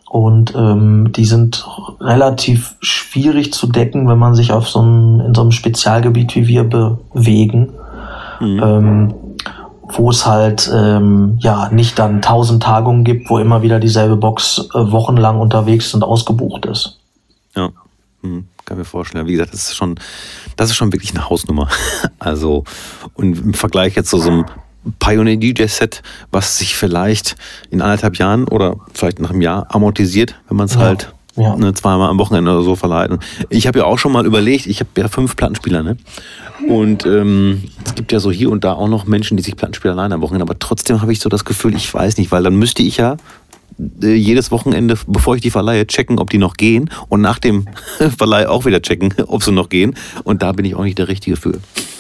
Und 0.10 0.55
ähm, 0.55 1.12
die 1.12 1.26
sind 1.26 1.68
relativ 2.01 2.76
schwierig 2.82 3.53
zu 3.53 3.68
decken, 3.68 4.07
wenn 4.07 4.18
man 4.18 4.34
sich 4.34 4.51
auf 4.51 4.68
so 4.68 4.80
einem, 4.80 5.22
in 5.22 5.36
so 5.36 5.41
einem 5.41 5.51
Spezialgebiet 5.51 6.36
wie 6.36 6.47
wir 6.47 6.64
bewegen. 6.64 7.70
Mhm. 8.39 8.64
Ähm, 8.64 9.14
wo 9.91 10.12
es 10.12 10.26
halt 10.26 10.70
ähm, 10.74 11.38
ja 11.39 11.70
nicht 11.70 11.97
dann 11.97 12.22
tausend 12.22 12.64
Tagungen 12.64 13.03
gibt, 13.03 13.30
wo 13.30 13.39
immer 13.39 13.62
wieder 13.62 13.80
dieselbe 13.80 14.16
Box 14.16 14.70
äh, 14.74 14.91
wochenlang 14.91 15.39
unterwegs 15.39 15.93
und 15.93 16.03
ausgebucht 16.03 16.66
ist. 16.66 16.99
Ja, 17.55 17.70
hm, 18.22 18.47
kann 18.66 18.78
mir 18.78 18.86
vorstellen. 18.86 19.28
Wie 19.28 19.32
gesagt, 19.32 19.53
das 19.53 19.64
ist 19.64 19.76
schon, 19.76 19.99
das 20.55 20.70
ist 20.70 20.76
schon 20.76 20.91
wirklich 20.91 21.16
eine 21.16 21.30
Hausnummer. 21.30 21.68
Also 22.20 22.66
und 23.14 23.39
im 23.39 23.53
Vergleich 23.53 23.95
jetzt 23.95 24.10
zu 24.10 24.18
so 24.18 24.30
einem 24.30 24.45
Pioneer 24.99 25.38
DJ 25.38 25.65
Set, 25.65 26.01
was 26.32 26.57
sich 26.57 26.77
vielleicht 26.77 27.36
in 27.69 27.82
anderthalb 27.82 28.17
Jahren 28.17 28.47
oder 28.47 28.77
vielleicht 28.93 29.19
nach 29.19 29.32
einem 29.32 29.41
Jahr 29.41 29.67
amortisiert, 29.69 30.36
wenn 30.47 30.57
man 30.57 30.67
es 30.67 30.75
ja. 30.75 30.82
halt 30.82 31.13
ja. 31.36 31.55
Ne, 31.55 31.73
zweimal 31.73 32.09
am 32.09 32.19
Wochenende 32.19 32.51
oder 32.51 32.63
so 32.63 32.75
verleiht. 32.75 33.11
Ich 33.49 33.65
habe 33.65 33.80
ja 33.80 33.86
auch 33.86 33.97
schon 33.97 34.11
mal 34.11 34.25
überlegt, 34.25 34.65
ich 34.65 34.82
habe 34.82 34.89
ja 34.97 35.07
fünf 35.07 35.36
Plattenspieler, 35.36 35.84
ne? 35.84 35.97
Und 36.67 37.05
ähm, 37.05 37.63
es 37.86 37.95
gibt 37.95 38.11
ja 38.11 38.19
so 38.19 38.30
hier 38.30 38.49
und 38.49 38.65
da 38.65 38.73
auch 38.73 38.89
noch 38.89 39.05
Menschen, 39.05 39.38
die 39.38 39.43
sich 39.43 39.55
Plattenspieler 39.55 39.93
leihen 39.93 40.11
am 40.11 40.21
Wochenende, 40.21 40.43
aber 40.43 40.59
trotzdem 40.59 41.01
habe 41.01 41.13
ich 41.13 41.21
so 41.21 41.30
das 41.30 41.45
Gefühl, 41.45 41.75
ich 41.75 41.93
weiß 41.93 42.17
nicht, 42.17 42.32
weil 42.32 42.43
dann 42.43 42.55
müsste 42.55 42.84
ich 42.84 42.97
ja 42.97 43.15
äh, 44.01 44.13
jedes 44.13 44.51
Wochenende, 44.51 44.97
bevor 45.07 45.36
ich 45.36 45.41
die 45.41 45.51
verleihe, 45.51 45.88
checken, 45.88 46.19
ob 46.19 46.30
die 46.30 46.38
noch 46.38 46.55
gehen 46.55 46.89
und 47.07 47.21
nach 47.21 47.39
dem 47.39 47.65
Verleih 48.17 48.47
auch 48.47 48.65
wieder 48.65 48.82
checken, 48.82 49.13
ob 49.27 49.43
sie 49.43 49.51
noch 49.51 49.69
gehen. 49.69 49.95
Und 50.23 50.41
da 50.41 50.51
bin 50.51 50.65
ich 50.65 50.75
auch 50.75 50.84
nicht 50.84 50.97
der 50.97 51.07
Richtige 51.07 51.38
für. 51.38 51.59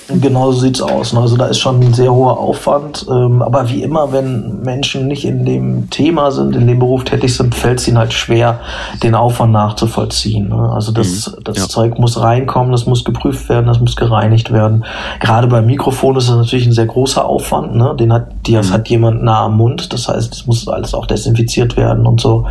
Genau 0.09 0.51
so 0.51 0.61
sieht's 0.61 0.81
aus. 0.81 1.13
Ne? 1.13 1.19
Also 1.19 1.37
da 1.37 1.45
ist 1.45 1.59
schon 1.59 1.79
ein 1.81 1.93
sehr 1.93 2.13
hoher 2.13 2.39
Aufwand. 2.39 3.05
Ähm, 3.09 3.41
aber 3.41 3.69
wie 3.69 3.83
immer, 3.83 4.11
wenn 4.11 4.61
Menschen 4.61 5.07
nicht 5.07 5.25
in 5.25 5.45
dem 5.45 5.89
Thema 5.89 6.31
sind, 6.31 6.55
in 6.55 6.65
dem 6.65 6.79
Beruf 6.79 7.03
tätig 7.03 7.35
sind, 7.35 7.53
fällt 7.53 7.79
es 7.79 7.87
ihnen 7.87 7.97
halt 7.97 8.13
schwer, 8.13 8.59
den 9.03 9.13
Aufwand 9.13 9.53
nachzuvollziehen. 9.53 10.49
Ne? 10.49 10.71
Also 10.73 10.91
das, 10.91 11.27
mhm. 11.27 11.43
das 11.43 11.57
ja. 11.57 11.67
Zeug 11.67 11.99
muss 11.99 12.19
reinkommen, 12.19 12.71
das 12.71 12.87
muss 12.87 13.03
geprüft 13.03 13.49
werden, 13.49 13.67
das 13.67 13.79
muss 13.79 13.95
gereinigt 13.95 14.51
werden. 14.51 14.83
Gerade 15.19 15.47
beim 15.47 15.67
Mikrofon 15.67 16.15
ist 16.15 16.27
das 16.29 16.37
natürlich 16.37 16.65
ein 16.65 16.73
sehr 16.73 16.87
großer 16.87 17.25
Aufwand. 17.25 17.75
Ne? 17.75 17.95
Den 17.99 18.11
hat, 18.11 18.27
das 18.47 18.69
mhm. 18.69 18.73
hat 18.73 18.89
jemand 18.89 19.23
nah 19.23 19.45
am 19.45 19.57
Mund. 19.57 19.93
Das 19.93 20.07
heißt, 20.07 20.33
es 20.33 20.47
muss 20.47 20.67
alles 20.67 20.93
auch 20.93 21.05
desinfiziert 21.05 21.77
werden 21.77 22.07
und 22.07 22.19
so. 22.19 22.47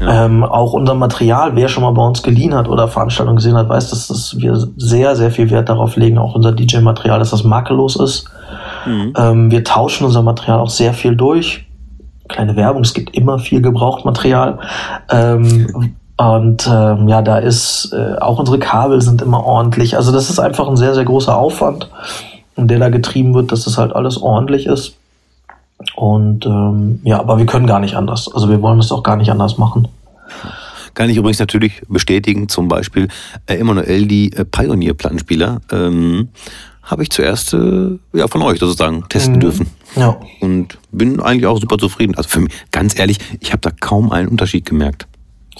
Ja. 0.00 0.26
Ähm, 0.26 0.44
auch 0.44 0.74
unser 0.74 0.94
Material, 0.94 1.56
wer 1.56 1.68
schon 1.68 1.82
mal 1.82 1.92
bei 1.92 2.06
uns 2.06 2.22
geliehen 2.22 2.54
hat 2.54 2.68
oder 2.68 2.86
Veranstaltungen 2.86 3.36
gesehen 3.36 3.56
hat, 3.56 3.68
weiß, 3.68 3.90
dass, 3.90 4.08
dass 4.08 4.36
wir 4.38 4.68
sehr, 4.76 5.16
sehr 5.16 5.30
viel 5.30 5.50
Wert 5.50 5.68
darauf 5.68 5.96
legen, 5.96 6.18
auch 6.18 6.34
unser 6.34 6.52
DJ-Material, 6.52 7.18
dass 7.18 7.30
das 7.30 7.44
makellos 7.44 7.96
ist. 7.96 8.26
Mhm. 8.84 9.12
Ähm, 9.16 9.50
wir 9.50 9.64
tauschen 9.64 10.04
unser 10.04 10.22
Material 10.22 10.60
auch 10.60 10.68
sehr 10.68 10.92
viel 10.92 11.16
durch. 11.16 11.66
Kleine 12.28 12.56
Werbung, 12.56 12.82
es 12.82 12.92
gibt 12.92 13.16
immer 13.16 13.38
viel 13.38 13.62
Gebrauchtmaterial. 13.62 14.58
Ähm, 15.10 15.94
und 16.18 16.68
ähm, 16.70 17.08
ja, 17.08 17.22
da 17.22 17.38
ist 17.38 17.92
äh, 17.92 18.18
auch 18.18 18.38
unsere 18.38 18.58
Kabel 18.58 19.00
sind 19.00 19.22
immer 19.22 19.44
ordentlich. 19.44 19.96
Also 19.96 20.12
das 20.12 20.28
ist 20.28 20.38
einfach 20.38 20.68
ein 20.68 20.76
sehr, 20.76 20.94
sehr 20.94 21.04
großer 21.04 21.36
Aufwand, 21.36 21.90
der 22.56 22.78
da 22.78 22.88
getrieben 22.88 23.34
wird, 23.34 23.52
dass 23.52 23.64
das 23.64 23.78
halt 23.78 23.94
alles 23.94 24.20
ordentlich 24.20 24.66
ist. 24.66 24.96
Und 25.94 26.46
ähm, 26.46 27.00
ja, 27.04 27.20
aber 27.20 27.38
wir 27.38 27.46
können 27.46 27.66
gar 27.66 27.80
nicht 27.80 27.94
anders. 27.94 28.32
Also 28.32 28.48
wir 28.48 28.62
wollen 28.62 28.78
es 28.78 28.92
auch 28.92 29.02
gar 29.02 29.16
nicht 29.16 29.30
anders 29.30 29.58
machen. 29.58 29.88
Kann 30.94 31.10
ich 31.10 31.18
übrigens 31.18 31.38
natürlich 31.38 31.82
bestätigen, 31.88 32.48
zum 32.48 32.68
Beispiel 32.68 33.08
äh, 33.46 33.56
Emanuel, 33.56 34.06
die 34.06 34.32
äh, 34.32 34.46
Pioneer-Plattenspieler, 34.46 35.60
ähm, 35.70 36.28
habe 36.82 37.02
ich 37.02 37.10
zuerst 37.10 37.52
äh, 37.52 37.98
ja, 38.14 38.28
von 38.28 38.42
euch 38.42 38.58
sozusagen 38.58 39.04
testen 39.08 39.34
mhm. 39.34 39.40
dürfen. 39.40 39.66
Ja. 39.96 40.16
Und 40.40 40.78
bin 40.92 41.20
eigentlich 41.20 41.46
auch 41.46 41.60
super 41.60 41.76
zufrieden. 41.76 42.14
Also 42.16 42.30
für 42.30 42.40
mich, 42.40 42.52
ganz 42.70 42.98
ehrlich, 42.98 43.18
ich 43.40 43.52
habe 43.52 43.60
da 43.60 43.70
kaum 43.70 44.10
einen 44.10 44.28
Unterschied 44.28 44.64
gemerkt 44.64 45.06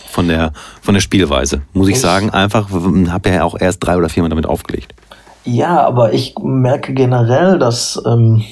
von 0.07 0.29
der, 0.29 0.53
von 0.81 0.95
der 0.95 1.01
Spielweise. 1.01 1.63
Muss 1.75 1.89
ich, 1.89 1.97
ich 1.97 2.01
sagen, 2.01 2.31
einfach, 2.31 2.71
habe 2.71 3.29
ja 3.29 3.45
auch 3.45 3.59
erst 3.59 3.85
drei 3.85 3.97
oder 3.97 4.09
viermal 4.09 4.31
damit 4.31 4.47
aufgelegt. 4.47 4.95
Ja, 5.45 5.87
aber 5.87 6.13
ich 6.13 6.35
merke 6.43 6.95
generell, 6.95 7.59
dass 7.59 8.03
ähm, 8.07 8.43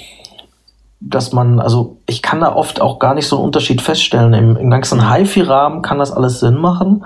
dass 1.07 1.33
man, 1.33 1.61
also 1.61 1.99
ich 2.07 2.23
kann 2.23 2.41
da 2.41 2.55
oft 2.55 2.81
auch 2.81 2.99
gar 2.99 3.15
nicht 3.15 3.29
so 3.29 3.37
einen 3.37 3.45
Unterschied 3.45 3.83
feststellen. 3.83 4.33
Im, 4.33 4.57
im 4.57 4.71
ganzen 4.71 5.11
HiFi-Rahmen 5.11 5.83
kann 5.83 5.99
das 5.99 6.13
alles 6.13 6.41
Sinn 6.41 6.57
machen. 6.57 7.05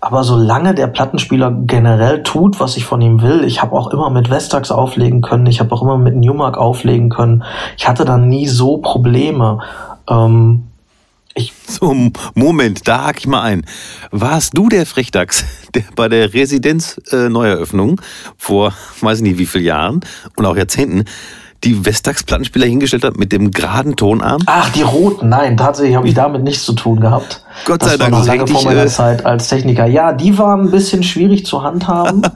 Aber 0.00 0.24
solange 0.24 0.74
der 0.74 0.88
Plattenspieler 0.88 1.52
generell 1.64 2.24
tut, 2.24 2.58
was 2.58 2.76
ich 2.76 2.84
von 2.84 3.00
ihm 3.00 3.22
will, 3.22 3.44
ich 3.44 3.62
habe 3.62 3.76
auch 3.76 3.92
immer 3.92 4.10
mit 4.10 4.30
Vestax 4.30 4.72
auflegen 4.72 5.22
können, 5.22 5.46
ich 5.46 5.60
habe 5.60 5.72
auch 5.72 5.82
immer 5.82 5.96
mit 5.96 6.16
Newmark 6.16 6.58
auflegen 6.58 7.08
können. 7.08 7.44
Ich 7.78 7.86
hatte 7.86 8.04
da 8.04 8.18
nie 8.18 8.48
so 8.48 8.78
Probleme. 8.78 9.60
Ähm, 10.10 10.64
ich 11.34 11.52
so, 11.66 11.94
Moment, 12.34 12.88
da 12.88 13.06
hake 13.06 13.20
ich 13.20 13.26
mal 13.28 13.42
ein. 13.42 13.64
Warst 14.10 14.56
du 14.58 14.68
der 14.68 14.86
Frechdachs, 14.86 15.44
der 15.74 15.84
bei 15.94 16.08
der 16.08 16.34
Residenz 16.34 17.00
äh, 17.12 17.28
Neueröffnung 17.28 18.00
vor 18.36 18.74
weiß 19.00 19.20
nicht 19.20 19.38
wie 19.38 19.46
vielen 19.46 19.64
Jahren 19.64 20.00
und 20.36 20.46
auch 20.46 20.56
Jahrzehnten 20.56 21.04
die 21.64 21.84
Vestax-Plattenspieler 21.84 22.66
hingestellt 22.66 23.04
hat 23.04 23.16
mit 23.16 23.32
dem 23.32 23.50
geraden 23.50 23.96
Tonarm? 23.96 24.42
Ach, 24.46 24.70
die 24.70 24.82
roten. 24.82 25.28
Nein, 25.28 25.56
tatsächlich 25.56 25.96
habe 25.96 26.08
ich 26.08 26.14
damit 26.14 26.42
nichts 26.42 26.64
zu 26.64 26.72
tun 26.72 27.00
gehabt. 27.00 27.42
Gott 27.64 27.82
sei 27.82 27.90
das 27.90 27.98
Dank. 27.98 28.12
War 28.12 28.18
noch 28.20 28.26
lange 28.26 28.46
vor 28.46 28.64
meiner 28.64 28.84
äh, 28.84 28.88
Zeit 28.88 29.24
als 29.24 29.48
Techniker. 29.48 29.86
Ja, 29.86 30.12
die 30.12 30.36
waren 30.38 30.62
ein 30.62 30.70
bisschen 30.70 31.02
schwierig 31.02 31.46
zu 31.46 31.62
handhaben. 31.62 32.22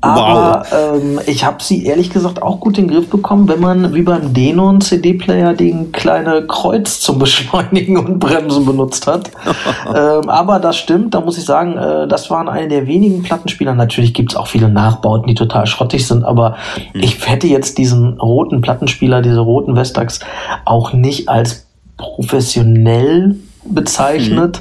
Aber 0.00 0.64
wow. 0.70 1.02
ähm, 1.02 1.20
ich 1.26 1.44
habe 1.44 1.62
sie 1.62 1.86
ehrlich 1.86 2.10
gesagt 2.10 2.42
auch 2.42 2.60
gut 2.60 2.78
in 2.78 2.86
den 2.86 2.94
Griff 2.94 3.08
bekommen, 3.08 3.48
wenn 3.48 3.60
man 3.60 3.94
wie 3.94 4.02
beim 4.02 4.34
Denon 4.34 4.80
CD-Player 4.80 5.54
den 5.54 5.90
kleine 5.92 6.46
Kreuz 6.46 7.00
zum 7.00 7.18
Beschleunigen 7.26 7.98
und 7.98 8.18
Bremsen 8.18 8.66
benutzt 8.66 9.06
hat. 9.06 9.30
ähm, 9.88 10.28
aber 10.28 10.58
das 10.60 10.76
stimmt, 10.76 11.14
da 11.14 11.20
muss 11.20 11.38
ich 11.38 11.44
sagen, 11.44 11.76
äh, 11.76 12.06
das 12.06 12.30
waren 12.30 12.48
eine 12.48 12.68
der 12.68 12.86
wenigen 12.86 13.22
Plattenspieler. 13.22 13.74
Natürlich 13.74 14.12
gibt 14.12 14.32
es 14.32 14.36
auch 14.36 14.46
viele 14.46 14.68
Nachbauten, 14.68 15.26
die 15.26 15.34
total 15.34 15.66
schrottig 15.66 16.06
sind, 16.06 16.24
aber 16.24 16.56
mhm. 16.92 17.00
ich 17.00 17.26
hätte 17.26 17.46
jetzt 17.46 17.78
diesen 17.78 18.20
roten 18.20 18.60
Plattenspieler, 18.60 19.22
diese 19.22 19.40
roten 19.40 19.76
Vestax, 19.76 20.20
auch 20.64 20.92
nicht 20.92 21.28
als 21.28 21.66
professionell 21.96 23.36
bezeichnet. 23.64 24.60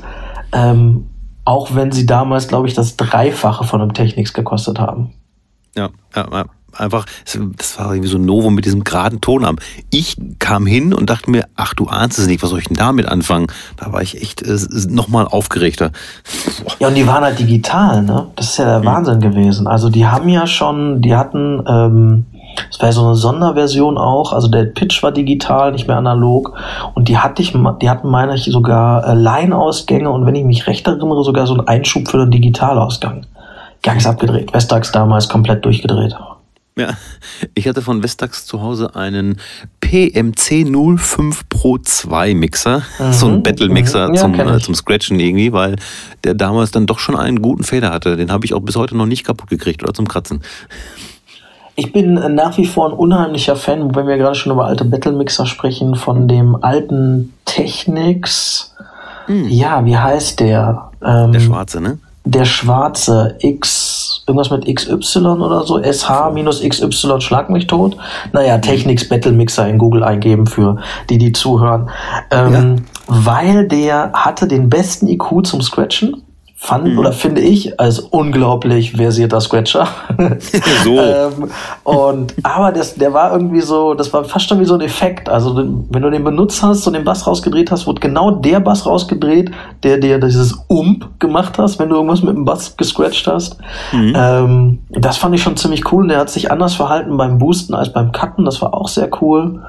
Mhm. 0.54 0.58
Ähm, 0.58 1.06
auch 1.44 1.76
wenn 1.76 1.92
sie 1.92 2.08
damals, 2.08 2.48
glaube 2.48 2.68
ich, 2.68 2.74
das 2.74 2.98
Dreifache 2.98 3.66
von 3.66 3.82
einem 3.82 3.94
Technics 3.94 4.34
gekostet 4.34 4.80
haben. 4.80 5.14
Ja, 5.76 5.90
ja, 6.16 6.46
einfach, 6.80 7.06
das 7.58 7.80
war 7.80 7.92
irgendwie 7.92 8.10
so 8.10 8.18
ein 8.18 8.26
Novum 8.26 8.56
mit 8.56 8.66
diesem 8.66 8.84
geraden 8.84 9.22
Tonarm. 9.22 9.58
Ich 9.92 10.18
kam 10.40 10.66
hin 10.66 10.94
und 10.94 11.10
dachte 11.10 11.30
mir, 11.30 11.46
ach 11.56 11.74
du 11.74 11.88
ahnst 11.88 12.20
es 12.20 12.28
nicht, 12.28 12.44
was 12.44 12.50
soll 12.50 12.60
ich 12.60 12.68
denn 12.68 12.78
damit 12.78 13.08
anfangen? 13.08 13.48
Da 13.78 13.92
war 13.92 14.02
ich 14.02 14.22
echt 14.22 14.42
äh, 14.42 14.58
nochmal 14.88 15.28
aufgeregter. 15.28 15.92
Ja, 16.80 16.90
und 16.90 16.96
die 16.96 17.08
waren 17.08 17.24
halt 17.24 17.40
digital, 17.40 18.04
ne? 18.04 18.28
Das 18.36 18.52
ist 18.52 18.58
ja 18.58 18.66
der 18.66 18.80
mhm. 18.80 18.86
Wahnsinn 18.86 19.20
gewesen. 19.20 19.68
Also 19.68 19.90
die 19.90 20.06
haben 20.06 20.30
ja 20.30 20.48
schon, 20.48 21.02
die 21.02 21.16
hatten, 21.16 21.64
ähm, 21.68 22.26
das 22.70 22.80
war 22.80 22.88
ja 22.88 22.94
so 22.94 23.06
eine 23.06 23.16
Sonderversion 23.16 23.98
auch, 23.98 24.32
also 24.32 24.48
der 24.48 24.66
Pitch 24.66 25.04
war 25.04 25.12
digital, 25.12 25.72
nicht 25.72 25.88
mehr 25.88 25.98
analog. 25.98 26.54
Und 26.94 27.10
die 27.10 27.18
hatte 27.18 27.42
ich, 27.42 27.54
die 27.82 27.90
hatten, 27.90 28.10
meine 28.10 28.36
ich, 28.36 28.46
sogar 28.46 29.08
äh, 29.08 29.14
Line-Ausgänge 29.14 30.10
und 30.10 30.26
wenn 30.26 30.36
ich 30.36 30.46
mich 30.46 30.68
recht 30.68 30.88
erinnere, 30.88 31.24
sogar 31.24 31.48
so 31.48 31.54
einen 31.54 31.68
Einschub 31.68 32.08
für 32.08 32.18
den 32.18 32.32
Digitalausgang. 32.32 33.26
Gangs 33.86 34.08
abgedreht. 34.08 34.52
Vestax 34.52 34.92
damals 34.92 35.30
komplett 35.30 35.64
durchgedreht. 35.64 36.16
Ja, 36.78 36.90
ich 37.54 37.68
hatte 37.68 37.84
von 37.84 38.04
Vestax 38.04 38.46
zu 38.46 38.62
Hause 38.62 38.96
einen 38.96 39.38
PMC 39.80 40.66
05 40.98 41.48
Pro 41.48 41.78
2 41.78 42.34
Mixer, 42.34 42.82
mhm, 43.00 43.12
so 43.14 43.28
ein 43.28 43.44
Battle 43.44 43.70
Mixer 43.70 44.10
mhm. 44.10 44.16
ja, 44.16 44.22
zum, 44.22 44.34
äh, 44.40 44.60
zum 44.60 44.74
Scratchen 44.74 45.20
irgendwie, 45.20 45.54
weil 45.54 45.76
der 46.24 46.34
damals 46.34 46.72
dann 46.72 46.88
doch 46.88 46.98
schon 46.98 47.16
einen 47.16 47.44
guten 47.44 47.64
Feder 47.64 47.92
hatte. 47.92 48.18
Den 48.18 48.32
habe 48.32 48.44
ich 48.44 48.56
auch 48.56 48.60
bis 48.60 48.76
heute 48.76 48.98
noch 48.98 49.06
nicht 49.06 49.24
kaputt 49.24 49.50
gekriegt 49.50 49.84
oder 49.84 49.94
zum 49.94 50.08
Kratzen. 50.08 50.42
Ich 51.76 51.94
bin 51.94 52.16
nach 52.34 52.58
wie 52.58 52.66
vor 52.66 52.90
ein 52.90 52.94
unheimlicher 52.94 53.56
Fan, 53.56 53.96
wenn 53.96 54.08
wir 54.08 54.18
gerade 54.18 54.36
schon 54.36 54.52
über 54.52 54.66
alte 54.66 54.84
Battle 54.84 55.12
Mixer 55.12 55.46
sprechen, 55.46 55.96
von 55.96 56.28
dem 56.28 56.56
alten 56.56 57.34
Technics. 57.46 58.74
Mhm. 59.28 59.48
Ja, 59.48 59.86
wie 59.86 59.98
heißt 59.98 60.40
der? 60.40 60.90
Ähm, 61.04 61.32
der 61.32 61.40
schwarze, 61.40 61.80
ne? 61.80 62.00
Der 62.26 62.46
schwarze 62.46 63.38
X, 63.40 64.24
irgendwas 64.28 64.50
mit 64.50 64.66
XY 64.66 65.20
oder 65.20 65.64
so, 65.64 65.82
SH 65.82 66.32
minus 66.34 66.62
XY, 66.62 67.22
schlag 67.22 67.50
mich 67.50 67.68
tot. 67.68 67.96
Naja, 68.34 68.58
Technics 68.58 69.08
Battle 69.08 69.32
Mixer 69.32 69.68
in 69.68 69.78
Google 69.78 70.04
eingeben 70.04 70.48
für 70.48 70.78
die, 71.10 71.18
die 71.18 71.32
zuhören. 71.32 71.90
Ähm, 72.32 72.54
ja. 72.54 72.76
Weil 73.08 73.68
der 73.68 74.12
hatte 74.14 74.48
den 74.48 74.70
besten 74.70 75.08
IQ 75.08 75.46
zum 75.46 75.62
Scratchen 75.62 76.25
fand 76.58 76.94
mhm. 76.94 77.00
oder 77.00 77.12
finde 77.12 77.42
ich 77.42 77.80
als 77.82 78.00
unglaublich 78.00 78.94
versierter 78.94 79.42
Scratcher. 79.42 79.88
so. 80.84 80.98
ähm, 80.98 81.52
und 81.84 82.34
aber 82.44 82.72
das, 82.72 82.96
der 82.96 83.14
war 83.14 83.34
irgendwie 83.34 83.60
so, 83.60 83.94
das 83.94 84.14
war 84.14 84.24
fast 84.24 84.48
schon 84.48 84.62
wie 84.62 84.66
so 84.66 84.76
ein 84.76 84.82
Effekt. 84.82 85.28
Also 85.28 85.56
wenn 85.58 86.02
du 86.02 86.10
den 86.10 86.24
benutzt 86.24 86.64
hast 86.64 86.88
und 86.88 86.94
den 86.94 87.04
Bass 87.04 87.28
rausgedreht 87.28 87.72
hast, 87.72 87.88
wurde 87.88 88.00
genau 88.00 88.32
der 88.32 88.62
Bass 88.62 88.86
rausgedreht, 88.86 89.52
der 89.84 89.98
dir 89.98 90.18
dieses 90.18 90.54
Ump 90.68 91.20
gemacht 91.20 91.58
hast, 91.58 91.78
wenn 91.78 91.90
du 91.90 91.96
irgendwas 91.96 92.24
mit 92.24 92.36
dem 92.36 92.46
Bass 92.46 92.78
gescratcht 92.78 93.28
hast. 93.28 93.58
Mhm. 93.92 94.14
Ähm, 94.16 94.80
das 94.90 95.18
fand 95.18 95.36
ich 95.36 95.44
schon 95.44 95.58
ziemlich 95.58 95.92
cool. 95.92 96.08
Der 96.08 96.20
hat 96.20 96.30
sich 96.30 96.52
anders 96.52 96.74
verhalten 96.74 97.18
beim 97.18 97.38
Boosten 97.38 97.74
als 97.74 97.92
beim 97.92 98.14
Cutten. 98.14 98.46
Das 98.46 98.62
war 98.62 98.74
auch 98.74 98.88
sehr 98.88 99.10
cool. 99.22 99.62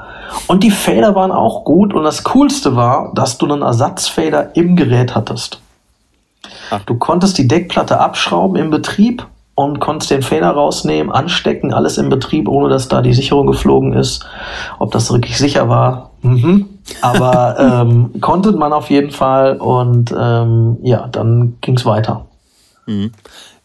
Und 0.47 0.63
die 0.63 0.71
Fader 0.71 1.17
waren 1.17 1.33
auch 1.33 1.65
gut. 1.65 1.95
Und 1.95 2.05
das 2.05 2.23
Coolste 2.23 2.77
war, 2.77 3.11
dass 3.15 3.39
du 3.39 3.47
einen 3.47 3.63
Ersatzfader 3.63 4.55
im 4.55 4.77
Gerät 4.77 5.17
hattest. 5.17 5.61
Ach. 6.71 6.83
Du 6.85 6.97
konntest 6.97 7.39
die 7.39 7.49
Deckplatte 7.49 8.01
abschrauben 8.01 8.57
im 8.57 8.71
Betrieb 8.71 9.27
und 9.55 9.81
konntest 9.81 10.11
den 10.11 10.23
Fehler 10.23 10.51
rausnehmen, 10.51 11.11
anstecken, 11.11 11.73
alles 11.73 11.99
im 11.99 12.11
Betrieb, 12.11 12.47
ohne 12.47 12.69
dass 12.69 12.89
da 12.89 13.01
die 13.01 13.15
Sicherung 13.15 13.47
geflogen 13.47 13.95
ist. 13.95 14.25
Ob 14.79 14.93
das 14.93 15.11
wirklich 15.11 15.39
sicher 15.39 15.69
war, 15.69 16.11
mhm. 16.23 16.67
aber 17.01 17.57
ähm, 17.89 18.21
konnte 18.21 18.53
man 18.53 18.73
auf 18.73 18.91
jeden 18.91 19.11
Fall 19.11 19.57
und 19.57 20.15
ähm, 20.17 20.77
ja, 20.83 21.09
dann 21.09 21.57
ging 21.63 21.77
es 21.77 21.87
weiter. 21.87 22.27
Mhm. 22.87 23.13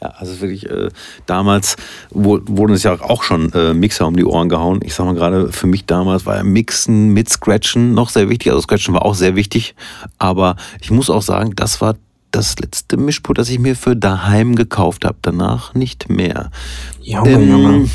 Ja, 0.01 0.13
also 0.17 0.41
wirklich, 0.41 0.67
äh, 0.67 0.89
damals 1.27 1.75
wurden 2.09 2.73
es 2.73 2.81
ja 2.81 2.99
auch 3.01 3.21
schon 3.21 3.53
äh, 3.53 3.73
Mixer 3.73 4.07
um 4.07 4.15
die 4.15 4.25
Ohren 4.25 4.49
gehauen. 4.49 4.79
Ich 4.83 4.95
sag 4.95 5.05
mal 5.05 5.13
gerade, 5.13 5.51
für 5.51 5.67
mich 5.67 5.85
damals 5.85 6.25
war 6.25 6.37
ja 6.37 6.43
Mixen 6.43 7.09
mit 7.09 7.29
Scratchen 7.29 7.93
noch 7.93 8.09
sehr 8.09 8.27
wichtig. 8.29 8.51
Also 8.51 8.63
Scratchen 8.63 8.95
war 8.95 9.05
auch 9.05 9.13
sehr 9.13 9.35
wichtig. 9.35 9.75
Aber 10.17 10.55
ich 10.81 10.89
muss 10.89 11.11
auch 11.11 11.21
sagen, 11.21 11.53
das 11.55 11.81
war 11.81 11.95
das 12.31 12.57
letzte 12.59 12.97
Mischpult, 12.97 13.37
das 13.37 13.49
ich 13.49 13.59
mir 13.59 13.75
für 13.75 13.95
daheim 13.95 14.55
gekauft 14.55 15.05
habe. 15.05 15.17
Danach 15.21 15.73
nicht 15.73 16.09
mehr. 16.09 16.51
Junge, 17.01 17.31
ähm, 17.31 17.49
Junge. 17.49 17.89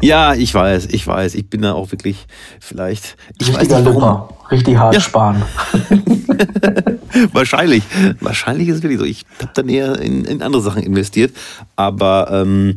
Ja, 0.00 0.34
ich 0.34 0.54
weiß, 0.54 0.86
ich 0.86 1.06
weiß. 1.06 1.34
Ich 1.34 1.50
bin 1.50 1.62
da 1.62 1.72
auch 1.72 1.90
wirklich 1.90 2.26
vielleicht. 2.60 3.16
Ich 3.38 3.48
Richtiger 3.48 3.78
weiß 3.78 3.84
nicht, 3.84 3.94
warum. 3.96 4.28
Richtig 4.50 4.76
hart 4.78 4.94
ja. 4.94 5.00
sparen. 5.00 5.42
wahrscheinlich. 7.32 7.82
Wahrscheinlich 8.20 8.68
ist 8.68 8.76
es 8.76 8.82
wirklich 8.82 9.00
so. 9.00 9.04
Ich 9.04 9.24
habe 9.40 9.50
dann 9.54 9.68
eher 9.68 9.98
in, 10.00 10.24
in 10.24 10.42
andere 10.42 10.62
Sachen 10.62 10.82
investiert. 10.82 11.34
Aber 11.76 12.28
ähm, 12.30 12.76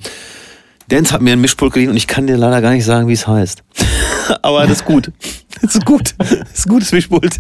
Dance 0.88 1.14
hat 1.14 1.22
mir 1.22 1.34
ein 1.34 1.42
Mischpult 1.42 1.74
geliehen 1.74 1.90
und 1.90 1.98
ich 1.98 2.08
kann 2.08 2.28
dir 2.28 2.38
leider 2.38 2.62
gar 2.62 2.72
nicht 2.72 2.86
sagen, 2.86 3.08
wie 3.08 3.14
es 3.14 3.28
heißt. 3.28 3.64
Aber 4.42 4.64
das 4.64 4.78
ist 4.78 4.86
gut. 4.86 5.12
Das 5.62 5.76
ist 5.76 5.86
gut. 5.86 6.16
Das 6.18 6.32
ist 6.32 6.66
ein 6.66 6.70
gutes 6.70 6.92
Mischpult. 6.92 7.40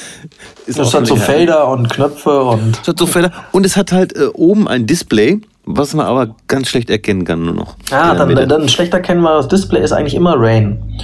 Ist 0.66 0.78
das 0.78 0.94
hat 0.94 1.06
so 1.06 1.16
Felder 1.16 1.68
und 1.68 1.90
Knöpfe 1.90 2.42
und. 2.42 2.78
Es 2.80 2.88
hat 2.88 2.98
so 2.98 3.06
Felder 3.06 3.32
und 3.52 3.66
es 3.66 3.76
hat 3.76 3.92
halt 3.92 4.16
äh, 4.16 4.26
oben 4.32 4.68
ein 4.68 4.86
Display, 4.86 5.40
was 5.64 5.94
man 5.94 6.06
aber 6.06 6.34
ganz 6.48 6.68
schlecht 6.68 6.90
erkennen 6.90 7.24
kann 7.24 7.44
nur 7.44 7.54
noch. 7.54 7.76
Ja, 7.90 8.14
dann, 8.14 8.34
dann, 8.34 8.48
dann 8.48 8.68
schlecht 8.68 8.94
erkennbares 8.94 9.48
Display 9.48 9.82
ist 9.82 9.92
eigentlich 9.92 10.14
immer 10.14 10.34
Rain. 10.36 10.98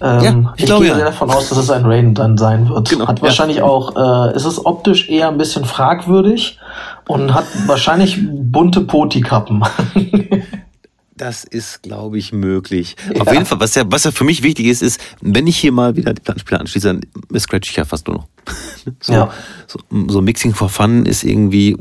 Ähm, 0.00 0.22
ja, 0.22 0.52
ich, 0.54 0.62
ich 0.62 0.66
glaube, 0.66 0.84
gehe 0.84 0.96
ja. 0.96 1.04
davon 1.04 1.30
aus, 1.30 1.48
dass 1.48 1.58
es 1.58 1.70
ein 1.70 1.84
Rain 1.84 2.14
dann 2.14 2.38
sein 2.38 2.68
wird. 2.68 2.88
Genau, 2.88 3.08
hat 3.08 3.20
wahrscheinlich 3.20 3.58
ja. 3.58 3.64
auch, 3.64 3.96
äh, 4.30 4.36
ist 4.36 4.44
es 4.44 4.64
optisch 4.64 5.08
eher 5.08 5.28
ein 5.28 5.38
bisschen 5.38 5.64
fragwürdig 5.64 6.58
und 7.08 7.34
hat 7.34 7.46
wahrscheinlich 7.66 8.18
bunte 8.30 8.82
Poti-Kappen. 8.82 9.64
Das 11.18 11.42
ist, 11.42 11.82
glaube 11.82 12.16
ich, 12.16 12.32
möglich. 12.32 12.96
Ja. 13.12 13.22
Auf 13.22 13.32
jeden 13.32 13.44
Fall, 13.44 13.58
was 13.58 13.74
ja, 13.74 13.82
was 13.86 14.04
ja 14.04 14.12
für 14.12 14.24
mich 14.24 14.44
wichtig 14.44 14.66
ist, 14.66 14.82
ist, 14.82 15.00
wenn 15.20 15.48
ich 15.48 15.56
hier 15.56 15.72
mal 15.72 15.96
wieder 15.96 16.14
die 16.14 16.22
Plattenspieler 16.22 16.60
anschließe, 16.60 16.86
dann 16.86 17.00
scratch 17.38 17.70
ich 17.70 17.76
ja 17.76 17.84
fast 17.84 18.06
nur 18.06 18.18
noch. 18.18 18.28
So, 19.00 19.12
ja. 19.12 19.28
so, 19.66 19.78
so, 20.08 20.22
Mixing 20.22 20.54
for 20.54 20.70
Fun 20.70 21.04
ist 21.04 21.22
irgendwie, 21.22 21.76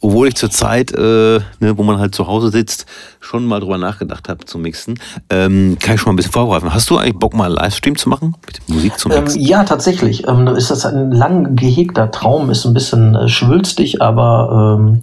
obwohl 0.00 0.28
ich 0.28 0.36
zur 0.36 0.50
Zeit, 0.50 0.92
äh, 0.92 1.40
ne, 1.58 1.76
wo 1.76 1.82
man 1.82 1.98
halt 1.98 2.14
zu 2.14 2.28
Hause 2.28 2.50
sitzt, 2.50 2.86
schon 3.18 3.46
mal 3.46 3.58
drüber 3.58 3.78
nachgedacht 3.78 4.28
habe 4.28 4.44
zu 4.44 4.58
mixen, 4.58 5.00
ähm, 5.28 5.76
kann 5.80 5.96
ich 5.96 6.00
schon 6.00 6.10
mal 6.10 6.12
ein 6.12 6.16
bisschen 6.16 6.30
vorgreifen. 6.30 6.72
Hast 6.72 6.88
du 6.90 6.98
eigentlich 6.98 7.18
Bock, 7.18 7.34
mal 7.34 7.46
einen 7.46 7.56
Livestream 7.56 7.96
zu 7.96 8.08
machen? 8.08 8.36
Mit 8.46 8.68
Musik 8.68 8.96
zu 8.96 9.08
mixen? 9.08 9.40
Ähm, 9.40 9.46
ja, 9.46 9.64
tatsächlich. 9.64 10.28
Ähm, 10.28 10.46
ist 10.46 10.70
das 10.70 10.86
ein 10.86 11.10
lang 11.10 11.56
gehegter 11.56 12.12
Traum, 12.12 12.48
ist 12.50 12.64
ein 12.64 12.74
bisschen 12.74 13.16
äh, 13.16 13.28
schwülstig, 13.28 14.00
aber 14.00 14.78
ähm, 14.78 15.02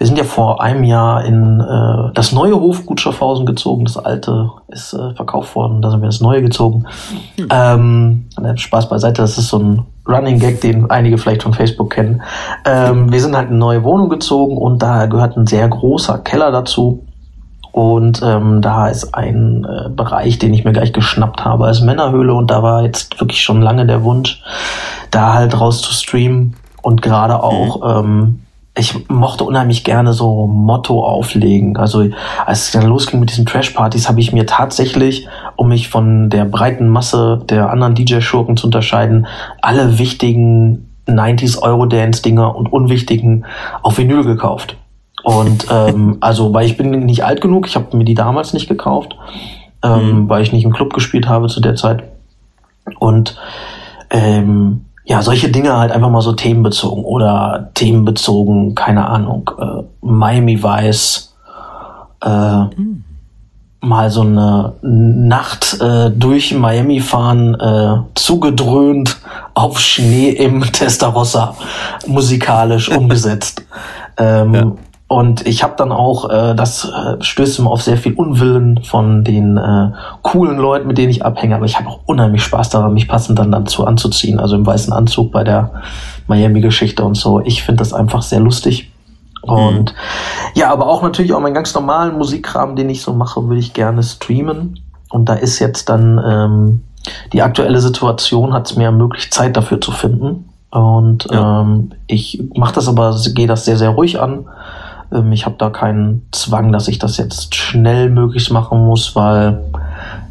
wir 0.00 0.06
sind 0.06 0.16
ja 0.16 0.24
vor 0.24 0.62
einem 0.62 0.82
Jahr 0.82 1.26
in 1.26 1.60
äh, 1.60 2.14
das 2.14 2.32
neue 2.32 2.54
Hofgut 2.54 3.02
Schaffhausen 3.20 3.46
gezogen. 3.46 3.84
Das 3.84 3.98
alte 3.98 4.50
ist 4.68 4.94
äh, 4.94 5.14
verkauft 5.14 5.54
worden. 5.54 5.82
Da 5.82 5.90
sind 5.90 6.00
wir 6.00 6.06
ins 6.06 6.20
neue 6.20 6.42
gezogen. 6.42 6.86
Hm. 7.36 7.48
Ähm, 7.50 8.56
Spaß 8.56 8.88
beiseite. 8.88 9.22
Das 9.22 9.36
ist 9.36 9.48
so 9.48 9.58
ein 9.58 9.82
Running 10.08 10.38
Gag, 10.38 10.60
den 10.62 10.90
einige 10.90 11.18
vielleicht 11.18 11.42
von 11.42 11.52
Facebook 11.52 11.90
kennen. 11.90 12.22
Ähm, 12.64 13.12
wir 13.12 13.20
sind 13.20 13.36
halt 13.36 13.48
in 13.48 13.54
eine 13.54 13.58
neue 13.58 13.84
Wohnung 13.84 14.08
gezogen 14.08 14.56
und 14.56 14.82
da 14.82 15.06
gehört 15.06 15.36
ein 15.36 15.46
sehr 15.46 15.68
großer 15.68 16.18
Keller 16.18 16.50
dazu. 16.50 17.06
Und 17.72 18.20
ähm, 18.24 18.62
da 18.62 18.88
ist 18.88 19.14
ein 19.14 19.64
äh, 19.64 19.90
Bereich, 19.90 20.38
den 20.38 20.52
ich 20.54 20.64
mir 20.64 20.72
gleich 20.72 20.92
geschnappt 20.92 21.44
habe 21.44 21.66
als 21.66 21.82
Männerhöhle. 21.82 22.34
Und 22.34 22.50
da 22.50 22.62
war 22.62 22.82
jetzt 22.82 23.20
wirklich 23.20 23.42
schon 23.42 23.62
lange 23.62 23.86
der 23.86 24.02
Wunsch, 24.02 24.42
da 25.10 25.34
halt 25.34 25.60
raus 25.60 25.82
zu 25.82 25.92
streamen 25.92 26.56
und 26.82 27.02
gerade 27.02 27.42
auch 27.42 28.04
mhm. 28.04 28.08
ähm, 28.08 28.40
ich 28.80 29.08
mochte 29.08 29.44
unheimlich 29.44 29.84
gerne 29.84 30.12
so 30.12 30.46
Motto 30.46 31.04
auflegen. 31.04 31.76
Also 31.76 32.08
als 32.44 32.64
es 32.64 32.70
dann 32.72 32.86
losging 32.86 33.20
mit 33.20 33.30
diesen 33.30 33.46
Trash-Partys, 33.46 34.08
habe 34.08 34.20
ich 34.20 34.32
mir 34.32 34.46
tatsächlich, 34.46 35.28
um 35.56 35.68
mich 35.68 35.88
von 35.88 36.30
der 36.30 36.44
breiten 36.44 36.88
Masse 36.88 37.42
der 37.48 37.70
anderen 37.70 37.94
DJ-Schurken 37.94 38.56
zu 38.56 38.66
unterscheiden, 38.66 39.26
alle 39.60 39.98
wichtigen 39.98 40.88
90s 41.06 41.60
Eurodance-Dinger 41.60 42.54
und 42.54 42.72
unwichtigen 42.72 43.44
auf 43.82 43.98
Vinyl 43.98 44.24
gekauft. 44.24 44.76
Und 45.22 45.66
ähm, 45.70 46.18
also, 46.20 46.52
weil 46.54 46.66
ich 46.66 46.76
bin 46.76 46.90
nicht 46.90 47.24
alt 47.24 47.40
genug, 47.40 47.66
ich 47.66 47.76
habe 47.76 47.96
mir 47.96 48.04
die 48.04 48.14
damals 48.14 48.52
nicht 48.52 48.68
gekauft, 48.68 49.16
ähm, 49.82 50.22
mhm. 50.22 50.28
weil 50.28 50.42
ich 50.42 50.52
nicht 50.52 50.64
im 50.64 50.72
Club 50.72 50.92
gespielt 50.92 51.28
habe 51.28 51.48
zu 51.48 51.60
der 51.60 51.76
Zeit. 51.76 52.02
Und 52.98 53.36
ähm, 54.10 54.86
ja, 55.10 55.22
solche 55.22 55.48
Dinge 55.48 55.76
halt 55.76 55.90
einfach 55.90 56.08
mal 56.08 56.20
so 56.20 56.34
themenbezogen 56.34 57.04
oder 57.04 57.70
themenbezogen, 57.74 58.76
keine 58.76 59.08
Ahnung, 59.08 59.50
äh, 59.58 59.82
Miami 60.02 60.62
Vice, 60.62 61.34
äh, 62.22 62.28
mhm. 62.28 63.02
mal 63.80 64.08
so 64.08 64.20
eine 64.20 64.74
Nacht 64.82 65.80
äh, 65.80 66.12
durch 66.12 66.54
Miami 66.54 67.00
fahren, 67.00 67.56
äh, 67.56 67.96
zugedröhnt 68.14 69.20
auf 69.54 69.80
Schnee 69.80 70.28
im 70.30 70.62
Testarossa, 70.72 71.56
musikalisch 72.06 72.88
umgesetzt. 72.88 73.64
ähm, 74.16 74.54
ja. 74.54 74.72
Und 75.12 75.44
ich 75.44 75.64
habe 75.64 75.74
dann 75.76 75.90
auch, 75.90 76.30
äh, 76.30 76.54
das 76.54 76.84
äh, 76.84 77.16
stößt 77.20 77.58
immer 77.58 77.72
auf 77.72 77.82
sehr 77.82 77.96
viel 77.96 78.14
Unwillen 78.14 78.78
von 78.84 79.24
den 79.24 79.56
äh, 79.56 79.90
coolen 80.22 80.56
Leuten, 80.56 80.86
mit 80.86 80.98
denen 80.98 81.10
ich 81.10 81.24
abhänge. 81.24 81.56
Aber 81.56 81.64
ich 81.64 81.76
habe 81.80 81.88
auch 81.88 81.98
unheimlich 82.06 82.44
Spaß 82.44 82.70
daran, 82.70 82.94
mich 82.94 83.08
passend 83.08 83.36
dann 83.36 83.50
dazu 83.50 83.84
anzuziehen. 83.84 84.38
Also 84.38 84.54
im 84.54 84.64
weißen 84.64 84.92
Anzug 84.92 85.32
bei 85.32 85.42
der 85.42 85.72
Miami-Geschichte 86.28 87.02
und 87.02 87.16
so. 87.16 87.40
Ich 87.40 87.64
finde 87.64 87.80
das 87.80 87.92
einfach 87.92 88.22
sehr 88.22 88.38
lustig. 88.38 88.92
Mhm. 89.44 89.52
Und 89.52 89.94
ja, 90.54 90.70
aber 90.70 90.86
auch 90.86 91.02
natürlich 91.02 91.32
auch 91.32 91.40
meinen 91.40 91.54
ganz 91.54 91.74
normalen 91.74 92.16
Musikkram, 92.16 92.76
den 92.76 92.88
ich 92.88 93.02
so 93.02 93.12
mache, 93.12 93.42
würde 93.48 93.58
ich 93.58 93.72
gerne 93.72 94.04
streamen. 94.04 94.78
Und 95.08 95.28
da 95.28 95.34
ist 95.34 95.58
jetzt 95.58 95.88
dann 95.88 96.20
ähm, 96.24 96.82
die 97.32 97.42
aktuelle 97.42 97.80
Situation, 97.80 98.52
hat 98.52 98.70
es 98.70 98.76
mir 98.76 98.84
ermöglicht, 98.84 99.34
Zeit 99.34 99.56
dafür 99.56 99.80
zu 99.80 99.90
finden. 99.90 100.50
Und 100.70 101.26
ja. 101.32 101.62
ähm, 101.62 101.90
ich 102.06 102.44
mache 102.54 102.76
das 102.76 102.86
aber, 102.86 103.18
gehe 103.34 103.48
das 103.48 103.64
sehr, 103.64 103.76
sehr 103.76 103.90
ruhig 103.90 104.20
an 104.20 104.46
ähm, 105.12 105.32
ich 105.32 105.46
habe 105.46 105.56
da 105.58 105.70
keinen 105.70 106.26
Zwang, 106.32 106.72
dass 106.72 106.88
ich 106.88 106.98
das 106.98 107.16
jetzt 107.16 107.54
schnell 107.54 108.10
möglichst 108.10 108.50
machen 108.50 108.84
muss, 108.84 109.14
weil 109.16 109.62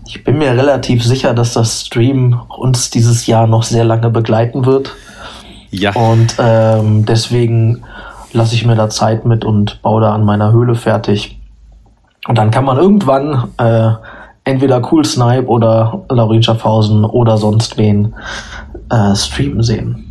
ich 0.06 0.24
bin 0.24 0.38
mir 0.38 0.52
relativ 0.52 1.04
sicher, 1.04 1.34
dass 1.34 1.54
das 1.54 1.82
Stream 1.86 2.40
uns 2.58 2.90
dieses 2.90 3.28
Jahr 3.28 3.48
noch 3.48 3.64
sehr 3.64 3.84
lange 3.84 4.10
begleiten 4.10 4.66
wird. 4.66 4.96
Ja. 5.70 5.94
Und 5.94 6.36
ähm, 6.40 7.06
deswegen 7.06 7.84
lasse 8.34 8.56
ich 8.56 8.66
mir 8.66 8.76
da 8.76 8.90
Zeit 8.90 9.26
mit 9.26 9.46
und 9.46 9.82
baue 9.82 10.02
da 10.02 10.14
an 10.14 10.26
meiner 10.26 10.52
Höhle 10.52 10.76
fertig. 10.76 11.40
Und 12.28 12.38
dann 12.38 12.52
kann 12.52 12.66
man 12.66 12.78
irgendwann 12.78 13.50
äh, 13.58 13.92
entweder 14.44 14.82
Cool 14.92 15.06
Snipe 15.06 15.48
oder 15.48 16.06
Laurin 16.10 16.44
Schaffhausen 16.44 17.06
oder 17.06 17.38
sonst 17.38 17.78
wen 17.78 18.16
äh, 18.90 19.16
streamen 19.16 19.64
sehen. 19.64 20.06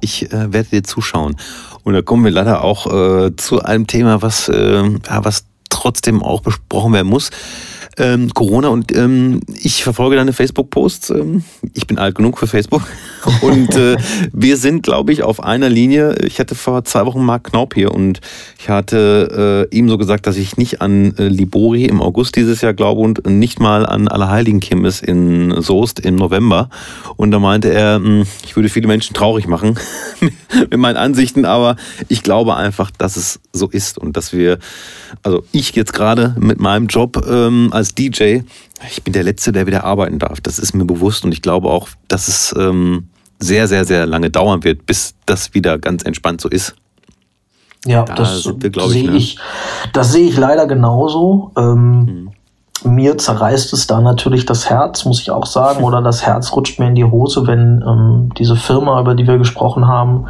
Ich 0.00 0.32
äh, 0.32 0.52
werde 0.52 0.70
dir 0.70 0.84
zuschauen. 0.84 1.36
Und 1.84 1.94
da 1.94 2.02
kommen 2.02 2.24
wir 2.24 2.30
leider 2.30 2.62
auch 2.62 2.86
äh, 2.86 3.36
zu 3.36 3.62
einem 3.62 3.86
Thema, 3.86 4.22
was, 4.22 4.48
äh, 4.48 4.82
ja, 4.82 5.24
was 5.24 5.46
trotzdem 5.68 6.22
auch 6.22 6.42
besprochen 6.42 6.92
werden 6.92 7.08
muss 7.08 7.30
ähm, 7.98 8.32
Corona 8.34 8.68
und 8.68 8.94
ähm, 8.96 9.40
ich 9.60 9.84
verfolge 9.84 10.16
deine 10.16 10.32
Facebook-Posts. 10.32 11.10
Ähm, 11.10 11.44
ich 11.74 11.86
bin 11.86 11.98
alt 11.98 12.14
genug 12.14 12.38
für 12.38 12.46
Facebook. 12.46 12.82
Und 13.42 13.74
äh, 13.74 13.96
wir 14.32 14.56
sind, 14.56 14.82
glaube 14.82 15.12
ich, 15.12 15.22
auf 15.22 15.42
einer 15.42 15.68
Linie. 15.68 16.14
Ich 16.24 16.40
hatte 16.40 16.54
vor 16.54 16.84
zwei 16.84 17.04
Wochen 17.04 17.22
Marc 17.22 17.44
Knaup 17.44 17.74
hier 17.74 17.92
und 17.92 18.20
ich 18.58 18.70
hatte 18.70 19.68
äh, 19.70 19.76
ihm 19.76 19.90
so 19.90 19.98
gesagt, 19.98 20.26
dass 20.26 20.36
ich 20.36 20.56
nicht 20.56 20.80
an 20.80 21.14
äh, 21.18 21.28
Libori 21.28 21.84
im 21.84 22.00
August 22.00 22.36
dieses 22.36 22.62
Jahr 22.62 22.72
glaube 22.72 23.00
und 23.02 23.26
nicht 23.26 23.60
mal 23.60 23.84
an 23.84 24.08
Allerheiligen 24.08 24.60
Kimmes 24.60 25.02
in 25.02 25.60
Soest 25.60 26.00
im 26.00 26.16
November. 26.16 26.70
Und 27.16 27.30
da 27.30 27.38
meinte 27.38 27.72
er, 27.72 27.96
hm, 27.96 28.26
ich 28.44 28.56
würde 28.56 28.70
viele 28.70 28.86
Menschen 28.86 29.14
traurig 29.14 29.46
machen 29.46 29.78
mit 30.70 30.76
meinen 30.78 30.96
Ansichten, 30.96 31.44
aber 31.44 31.76
ich 32.08 32.22
glaube 32.22 32.56
einfach, 32.56 32.90
dass 32.90 33.16
es 33.16 33.40
so 33.52 33.68
ist 33.68 33.98
und 33.98 34.16
dass 34.16 34.32
wir, 34.32 34.58
also 35.22 35.44
ich 35.52 35.74
jetzt 35.74 35.92
gerade 35.92 36.34
mit 36.38 36.60
meinem 36.60 36.86
Job 36.86 37.22
ähm, 37.28 37.68
als 37.72 37.89
DJ, 37.94 38.40
ich 38.88 39.02
bin 39.02 39.12
der 39.12 39.22
Letzte, 39.22 39.52
der 39.52 39.66
wieder 39.66 39.84
arbeiten 39.84 40.18
darf. 40.18 40.40
Das 40.40 40.58
ist 40.58 40.74
mir 40.74 40.84
bewusst 40.84 41.24
und 41.24 41.32
ich 41.32 41.42
glaube 41.42 41.68
auch, 41.68 41.88
dass 42.08 42.28
es 42.28 42.54
ähm, 42.58 43.08
sehr, 43.38 43.68
sehr, 43.68 43.84
sehr 43.84 44.06
lange 44.06 44.30
dauern 44.30 44.64
wird, 44.64 44.86
bis 44.86 45.14
das 45.26 45.54
wieder 45.54 45.78
ganz 45.78 46.02
entspannt 46.04 46.40
so 46.40 46.48
ist. 46.48 46.74
Ja, 47.86 48.04
da 48.04 48.14
das 48.14 48.42
sehe 48.42 48.60
ich, 48.64 49.10
ne? 49.10 49.16
ich, 49.16 49.38
das 49.92 50.12
sehe 50.12 50.28
ich 50.28 50.36
leider 50.36 50.66
genauso. 50.66 51.52
Ähm, 51.56 52.06
hm. 52.06 52.30
Mir 52.82 53.18
zerreißt 53.18 53.74
es 53.74 53.86
da 53.86 54.00
natürlich 54.00 54.46
das 54.46 54.70
Herz, 54.70 55.04
muss 55.04 55.20
ich 55.20 55.30
auch 55.30 55.44
sagen, 55.44 55.84
oder 55.84 56.00
das 56.00 56.24
Herz 56.24 56.52
rutscht 56.52 56.78
mir 56.78 56.88
in 56.88 56.94
die 56.94 57.04
Hose, 57.04 57.46
wenn 57.46 57.84
ähm, 57.86 58.32
diese 58.38 58.56
Firma, 58.56 58.98
über 59.00 59.14
die 59.14 59.26
wir 59.26 59.36
gesprochen 59.36 59.86
haben, 59.86 60.26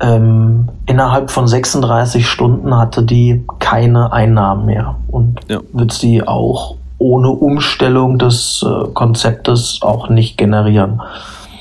ähm, 0.00 0.68
innerhalb 0.86 1.30
von 1.30 1.46
36 1.46 2.28
Stunden 2.28 2.76
hatte 2.76 3.02
die 3.02 3.44
keine 3.58 4.12
Einnahmen 4.12 4.66
mehr 4.66 4.96
und 5.08 5.40
ja. 5.48 5.60
wird 5.72 5.92
sie 5.92 6.26
auch 6.26 6.76
ohne 6.98 7.30
Umstellung 7.30 8.18
des 8.18 8.64
äh, 8.66 8.88
Konzeptes 8.92 9.80
auch 9.82 10.08
nicht 10.08 10.36
generieren. 10.36 11.02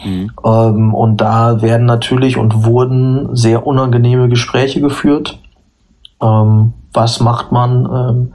Mhm. 0.05 0.31
Ähm, 0.43 0.93
und 0.93 1.17
da 1.17 1.61
werden 1.61 1.85
natürlich 1.85 2.37
und 2.37 2.65
wurden 2.65 3.35
sehr 3.35 3.65
unangenehme 3.65 4.29
Gespräche 4.29 4.81
geführt. 4.81 5.39
Ähm, 6.21 6.73
was 6.93 7.19
macht 7.19 7.51
man? 7.51 7.85
Ähm, 7.85 8.33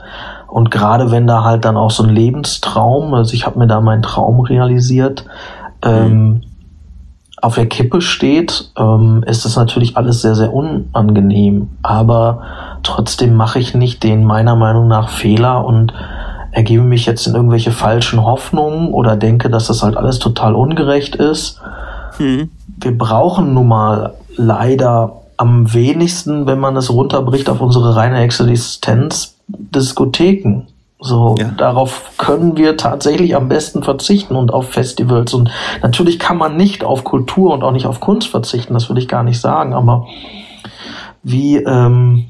und 0.49 0.71
gerade 0.71 1.11
wenn 1.11 1.27
da 1.27 1.45
halt 1.45 1.65
dann 1.65 1.77
auch 1.77 1.91
so 1.91 2.03
ein 2.03 2.11
Lebenstraum, 2.11 3.15
also 3.15 3.35
ich 3.35 3.47
habe 3.47 3.59
mir 3.59 3.67
da 3.67 3.81
meinen 3.81 4.03
Traum 4.03 4.41
realisiert, 4.41 5.27
ähm, 5.83 6.09
mhm 6.09 6.41
auf 7.43 7.55
der 7.55 7.67
Kippe 7.67 8.01
steht, 8.01 8.71
ähm, 8.79 9.25
ist 9.27 9.45
das 9.45 9.57
natürlich 9.57 9.97
alles 9.97 10.23
sehr, 10.23 10.35
sehr 10.35 10.53
unangenehm. 10.53 11.69
Aber 11.83 12.43
trotzdem 12.83 13.35
mache 13.35 13.59
ich 13.59 13.75
nicht 13.75 14.03
den 14.03 14.25
meiner 14.25 14.57
Meinung 14.57 14.89
nach 14.89 15.09
Fehler 15.09 15.65
und 15.65 15.93
ergebe 16.53 16.83
mich 16.83 17.07
jetzt 17.07 17.27
in 17.27 17.35
irgendwelche 17.35 17.71
falschen 17.71 18.25
Hoffnungen 18.25 18.93
oder 18.93 19.17
denke, 19.17 19.51
dass 19.51 19.69
das 19.69 19.83
halt 19.83 19.97
alles 19.97 20.19
total 20.19 20.55
ungerecht 20.55 21.17
ist. 21.17 21.61
Mhm. 22.19 22.51
Wir 22.77 22.97
brauchen 22.97 23.55
nun 23.55 23.69
mal 23.69 24.15
leider 24.37 25.21
am 25.37 25.73
wenigsten, 25.73 26.47
wenn 26.47 26.59
man 26.59 26.77
es 26.77 26.91
runterbricht 26.91 27.49
auf 27.49 27.61
unsere 27.61 27.97
reine 27.97 28.21
Existenz, 28.21 29.37
Diskotheken. 29.49 30.67
So, 31.03 31.35
ja. 31.39 31.51
darauf 31.57 32.13
können 32.19 32.59
wir 32.59 32.77
tatsächlich 32.77 33.35
am 33.35 33.49
besten 33.49 33.83
verzichten 33.83 34.37
und 34.37 34.53
auf 34.53 34.69
Festivals. 34.69 35.33
Und 35.33 35.51
natürlich 35.83 36.19
kann 36.19 36.37
man 36.37 36.57
nicht 36.57 36.85
auf 36.85 37.05
Kultur 37.05 37.55
und 37.55 37.63
auch 37.63 37.73
nicht 37.73 37.87
auf 37.87 38.01
Kunst 38.01 38.29
verzichten, 38.29 38.75
das 38.75 38.91
will 38.91 38.99
ich 38.99 39.09
gar 39.09 39.23
nicht 39.23 39.41
sagen, 39.41 39.73
aber 39.73 40.07
wie, 41.23 41.57
ähm, 41.57 42.27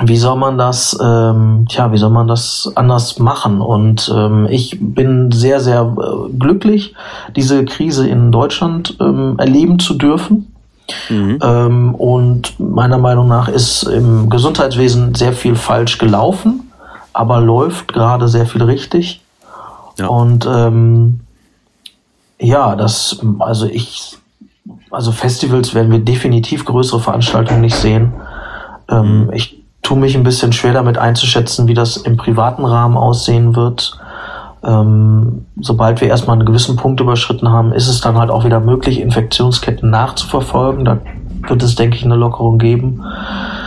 wie 0.00 0.16
soll 0.16 0.36
man 0.36 0.58
das, 0.58 0.96
ähm, 1.02 1.66
tja, 1.68 1.90
wie 1.90 1.98
soll 1.98 2.10
man 2.10 2.28
das 2.28 2.70
anders 2.76 3.18
machen? 3.18 3.60
Und 3.60 4.12
ähm, 4.14 4.46
ich 4.48 4.78
bin 4.80 5.32
sehr, 5.32 5.58
sehr 5.58 5.82
äh, 5.82 6.32
glücklich, 6.38 6.94
diese 7.34 7.64
Krise 7.64 8.08
in 8.08 8.30
Deutschland 8.30 8.96
ähm, 9.00 9.34
erleben 9.38 9.80
zu 9.80 9.94
dürfen. 9.94 10.54
Mhm. 11.10 11.38
Ähm, 11.42 11.94
und 11.96 12.60
meiner 12.60 12.98
Meinung 12.98 13.26
nach 13.28 13.48
ist 13.48 13.82
im 13.82 14.30
Gesundheitswesen 14.30 15.16
sehr 15.16 15.32
viel 15.32 15.56
falsch 15.56 15.98
gelaufen 15.98 16.67
aber 17.18 17.40
läuft 17.40 17.92
gerade 17.92 18.28
sehr 18.28 18.46
viel 18.46 18.62
richtig. 18.62 19.20
Ja. 19.98 20.06
Und 20.06 20.46
ähm, 20.46 21.18
ja, 22.38 22.76
das, 22.76 23.18
also 23.40 23.66
ich, 23.66 24.16
also 24.92 25.10
Festivals 25.10 25.74
werden 25.74 25.90
wir 25.90 25.98
definitiv 25.98 26.64
größere 26.64 27.00
Veranstaltungen 27.00 27.60
nicht 27.60 27.74
sehen. 27.74 28.12
Ähm, 28.88 29.24
mhm. 29.24 29.32
Ich 29.32 29.60
tue 29.82 29.98
mich 29.98 30.16
ein 30.16 30.22
bisschen 30.22 30.52
schwer 30.52 30.72
damit 30.72 30.96
einzuschätzen, 30.96 31.66
wie 31.66 31.74
das 31.74 31.96
im 31.96 32.16
privaten 32.16 32.64
Rahmen 32.64 32.96
aussehen 32.96 33.56
wird. 33.56 33.98
Ähm, 34.62 35.46
sobald 35.60 36.00
wir 36.00 36.06
erstmal 36.06 36.36
einen 36.36 36.46
gewissen 36.46 36.76
Punkt 36.76 37.00
überschritten 37.00 37.50
haben, 37.50 37.72
ist 37.72 37.88
es 37.88 38.00
dann 38.00 38.16
halt 38.16 38.30
auch 38.30 38.44
wieder 38.44 38.60
möglich, 38.60 39.00
Infektionsketten 39.00 39.90
nachzuverfolgen. 39.90 40.84
Da 40.84 40.98
wird 41.46 41.62
es, 41.62 41.74
denke 41.74 41.96
ich, 41.96 42.04
eine 42.04 42.16
Lockerung 42.16 42.58
geben. 42.58 43.02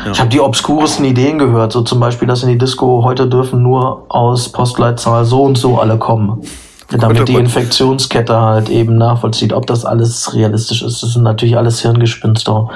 Ja. 0.06 0.12
Ich 0.12 0.20
habe 0.20 0.30
die 0.30 0.40
obskuresten 0.40 1.06
Ideen 1.06 1.38
gehört, 1.38 1.72
so 1.72 1.82
zum 1.82 2.00
Beispiel, 2.00 2.28
dass 2.28 2.44
in 2.44 2.50
die 2.50 2.58
Disco 2.58 3.04
heute 3.04 3.28
dürfen 3.28 3.62
nur 3.62 4.06
aus 4.10 4.50
Postleitzahl 4.50 5.26
so 5.26 5.44
und 5.44 5.58
so 5.58 5.80
alle 5.80 5.98
kommen. 5.98 6.42
Damit 6.90 7.28
die 7.30 7.36
Infektionskette 7.36 8.40
halt 8.42 8.70
eben 8.70 8.98
nachvollzieht, 8.98 9.54
ob 9.54 9.66
das 9.66 9.86
alles 9.86 10.34
realistisch 10.34 10.82
ist. 10.82 11.02
Das 11.02 11.14
sind 11.14 11.24
natürlich 11.24 11.56
alles 11.56 11.82
Hirngespinste. 11.82 12.68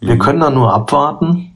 Wir 0.00 0.14
mhm. 0.16 0.18
können 0.18 0.40
da 0.40 0.50
nur 0.50 0.74
abwarten 0.74 1.52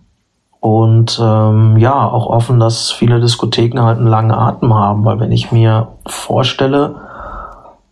und 0.61 1.21
ähm, 1.23 1.77
ja, 1.77 2.09
auch 2.09 2.27
offen, 2.27 2.59
dass 2.59 2.91
viele 2.91 3.21
Diskotheken 3.21 3.83
halt 3.83 3.99
einen 3.99 4.07
langen 4.07 4.33
Atem 4.33 4.75
haben, 4.75 5.05
weil 5.05 5.21
wenn 5.21 5.33
ich 5.33 5.53
mir 5.53 5.89
vorstelle, 6.07 6.97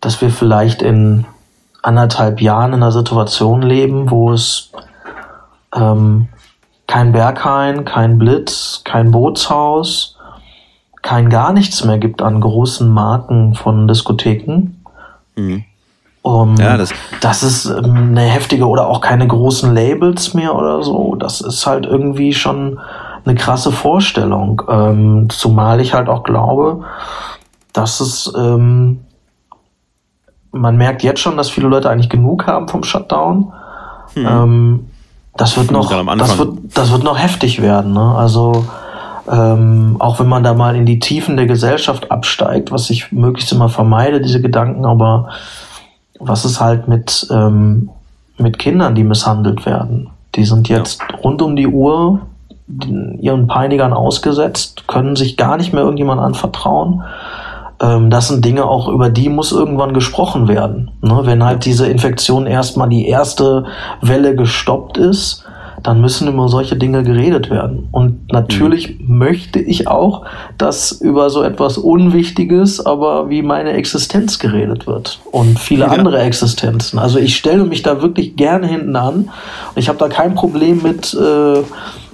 dass 0.01 0.19
wir 0.21 0.29
vielleicht 0.29 0.81
in 0.81 1.25
anderthalb 1.85 2.41
Jahren 2.41 2.73
in 2.73 2.81
einer 2.81 2.91
Situation 2.91 3.61
leben, 3.61 4.09
wo 4.09 4.31
es 4.31 4.71
ähm, 5.73 6.27
kein 6.87 7.11
Berghain, 7.11 7.85
kein 7.85 8.17
Blitz, 8.17 8.81
kein 8.83 9.11
Bootshaus, 9.11 10.17
kein 11.01 11.29
gar 11.29 11.53
nichts 11.53 11.83
mehr 11.83 11.99
gibt 11.99 12.21
an 12.21 12.41
großen 12.41 12.89
Marken 12.89 13.53
von 13.53 13.87
Diskotheken. 13.87 14.81
Mhm. 15.35 15.63
Um, 16.23 16.55
ja, 16.55 16.75
das, 16.75 16.89
das 17.21 17.43
ist 17.43 17.65
ähm, 17.65 18.09
eine 18.09 18.21
heftige 18.21 18.65
oder 18.67 18.87
auch 18.87 18.99
keine 18.99 19.27
großen 19.27 19.75
Labels 19.75 20.33
mehr 20.33 20.55
oder 20.55 20.81
so. 20.81 21.13
Das 21.13 21.39
ist 21.39 21.67
halt 21.67 21.85
irgendwie 21.85 22.33
schon 22.33 22.79
eine 23.25 23.35
krasse 23.35 23.71
Vorstellung. 23.71 24.63
Ähm, 24.67 25.27
zumal 25.29 25.79
ich 25.81 25.93
halt 25.93 26.09
auch 26.09 26.23
glaube, 26.23 26.83
dass 27.73 27.99
es 27.99 28.33
ähm, 28.35 29.04
man 30.55 30.77
merkt 30.77 31.03
jetzt 31.03 31.19
schon, 31.19 31.37
dass 31.37 31.49
viele 31.49 31.67
Leute 31.67 31.89
eigentlich 31.89 32.09
genug 32.09 32.47
haben 32.47 32.67
vom 32.67 32.83
Shutdown. 32.83 33.51
Hm. 34.13 34.25
Ähm, 34.25 34.87
das 35.37 35.57
wird 35.57 35.69
noch, 35.69 35.89
das 35.89 36.37
wird, 36.37 36.57
das 36.73 36.91
wird 36.91 37.03
noch 37.03 37.19
heftig 37.19 37.61
werden. 37.61 37.93
Ne? 37.93 38.15
Also 38.15 38.65
ähm, 39.29 39.97
auch 39.99 40.19
wenn 40.19 40.27
man 40.27 40.43
da 40.43 40.53
mal 40.53 40.75
in 40.75 40.85
die 40.85 40.99
Tiefen 40.99 41.35
der 41.35 41.45
Gesellschaft 41.45 42.09
absteigt, 42.09 42.71
was 42.71 42.89
ich 42.89 43.11
möglichst 43.11 43.51
immer 43.51 43.67
vermeide, 43.67 44.21
diese 44.21 44.41
Gedanken, 44.41 44.85
aber 44.85 45.29
was 46.19 46.45
ist 46.45 46.61
halt 46.61 46.87
mit, 46.87 47.27
ähm, 47.31 47.89
mit 48.37 48.59
Kindern, 48.59 48.95
die 48.95 49.03
misshandelt 49.03 49.65
werden? 49.65 50.09
Die 50.35 50.45
sind 50.45 50.69
jetzt 50.69 51.01
ja. 51.01 51.17
rund 51.17 51.41
um 51.41 51.55
die 51.55 51.67
Uhr 51.67 52.21
ihren 53.19 53.47
Peinigern 53.47 53.93
ausgesetzt, 53.93 54.87
können 54.87 55.15
sich 55.15 55.37
gar 55.37 55.57
nicht 55.57 55.73
mehr 55.73 55.83
irgendjemand 55.83 56.21
anvertrauen 56.21 57.03
ähm, 57.79 58.09
das 58.09 58.27
sind 58.27 58.43
Dinge 58.43 58.65
auch, 58.65 58.87
über 58.87 59.09
die 59.09 59.29
muss 59.29 59.51
irgendwann 59.51 59.93
gesprochen 59.93 60.47
werden. 60.47 60.91
Ne? 61.01 61.21
Wenn 61.23 61.43
halt 61.43 61.65
diese 61.65 61.87
Infektion 61.87 62.47
erstmal 62.47 62.89
die 62.89 63.07
erste 63.07 63.65
Welle 64.01 64.35
gestoppt 64.35 64.97
ist, 64.97 65.44
dann 65.85 66.01
müssen 66.01 66.27
immer 66.27 66.49
solche 66.49 66.75
Dinge 66.75 67.03
geredet 67.03 67.51
werden. 67.51 67.87
Und 67.91 68.31
natürlich 68.31 68.99
mhm. 68.99 69.19
möchte 69.19 69.59
ich 69.59 69.87
auch, 69.87 70.25
dass 70.57 70.91
über 70.91 71.29
so 71.29 71.43
etwas 71.43 71.77
Unwichtiges, 71.77 72.83
aber 72.83 73.29
wie 73.29 73.43
meine 73.43 73.73
Existenz 73.73 74.39
geredet 74.39 74.87
wird. 74.87 75.19
Und 75.31 75.59
viele 75.59 75.85
ja. 75.85 75.91
andere 75.91 76.19
Existenzen. 76.19 76.97
Also 76.97 77.19
ich 77.19 77.35
stelle 77.35 77.65
mich 77.65 77.83
da 77.83 78.01
wirklich 78.01 78.35
gerne 78.35 78.67
hinten 78.67 78.95
an. 78.95 79.29
Ich 79.75 79.87
habe 79.87 79.99
da 79.99 80.07
kein 80.07 80.33
Problem 80.33 80.81
mit. 80.81 81.13
Äh, 81.13 81.61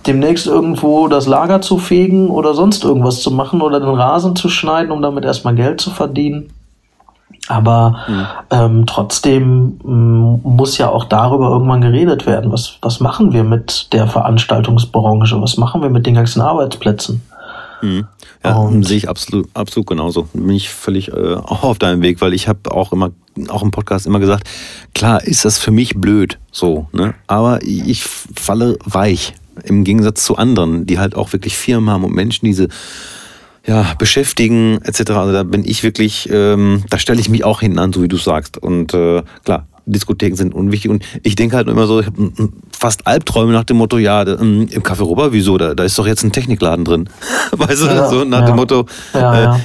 demnächst 0.07 0.48
irgendwo 0.48 1.07
das 1.07 1.27
Lager 1.27 1.61
zu 1.61 1.77
fegen 1.77 2.31
oder 2.31 2.56
sonst 2.56 2.84
irgendwas 2.84 3.22
zu 3.22 3.30
machen 3.30 3.61
oder 3.61 3.80
den 3.80 3.89
Rasen 3.89 4.35
zu 4.35 4.49
schneiden, 4.49 4.91
um 4.91 5.03
damit 5.03 5.26
erstmal 5.26 5.53
Geld 5.53 5.80
zu 5.80 5.91
verdienen. 5.91 6.52
Aber 7.48 7.98
mhm. 8.08 8.26
ähm, 8.52 8.86
trotzdem 8.86 9.80
ähm, 9.84 10.40
muss 10.44 10.78
ja 10.78 10.90
auch 10.90 11.06
darüber 11.06 11.50
irgendwann 11.50 11.82
geredet 11.82 12.26
werden. 12.26 12.52
Was, 12.52 12.78
was 12.82 13.00
machen 13.00 13.34
wir 13.34 13.44
mit 13.44 13.92
der 13.94 14.08
Veranstaltungsbranche? 14.08 15.42
Was 15.42 15.58
machen 15.58 15.82
wir 15.82 15.90
mit 15.90 16.06
den 16.06 16.14
ganzen 16.14 16.42
Arbeitsplätzen? 16.42 17.22
Mhm. 17.82 18.08
Ja, 18.44 18.70
sehe 18.82 18.98
ich 18.98 19.10
absolut, 19.10 19.48
absolut 19.54 19.88
genauso. 19.88 20.28
Bin 20.34 20.50
ich 20.56 20.70
völlig 20.70 21.10
äh, 21.10 21.36
auch 21.36 21.64
auf 21.64 21.78
deinem 21.78 22.02
Weg, 22.02 22.22
weil 22.22 22.34
ich 22.34 22.48
habe 22.48 22.72
auch 22.72 22.92
immer, 22.92 23.12
auch 23.50 23.62
im 23.62 23.72
Podcast 23.72 24.08
immer 24.08 24.20
gesagt, 24.20 24.50
klar 24.96 25.24
ist 25.24 25.46
das 25.46 25.60
für 25.60 25.72
mich 25.72 25.96
blöd, 25.96 26.40
so, 26.52 26.88
ne? 26.92 27.14
Aber 27.28 27.62
ich 27.64 28.04
falle 28.04 28.80
weich 28.84 29.36
im 29.64 29.84
Gegensatz 29.84 30.24
zu 30.24 30.38
anderen, 30.38 30.88
die 30.88 30.98
halt 30.98 31.16
auch 31.16 31.34
wirklich 31.34 31.58
Firmen 31.58 31.92
haben 31.92 32.04
und 32.04 32.14
Menschen 32.14 32.46
diese 32.46 32.68
ja, 33.66 33.94
beschäftigen 33.98 34.80
etc. 34.84 35.12
Also 35.12 35.34
da 35.34 35.44
bin 35.44 35.64
ich 35.66 35.84
wirklich, 35.84 36.30
ähm, 36.32 36.84
da 36.90 36.98
stelle 36.98 37.20
ich 37.20 37.30
mich 37.30 37.44
auch 37.44 37.62
hinten 37.62 37.80
an, 37.80 37.94
so 37.94 38.02
wie 38.02 38.08
du 38.08 38.18
sagst. 38.18 38.58
Und 38.58 38.94
äh, 38.94 39.24
klar, 39.44 39.68
Diskotheken 39.86 40.36
sind 40.36 40.54
unwichtig 40.54 40.90
und 40.92 41.04
ich 41.24 41.36
denke 41.36 41.56
halt 41.56 41.68
immer 41.68 41.88
so, 41.88 42.00
ich 42.00 42.08
habe 42.08 42.32
fast 42.78 43.08
Albträume 43.08 43.52
nach 43.52 43.64
dem 43.64 43.78
Motto, 43.78 43.98
ja, 43.98 44.26
ähm, 44.26 44.68
im 44.70 44.84
Café 44.84 45.02
Robber, 45.02 45.34
wieso, 45.34 45.58
da, 45.58 45.76
da 45.76 45.84
ist 45.84 45.98
doch 45.98 46.08
jetzt 46.08 46.24
ein 46.24 46.32
Technikladen 46.32 46.86
drin. 46.86 47.10
weißt 47.52 47.82
du, 47.82 47.86
ja, 47.86 48.08
so 48.08 48.24
nach 48.24 48.42
ja. 48.42 48.46
dem 48.48 48.56
Motto, 48.56 48.86
ja, 49.14 49.56
äh, 49.56 49.60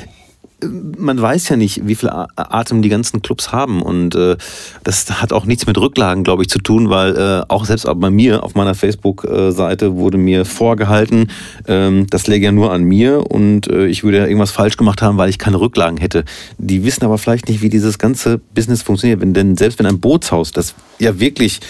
man 0.63 1.21
weiß 1.21 1.51
ja 1.51 1.57
nicht, 1.57 1.87
wie 1.87 1.95
viel 1.95 2.11
Atem 2.11 2.81
die 2.81 2.89
ganzen 2.89 3.21
Clubs 3.21 3.53
haben. 3.53 3.83
Und 3.83 4.15
äh, 4.15 4.37
das 4.85 5.21
hat 5.21 5.33
auch 5.33 5.45
nichts 5.45 5.67
mit 5.67 5.77
Rücklagen, 5.79 6.25
glaube 6.25 6.43
ich, 6.43 6.49
zu 6.49 6.59
tun, 6.59 6.89
weil 6.89 7.17
äh, 7.17 7.43
auch 7.49 7.67
selbst 7.67 7.87
bei 7.97 8.11
mir 8.11 8.43
auf 8.43 8.55
meiner 8.55 8.75
Facebook-Seite 8.75 9.97
wurde 9.97 10.17
mir 10.17 10.45
vorgehalten, 10.45 11.31
ähm, 11.67 12.07
das 12.09 12.27
läge 12.27 12.47
ja 12.47 12.53
nur 12.53 12.73
an 12.73 12.85
mir 12.85 13.31
und 13.31 13.69
äh, 13.69 13.87
ich 13.87 14.03
würde 14.03 14.19
ja 14.19 14.27
irgendwas 14.27 14.51
falsch 14.51 14.77
gemacht 14.77 15.03
haben, 15.03 15.19
weil 15.19 15.29
ich 15.29 15.39
keine 15.39 15.61
Rücklagen 15.61 15.99
hätte. 15.99 16.25
Die 16.59 16.85
wissen 16.85 17.05
aber 17.05 17.19
vielleicht 17.19 17.49
nicht, 17.49 17.61
wie 17.61 17.69
dieses 17.69 17.99
ganze 17.99 18.39
Business 18.39 18.83
funktioniert. 18.83 19.21
Wenn, 19.21 19.35
denn 19.35 19.57
selbst 19.57 19.79
wenn 19.79 19.87
ein 19.87 20.01
Bootshaus, 20.01 20.53
das 20.53 20.75
ja 20.99 21.21
wirklich 21.21 21.61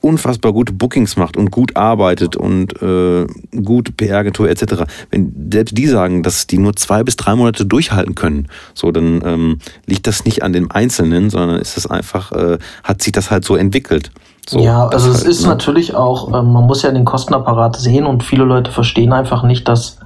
unfassbar 0.00 0.52
gute 0.52 0.72
Bookings 0.72 1.16
macht 1.16 1.36
und 1.36 1.50
gut 1.50 1.76
arbeitet 1.76 2.36
und 2.36 2.80
äh, 2.82 3.26
gut 3.62 3.96
PR-Agentur 3.96 4.48
etc., 4.48 4.84
wenn 5.10 5.50
selbst 5.52 5.76
die 5.76 5.86
sagen, 5.86 6.22
dass 6.22 6.46
die 6.46 6.58
nur 6.58 6.74
zwei 6.76 7.02
bis 7.02 7.16
drei 7.16 7.34
Monate 7.34 7.66
durchhalten 7.66 8.14
können, 8.14 8.48
so 8.74 8.90
dann 8.90 9.22
ähm, 9.24 9.58
liegt 9.86 10.06
das 10.06 10.24
nicht 10.24 10.42
an 10.42 10.52
dem 10.52 10.70
Einzelnen, 10.70 11.30
sondern 11.30 11.60
ist 11.60 11.76
das 11.76 11.86
einfach, 11.86 12.32
äh, 12.32 12.58
hat 12.82 13.02
sich 13.02 13.12
das 13.12 13.30
halt 13.30 13.44
so 13.44 13.56
entwickelt. 13.56 14.10
So, 14.48 14.60
ja, 14.60 14.88
also 14.88 15.10
es 15.10 15.18
halt, 15.18 15.28
ist 15.28 15.42
ne? 15.42 15.48
natürlich 15.48 15.94
auch, 15.94 16.28
äh, 16.28 16.42
man 16.42 16.66
muss 16.66 16.82
ja 16.82 16.90
den 16.90 17.04
Kostenapparat 17.04 17.76
sehen 17.76 18.06
und 18.06 18.24
viele 18.24 18.44
Leute 18.44 18.70
verstehen 18.70 19.12
einfach 19.12 19.42
nicht, 19.42 19.68
dass 19.68 19.98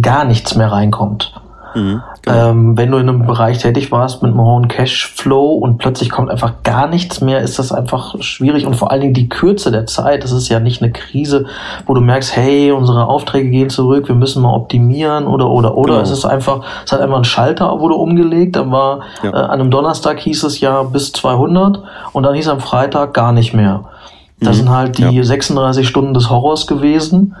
gar 0.00 0.24
nichts 0.24 0.54
mehr 0.56 0.72
reinkommt. 0.72 1.34
Mhm, 1.74 2.02
genau. 2.22 2.50
ähm, 2.50 2.76
wenn 2.76 2.90
du 2.90 2.98
in 2.98 3.08
einem 3.08 3.26
Bereich 3.26 3.58
tätig 3.58 3.90
warst 3.92 4.22
mit 4.22 4.32
einem 4.32 4.40
hohen 4.40 4.68
Cashflow 4.68 5.52
und 5.54 5.78
plötzlich 5.78 6.10
kommt 6.10 6.30
einfach 6.30 6.62
gar 6.62 6.86
nichts 6.86 7.20
mehr, 7.20 7.40
ist 7.40 7.58
das 7.58 7.72
einfach 7.72 8.14
schwierig 8.20 8.66
und 8.66 8.76
vor 8.76 8.90
allen 8.90 9.00
Dingen 9.00 9.14
die 9.14 9.28
Kürze 9.28 9.70
der 9.70 9.86
Zeit. 9.86 10.24
Das 10.24 10.32
ist 10.32 10.48
ja 10.48 10.60
nicht 10.60 10.82
eine 10.82 10.92
Krise, 10.92 11.46
wo 11.86 11.94
du 11.94 12.00
merkst, 12.00 12.36
hey, 12.36 12.72
unsere 12.72 13.06
Aufträge 13.06 13.50
gehen 13.50 13.70
zurück, 13.70 14.08
wir 14.08 14.14
müssen 14.14 14.42
mal 14.42 14.54
optimieren 14.54 15.26
oder 15.26 15.48
oder 15.48 15.76
oder. 15.76 15.94
Genau. 15.94 16.02
Es 16.02 16.10
ist 16.10 16.24
einfach, 16.24 16.64
es 16.84 16.92
hat 16.92 17.00
einfach 17.00 17.18
ein 17.18 17.24
Schalter 17.24 17.72
wurde 17.80 17.94
umgelegt. 17.94 18.56
Dann 18.56 18.70
war 18.70 19.00
ja. 19.22 19.30
äh, 19.30 19.34
an 19.34 19.50
einem 19.50 19.70
Donnerstag 19.70 20.20
hieß 20.20 20.44
es 20.44 20.60
ja 20.60 20.82
bis 20.82 21.12
200 21.12 21.82
und 22.12 22.22
dann 22.22 22.34
hieß 22.34 22.48
am 22.48 22.60
Freitag 22.60 23.14
gar 23.14 23.32
nicht 23.32 23.54
mehr. 23.54 23.84
Das 24.42 24.56
mhm. 24.56 24.60
sind 24.60 24.70
halt 24.70 24.98
die 24.98 25.16
ja. 25.16 25.24
36 25.24 25.86
Stunden 25.86 26.14
des 26.14 26.30
Horrors 26.30 26.66
gewesen 26.66 27.34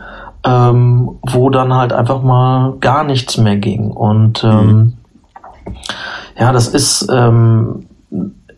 ähm, 0.44 1.18
wo 1.22 1.50
dann 1.50 1.72
halt 1.74 1.92
einfach 1.92 2.22
mal 2.22 2.74
gar 2.80 3.04
nichts 3.04 3.36
mehr 3.38 3.56
ging. 3.56 3.90
Und 3.90 4.42
ähm, 4.44 4.66
mhm. 4.66 4.92
ja, 6.38 6.52
das 6.52 6.68
ist, 6.68 7.08
ähm, 7.12 7.86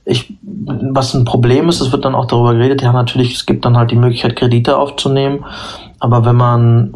ich, 0.07 0.35
was 0.43 1.15
ein 1.15 1.25
Problem 1.25 1.69
ist, 1.69 1.81
es 1.81 1.93
wird 1.93 2.05
dann 2.05 2.15
auch 2.15 2.27
darüber 2.27 2.55
geredet, 2.55 2.83
ja 2.83 2.93
natürlich, 2.93 3.35
es 3.35 3.47
gibt 3.47 3.65
dann 3.65 3.77
halt 3.77 3.91
die 3.91 3.97
Möglichkeit, 3.97 4.37
Kredite 4.37 4.77
aufzunehmen. 4.77 5.45
aber 5.99 6.25
wenn 6.27 6.37
man 6.37 6.91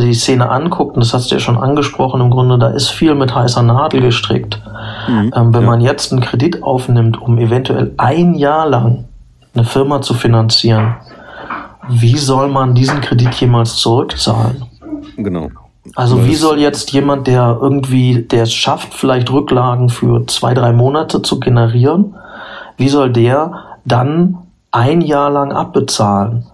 die 0.00 0.14
Szene 0.14 0.48
anguckt, 0.48 0.94
und 0.94 1.02
das 1.02 1.12
hast 1.12 1.30
du 1.30 1.34
ja 1.34 1.40
schon 1.40 1.58
angesprochen, 1.58 2.20
im 2.20 2.30
Grunde, 2.30 2.58
da 2.58 2.68
ist 2.68 2.88
viel 2.88 3.14
mit 3.14 3.34
heißer 3.34 3.62
Nadel 3.62 4.00
gestrickt. 4.00 4.60
Mhm, 5.08 5.32
ähm, 5.34 5.54
wenn 5.54 5.62
ja. 5.62 5.68
man 5.68 5.80
jetzt 5.80 6.12
einen 6.12 6.22
Kredit 6.22 6.62
aufnimmt, 6.62 7.20
um 7.20 7.38
eventuell 7.38 7.92
ein 7.96 8.34
Jahr 8.34 8.68
lang 8.68 9.04
eine 9.54 9.64
Firma 9.64 10.02
zu 10.02 10.14
finanzieren, 10.14 10.96
wie 11.88 12.16
soll 12.16 12.48
man 12.48 12.74
diesen 12.74 13.00
Kredit 13.00 13.34
jemals 13.34 13.76
zurückzahlen? 13.76 14.64
Genau. 15.16 15.50
Also 15.94 16.24
wie 16.24 16.34
soll 16.34 16.58
jetzt 16.58 16.92
jemand, 16.92 17.26
der 17.26 17.58
irgendwie, 17.60 18.22
der 18.22 18.44
es 18.44 18.54
schafft, 18.54 18.94
vielleicht 18.94 19.30
Rücklagen 19.30 19.90
für 19.90 20.26
zwei, 20.26 20.54
drei 20.54 20.72
Monate 20.72 21.20
zu 21.22 21.38
generieren, 21.40 22.14
wie 22.78 22.88
soll 22.88 23.12
der 23.12 23.52
dann 23.84 24.38
ein 24.72 25.02
Jahr 25.02 25.30
lang 25.30 25.52
abbezahlen? 25.52 26.46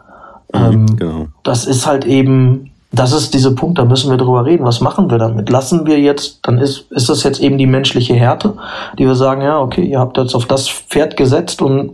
Mhm, 0.52 0.60
ähm, 0.60 0.96
genau. 0.96 1.26
Das 1.44 1.64
ist 1.64 1.86
halt 1.86 2.04
eben, 2.04 2.70
das 2.92 3.12
ist 3.12 3.32
dieser 3.32 3.52
Punkt, 3.52 3.78
da 3.78 3.84
müssen 3.84 4.10
wir 4.10 4.18
drüber 4.18 4.44
reden. 4.44 4.64
Was 4.64 4.80
machen 4.80 5.10
wir 5.10 5.18
damit? 5.18 5.48
Lassen 5.48 5.86
wir 5.86 6.00
jetzt, 6.00 6.40
dann 6.42 6.58
ist, 6.58 6.90
ist 6.90 7.08
das 7.08 7.22
jetzt 7.22 7.40
eben 7.40 7.56
die 7.56 7.66
menschliche 7.66 8.14
Härte, 8.14 8.54
die 8.98 9.06
wir 9.06 9.14
sagen, 9.14 9.42
ja, 9.42 9.60
okay, 9.60 9.84
ihr 9.84 10.00
habt 10.00 10.18
jetzt 10.18 10.34
auf 10.34 10.46
das 10.46 10.68
Pferd 10.68 11.16
gesetzt 11.16 11.62
und 11.62 11.92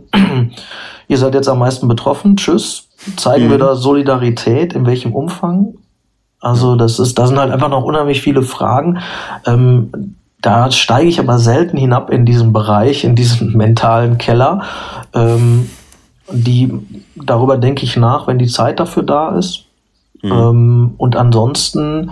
ihr 1.07 1.17
seid 1.17 1.33
jetzt 1.33 1.49
am 1.49 1.59
meisten 1.59 1.87
betroffen. 1.87 2.37
Tschüss. 2.37 2.87
Zeigen 3.15 3.47
mhm. 3.47 3.51
wir 3.51 3.57
da 3.57 3.75
Solidarität? 3.75 4.73
In 4.73 4.85
welchem 4.85 5.13
Umfang? 5.13 5.75
Also 6.39 6.75
das 6.75 6.99
ist, 6.99 7.17
da 7.17 7.27
sind 7.27 7.39
halt 7.39 7.51
einfach 7.51 7.69
noch 7.69 7.83
unheimlich 7.83 8.21
viele 8.21 8.43
Fragen. 8.43 8.99
Ähm, 9.45 10.15
da 10.41 10.69
steige 10.71 11.09
ich 11.09 11.19
aber 11.19 11.39
selten 11.39 11.77
hinab 11.77 12.11
in 12.11 12.25
diesem 12.25 12.53
Bereich, 12.53 13.03
in 13.03 13.15
diesen 13.15 13.53
mentalen 13.57 14.17
Keller. 14.17 14.61
Ähm, 15.13 15.69
die, 16.31 16.71
darüber 17.15 17.57
denke 17.57 17.83
ich 17.83 17.95
nach, 17.97 18.27
wenn 18.27 18.37
die 18.37 18.47
Zeit 18.47 18.79
dafür 18.79 19.03
da 19.03 19.37
ist. 19.37 19.65
Mhm. 20.21 20.31
Ähm, 20.31 20.93
und 20.97 21.15
ansonsten 21.15 22.11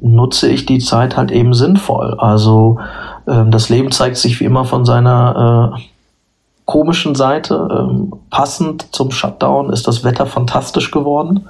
nutze 0.00 0.48
ich 0.48 0.66
die 0.66 0.78
Zeit 0.78 1.16
halt 1.16 1.30
eben 1.30 1.54
sinnvoll. 1.54 2.14
Also 2.18 2.78
ähm, 3.26 3.50
das 3.50 3.68
Leben 3.68 3.90
zeigt 3.90 4.16
sich 4.16 4.40
wie 4.40 4.44
immer 4.44 4.64
von 4.64 4.84
seiner 4.84 5.74
äh, 5.76 5.80
komischen 6.68 7.14
Seite. 7.14 7.66
Ähm, 7.72 8.12
passend 8.28 8.94
zum 8.94 9.10
Shutdown 9.10 9.72
ist 9.72 9.88
das 9.88 10.04
Wetter 10.04 10.26
fantastisch 10.26 10.90
geworden. 10.90 11.48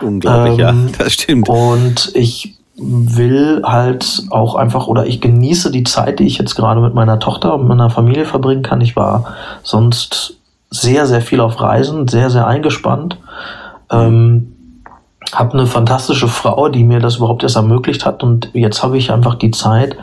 Unglaublich, 0.00 0.56
ja, 0.56 0.70
ähm, 0.70 0.92
das 0.96 1.14
stimmt. 1.14 1.48
Und 1.48 2.12
ich 2.14 2.54
will 2.76 3.62
halt 3.64 4.22
auch 4.30 4.54
einfach 4.54 4.86
oder 4.86 5.04
ich 5.06 5.20
genieße 5.20 5.72
die 5.72 5.82
Zeit, 5.82 6.20
die 6.20 6.26
ich 6.26 6.38
jetzt 6.38 6.54
gerade 6.54 6.80
mit 6.80 6.94
meiner 6.94 7.18
Tochter 7.18 7.54
und 7.54 7.66
meiner 7.66 7.90
Familie 7.90 8.24
verbringen 8.24 8.62
kann. 8.62 8.80
Ich 8.80 8.94
war 8.94 9.34
sonst 9.64 10.38
sehr, 10.70 11.06
sehr 11.06 11.22
viel 11.22 11.40
auf 11.40 11.60
Reisen, 11.60 12.06
sehr, 12.06 12.30
sehr 12.30 12.46
eingespannt. 12.46 13.18
Ähm, 13.90 14.51
habe 15.32 15.54
eine 15.54 15.66
fantastische 15.66 16.28
Frau, 16.28 16.68
die 16.68 16.84
mir 16.84 17.00
das 17.00 17.16
überhaupt 17.16 17.42
erst 17.42 17.56
ermöglicht 17.56 18.04
hat 18.04 18.22
und 18.22 18.50
jetzt 18.52 18.82
habe 18.82 18.98
ich 18.98 19.10
einfach 19.10 19.34
die 19.34 19.50
Zeit, 19.50 19.96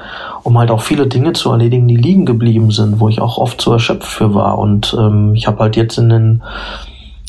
um 0.44 0.58
halt 0.58 0.72
auch 0.72 0.82
viele 0.82 1.08
Dinge 1.08 1.34
zu 1.34 1.52
erledigen, 1.52 1.88
die 1.88 1.96
liegen 1.96 2.26
geblieben 2.26 2.72
sind, 2.72 3.00
wo 3.00 3.10
ich 3.10 3.22
auch 3.22 3.38
oft 3.38 3.62
zu 3.62 3.72
erschöpft 3.72 4.08
für 4.08 4.34
war. 4.34 4.58
Und 4.58 4.96
ähm, 4.98 5.36
ich 5.36 5.48
habe 5.48 5.60
halt 5.60 5.76
jetzt 5.76 5.98
in 5.98 6.10
den 6.10 6.44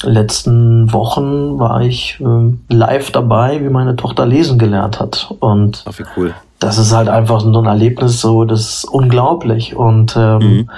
letzten 0.03 0.93
Wochen 0.93 1.59
war 1.59 1.83
ich 1.83 2.19
ähm, 2.21 2.61
live 2.69 3.11
dabei, 3.11 3.63
wie 3.63 3.69
meine 3.69 3.97
Tochter 3.97 4.25
lesen 4.25 4.59
gelernt 4.59 4.99
hat. 4.99 5.35
Und 5.41 5.85
Ach, 5.87 5.99
cool. 6.17 6.35
das 6.59 6.79
ist 6.79 6.95
halt 6.95 7.09
einfach 7.09 7.41
so 7.41 7.59
ein 7.59 7.67
Erlebnis, 7.67 8.21
so 8.21 8.45
das 8.45 8.61
ist 8.61 8.85
unglaublich. 8.85 9.77
Und 9.77 10.17
ähm, 10.17 10.39
mhm. 10.39 10.71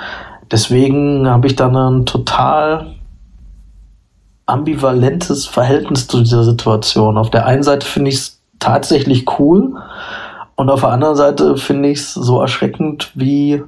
deswegen 0.51 1.28
habe 1.28 1.47
ich 1.47 1.55
dann 1.55 1.77
ein 1.77 2.07
total 2.07 2.94
ambivalentes 4.52 5.46
Verhältnis 5.46 6.06
zu 6.06 6.20
dieser 6.20 6.44
Situation. 6.44 7.16
Auf 7.16 7.30
der 7.30 7.46
einen 7.46 7.62
Seite 7.62 7.86
finde 7.86 8.10
ich 8.10 8.16
es 8.16 8.40
tatsächlich 8.58 9.24
cool 9.38 9.74
und 10.56 10.70
auf 10.70 10.80
der 10.80 10.90
anderen 10.90 11.16
Seite 11.16 11.56
finde 11.56 11.88
ich 11.88 11.98
es 11.98 12.14
so 12.14 12.40
erschreckend 12.40 13.10
wie, 13.14 13.62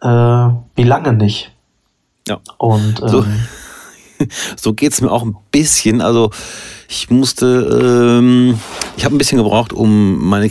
äh, 0.00 0.48
wie 0.74 0.84
lange 0.84 1.12
nicht. 1.12 1.52
Ja. 2.28 2.38
Und 2.58 3.02
ähm, 3.02 3.08
so, 3.08 3.24
so 4.56 4.72
geht 4.74 4.92
es 4.92 5.00
mir 5.00 5.10
auch 5.10 5.24
ein 5.24 5.36
bisschen. 5.50 6.00
Also 6.00 6.30
ich 6.88 7.10
musste, 7.10 8.18
ähm, 8.18 8.58
ich 8.96 9.04
habe 9.04 9.14
ein 9.14 9.18
bisschen 9.18 9.38
gebraucht, 9.38 9.72
um 9.72 10.24
meine 10.28 10.48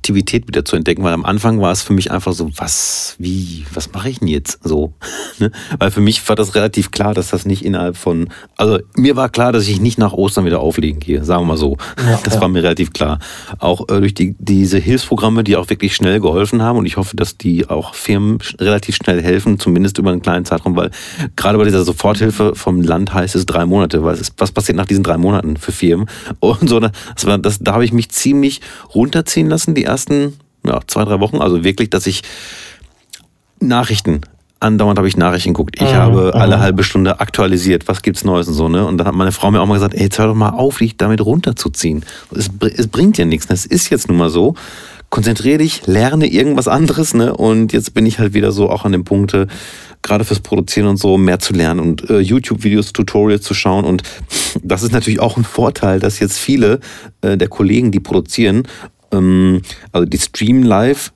Kreativität 0.00 0.48
wieder 0.48 0.64
zu 0.64 0.76
entdecken, 0.76 1.02
weil 1.02 1.12
am 1.12 1.24
Anfang 1.24 1.60
war 1.60 1.72
es 1.72 1.82
für 1.82 1.92
mich 1.92 2.10
einfach 2.10 2.32
so, 2.32 2.50
was, 2.56 3.16
wie, 3.18 3.64
was 3.74 3.92
mache 3.92 4.08
ich 4.08 4.20
denn 4.20 4.28
jetzt 4.28 4.60
so? 4.64 4.92
Ne? 5.38 5.50
weil 5.78 5.90
für 5.90 6.02
mich 6.02 6.28
war 6.28 6.36
das 6.36 6.54
relativ 6.54 6.90
klar, 6.90 7.14
dass 7.14 7.30
das 7.30 7.46
nicht 7.46 7.64
innerhalb 7.64 7.96
von, 7.96 8.28
also 8.56 8.78
mir 8.94 9.16
war 9.16 9.30
klar, 9.30 9.52
dass 9.52 9.66
ich 9.68 9.80
nicht 9.80 9.96
nach 9.96 10.12
Ostern 10.12 10.44
wieder 10.44 10.60
auflegen 10.60 11.00
gehe, 11.00 11.24
sagen 11.24 11.42
wir 11.42 11.46
mal 11.46 11.56
so. 11.56 11.78
Ja, 11.98 12.20
das 12.22 12.34
ja. 12.34 12.40
war 12.42 12.48
mir 12.48 12.62
relativ 12.62 12.92
klar. 12.92 13.20
Auch 13.58 13.88
äh, 13.88 14.00
durch 14.00 14.12
die, 14.12 14.34
diese 14.38 14.76
Hilfsprogramme, 14.76 15.42
die 15.42 15.56
auch 15.56 15.70
wirklich 15.70 15.94
schnell 15.94 16.20
geholfen 16.20 16.60
haben 16.60 16.78
und 16.78 16.84
ich 16.84 16.98
hoffe, 16.98 17.16
dass 17.16 17.38
die 17.38 17.70
auch 17.70 17.94
Firmen 17.94 18.38
relativ 18.58 18.96
schnell 18.96 19.22
helfen, 19.22 19.58
zumindest 19.58 19.96
über 19.96 20.10
einen 20.10 20.20
kleinen 20.20 20.44
Zeitraum, 20.44 20.76
weil 20.76 20.90
gerade 21.36 21.56
bei 21.56 21.64
dieser 21.64 21.84
Soforthilfe 21.84 22.54
vom 22.54 22.82
Land 22.82 23.14
heißt 23.14 23.34
es 23.34 23.46
drei 23.46 23.64
Monate, 23.64 24.04
weil 24.04 24.16
es, 24.16 24.30
was 24.36 24.52
passiert 24.52 24.76
nach 24.76 24.86
diesen 24.86 25.04
drei 25.04 25.16
Monaten 25.16 25.56
für 25.56 25.72
Firmen. 25.72 26.06
Und 26.40 26.68
so, 26.68 26.80
das 26.80 26.92
war, 27.24 27.38
das, 27.38 27.60
da 27.60 27.72
habe 27.72 27.84
ich 27.84 27.92
mich 27.92 28.10
ziemlich 28.10 28.60
runterziehen 28.94 29.48
lassen, 29.48 29.74
die 29.74 29.84
ersten 29.90 30.38
ja, 30.64 30.80
zwei, 30.86 31.04
drei 31.04 31.20
Wochen. 31.20 31.38
Also 31.38 31.64
wirklich, 31.64 31.90
dass 31.90 32.06
ich 32.06 32.22
Nachrichten 33.60 34.22
andauernd 34.60 34.98
habe 34.98 35.08
ich 35.08 35.16
Nachrichten 35.16 35.54
geguckt. 35.54 35.76
Ich 35.76 35.90
mhm, 35.90 35.96
habe 35.96 36.34
alle 36.34 36.58
mhm. 36.58 36.60
halbe 36.60 36.84
Stunde 36.84 37.18
aktualisiert, 37.18 37.88
was 37.88 38.02
gibt's 38.02 38.24
Neues 38.24 38.46
und 38.46 38.54
so, 38.54 38.68
ne? 38.68 38.86
Und 38.86 38.98
dann 38.98 39.06
hat 39.06 39.14
meine 39.14 39.32
Frau 39.32 39.50
mir 39.50 39.60
auch 39.60 39.66
mal 39.66 39.74
gesagt, 39.74 39.94
ey, 39.94 40.02
jetzt 40.02 40.18
hör 40.18 40.26
doch 40.26 40.34
mal 40.34 40.50
auf, 40.50 40.78
dich 40.78 40.96
damit 40.96 41.24
runterzuziehen. 41.24 42.04
Es, 42.30 42.50
es 42.76 42.86
bringt 42.86 43.18
ja 43.18 43.24
nichts. 43.24 43.46
Das 43.46 43.66
ist 43.66 43.88
jetzt 43.88 44.08
nun 44.08 44.18
mal 44.18 44.30
so. 44.30 44.54
Konzentriere 45.08 45.58
dich, 45.58 45.86
lerne 45.86 46.26
irgendwas 46.26 46.68
anderes, 46.68 47.14
ne? 47.14 47.34
Und 47.34 47.72
jetzt 47.72 47.94
bin 47.94 48.06
ich 48.06 48.20
halt 48.20 48.32
wieder 48.32 48.52
so 48.52 48.70
auch 48.70 48.84
an 48.84 48.92
dem 48.92 49.02
Punkte, 49.02 49.48
gerade 50.02 50.24
fürs 50.24 50.40
Produzieren 50.40 50.86
und 50.86 50.98
so 50.98 51.18
mehr 51.18 51.40
zu 51.40 51.52
lernen 51.52 51.80
und 51.80 52.08
äh, 52.08 52.20
YouTube-Videos, 52.20 52.92
Tutorials 52.92 53.42
zu 53.42 53.54
schauen. 53.54 53.84
Und 53.84 54.02
das 54.62 54.82
ist 54.82 54.92
natürlich 54.92 55.20
auch 55.20 55.36
ein 55.36 55.44
Vorteil, 55.44 55.98
dass 55.98 56.20
jetzt 56.20 56.38
viele 56.38 56.80
äh, 57.22 57.36
der 57.36 57.48
Kollegen, 57.48 57.90
die 57.90 57.98
produzieren, 57.98 58.68
ähm, 59.12 59.62
also 59.92 60.06
die 60.06 60.18
streamen 60.18 60.62
live 60.62 61.12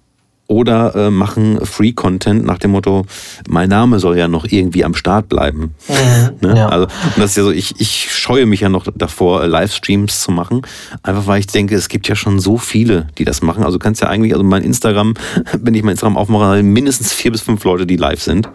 oder 0.47 0.95
äh, 0.95 1.11
machen 1.11 1.59
Free-Content 1.65 2.45
nach 2.45 2.59
dem 2.59 2.73
Motto, 2.73 3.07
mein 3.49 3.71
Name 3.71 3.99
soll 3.99 4.19
ja 4.19 4.29
noch 4.29 4.45
irgendwie 4.45 4.85
am 4.85 4.95
Start 4.95 5.29
bleiben. 5.29 5.75
Mhm, 5.89 6.49
ne? 6.49 6.59
ja. 6.59 6.69
Also, 6.69 6.87
das 7.17 7.31
ist 7.31 7.37
ja 7.37 7.45
so, 7.45 7.51
ich, 7.51 7.81
ich 7.81 8.13
scheue 8.13 8.45
mich 8.45 8.61
ja 8.61 8.69
noch 8.69 8.87
davor, 8.95 9.43
äh, 9.43 9.47
Livestreams 9.47 10.21
zu 10.21 10.33
machen, 10.33 10.63
einfach 11.03 11.27
weil 11.27 11.41
ich 11.41 11.47
denke, 11.47 11.75
es 11.75 11.89
gibt 11.89 12.09
ja 12.09 12.15
schon 12.15 12.41
so 12.41 12.59
viele, 12.59 13.07
die 13.17 13.25
das 13.25 13.41
machen. 13.41 13.65
Also 13.65 13.79
du 13.79 13.83
kannst 13.83 14.03
ja 14.03 14.09
eigentlich, 14.09 14.35
also 14.35 14.45
mein 14.45 14.63
Instagram, 14.63 15.15
wenn 15.59 15.75
ich 15.75 15.83
mein 15.83 15.93
Instagram 15.93 16.19
aufmache, 16.19 16.63
mindestens 16.63 17.13
vier 17.15 17.33
bis 17.33 17.41
fünf 17.41 17.65
Leute, 17.65 17.87
die 17.87 17.97
live 17.97 18.23
sind. 18.23 18.49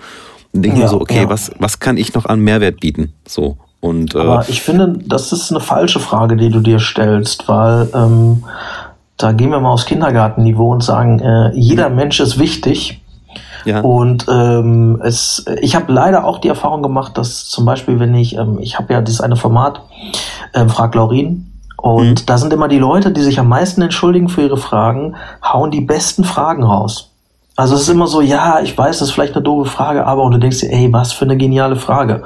Und 0.51 0.63
denke 0.63 0.77
ja, 0.77 0.85
mir 0.85 0.89
so, 0.89 1.01
okay, 1.01 1.23
ja. 1.23 1.29
was, 1.29 1.51
was 1.59 1.79
kann 1.79 1.97
ich 1.97 2.13
noch 2.13 2.25
an 2.25 2.39
Mehrwert 2.39 2.79
bieten? 2.79 3.13
So. 3.27 3.57
Und, 3.81 4.13
äh, 4.13 4.19
Aber 4.19 4.45
ich 4.49 4.61
finde, 4.61 4.99
das 5.05 5.31
ist 5.31 5.51
eine 5.51 5.61
falsche 5.61 5.99
Frage, 5.99 6.35
die 6.35 6.49
du 6.49 6.59
dir 6.59 6.79
stellst, 6.79 7.47
weil 7.47 7.89
ähm, 7.93 8.43
da 9.19 9.33
gehen 9.33 9.51
wir 9.51 9.59
mal 9.59 9.71
aufs 9.71 9.85
Kindergartenniveau 9.85 10.71
und 10.71 10.81
sagen, 10.81 11.19
äh, 11.19 11.51
jeder 11.53 11.89
mhm. 11.89 11.95
Mensch 11.97 12.19
ist 12.19 12.39
wichtig. 12.39 13.01
Ja. 13.65 13.81
Und 13.81 14.25
ähm, 14.29 15.01
es, 15.03 15.45
ich 15.61 15.75
habe 15.75 15.91
leider 15.91 16.23
auch 16.23 16.39
die 16.39 16.47
Erfahrung 16.47 16.81
gemacht, 16.81 17.17
dass 17.17 17.47
zum 17.47 17.65
Beispiel, 17.65 17.99
wenn 17.99 18.15
ich, 18.15 18.37
ähm, 18.37 18.57
ich 18.61 18.79
habe 18.79 18.93
ja 18.93 19.01
dieses 19.01 19.19
eine 19.19 19.35
Format, 19.35 19.81
ähm, 20.55 20.69
Frag 20.69 20.95
Laurin, 20.95 21.45
und 21.75 22.21
mhm. 22.21 22.25
da 22.25 22.37
sind 22.37 22.53
immer 22.53 22.69
die 22.69 22.79
Leute, 22.79 23.11
die 23.11 23.21
sich 23.21 23.39
am 23.39 23.49
meisten 23.49 23.81
entschuldigen 23.81 24.29
für 24.29 24.41
ihre 24.41 24.57
Fragen, 24.57 25.15
hauen 25.43 25.69
die 25.69 25.81
besten 25.81 26.23
Fragen 26.23 26.63
raus. 26.63 27.11
Also 27.55 27.75
es 27.75 27.81
ist 27.81 27.89
immer 27.89 28.07
so, 28.07 28.21
ja, 28.21 28.61
ich 28.61 28.77
weiß, 28.77 28.99
das 28.99 29.09
ist 29.09 29.13
vielleicht 29.13 29.35
eine 29.35 29.43
doofe 29.43 29.69
Frage, 29.69 30.05
aber 30.05 30.23
und 30.23 30.31
du 30.31 30.39
denkst 30.39 30.59
dir, 30.59 30.71
ey, 30.71 30.91
was 30.93 31.11
für 31.11 31.25
eine 31.25 31.35
geniale 31.35 31.75
Frage. 31.75 32.23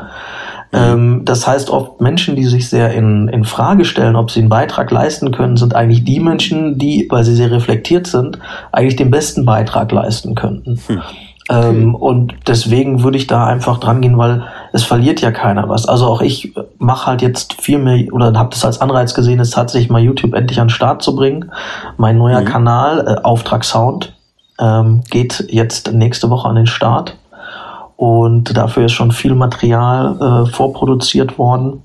Mhm. 0.74 0.80
Ähm, 0.80 1.22
das 1.26 1.48
heißt, 1.48 1.70
oft 1.70 2.02
Menschen, 2.02 2.36
die 2.36 2.46
sich 2.46 2.68
sehr 2.68 2.92
in, 2.94 3.28
in 3.28 3.46
Frage 3.46 3.86
stellen, 3.86 4.16
ob 4.16 4.32
sie 4.32 4.40
einen 4.40 4.50
Beitrag 4.50 4.90
leisten 4.90 5.32
können, 5.32 5.56
sind 5.56 5.76
eigentlich 5.76 6.04
die 6.04 6.20
Menschen, 6.20 6.80
die, 6.80 7.08
weil 7.10 7.24
sie 7.24 7.36
sehr 7.36 7.52
reflektiert 7.52 8.08
sind, 8.08 8.40
eigentlich 8.72 8.96
den 8.96 9.12
besten 9.12 9.46
Beitrag 9.46 9.92
leisten 9.92 10.34
könnten. 10.34 10.80
Hm. 10.88 11.02
Ähm, 11.50 11.94
und 11.94 12.34
deswegen 12.48 13.04
würde 13.04 13.18
ich 13.18 13.28
da 13.28 13.46
einfach 13.46 13.78
dran 13.80 14.02
gehen, 14.02 14.18
weil 14.18 14.44
es 14.72 14.84
verliert 14.84 15.22
ja 15.22 15.32
keiner 15.32 15.70
was. 15.70 15.86
Also 15.86 16.08
auch 16.08 16.22
ich 16.22 16.54
mache 16.80 17.06
halt 17.06 17.22
jetzt 17.22 17.62
viel 17.62 17.78
mehr 17.78 18.12
oder 18.12 18.34
habe 18.34 18.50
das 18.50 18.66
als 18.66 18.82
Anreiz 18.82 19.14
gesehen, 19.14 19.40
es 19.40 19.52
tatsächlich 19.52 19.92
mal 19.92 20.02
YouTube 20.02 20.34
endlich 20.34 20.60
an 20.60 20.68
den 20.68 20.74
Start 20.74 21.04
zu 21.04 21.16
bringen. 21.16 21.52
Mein 21.98 22.18
neuer 22.18 22.42
mhm. 22.42 22.46
Kanal, 22.46 23.06
äh, 23.08 23.24
Auftrag 23.24 23.64
Sound, 23.64 24.14
ähm, 24.60 25.02
geht 25.12 25.46
jetzt 25.50 25.92
nächste 25.92 26.30
Woche 26.30 26.48
an 26.48 26.56
den 26.56 26.68
Start. 26.68 27.18
Und 28.04 28.58
dafür 28.58 28.88
ist 28.88 28.92
schon 28.92 29.14
viel 29.14 29.34
Material 29.34 30.18
äh, 30.20 30.52
vorproduziert 30.52 31.38
worden. 31.38 31.84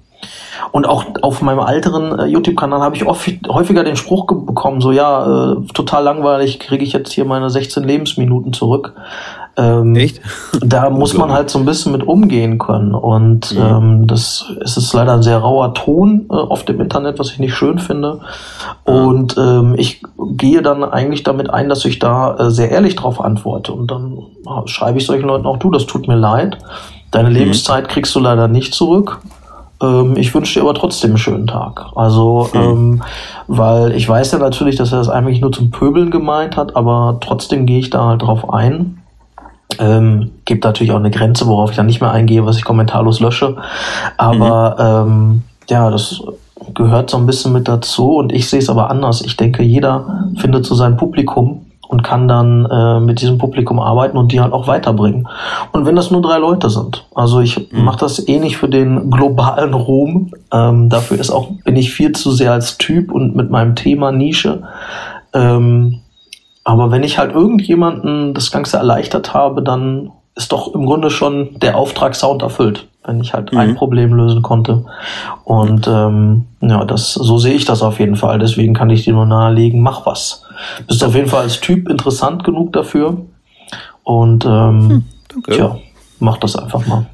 Und 0.73 0.85
auch 0.85 1.05
auf 1.23 1.43
meinem 1.43 1.61
älteren 1.61 2.19
äh, 2.19 2.25
YouTube-Kanal 2.25 2.81
habe 2.81 2.97
ich 2.97 3.07
oft, 3.07 3.31
häufiger 3.49 3.85
den 3.85 3.95
Spruch 3.95 4.27
bekommen, 4.27 4.81
so 4.81 4.91
ja, 4.91 5.53
äh, 5.53 5.57
total 5.75 6.03
langweilig, 6.03 6.59
kriege 6.59 6.83
ich 6.83 6.93
jetzt 6.93 7.13
hier 7.13 7.25
meine 7.25 7.51
16 7.51 7.85
Lebensminuten 7.85 8.53
zurück. 8.53 8.95
Ähm, 9.59 9.97
Echt? 9.97 10.21
Da 10.61 10.89
muss 10.91 11.15
man 11.15 11.33
halt 11.33 11.51
so 11.51 11.59
ein 11.59 11.65
bisschen 11.65 11.93
mit 11.93 12.07
umgehen 12.07 12.59
können. 12.59 12.95
Und 12.95 13.55
mhm. 13.55 13.61
ähm, 13.61 14.07
das 14.07 14.47
es 14.63 14.77
ist 14.77 14.93
leider 14.95 15.15
ein 15.15 15.23
sehr 15.23 15.39
rauer 15.39 15.75
Ton 15.75 16.27
äh, 16.31 16.35
auf 16.35 16.65
dem 16.65 16.81
Internet, 16.81 17.19
was 17.19 17.33
ich 17.33 17.39
nicht 17.39 17.55
schön 17.55 17.79
finde. 17.79 18.21
Und 18.85 19.37
ähm, 19.37 19.75
ich 19.77 20.01
gehe 20.37 20.63
dann 20.63 20.85
eigentlich 20.85 21.25
damit 21.25 21.51
ein, 21.51 21.69
dass 21.69 21.85
ich 21.85 21.99
da 21.99 22.37
äh, 22.37 22.51
sehr 22.51 22.71
ehrlich 22.71 22.95
drauf 22.95 23.21
antworte. 23.21 23.73
Und 23.73 23.91
dann 23.91 24.19
schreibe 24.67 24.99
ich 24.99 25.07
solchen 25.07 25.27
Leuten 25.27 25.47
auch, 25.47 25.59
du, 25.59 25.71
das 25.71 25.87
tut 25.87 26.09
mir 26.09 26.17
leid. 26.17 26.59
Deine 27.11 27.31
mhm. 27.31 27.37
Lebenszeit 27.37 27.89
kriegst 27.89 28.15
du 28.15 28.21
leider 28.21 28.49
nicht 28.49 28.75
zurück. 28.75 29.21
Ähm, 29.83 30.17
ich 30.17 30.35
wünsche 30.35 30.55
dir 30.55 30.65
aber 30.65 30.75
trotzdem 30.75 31.13
einen 31.13 31.19
schönen 31.19 31.47
Tag. 31.47 31.87
Also, 31.97 32.49
mhm. 32.53 32.61
ähm, 32.61 33.03
weil 33.49 33.93
ich 33.93 34.09
weiß 34.09 34.33
ja 34.33 34.39
natürlich, 34.39 34.77
dass 34.77 34.93
er 34.93 34.99
das 34.99 35.09
eigentlich 35.09 35.41
nur 35.41 35.53
zum 35.53 35.71
Pöbeln 35.71 36.11
gemeint 36.11 36.57
hat, 36.57 36.77
aber 36.77 37.19
trotzdem 37.21 37.67
gehe 37.67 37.79
ich 37.79 37.91
da 37.91 38.07
halt 38.07 38.23
drauf 38.23 38.53
ein. 38.53 39.03
Ähm, 39.79 40.31
gibt 40.45 40.65
natürlich 40.65 40.93
auch 40.93 40.99
eine 40.99 41.11
Grenze, 41.11 41.47
worauf 41.47 41.71
ich 41.71 41.77
dann 41.77 41.87
nicht 41.87 42.01
mehr 42.01 42.11
eingehe, 42.11 42.45
was 42.45 42.57
ich 42.57 42.65
kommentarlos 42.65 43.21
lösche. 43.21 43.57
Aber 44.17 45.05
mhm. 45.07 45.13
ähm, 45.13 45.43
ja, 45.69 45.91
das 45.91 46.23
gehört 46.75 47.11
so 47.11 47.17
ein 47.17 47.27
bisschen 47.27 47.53
mit 47.53 47.69
dazu 47.69 48.17
und 48.17 48.33
ich 48.33 48.49
sehe 48.49 48.59
es 48.59 48.71
aber 48.71 48.91
anders. 48.91 49.21
Ich 49.21 49.37
denke, 49.37 49.63
jeder 49.63 50.29
findet 50.37 50.67
so 50.67 50.75
sein 50.75 50.97
Publikum 50.97 51.67
und 51.89 52.03
kann 52.03 52.29
dann 52.29 52.67
äh, 52.67 53.01
mit 53.01 53.21
diesem 53.23 53.39
Publikum 53.39 53.81
arbeiten 53.81 54.19
und 54.19 54.31
die 54.31 54.41
halt 54.41 54.53
auch 54.53 54.69
weiterbringen. 54.69 55.27
Und 55.73 55.87
wenn 55.87 55.97
das 55.97 56.11
nur 56.11 56.21
drei 56.21 56.39
Leute 56.39 56.69
sind, 56.69 57.07
also 57.15 57.41
ich 57.41 57.73
mhm. 57.73 57.85
mache 57.85 58.01
das 58.01 58.29
eh 58.29 58.39
nicht 58.39 58.59
für 58.59 58.69
den 58.69 59.11
globalen 59.11 59.75
Ruhm, 59.75 60.33
ähm, 60.53 60.91
dafür 60.91 61.19
ist 61.19 61.31
auch 61.31 61.49
bin 61.65 61.77
ich 61.77 61.93
viel 61.93 62.13
zu 62.13 62.31
sehr 62.31 62.53
als 62.53 62.77
Typ 62.79 63.11
und 63.11 63.35
mit 63.35 63.51
meinem 63.51 63.75
Thema 63.75 64.13
Nische. 64.13 64.63
Ähm, 65.33 66.01
aber 66.69 66.91
wenn 66.91 67.03
ich 67.03 67.17
halt 67.17 67.33
irgendjemanden 67.33 68.35
das 68.35 68.51
Ganze 68.51 68.77
erleichtert 68.77 69.33
habe, 69.33 69.63
dann 69.63 70.11
ist 70.35 70.53
doch 70.53 70.75
im 70.75 70.85
Grunde 70.85 71.09
schon 71.09 71.59
der 71.61 71.79
Auftrag 71.79 72.15
Sound 72.15 72.43
erfüllt, 72.43 72.89
wenn 73.07 73.21
ich 73.21 73.33
halt 73.33 73.53
mhm. 73.53 73.59
ein 73.59 73.75
Problem 73.75 74.13
lösen 74.13 74.43
konnte. 74.43 74.85
Und 75.45 75.89
ähm, 75.89 76.45
ja, 76.61 76.85
das 76.85 77.15
so 77.15 77.39
sehe 77.39 77.55
ich 77.55 77.65
das 77.65 77.81
auf 77.81 77.99
jeden 77.99 78.17
Fall. 78.17 78.39
Deswegen 78.39 78.75
kann 78.75 78.91
ich 78.91 79.05
dir 79.05 79.15
nur 79.15 79.25
nahelegen, 79.25 79.81
mach 79.81 80.05
was. 80.05 80.45
Bist 80.87 81.03
auf 81.03 81.15
jeden 81.15 81.29
Fall 81.29 81.45
als 81.45 81.59
Typ 81.61 81.89
interessant 81.89 82.45
genug 82.45 82.75
dafür. 82.75 83.17
Und 84.03 84.45
ähm, 84.45 84.91
hm, 84.91 85.05
tja, 85.45 85.79
mach 86.19 86.37
das 86.37 86.55
einfach 86.55 86.87
mal. 86.87 87.07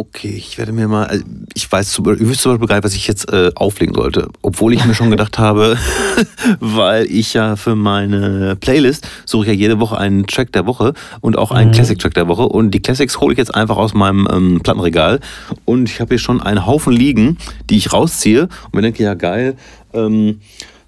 Okay, 0.00 0.32
ich 0.36 0.58
werde 0.58 0.70
mir 0.70 0.86
mal, 0.86 1.06
also 1.06 1.24
ich 1.54 1.72
weiß, 1.72 1.98
ich 1.98 2.04
wüsste 2.04 2.44
zum 2.44 2.52
Beispiel 2.52 2.68
gar 2.68 2.76
nicht, 2.76 2.84
was 2.84 2.94
ich 2.94 3.08
jetzt 3.08 3.32
äh, 3.32 3.50
auflegen 3.56 3.96
sollte. 3.96 4.28
Obwohl 4.42 4.72
ich 4.72 4.84
mir 4.84 4.94
schon 4.94 5.10
gedacht 5.10 5.40
habe, 5.40 5.76
weil 6.60 7.06
ich 7.06 7.34
ja 7.34 7.56
für 7.56 7.74
meine 7.74 8.54
Playlist 8.54 9.08
suche 9.24 9.46
ich 9.46 9.48
ja 9.48 9.54
jede 9.54 9.80
Woche 9.80 9.98
einen 9.98 10.28
Track 10.28 10.52
der 10.52 10.66
Woche 10.66 10.94
und 11.20 11.36
auch 11.36 11.50
einen 11.50 11.70
mhm. 11.70 11.74
Classic-Track 11.74 12.14
der 12.14 12.28
Woche. 12.28 12.42
Und 12.42 12.70
die 12.70 12.80
Classics 12.80 13.18
hole 13.18 13.32
ich 13.32 13.38
jetzt 13.38 13.52
einfach 13.52 13.76
aus 13.76 13.92
meinem 13.92 14.28
ähm, 14.30 14.60
Plattenregal. 14.62 15.18
Und 15.64 15.88
ich 15.88 15.98
habe 15.98 16.10
hier 16.10 16.20
schon 16.20 16.40
einen 16.40 16.64
Haufen 16.64 16.92
liegen, 16.92 17.36
die 17.68 17.76
ich 17.78 17.92
rausziehe. 17.92 18.42
Und 18.42 18.74
mir 18.74 18.82
denke, 18.82 19.02
ja 19.02 19.14
geil, 19.14 19.56
ähm, 19.94 20.38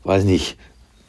weiß 0.04 0.22
nicht, 0.22 0.56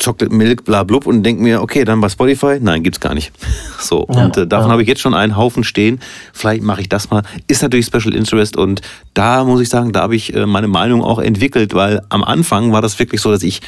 Chocolate 0.03 0.33
Milk, 0.33 0.65
bla 0.65 0.83
blub 0.83 1.05
und 1.05 1.23
denke 1.23 1.43
mir, 1.43 1.61
okay, 1.61 1.85
dann 1.85 2.01
bei 2.01 2.09
Spotify, 2.09 2.57
nein, 2.59 2.83
gibt's 2.83 2.99
gar 2.99 3.13
nicht. 3.13 3.31
So, 3.81 4.05
ja, 4.13 4.25
und 4.25 4.37
äh, 4.37 4.45
davon 4.45 4.67
ja. 4.67 4.73
habe 4.73 4.83
ich 4.83 4.87
jetzt 4.87 5.01
schon 5.01 5.15
einen 5.15 5.35
Haufen 5.35 5.63
stehen. 5.63 5.99
Vielleicht 6.33 6.61
mache 6.61 6.81
ich 6.81 6.87
das 6.87 7.09
mal. 7.09 7.23
Ist 7.47 7.63
natürlich 7.63 7.87
Special 7.87 8.13
Interest 8.13 8.55
und 8.55 8.81
da 9.15 9.43
muss 9.43 9.59
ich 9.59 9.69
sagen, 9.69 9.91
da 9.91 10.03
habe 10.03 10.15
ich 10.15 10.35
äh, 10.35 10.45
meine 10.45 10.67
Meinung 10.67 11.03
auch 11.03 11.17
entwickelt, 11.17 11.73
weil 11.73 11.99
am 12.09 12.23
Anfang 12.23 12.71
war 12.71 12.81
das 12.81 12.99
wirklich 12.99 13.21
so, 13.21 13.31
dass 13.31 13.41
ich 13.41 13.61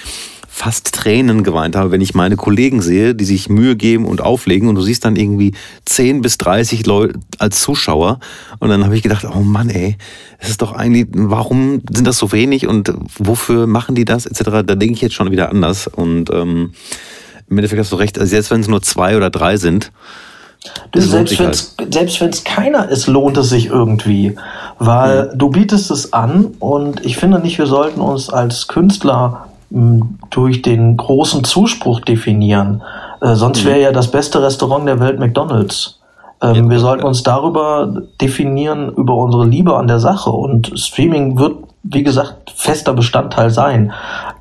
fast 0.55 0.93
Tränen 0.93 1.43
geweint 1.43 1.75
habe, 1.75 1.89
wenn 1.89 1.99
ich 1.99 2.13
meine 2.13 2.35
Kollegen 2.35 2.83
sehe, 2.83 3.15
die 3.15 3.25
sich 3.25 3.49
Mühe 3.49 3.75
geben 3.75 4.05
und 4.05 4.21
auflegen 4.21 4.69
und 4.69 4.75
du 4.75 4.83
siehst 4.83 5.03
dann 5.03 5.15
irgendwie 5.15 5.53
10 5.85 6.21
bis 6.21 6.37
30 6.37 6.85
Leute 6.85 7.17
als 7.39 7.59
Zuschauer 7.59 8.19
und 8.59 8.69
dann 8.69 8.85
habe 8.85 8.95
ich 8.95 9.01
gedacht, 9.01 9.25
oh 9.25 9.39
Mann, 9.39 9.71
ey, 9.71 9.97
es 10.37 10.51
ist 10.51 10.61
doch 10.61 10.73
eigentlich, 10.73 11.07
warum 11.11 11.81
sind 11.91 12.05
das 12.05 12.19
so 12.19 12.31
wenig 12.31 12.67
und 12.67 12.93
wofür 13.17 13.65
machen 13.65 13.95
die 13.95 14.05
das 14.05 14.27
etc. 14.27 14.63
Da 14.63 14.75
denke 14.75 14.93
ich 14.93 15.01
jetzt 15.01 15.15
schon 15.15 15.31
wieder 15.31 15.49
anders 15.49 15.87
und 15.87 16.29
ähm, 16.29 16.73
im 17.49 17.57
Endeffekt 17.57 17.79
hast 17.79 17.91
du 17.91 17.95
recht, 17.95 18.19
also 18.19 18.29
selbst 18.29 18.51
wenn 18.51 18.61
es 18.61 18.67
nur 18.67 18.83
zwei 18.83 19.17
oder 19.17 19.31
drei 19.31 19.57
sind, 19.57 19.91
Du, 20.91 21.01
selbst 21.01 21.37
wenn 21.39 21.49
es 21.49 22.21
halt. 22.21 22.45
keiner 22.45 22.87
ist, 22.87 23.07
lohnt 23.07 23.35
es 23.35 23.49
sich 23.49 23.65
irgendwie, 23.65 24.37
weil 24.79 25.25
mhm. 25.33 25.37
du 25.37 25.49
bietest 25.49 25.91
es 25.91 26.13
an 26.13 26.53
und 26.59 27.05
ich 27.05 27.17
finde 27.17 27.39
nicht, 27.39 27.57
wir 27.57 27.65
sollten 27.65 27.99
uns 27.99 28.29
als 28.29 28.69
Künstler 28.69 29.47
durch 30.29 30.61
den 30.61 30.97
großen 30.97 31.43
Zuspruch 31.43 32.01
definieren. 32.01 32.83
Äh, 33.21 33.35
sonst 33.35 33.63
mhm. 33.63 33.69
wäre 33.69 33.81
ja 33.81 33.91
das 33.91 34.11
beste 34.11 34.41
Restaurant 34.41 34.87
der 34.87 34.99
Welt 34.99 35.19
McDonald's. 35.19 35.99
Ähm, 36.41 36.55
ja, 36.55 36.69
wir 36.69 36.79
sollten 36.79 37.03
uns 37.05 37.23
darüber 37.23 38.03
definieren, 38.21 38.89
über 38.89 39.15
unsere 39.15 39.45
Liebe 39.45 39.75
an 39.75 39.87
der 39.87 39.99
Sache. 39.99 40.29
Und 40.29 40.77
Streaming 40.77 41.39
wird, 41.39 41.55
wie 41.83 42.03
gesagt, 42.03 42.51
fester 42.55 42.93
Bestandteil 42.93 43.49
sein 43.49 43.93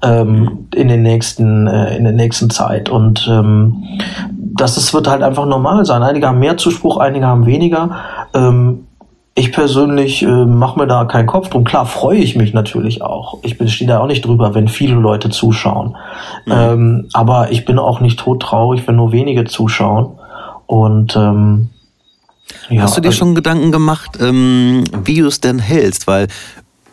ähm, 0.03 0.29
mhm. 0.29 0.69
in 0.75 0.89
den 0.89 1.03
nächsten, 1.03 1.67
äh, 1.67 1.97
in 1.97 2.05
der 2.05 2.13
nächsten 2.13 2.51
Zeit. 2.51 2.91
Und 2.91 3.27
ähm, 3.31 3.85
das 4.31 4.77
ist, 4.77 4.93
wird 4.93 5.09
halt 5.09 5.23
einfach 5.23 5.47
normal 5.47 5.87
sein. 5.87 6.03
Einige 6.03 6.29
haben 6.29 6.41
mehr 6.41 6.57
Zuspruch, 6.57 6.99
einige 6.99 7.27
haben 7.27 7.47
weniger. 7.47 7.91
Ähm, 8.35 8.87
ich 9.35 9.53
persönlich 9.53 10.23
äh, 10.23 10.45
mache 10.45 10.79
mir 10.79 10.87
da 10.87 11.05
keinen 11.07 11.27
Kopf 11.27 11.49
drum. 11.49 11.65
Klar 11.65 11.87
freue 11.87 12.19
ich 12.19 12.37
mich 12.37 12.53
natürlich 12.53 13.01
auch. 13.03 13.39
Ich 13.43 13.57
stehe 13.73 13.89
da 13.89 14.01
auch 14.01 14.07
nicht 14.07 14.27
drüber, 14.27 14.55
wenn 14.55 14.69
viele 14.69 14.95
Leute 14.95 15.31
zuschauen. 15.31 15.97
Mhm. 16.45 16.53
Ähm, 16.53 17.09
aber 17.15 17.51
ich 17.51 17.65
bin 17.65 17.79
auch 17.79 18.01
nicht 18.01 18.19
todtraurig, 18.19 18.87
wenn 18.87 18.97
nur 18.97 19.13
wenige 19.13 19.45
zuschauen. 19.45 20.19
Und 20.67 21.17
ähm, 21.17 21.71
ja, 22.69 22.83
Hast 22.83 22.97
du 22.97 23.01
dir 23.01 23.09
also, 23.09 23.19
schon 23.19 23.35
Gedanken 23.35 23.73
gemacht, 23.73 24.19
ähm, 24.21 24.85
wie 25.05 25.21
du 25.21 25.27
es 25.27 25.41
denn 25.41 25.59
hältst? 25.59 26.07
Weil 26.07 26.29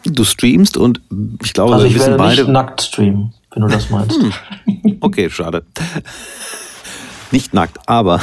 du 0.05 0.23
streamst 0.23 0.77
und 0.77 1.01
ich 1.43 1.53
glaube, 1.53 1.73
also 1.73 1.85
ich 1.85 1.93
wir 1.93 1.99
wissen 1.99 2.11
werde 2.11 2.23
beide. 2.23 2.41
Nicht 2.43 2.51
nackt 2.51 2.81
streamen, 2.81 3.33
wenn 3.51 3.63
du 3.63 3.67
das 3.67 3.89
meinst. 3.89 4.17
Hm. 4.65 4.97
Okay, 5.01 5.29
schade. 5.29 5.63
nicht 7.31 7.53
nackt, 7.53 7.77
aber 7.85 8.21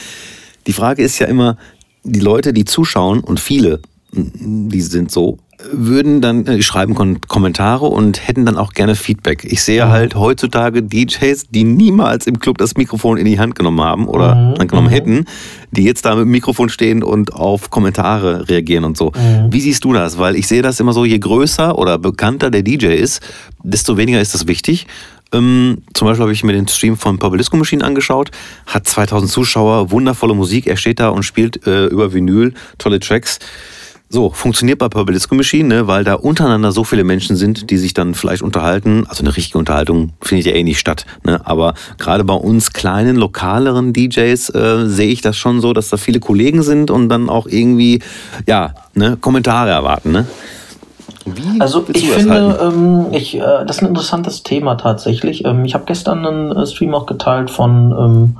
die 0.66 0.72
Frage 0.72 1.02
ist 1.02 1.18
ja 1.18 1.26
immer, 1.26 1.56
die 2.04 2.20
Leute, 2.20 2.52
die 2.52 2.64
zuschauen, 2.64 3.20
und 3.20 3.40
viele, 3.40 3.80
die 4.12 4.80
sind 4.80 5.10
so, 5.10 5.38
würden 5.72 6.20
dann 6.20 6.46
äh, 6.46 6.62
schreiben 6.62 6.94
Kommentare 6.94 7.86
und 7.86 8.26
hätten 8.26 8.44
dann 8.44 8.56
auch 8.56 8.72
gerne 8.72 8.94
Feedback. 8.94 9.44
Ich 9.44 9.62
sehe 9.62 9.86
mhm. 9.86 9.90
halt 9.90 10.14
heutzutage 10.14 10.82
DJs, 10.82 11.44
die 11.50 11.64
niemals 11.64 12.26
im 12.26 12.38
Club 12.38 12.58
das 12.58 12.76
Mikrofon 12.76 13.16
in 13.16 13.24
die 13.24 13.38
Hand 13.38 13.54
genommen 13.54 13.80
haben 13.80 14.06
oder 14.06 14.34
mhm. 14.34 14.54
angenommen 14.60 14.88
mhm. 14.88 14.92
hätten, 14.92 15.24
die 15.70 15.84
jetzt 15.84 16.04
da 16.04 16.14
mit 16.14 16.24
dem 16.24 16.30
Mikrofon 16.30 16.68
stehen 16.68 17.02
und 17.02 17.34
auf 17.34 17.70
Kommentare 17.70 18.48
reagieren 18.48 18.84
und 18.84 18.96
so. 18.96 19.12
Mhm. 19.14 19.52
Wie 19.52 19.60
siehst 19.60 19.84
du 19.84 19.92
das? 19.92 20.18
Weil 20.18 20.36
ich 20.36 20.48
sehe 20.48 20.62
das 20.62 20.80
immer 20.80 20.92
so, 20.92 21.04
je 21.04 21.18
größer 21.18 21.78
oder 21.78 21.98
bekannter 21.98 22.50
der 22.50 22.62
DJ 22.62 22.86
ist, 22.86 23.20
desto 23.62 23.96
weniger 23.96 24.20
ist 24.20 24.34
das 24.34 24.46
wichtig. 24.46 24.86
Ähm, 25.32 25.82
zum 25.94 26.06
Beispiel 26.06 26.22
habe 26.22 26.32
ich 26.32 26.44
mir 26.44 26.52
den 26.52 26.68
Stream 26.68 26.96
von 26.96 27.18
Purple 27.18 27.38
Disco 27.38 27.56
Machine 27.56 27.84
angeschaut, 27.84 28.30
hat 28.66 28.86
2000 28.86 29.30
Zuschauer, 29.30 29.90
wundervolle 29.90 30.34
Musik, 30.34 30.66
er 30.66 30.76
steht 30.76 31.00
da 31.00 31.08
und 31.08 31.22
spielt 31.22 31.66
äh, 31.66 31.86
über 31.86 32.12
Vinyl, 32.12 32.54
tolle 32.78 33.00
Tracks. 33.00 33.38
So, 34.10 34.30
funktioniert 34.30 34.78
bei 34.78 34.88
Purple 34.88 35.12
Disco 35.12 35.34
Machine, 35.34 35.68
ne, 35.68 35.86
weil 35.88 36.04
da 36.04 36.14
untereinander 36.14 36.70
so 36.70 36.84
viele 36.84 37.02
Menschen 37.02 37.34
sind, 37.34 37.70
die 37.70 37.78
sich 37.78 37.94
dann 37.94 38.14
vielleicht 38.14 38.42
unterhalten. 38.42 39.06
Also 39.08 39.24
eine 39.24 39.36
richtige 39.36 39.58
Unterhaltung 39.58 40.12
findet 40.20 40.46
ja 40.46 40.52
eh 40.52 40.62
nicht 40.62 40.78
statt. 40.78 41.04
Ne? 41.24 41.44
Aber 41.44 41.74
gerade 41.98 42.22
bei 42.22 42.34
uns 42.34 42.72
kleinen, 42.72 43.16
lokaleren 43.16 43.92
DJs 43.92 44.50
äh, 44.50 44.86
sehe 44.86 45.10
ich 45.10 45.20
das 45.20 45.36
schon 45.36 45.60
so, 45.60 45.72
dass 45.72 45.88
da 45.88 45.96
viele 45.96 46.20
Kollegen 46.20 46.62
sind 46.62 46.92
und 46.92 47.08
dann 47.08 47.28
auch 47.28 47.48
irgendwie, 47.48 48.02
ja, 48.46 48.74
ne, 48.94 49.16
Kommentare 49.20 49.70
erwarten. 49.70 50.12
Ne? 50.12 50.28
Wie 51.24 51.60
also 51.60 51.84
ich 51.92 52.10
finde, 52.10 52.58
ähm, 52.62 53.06
ich, 53.12 53.36
äh, 53.36 53.40
das 53.66 53.76
ist 53.76 53.82
ein 53.82 53.88
interessantes 53.88 54.42
Thema 54.42 54.74
tatsächlich. 54.74 55.44
Ähm, 55.44 55.64
ich 55.64 55.74
habe 55.74 55.84
gestern 55.86 56.26
einen 56.26 56.52
äh, 56.52 56.66
Stream 56.66 56.94
auch 56.94 57.06
geteilt 57.06 57.50
von 57.50 57.92
ähm, 57.98 58.36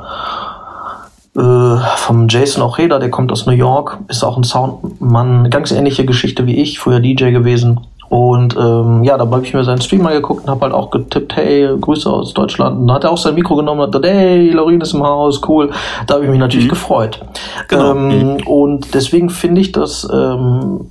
äh, 1.36 1.78
vom 1.96 2.28
Jason 2.28 2.62
Ojeda, 2.62 2.98
der 2.98 3.10
kommt 3.10 3.32
aus 3.32 3.46
New 3.46 3.52
York, 3.52 3.98
ist 4.08 4.22
auch 4.22 4.36
ein 4.36 4.44
Soundmann, 4.44 5.50
ganz 5.50 5.72
ähnliche 5.72 6.04
Geschichte 6.04 6.46
wie 6.46 6.60
ich, 6.60 6.78
früher 6.78 7.00
DJ 7.00 7.30
gewesen. 7.30 7.80
Und 8.08 8.56
ähm, 8.56 9.02
ja, 9.02 9.16
da 9.16 9.24
habe 9.24 9.42
ich 9.42 9.54
mir 9.54 9.64
seinen 9.64 9.80
Stream 9.80 10.02
mal 10.02 10.14
geguckt 10.14 10.44
und 10.44 10.50
habe 10.50 10.60
halt 10.60 10.72
auch 10.72 10.90
getippt, 10.90 11.34
hey, 11.34 11.68
Grüße 11.80 12.08
aus 12.08 12.32
Deutschland. 12.34 12.78
Und 12.78 12.86
dann 12.86 12.96
hat 12.96 13.04
er 13.04 13.10
auch 13.10 13.18
sein 13.18 13.34
Mikro 13.34 13.56
genommen 13.56 13.80
und 13.80 13.86
hat 13.86 14.02
gesagt, 14.02 14.14
hey, 14.14 14.50
Laurin 14.50 14.80
ist 14.80 14.94
im 14.94 15.02
Haus, 15.02 15.40
cool. 15.48 15.70
Da 16.06 16.14
habe 16.14 16.24
ich 16.24 16.30
mich 16.30 16.38
natürlich 16.38 16.66
mhm. 16.66 16.70
gefreut. 16.70 17.24
Genau. 17.66 17.90
Ähm, 17.90 18.34
mhm. 18.34 18.46
Und 18.46 18.94
deswegen 18.94 19.30
finde 19.30 19.62
ich 19.62 19.72
das 19.72 20.08
ähm, 20.12 20.90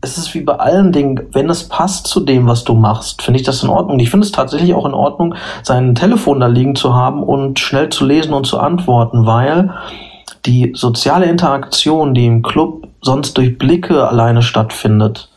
es 0.00 0.16
ist 0.16 0.34
wie 0.34 0.40
bei 0.40 0.54
allen 0.54 0.92
Dingen, 0.92 1.20
wenn 1.32 1.50
es 1.50 1.68
passt 1.68 2.06
zu 2.06 2.20
dem, 2.20 2.46
was 2.46 2.64
du 2.64 2.74
machst, 2.74 3.22
finde 3.22 3.40
ich 3.40 3.46
das 3.46 3.62
in 3.62 3.68
Ordnung. 3.68 3.98
Ich 3.98 4.10
finde 4.10 4.24
es 4.24 4.32
tatsächlich 4.32 4.74
auch 4.74 4.86
in 4.86 4.94
Ordnung, 4.94 5.34
sein 5.62 5.94
Telefon 5.94 6.40
da 6.40 6.46
liegen 6.46 6.76
zu 6.76 6.94
haben 6.94 7.22
und 7.22 7.58
schnell 7.58 7.88
zu 7.88 8.04
lesen 8.04 8.32
und 8.32 8.46
zu 8.46 8.58
antworten, 8.58 9.26
weil 9.26 9.72
die 10.46 10.72
soziale 10.74 11.26
Interaktion, 11.26 12.14
die 12.14 12.26
im 12.26 12.42
Club 12.42 12.88
sonst 13.00 13.36
durch 13.38 13.58
Blicke 13.58 14.06
alleine 14.06 14.42
stattfindet, 14.42 15.28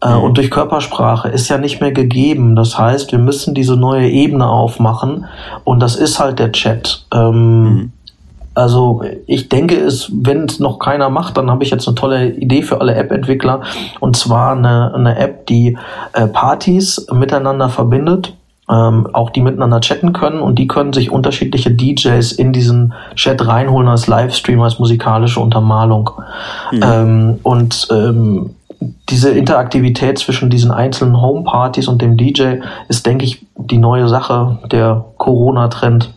äh, 0.00 0.14
mhm. 0.14 0.22
und 0.22 0.38
durch 0.38 0.50
Körpersprache 0.50 1.28
ist 1.28 1.48
ja 1.48 1.58
nicht 1.58 1.80
mehr 1.80 1.92
gegeben. 1.92 2.56
Das 2.56 2.78
heißt, 2.78 3.12
wir 3.12 3.18
müssen 3.18 3.54
diese 3.54 3.76
neue 3.76 4.08
Ebene 4.08 4.48
aufmachen 4.48 5.26
und 5.64 5.80
das 5.80 5.96
ist 5.96 6.18
halt 6.18 6.38
der 6.38 6.52
Chat. 6.52 7.06
Ähm, 7.12 7.62
mhm 7.62 7.92
Also 8.54 9.02
ich 9.26 9.48
denke, 9.48 9.76
es, 9.76 10.10
wenn 10.14 10.44
es 10.44 10.60
noch 10.60 10.78
keiner 10.78 11.10
macht, 11.10 11.36
dann 11.36 11.50
habe 11.50 11.64
ich 11.64 11.70
jetzt 11.70 11.88
eine 11.88 11.94
tolle 11.94 12.30
Idee 12.30 12.62
für 12.62 12.80
alle 12.80 12.94
App-Entwickler. 12.94 13.62
Und 14.00 14.16
zwar 14.16 14.52
eine, 14.52 14.94
eine 14.94 15.18
App, 15.18 15.46
die 15.46 15.76
äh, 16.12 16.26
Partys 16.26 17.06
miteinander 17.12 17.68
verbindet. 17.68 18.34
Ähm, 18.66 19.08
auch 19.12 19.28
die 19.28 19.42
miteinander 19.42 19.82
chatten 19.82 20.14
können 20.14 20.40
und 20.40 20.58
die 20.58 20.66
können 20.66 20.94
sich 20.94 21.10
unterschiedliche 21.10 21.70
DJs 21.70 22.32
in 22.32 22.54
diesen 22.54 22.94
Chat 23.14 23.46
reinholen 23.46 23.88
als 23.88 24.06
Livestream, 24.06 24.62
als 24.62 24.78
musikalische 24.78 25.38
Untermalung. 25.38 26.10
Mhm. 26.72 26.80
Ähm, 26.82 27.38
und 27.42 27.88
ähm, 27.90 28.54
diese 29.10 29.30
Interaktivität 29.30 30.18
zwischen 30.18 30.48
diesen 30.48 30.70
einzelnen 30.70 31.20
Homepartys 31.20 31.88
und 31.88 32.00
dem 32.00 32.16
DJ 32.16 32.60
ist, 32.88 33.04
denke 33.04 33.24
ich, 33.24 33.44
die 33.56 33.78
neue 33.78 34.08
Sache, 34.08 34.58
der 34.70 35.04
Corona-Trend. 35.18 36.13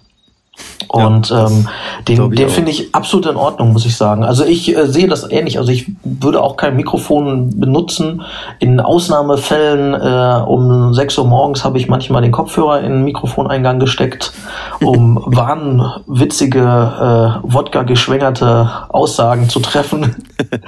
Und 0.88 1.30
ja, 1.30 1.48
ähm, 1.48 1.68
den, 2.08 2.32
den 2.32 2.50
finde 2.50 2.72
ich 2.72 2.94
absolut 2.96 3.26
in 3.26 3.36
Ordnung, 3.36 3.74
muss 3.74 3.86
ich 3.86 3.96
sagen. 3.96 4.24
Also 4.24 4.46
ich 4.46 4.76
äh, 4.76 4.88
sehe 4.88 5.08
das 5.08 5.30
ähnlich. 5.30 5.58
Also 5.58 5.72
ich 5.72 5.92
würde 6.04 6.42
auch 6.42 6.58
kein 6.58 6.76
Mikrofon 6.76 7.60
benutzen. 7.60 8.22
In 8.60 8.80
Ausnahmefällen 8.80 9.94
äh, 9.94 10.44
um 10.46 10.94
6 10.94 11.18
Uhr 11.18 11.26
morgens 11.26 11.66
habe 11.66 11.78
ich 11.78 11.88
manchmal 11.88 12.22
den 12.22 12.32
Kopfhörer 12.32 12.82
in 12.82 12.92
den 12.92 13.04
Mikrofoneingang 13.04 13.80
gesteckt, 13.80 14.34
um 14.82 15.22
wahnwitzige, 15.26 16.60
äh, 16.60 17.54
Wodka-geschwängerte 17.54 18.70
Aussagen 18.90 19.50
zu 19.50 19.60
treffen. 19.60 20.16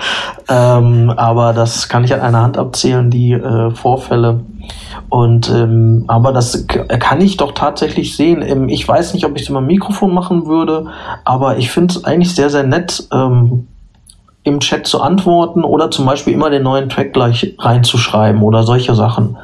ähm, 0.50 1.14
aber 1.16 1.54
das 1.54 1.88
kann 1.88 2.04
ich 2.04 2.14
an 2.14 2.22
einer 2.22 2.42
Hand 2.42 2.58
abzählen, 2.58 3.10
die 3.10 3.32
äh, 3.34 3.72
Vorfälle. 3.72 4.42
Und 5.10 5.50
ähm, 5.50 6.06
aber 6.08 6.32
das 6.32 6.68
kann 6.68 7.22
ich 7.22 7.38
doch 7.38 7.54
tatsächlich 7.54 8.16
sehen. 8.16 8.42
Ähm, 8.42 8.70
ich 8.70 8.88
weiß 8.88 9.14
nicht, 9.14 9.26
ob 9.26 9.36
ich 9.36 9.44
es 9.44 9.50
immer 9.50 9.62
Mikrofon 9.62 10.14
machen 10.14 10.46
würde, 10.46 10.88
aber 11.26 11.58
ich 11.58 11.72
finde 11.72 11.96
es 11.96 12.04
eigentlich 12.04 12.36
sehr, 12.36 12.50
sehr 12.50 12.64
nett, 12.64 13.08
ähm, 13.12 13.68
im 14.44 14.60
Chat 14.60 14.88
zu 14.88 15.02
antworten 15.02 15.64
oder 15.64 15.92
zum 15.92 16.06
Beispiel 16.06 16.34
immer 16.34 16.50
den 16.50 16.64
neuen 16.64 16.90
Track 16.90 17.14
gleich 17.14 17.56
reinzuschreiben 17.60 18.42
oder 18.42 18.64
solche 18.64 18.96
Sachen. 18.96 19.38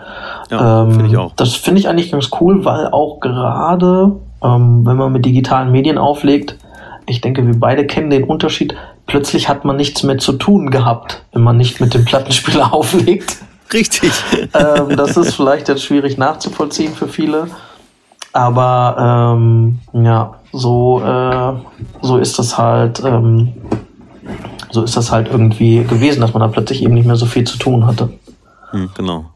Ja, 0.49 0.83
ähm, 0.83 0.91
finde 0.91 1.07
ich 1.07 1.17
auch. 1.17 1.33
Das 1.35 1.55
finde 1.55 1.79
ich 1.79 1.89
eigentlich 1.89 2.11
ganz 2.11 2.29
cool, 2.39 2.65
weil 2.65 2.87
auch 2.87 3.19
gerade, 3.19 4.15
ähm, 4.41 4.85
wenn 4.85 4.97
man 4.97 5.11
mit 5.11 5.25
digitalen 5.25 5.71
Medien 5.71 5.97
auflegt, 5.97 6.57
ich 7.07 7.21
denke, 7.21 7.45
wir 7.45 7.59
beide 7.59 7.85
kennen 7.85 8.09
den 8.09 8.23
Unterschied. 8.23 8.75
Plötzlich 9.05 9.47
hat 9.47 9.65
man 9.65 9.75
nichts 9.75 10.01
mehr 10.03 10.17
zu 10.17 10.33
tun 10.33 10.71
gehabt, 10.71 11.23
wenn 11.33 11.43
man 11.43 11.57
nicht 11.57 11.79
mit 11.79 11.93
dem 11.93 12.05
Plattenspieler 12.05 12.73
auflegt. 12.73 13.37
Richtig. 13.73 14.11
ähm, 14.53 14.95
das 14.95 15.17
ist 15.17 15.35
vielleicht 15.35 15.67
jetzt 15.67 15.83
schwierig 15.83 16.17
nachzuvollziehen 16.17 16.93
für 16.93 17.07
viele. 17.07 17.47
Aber 18.33 19.35
ähm, 19.37 19.79
ja, 19.93 20.35
so, 20.51 21.01
äh, 21.01 21.53
so 22.01 22.17
ist 22.17 22.37
das 22.37 22.57
halt, 22.57 23.01
ähm, 23.05 23.53
so 24.71 24.83
ist 24.83 24.97
das 24.97 25.11
halt 25.11 25.29
irgendwie 25.29 25.83
gewesen, 25.83 26.21
dass 26.21 26.33
man 26.33 26.41
da 26.41 26.47
plötzlich 26.49 26.83
eben 26.83 26.93
nicht 26.93 27.05
mehr 27.05 27.15
so 27.15 27.25
viel 27.25 27.45
zu 27.45 27.57
tun 27.57 27.85
hatte. 27.85 28.09
Hm, 28.71 28.89
genau. 28.95 29.31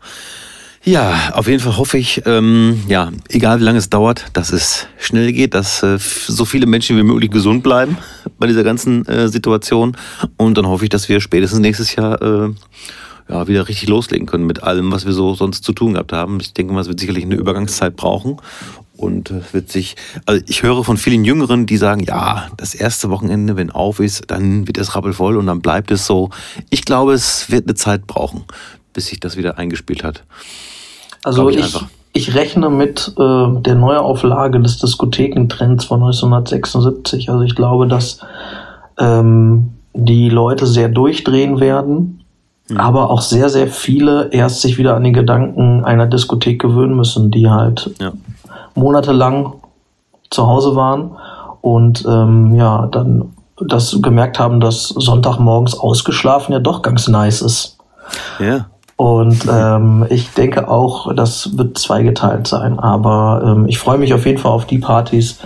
Ja, 0.84 1.32
auf 1.34 1.48
jeden 1.48 1.60
Fall 1.60 1.78
hoffe 1.78 1.98
ich, 1.98 2.24
ähm, 2.26 2.84
ja, 2.88 3.12
egal 3.30 3.60
wie 3.60 3.64
lange 3.64 3.78
es 3.78 3.90
dauert, 3.90 4.26
dass 4.34 4.52
es 4.52 4.88
schnell 4.98 5.34
geht, 5.34 5.54
dass 5.54 5.84
äh, 5.84 5.98
so 6.00 6.46
viele 6.46 6.66
Menschen 6.66 6.98
wie 6.98 7.04
möglich 7.04 7.32
gesund 7.32 7.64
bleiben 7.64 7.98
bei 8.38 8.48
dieser 8.48 8.64
ganzen 8.64 9.06
äh, 9.08 9.28
Situation. 9.28 9.96
Und 10.38 10.58
dann 10.58 10.68
hoffe 10.68 10.86
ich, 10.86 10.90
dass 10.90 11.08
wir 11.10 11.20
spätestens 11.20 11.60
nächstes 11.60 11.96
Jahr 11.96 12.22
äh, 12.22 12.50
ja, 13.30 13.48
wieder 13.48 13.68
richtig 13.68 13.88
loslegen 13.88 14.26
können 14.26 14.46
mit 14.46 14.64
allem, 14.64 14.92
was 14.92 15.06
wir 15.06 15.14
so 15.14 15.36
sonst 15.36 15.64
zu 15.64 15.72
tun 15.72 15.94
gehabt 15.94 16.14
haben. 16.14 16.40
Ich 16.42 16.54
denke 16.54 16.74
mal, 16.74 16.82
es 16.82 16.88
wird 16.88 17.00
sicherlich 17.00 17.24
eine 17.24 17.36
Übergangszeit 17.36 17.96
brauchen. 17.96 18.38
Und 18.98 19.32
es 19.32 19.54
wird 19.54 19.72
sich, 19.72 19.96
also 20.26 20.44
ich 20.46 20.62
höre 20.64 20.84
von 20.84 20.98
vielen 20.98 21.24
Jüngeren, 21.24 21.66
die 21.66 21.78
sagen, 21.78 22.04
ja, 22.04 22.48
das 22.58 22.76
erste 22.76 23.10
Wochenende, 23.10 23.56
wenn 23.56 23.70
auf 23.70 24.02
ist, 24.02 24.24
dann 24.28 24.68
wird 24.68 24.78
es 24.78 24.94
rappelvoll 24.94 25.38
und 25.38 25.46
dann 25.46 25.62
bleibt 25.62 25.90
es 25.92 26.06
so. 26.06 26.32
Ich 26.70 26.84
glaube, 26.84 27.14
es 27.14 27.50
wird 27.50 27.66
eine 27.66 27.76
Zeit 27.76 28.08
brauchen, 28.08 28.44
bis 28.92 29.08
sich 29.08 29.20
das 29.20 29.38
wieder 29.38 29.58
eingespielt 29.58 30.04
hat. 30.04 30.24
Also 31.24 31.50
ich, 31.50 31.60
ich, 31.60 31.80
ich, 32.12 32.36
rechne 32.36 32.70
mit 32.70 33.14
äh, 33.18 33.62
der 33.62 33.76
Neuauflage 33.76 34.60
des 34.60 34.80
Diskothekentrends 34.80 35.86
von 35.86 36.02
1976. 36.02 37.30
Also 37.30 37.44
ich 37.44 37.56
glaube, 37.56 37.88
dass 37.88 38.20
ähm, 38.98 39.70
die 39.94 40.30
Leute 40.30 40.66
sehr 40.66 40.90
durchdrehen 40.90 41.62
werden 41.62 42.19
Mhm. 42.70 42.78
aber 42.78 43.10
auch 43.10 43.22
sehr, 43.22 43.50
sehr 43.50 43.68
viele 43.68 44.30
erst 44.32 44.62
sich 44.62 44.78
wieder 44.78 44.96
an 44.96 45.04
den 45.04 45.14
Gedanken 45.14 45.84
einer 45.84 46.06
Diskothek 46.06 46.62
gewöhnen 46.62 46.96
müssen, 46.96 47.32
die 47.32 47.50
halt 47.50 47.92
ja. 48.00 48.12
monatelang 48.76 49.54
zu 50.30 50.48
Hause 50.48 50.76
waren 50.76 51.12
und 51.62 52.06
ähm, 52.08 52.56
ja, 52.56 52.88
dann 52.88 53.34
das 53.60 53.98
gemerkt 54.02 54.40
haben, 54.40 54.60
dass 54.60 54.90
Sonntagmorgens 54.90 55.78
ausgeschlafen 55.78 56.54
ja 56.54 56.60
doch 56.60 56.82
ganz 56.82 57.08
nice 57.08 57.42
ist. 57.42 57.78
Ja. 58.40 58.68
Und 58.96 59.46
ähm, 59.50 60.06
ich 60.10 60.34
denke 60.34 60.68
auch, 60.68 61.14
das 61.14 61.58
wird 61.58 61.78
zweigeteilt 61.78 62.48
sein. 62.48 62.80
Aber 62.80 63.42
ähm, 63.46 63.66
ich 63.68 63.80
freue 63.80 63.98
mich 63.98 64.14
auf 64.14 64.26
jeden 64.26 64.40
Fall 64.40 64.52
auf 64.52 64.66
die 64.66 64.78
Partys, 64.78 65.40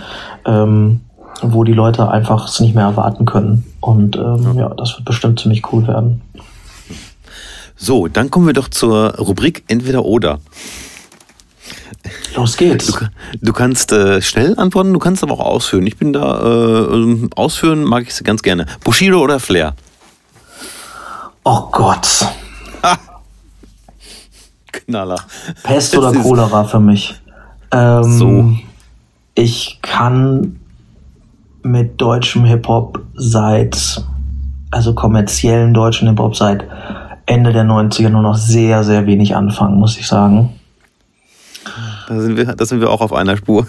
ähm, 0.44 1.02
wo 1.40 1.62
die 1.62 1.72
Leute 1.72 2.08
einfach 2.08 2.48
es 2.48 2.58
nicht 2.58 2.74
mehr 2.74 2.86
erwarten 2.86 3.26
können. 3.26 3.64
Und 3.80 4.16
ähm, 4.16 4.56
ja. 4.56 4.68
ja, 4.68 4.68
das 4.70 4.96
wird 4.96 5.04
bestimmt 5.04 5.38
ziemlich 5.38 5.72
cool 5.72 5.86
werden. 5.86 6.22
So, 7.76 8.08
dann 8.08 8.30
kommen 8.30 8.46
wir 8.46 8.52
doch 8.52 8.68
zur 8.68 9.16
Rubrik 9.16 9.64
Entweder 9.68 10.04
oder. 10.04 10.40
Los 12.36 12.56
geht's. 12.56 12.86
Du, 12.86 13.06
du 13.40 13.52
kannst 13.52 13.92
äh, 13.92 14.20
schnell 14.20 14.58
antworten, 14.58 14.92
du 14.92 14.98
kannst 14.98 15.22
aber 15.22 15.34
auch 15.34 15.40
ausführen. 15.40 15.86
Ich 15.86 15.96
bin 15.96 16.12
da, 16.12 16.90
äh, 16.92 17.28
ausführen 17.34 17.84
mag 17.84 18.04
ich 18.06 18.24
ganz 18.24 18.42
gerne. 18.42 18.66
Bushido 18.82 19.20
oder 19.20 19.40
Flair? 19.40 19.74
Oh 21.44 21.68
Gott. 21.70 22.26
Knaller. 24.72 25.20
Pest 25.62 25.96
oder 25.96 26.12
Cholera 26.12 26.64
für 26.64 26.80
mich. 26.80 27.14
Ähm, 27.70 28.18
so. 28.18 28.56
Ich 29.34 29.78
kann 29.82 30.60
mit 31.62 32.00
deutschem 32.00 32.44
Hip-Hop 32.44 33.00
seit, 33.14 34.02
also 34.70 34.94
kommerziellen 34.94 35.74
deutschen 35.74 36.08
Hip-Hop 36.08 36.36
seit 36.36 36.66
Ende 37.26 37.52
der 37.52 37.64
90er 37.64 38.10
nur 38.10 38.22
noch 38.22 38.36
sehr, 38.36 38.84
sehr 38.84 39.06
wenig 39.06 39.34
anfangen, 39.34 39.78
muss 39.78 39.96
ich 39.96 40.06
sagen. 40.06 40.58
Da 42.08 42.20
sind 42.20 42.36
wir, 42.36 42.44
da 42.44 42.64
sind 42.66 42.80
wir 42.80 42.90
auch 42.90 43.00
auf 43.00 43.12
einer 43.12 43.36
Spur. 43.36 43.66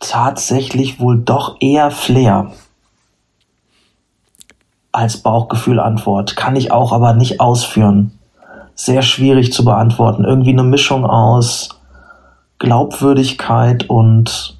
Tatsächlich 0.00 0.98
wohl 0.98 1.18
doch 1.20 1.56
eher 1.60 1.90
Flair 1.90 2.52
als 4.92 5.18
Bauchgefühl-Antwort. 5.18 6.36
Kann 6.36 6.56
ich 6.56 6.72
auch 6.72 6.92
aber 6.92 7.14
nicht 7.14 7.40
ausführen. 7.40 8.18
Sehr 8.74 9.02
schwierig 9.02 9.52
zu 9.52 9.64
beantworten. 9.64 10.24
Irgendwie 10.24 10.52
eine 10.52 10.64
Mischung 10.64 11.04
aus 11.04 11.80
Glaubwürdigkeit 12.58 13.88
und 13.88 14.58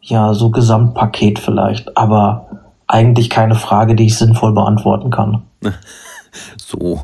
ja, 0.00 0.32
so 0.34 0.50
Gesamtpaket 0.50 1.38
vielleicht. 1.38 1.96
Aber 1.96 2.46
eigentlich 2.86 3.30
keine 3.30 3.54
Frage, 3.54 3.96
die 3.96 4.06
ich 4.06 4.18
sinnvoll 4.18 4.52
beantworten 4.52 5.10
kann. 5.10 5.42
So, 6.58 7.02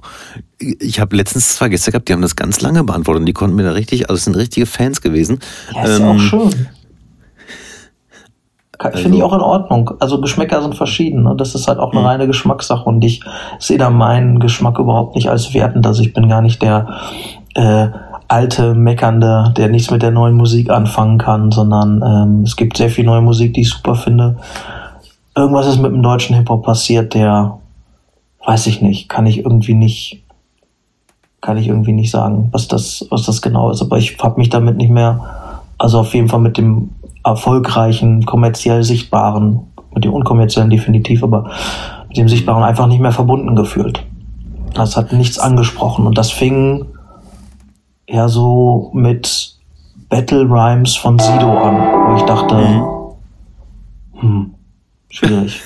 ich 0.59 1.01
habe 1.01 1.17
letztens 1.17 1.57
zwei 1.57 1.69
Gäste 1.69 1.91
gehabt, 1.91 2.09
die 2.09 2.13
haben 2.13 2.21
das 2.21 2.37
ganz 2.37 2.61
lange 2.61 2.85
beantwortet 2.85 3.21
und 3.21 3.27
die 3.27 3.33
konnten 3.33 3.57
mir 3.57 3.63
da 3.63 3.73
richtig, 3.73 4.11
also 4.11 4.19
es 4.19 4.25
sind 4.25 4.37
richtige 4.37 4.67
Fans 4.67 5.01
gewesen. 5.01 5.39
Ja, 5.75 5.85
ist 5.85 6.01
ähm, 6.01 6.09
auch 6.09 6.19
schön. 6.19 6.69
Also, 8.79 8.99
Finde 8.99 9.19
ich 9.19 9.23
auch 9.23 9.33
in 9.33 9.41
Ordnung. 9.41 9.93
Also 10.01 10.21
Geschmäcker 10.21 10.61
sind 10.61 10.75
verschieden. 10.75 11.23
Ne? 11.23 11.35
Das 11.37 11.55
ist 11.55 11.69
halt 11.69 11.79
auch 11.79 11.93
eine 11.93 12.01
mhm. 12.01 12.07
reine 12.07 12.27
Geschmackssache 12.27 12.85
und 12.85 13.03
ich 13.05 13.23
sehe 13.59 13.79
da 13.79 13.91
meinen 13.91 14.41
Geschmack 14.41 14.79
überhaupt 14.79 15.15
nicht 15.15 15.31
als 15.31 15.55
wertend. 15.55 15.87
Also 15.87 16.03
ich 16.03 16.13
bin 16.13 16.29
gar 16.29 16.43
nicht 16.43 16.61
der 16.61 16.89
äh, 17.55 17.89
alte 18.27 18.75
Meckernde, 18.75 19.55
der 19.57 19.69
nichts 19.69 19.91
mit 19.91 20.03
der 20.03 20.11
neuen 20.11 20.35
Musik 20.35 20.69
anfangen 20.71 21.19
kann, 21.19 21.53
sondern 21.53 22.03
ähm, 22.03 22.43
es 22.43 22.57
gibt 22.57 22.77
sehr 22.77 22.91
viel 22.91 23.05
neue 23.05 23.23
Musik, 23.23 23.55
die 23.55 23.61
ich 23.61 23.71
super 23.71 23.95
finde 23.95 24.37
irgendwas 25.35 25.67
ist 25.67 25.79
mit 25.79 25.93
dem 25.93 26.03
deutschen 26.03 26.37
Hip-Hop 26.37 26.65
passiert, 26.65 27.15
der, 27.15 27.59
weiß 28.45 28.67
ich 28.67 28.83
nicht, 28.83 29.09
kann 29.09 29.27
ich 29.27 29.39
irgendwie 29.39 29.75
nicht, 29.75 30.25
kann 31.41 31.57
ich 31.57 31.69
irgendwie 31.69 31.93
nicht 31.93 32.11
sagen, 32.11 32.49
was 32.53 32.69
das, 32.69 33.07
was 33.11 33.25
das 33.25 33.43
genau 33.43 33.71
ist. 33.71 33.83
Aber 33.83 33.99
ich 33.99 34.19
habe 34.19 34.39
mich 34.39 34.51
damit 34.51 34.77
nicht 34.77 34.91
mehr, 34.91 35.21
also 35.79 36.01
auf 36.01 36.15
jeden 36.15 36.29
Fall 36.29 36.41
mit 36.41 36.59
dem 36.59 36.91
erfolgreichen, 37.25 38.25
kommerziell 38.25 38.83
sichtbaren, 38.83 39.61
mit 39.95 40.05
dem 40.05 40.13
unkommerziellen 40.13 40.71
definitiv, 40.71 41.23
aber 41.23 41.51
mit 42.09 42.17
dem 42.17 42.29
sichtbaren 42.29 42.63
einfach 42.63 42.87
nicht 42.87 43.01
mehr 43.01 43.13
verbunden 43.13 43.55
gefühlt. 43.57 44.05
Das 44.75 44.97
hat 44.97 45.13
nichts 45.13 45.39
angesprochen 45.39 46.07
und 46.07 46.17
das 46.17 46.31
fing 46.31 46.87
ja 48.09 48.29
so 48.29 48.91
mit 48.95 49.57
Battle 50.09 50.43
Rhymes 50.43 50.97
von 50.97 51.19
Sido 51.19 51.59
an, 51.59 51.77
wo 52.09 52.17
ich 52.17 52.23
dachte, 52.23 52.55
mhm. 52.55 54.21
hm, 54.21 54.55
Schwierig. 55.13 55.61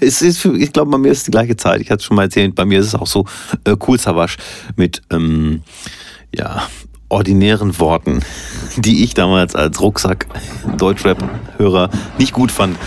es 0.00 0.22
ist 0.22 0.38
für, 0.38 0.56
ich 0.56 0.72
glaube, 0.72 0.92
bei 0.92 0.98
mir 0.98 1.10
ist 1.10 1.26
die 1.26 1.32
gleiche 1.32 1.56
Zeit. 1.56 1.80
Ich 1.80 1.90
hatte 1.90 1.98
es 1.98 2.04
schon 2.04 2.16
mal 2.16 2.24
erzählt, 2.24 2.54
bei 2.54 2.64
mir 2.64 2.80
ist 2.80 2.86
es 2.86 2.94
auch 2.94 3.06
so 3.06 3.26
äh, 3.64 3.76
Cool 3.86 3.98
Savage 3.98 4.38
mit, 4.76 5.02
ähm, 5.10 5.62
ja, 6.34 6.62
ordinären 7.08 7.78
Worten, 7.80 8.20
die 8.76 9.02
ich 9.02 9.14
damals 9.14 9.56
als 9.56 9.80
Rucksack-Deutschrap-Hörer 9.80 11.90
nicht 12.18 12.32
gut 12.32 12.52
fand. 12.52 12.78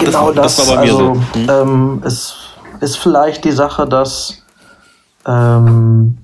Genau 0.00 0.32
das, 0.32 0.56
das, 0.56 0.58
das 0.66 0.68
war 0.68 0.76
bei 0.76 0.84
mir 0.84 0.92
also, 0.92 1.14
so. 1.14 1.22
Hm? 1.34 1.50
Ähm, 1.50 2.02
es 2.04 2.36
ist 2.80 2.96
vielleicht 2.96 3.44
die 3.44 3.52
Sache, 3.52 3.88
dass 3.88 4.44
ähm, 5.26 6.18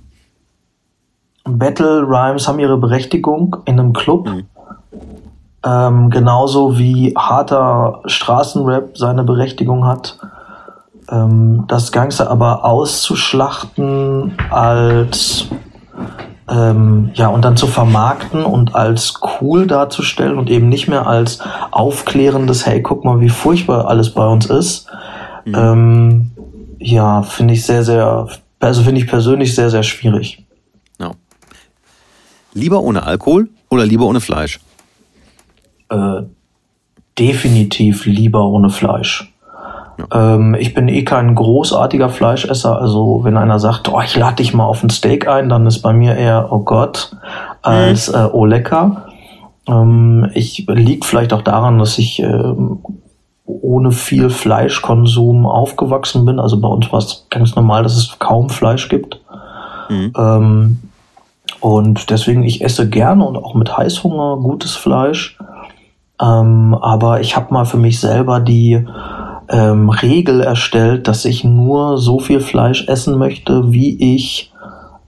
Battle 1.44 2.02
Rhymes 2.02 2.46
haben 2.46 2.58
ihre 2.58 2.78
Berechtigung 2.78 3.56
in 3.64 3.80
einem 3.80 3.92
Club. 3.92 4.28
Mhm. 4.28 4.46
Ähm, 5.64 6.10
genauso 6.10 6.78
wie 6.78 7.14
harter 7.16 8.00
Straßenrap 8.06 8.96
seine 8.96 9.24
Berechtigung 9.24 9.86
hat. 9.86 10.18
Ähm, 11.10 11.64
das 11.66 11.90
Ganze 11.90 12.30
aber 12.30 12.64
auszuschlachten 12.64 14.36
als 14.50 15.48
ähm, 16.48 17.10
ja 17.14 17.28
und 17.28 17.44
dann 17.44 17.56
zu 17.56 17.66
vermarkten 17.66 18.44
und 18.44 18.74
als 18.74 19.14
cool 19.40 19.66
darzustellen 19.66 20.38
und 20.38 20.48
eben 20.48 20.68
nicht 20.68 20.86
mehr 20.86 21.06
als 21.06 21.40
aufklärendes, 21.72 22.64
hey, 22.64 22.80
guck 22.80 23.04
mal, 23.04 23.20
wie 23.20 23.28
furchtbar 23.28 23.88
alles 23.88 24.14
bei 24.14 24.26
uns 24.26 24.46
ist. 24.46 24.86
Mhm. 25.44 25.54
Ähm, 25.54 26.30
ja, 26.78 27.22
finde 27.22 27.54
ich 27.54 27.64
sehr, 27.66 27.82
sehr, 27.82 28.28
also 28.60 28.82
finde 28.82 29.00
ich 29.00 29.08
persönlich 29.08 29.54
sehr, 29.54 29.70
sehr 29.70 29.82
schwierig. 29.82 30.44
Ja. 31.00 31.12
Lieber 32.54 32.80
ohne 32.80 33.02
Alkohol 33.02 33.48
oder 33.70 33.84
lieber 33.84 34.06
ohne 34.06 34.20
Fleisch? 34.20 34.60
Äh, 35.90 36.22
definitiv 37.18 38.06
lieber 38.06 38.46
ohne 38.46 38.70
Fleisch. 38.70 39.32
Ja. 39.98 40.34
Ähm, 40.34 40.54
ich 40.58 40.74
bin 40.74 40.88
eh 40.88 41.02
kein 41.02 41.34
großartiger 41.34 42.08
Fleischesser. 42.08 42.80
Also 42.80 43.20
wenn 43.24 43.36
einer 43.36 43.58
sagt, 43.58 43.88
oh, 43.92 44.00
ich 44.00 44.16
lade 44.16 44.36
dich 44.36 44.54
mal 44.54 44.64
auf 44.64 44.82
ein 44.82 44.90
Steak 44.90 45.26
ein, 45.26 45.48
dann 45.48 45.66
ist 45.66 45.80
bei 45.80 45.92
mir 45.92 46.14
eher, 46.14 46.48
oh 46.50 46.60
Gott, 46.60 47.16
als 47.62 48.08
äh, 48.08 48.28
oh 48.32 48.44
lecker. 48.44 49.08
Ähm, 49.66 50.30
ich 50.34 50.66
liegt 50.68 51.04
vielleicht 51.04 51.32
auch 51.32 51.42
daran, 51.42 51.78
dass 51.78 51.98
ich 51.98 52.20
ähm, 52.20 52.78
ohne 53.44 53.92
viel 53.92 54.30
Fleischkonsum 54.30 55.46
aufgewachsen 55.46 56.24
bin. 56.24 56.38
Also 56.38 56.60
bei 56.60 56.68
uns 56.68 56.92
war 56.92 57.00
es 57.00 57.26
ganz 57.30 57.56
normal, 57.56 57.82
dass 57.82 57.96
es 57.96 58.18
kaum 58.18 58.50
Fleisch 58.50 58.88
gibt. 58.88 59.20
Mhm. 59.88 60.12
Ähm, 60.16 60.78
und 61.60 62.10
deswegen, 62.10 62.44
ich 62.44 62.62
esse 62.62 62.88
gerne 62.88 63.24
und 63.26 63.36
auch 63.36 63.54
mit 63.54 63.76
Heißhunger 63.76 64.36
gutes 64.36 64.76
Fleisch. 64.76 65.36
Ähm, 66.20 66.74
aber 66.74 67.20
ich 67.20 67.36
habe 67.36 67.52
mal 67.52 67.64
für 67.64 67.76
mich 67.76 68.00
selber 68.00 68.40
die 68.40 68.84
ähm, 69.48 69.88
Regel 69.90 70.40
erstellt, 70.40 71.08
dass 71.08 71.24
ich 71.24 71.44
nur 71.44 71.98
so 71.98 72.18
viel 72.18 72.40
Fleisch 72.40 72.86
essen 72.88 73.18
möchte, 73.18 73.72
wie 73.72 74.16
ich 74.16 74.52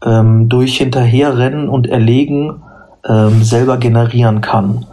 ähm, 0.04 0.48
durch 0.48 0.78
Hinterherrennen 0.78 1.68
und 1.68 1.88
Erlegen 1.88 2.62
ähm, 3.06 3.42
selber 3.42 3.76
generieren 3.76 4.40
kann. 4.40 4.86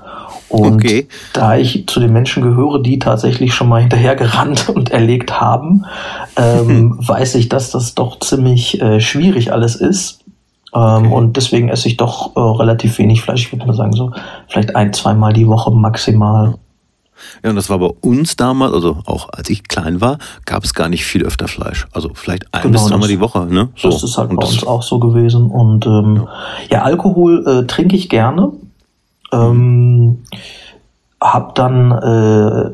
Und 0.50 0.76
okay. 0.76 1.08
da 1.34 1.58
ich 1.58 1.88
zu 1.88 2.00
den 2.00 2.14
Menschen 2.14 2.42
gehöre, 2.42 2.82
die 2.82 3.00
tatsächlich 3.00 3.54
schon 3.54 3.68
mal 3.68 3.82
hinterhergerannt 3.82 4.70
und 4.74 4.92
erlegt 4.92 5.40
haben, 5.40 5.86
ähm, 6.36 6.98
weiß 7.00 7.36
ich, 7.36 7.50
dass 7.50 7.72
das 7.72 7.96
doch 7.96 8.20
ziemlich 8.20 8.82
äh, 8.82 9.00
schwierig 9.02 9.52
alles 9.52 9.76
ist. 9.76 10.17
Ähm, 10.74 10.82
okay. 10.82 11.14
Und 11.14 11.38
deswegen 11.38 11.70
esse 11.70 11.88
ich 11.88 11.98
doch 11.98 12.36
äh, 12.36 12.40
relativ 12.40 12.98
wenig 12.98 13.22
Fleisch. 13.22 13.46
Ich 13.46 13.52
würde 13.54 13.66
mal 13.66 13.76
sagen, 13.76 13.94
so 13.94 14.12
vielleicht 14.48 14.76
ein, 14.76 14.94
zweimal 14.94 15.34
die 15.34 15.48
Woche 15.48 15.72
maximal. 15.72 16.56
Ja, 17.44 17.50
und 17.50 17.56
das 17.56 17.70
war 17.70 17.80
bei 17.80 17.90
uns 18.02 18.36
damals, 18.36 18.74
also 18.74 18.98
auch 19.06 19.30
als 19.30 19.50
ich 19.50 19.64
klein 19.64 20.02
war, 20.02 20.20
gab 20.46 20.64
es 20.64 20.74
gar 20.74 20.90
nicht 20.90 21.06
viel 21.06 21.24
öfter 21.24 21.48
Fleisch. 21.48 21.88
Also 21.92 22.12
vielleicht 22.14 22.54
ein 22.54 22.64
genau, 22.64 22.74
bis 22.74 22.88
zweimal 22.88 23.08
die 23.08 23.20
Woche. 23.20 23.46
Ne? 23.46 23.70
So. 23.76 23.90
Das 23.90 24.04
ist 24.04 24.18
halt 24.18 24.30
und 24.30 24.38
bei 24.38 24.46
uns 24.46 24.64
auch 24.66 24.84
so 24.84 25.00
gewesen. 25.00 25.50
Und 25.50 25.86
ähm, 25.86 26.28
ja. 26.70 26.78
ja 26.78 26.84
Alkohol 26.84 27.46
äh, 27.48 27.68
trinke 27.68 27.96
ich 27.96 28.10
gerne. 28.10 28.52
Ähm, 29.32 30.24
hab 31.20 31.56
dann 31.56 31.92
äh, 31.92 32.72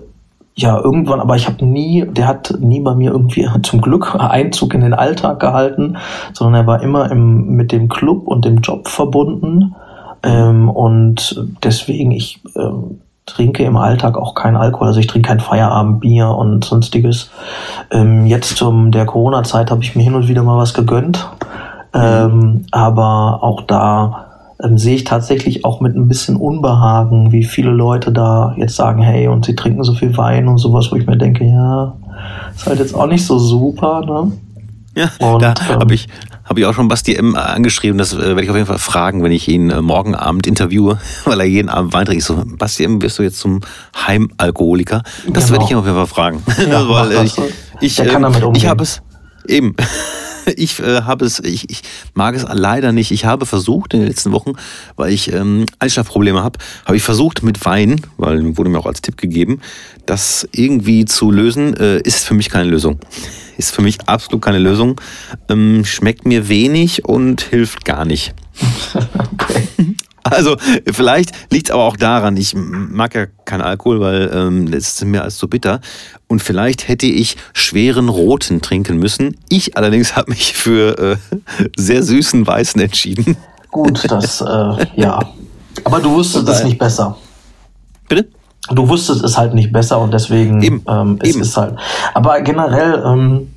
ja 0.56 0.80
irgendwann, 0.80 1.20
aber 1.20 1.36
ich 1.36 1.48
habe 1.48 1.66
nie, 1.66 2.06
der 2.06 2.28
hat 2.28 2.56
nie 2.60 2.80
bei 2.80 2.94
mir 2.96 3.12
irgendwie 3.12 3.48
zum 3.64 3.82
Glück 3.82 4.16
Einzug 4.16 4.74
in 4.74 4.82
den 4.82 4.94
Alltag 4.94 5.40
gehalten, 5.40 5.98
sondern 6.34 6.62
er 6.64 6.68
war 6.68 6.82
immer 6.82 7.12
im, 7.12 7.56
mit 7.56 7.72
dem 7.72 7.90
Club 7.90 8.28
und 8.28 8.46
dem 8.46 8.58
Job 8.58 8.88
verbunden. 8.88 9.76
Ähm, 10.24 10.70
und 10.70 11.44
deswegen, 11.64 12.12
ich 12.12 12.42
ähm, 12.56 13.02
trinke 13.26 13.64
im 13.64 13.78
Alltag 13.78 14.18
auch 14.18 14.36
kein 14.36 14.56
Alkohol, 14.56 14.88
also 14.88 15.00
ich 15.00 15.08
trinke 15.08 15.30
kein 15.30 15.40
Feierabendbier 15.40 16.30
und 16.30 16.64
sonstiges. 16.64 17.32
Ähm, 17.92 18.26
jetzt 18.26 18.58
zum 18.58 18.92
der 18.92 19.06
Corona-Zeit 19.06 19.72
habe 19.72 19.84
ich 19.84 19.96
mir 19.96 20.04
hin 20.04 20.16
und 20.16 20.28
wieder 20.28 20.44
mal 20.44 20.58
was 20.58 20.74
gegönnt, 20.74 21.30
ähm, 21.94 22.66
aber 22.72 23.40
auch 23.42 23.62
da 23.62 24.33
ähm, 24.64 24.78
sehe 24.78 24.96
ich 24.96 25.04
tatsächlich 25.04 25.66
auch 25.66 25.82
mit 25.82 25.96
ein 25.96 26.08
bisschen 26.08 26.38
Unbehagen, 26.38 27.32
wie 27.32 27.44
viele 27.44 27.72
Leute 27.72 28.12
da 28.12 28.56
jetzt 28.58 28.76
sagen, 28.76 29.02
hey, 29.02 29.28
und 29.28 29.46
sie 29.46 29.56
trinken 29.56 29.84
so 29.84 29.94
viel 29.94 30.16
Wein 30.18 30.48
und 30.48 30.58
sowas, 30.58 30.90
wo 30.92 30.96
ich 30.96 31.06
mir 31.06 31.18
denke, 31.18 31.46
ja, 31.46 31.96
ist 32.56 32.66
halt 32.66 32.80
jetzt 32.80 32.96
auch 32.96 33.08
nicht 33.08 33.26
so 33.26 33.38
super, 33.38 34.02
ne? 34.06 34.32
Ja, 34.96 35.10
und, 35.20 35.42
da 35.42 35.56
ähm, 35.70 35.80
habe 35.80 35.96
ich, 35.96 36.08
hab 36.46 36.58
ich 36.58 36.66
auch 36.66 36.74
schon 36.74 36.88
Basti 36.88 37.16
M. 37.16 37.36
angeschrieben. 37.36 37.98
Das 37.98 38.14
äh, 38.14 38.20
werde 38.20 38.44
ich 38.44 38.50
auf 38.50 38.56
jeden 38.56 38.68
Fall 38.68 38.78
fragen, 38.78 39.24
wenn 39.24 39.32
ich 39.32 39.48
ihn 39.48 39.72
äh, 39.72 39.82
morgen 39.82 40.14
Abend 40.14 40.46
interviewe, 40.46 41.00
weil 41.26 41.40
er 41.40 41.48
jeden 41.48 41.70
Abend 41.70 41.94
Wein 41.94 42.06
trinkt. 42.06 42.22
Ich 42.22 42.26
so, 42.26 42.42
Basti 42.46 42.84
M., 42.84 43.02
wirst 43.02 43.18
du 43.20 43.24
jetzt 43.24 43.40
zum 43.40 43.62
Heimalkoholiker? 43.96 45.02
Das 45.34 45.48
genau. 45.48 45.54
werde 45.54 45.66
ich 45.66 45.72
ihn 45.72 45.78
auf 45.78 45.86
jeden 45.86 45.98
Fall 45.98 46.08
fragen. 46.08 46.44
Ja, 46.70 46.88
weil, 46.90 47.12
äh, 47.12 47.24
ich, 47.24 47.38
ich, 47.82 48.00
äh, 48.00 48.52
ich 48.56 48.68
habe 48.68 48.84
es 48.84 49.02
eben. 49.48 49.76
ich 50.56 50.80
äh, 50.80 51.02
habe 51.02 51.26
es, 51.26 51.40
ich, 51.40 51.70
ich 51.70 51.82
mag 52.14 52.36
es 52.36 52.46
leider 52.50 52.92
nicht. 52.92 53.12
Ich 53.12 53.26
habe 53.26 53.46
versucht 53.46 53.94
in 53.94 54.02
den 54.02 54.08
letzten 54.08 54.32
Wochen, 54.32 54.54
weil 54.96 55.12
ich 55.14 55.32
ähm, 55.32 55.66
Einschlafprobleme 55.80 56.44
habe, 56.44 56.60
habe 56.86 56.98
ich 56.98 57.04
versucht 57.04 57.44
mit 57.44 57.64
Wein, 57.66 58.02
weil 58.18 58.58
wurde 58.58 58.70
mir 58.70 58.80
auch 58.80 58.86
als 58.86 59.02
Tipp 59.02 59.18
gegeben, 59.18 59.62
das 60.06 60.48
irgendwie 60.52 61.06
zu 61.06 61.32
lösen. 61.32 61.76
Äh, 61.76 62.00
ist 62.02 62.26
für 62.26 62.34
mich 62.34 62.50
keine 62.50 62.70
Lösung. 62.70 63.00
Ist 63.56 63.70
für 63.70 63.84
mich 63.84 64.00
absolut 64.08 64.42
keine 64.42 64.58
Lösung. 64.58 65.00
Ähm, 65.48 65.86
schmeckt 65.86 66.26
mir 66.26 66.50
wenig 66.50 67.06
und 67.06 67.40
hilft 67.40 67.86
gar 67.86 68.04
nicht. 68.04 68.34
okay. 68.96 69.93
Also 70.24 70.56
vielleicht 70.92 71.32
liegt 71.52 71.68
es 71.68 71.74
aber 71.74 71.84
auch 71.84 71.98
daran, 71.98 72.38
ich 72.38 72.56
mag 72.56 73.14
ja 73.14 73.26
keinen 73.46 73.62
Alkohol, 73.62 74.00
weil 74.00 74.32
ähm, 74.34 74.72
das 74.72 74.94
ist 74.94 75.06
mir 75.06 75.22
als 75.22 75.38
zu 75.38 75.48
bitter. 75.48 75.82
Und 76.28 76.42
vielleicht 76.42 76.88
hätte 76.88 77.06
ich 77.06 77.36
schweren 77.54 78.10
Roten 78.10 78.62
trinken 78.62 78.98
müssen. 78.98 79.38
Ich 79.50 79.78
allerdings 79.78 80.16
habe 80.16 80.32
mich 80.32 80.54
für 80.54 80.98
äh, 80.98 81.18
sehr 81.76 82.04
süßen 82.04 82.48
Weißen 82.48 82.80
entschieden. 82.82 83.38
Gut, 83.72 84.10
das, 84.10 84.40
äh, 84.42 84.86
ja. 84.96 85.20
Aber 85.84 86.00
du 86.00 86.12
wusstest 86.12 86.48
es 86.48 86.64
nicht 86.64 86.78
besser. 86.78 87.18
Bitte? 88.08 88.30
Du 88.70 88.88
wusstest 88.88 89.24
es 89.24 89.38
halt 89.38 89.54
nicht 89.54 89.74
besser 89.74 90.00
und 90.00 90.14
deswegen 90.14 90.62
Eben. 90.62 90.86
Ähm, 90.88 91.20
es 91.22 91.32
Eben. 91.32 91.42
ist 91.42 91.58
halt. 91.58 91.76
Aber 92.14 92.40
generell, 92.42 93.04
ähm, 93.06 93.53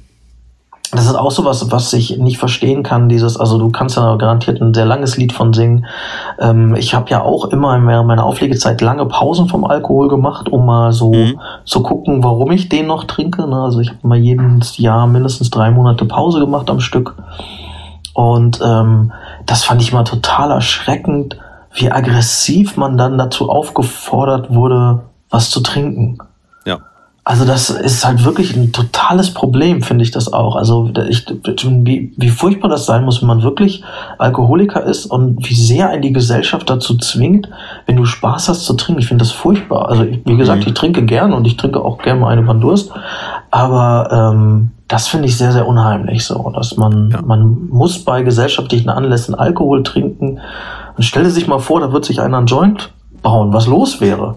das 0.90 1.06
ist 1.06 1.14
auch 1.14 1.30
so 1.30 1.44
was, 1.44 1.70
was 1.70 1.92
ich 1.92 2.18
nicht 2.18 2.38
verstehen 2.38 2.82
kann, 2.82 3.08
dieses, 3.08 3.36
also 3.36 3.58
du 3.58 3.70
kannst 3.70 3.96
ja 3.96 4.16
garantiert 4.16 4.60
ein 4.60 4.74
sehr 4.74 4.84
langes 4.84 5.16
Lied 5.16 5.32
von 5.32 5.52
singen. 5.52 5.86
Ähm, 6.38 6.74
ich 6.74 6.94
habe 6.94 7.10
ja 7.10 7.22
auch 7.22 7.46
immer 7.46 7.76
in 7.76 7.82
meiner 7.82 8.24
Auflegezeit 8.24 8.80
lange 8.80 9.06
Pausen 9.06 9.48
vom 9.48 9.64
Alkohol 9.64 10.08
gemacht, 10.08 10.48
um 10.48 10.66
mal 10.66 10.92
so 10.92 11.12
mhm. 11.12 11.40
zu 11.64 11.82
gucken, 11.82 12.22
warum 12.22 12.52
ich 12.52 12.68
den 12.68 12.86
noch 12.86 13.04
trinke. 13.04 13.46
Ne? 13.48 13.56
Also 13.56 13.80
ich 13.80 13.88
habe 13.88 14.06
mal 14.06 14.18
jedes 14.18 14.78
Jahr 14.78 15.06
mindestens 15.06 15.50
drei 15.50 15.70
Monate 15.70 16.04
Pause 16.04 16.40
gemacht 16.40 16.70
am 16.70 16.80
Stück. 16.80 17.14
Und 18.14 18.60
ähm, 18.64 19.12
das 19.44 19.64
fand 19.64 19.82
ich 19.82 19.92
mal 19.92 20.04
total 20.04 20.50
erschreckend, 20.50 21.36
wie 21.74 21.90
aggressiv 21.90 22.76
man 22.76 22.96
dann 22.96 23.18
dazu 23.18 23.50
aufgefordert 23.50 24.54
wurde, 24.54 25.02
was 25.30 25.50
zu 25.50 25.60
trinken. 25.60 26.18
Also 27.28 27.44
das 27.44 27.70
ist 27.70 28.06
halt 28.06 28.24
wirklich 28.24 28.54
ein 28.54 28.70
totales 28.70 29.34
Problem, 29.34 29.82
finde 29.82 30.04
ich 30.04 30.12
das 30.12 30.32
auch. 30.32 30.54
Also 30.54 30.92
ich, 31.08 31.26
wie, 31.26 32.14
wie 32.16 32.28
furchtbar 32.28 32.68
das 32.68 32.86
sein 32.86 33.04
muss, 33.04 33.20
wenn 33.20 33.26
man 33.26 33.42
wirklich 33.42 33.82
Alkoholiker 34.16 34.84
ist 34.84 35.06
und 35.06 35.44
wie 35.48 35.56
sehr 35.56 35.90
ein 35.90 36.02
die 36.02 36.12
Gesellschaft 36.12 36.70
dazu 36.70 36.96
zwingt, 36.96 37.48
wenn 37.86 37.96
du 37.96 38.04
Spaß 38.04 38.48
hast 38.48 38.64
zu 38.64 38.74
trinken. 38.74 39.00
Ich 39.00 39.08
finde 39.08 39.24
das 39.24 39.32
furchtbar. 39.32 39.88
Also 39.88 40.04
wie 40.04 40.36
gesagt, 40.36 40.62
mhm. 40.62 40.68
ich 40.68 40.74
trinke 40.74 41.04
gern 41.04 41.32
und 41.32 41.48
ich 41.48 41.56
trinke 41.56 41.84
auch 41.84 41.98
gerne 41.98 42.20
mal 42.20 42.28
eine 42.28 42.42
beim 42.42 42.60
Durst. 42.60 42.92
Aber 43.50 44.32
ähm, 44.32 44.70
das 44.86 45.08
finde 45.08 45.26
ich 45.26 45.36
sehr, 45.36 45.50
sehr 45.50 45.66
unheimlich 45.66 46.24
so, 46.24 46.52
dass 46.54 46.76
man, 46.76 47.10
ja. 47.10 47.22
man 47.22 47.66
muss 47.70 48.04
bei 48.04 48.22
gesellschaftlichen 48.22 48.88
Anlässen 48.88 49.34
Alkohol 49.34 49.82
trinken. 49.82 50.38
Und 50.96 51.02
stelle 51.02 51.30
sich 51.30 51.48
mal 51.48 51.58
vor, 51.58 51.80
da 51.80 51.92
wird 51.92 52.04
sich 52.04 52.20
einer 52.20 52.38
ein 52.38 52.46
Joint 52.46 52.92
bauen, 53.20 53.52
was 53.52 53.66
los 53.66 54.00
wäre. 54.00 54.36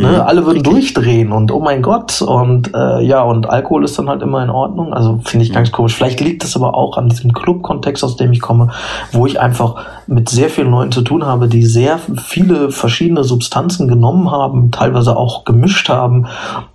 Ne? 0.00 0.08
Mhm. 0.08 0.20
Alle 0.20 0.46
würden 0.46 0.62
durchdrehen 0.62 1.32
und 1.32 1.50
oh 1.50 1.60
mein 1.60 1.82
Gott. 1.82 2.20
Und 2.22 2.74
äh, 2.74 3.00
ja, 3.02 3.22
und 3.22 3.48
Alkohol 3.48 3.84
ist 3.84 3.98
dann 3.98 4.08
halt 4.08 4.22
immer 4.22 4.42
in 4.42 4.50
Ordnung. 4.50 4.92
Also 4.92 5.20
finde 5.24 5.44
ich 5.44 5.50
mhm. 5.50 5.54
ganz 5.54 5.72
komisch. 5.72 5.94
Vielleicht 5.94 6.20
liegt 6.20 6.44
es 6.44 6.56
aber 6.56 6.74
auch 6.74 6.96
an 6.96 7.08
diesem 7.08 7.32
Club-Kontext, 7.32 8.04
aus 8.04 8.16
dem 8.16 8.32
ich 8.32 8.40
komme, 8.40 8.70
wo 9.12 9.26
ich 9.26 9.40
einfach 9.40 9.76
mit 10.06 10.28
sehr 10.28 10.50
vielen 10.50 10.70
Leuten 10.70 10.92
zu 10.92 11.02
tun 11.02 11.24
habe, 11.24 11.48
die 11.48 11.64
sehr 11.64 11.98
viele 11.98 12.70
verschiedene 12.70 13.24
Substanzen 13.24 13.88
genommen 13.88 14.30
haben, 14.30 14.70
teilweise 14.70 15.16
auch 15.16 15.44
gemischt 15.44 15.88
haben. 15.88 16.26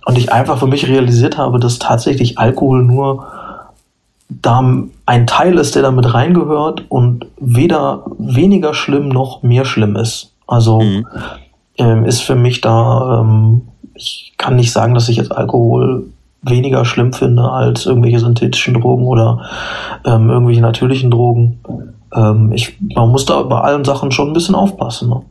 Und 0.04 0.18
ich 0.18 0.32
einfach 0.32 0.58
für 0.58 0.66
mich 0.66 0.88
realisiert 0.88 1.38
habe, 1.38 1.60
dass 1.60 1.78
tatsächlich 1.78 2.38
Alkohol 2.38 2.84
nur 2.84 3.26
da 4.28 4.64
ein 5.06 5.26
Teil 5.26 5.58
ist, 5.58 5.74
der 5.74 5.82
damit 5.82 6.14
reingehört 6.14 6.84
und 6.88 7.26
weder 7.38 8.04
weniger 8.18 8.74
schlimm 8.74 9.08
noch 9.08 9.42
mehr 9.42 9.64
schlimm 9.64 9.96
ist. 9.96 10.32
Also 10.46 10.80
mhm. 10.80 11.06
Ähm, 11.82 12.04
ist 12.04 12.20
für 12.20 12.36
mich 12.36 12.60
da, 12.60 13.20
ähm, 13.20 13.62
ich 13.94 14.34
kann 14.38 14.56
nicht 14.56 14.72
sagen, 14.72 14.94
dass 14.94 15.08
ich 15.08 15.16
jetzt 15.16 15.32
Alkohol 15.32 16.06
weniger 16.42 16.84
schlimm 16.84 17.12
finde 17.12 17.50
als 17.50 17.86
irgendwelche 17.86 18.18
synthetischen 18.18 18.74
Drogen 18.74 19.06
oder 19.06 19.48
ähm, 20.04 20.30
irgendwelche 20.30 20.60
natürlichen 20.60 21.10
Drogen. 21.10 21.60
Ähm, 22.14 22.52
ich, 22.52 22.76
man 22.80 23.10
muss 23.10 23.24
da 23.24 23.42
bei 23.42 23.60
allen 23.60 23.84
Sachen 23.84 24.10
schon 24.10 24.28
ein 24.30 24.32
bisschen 24.32 24.54
aufpassen. 24.54 25.08
Ne? 25.08 25.22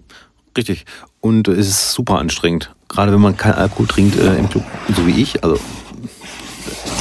Richtig. 0.57 0.85
Und 1.19 1.47
es 1.47 1.67
ist 1.67 1.91
super 1.93 2.19
anstrengend. 2.19 2.73
Gerade 2.87 3.11
wenn 3.11 3.21
man 3.21 3.37
keinen 3.37 3.55
Alkohol 3.55 3.87
trinkt 3.87 4.19
äh, 4.19 4.37
im 4.37 4.49
Club, 4.49 4.63
so 4.95 5.05
wie 5.05 5.21
ich. 5.21 5.43
Also 5.43 5.57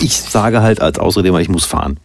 ich 0.01 0.21
sage 0.21 0.63
halt 0.63 0.81
als 0.81 0.99
Ausrede 0.99 1.29
immer, 1.29 1.41
ich 1.41 1.49
muss 1.49 1.65
fahren. 1.65 1.99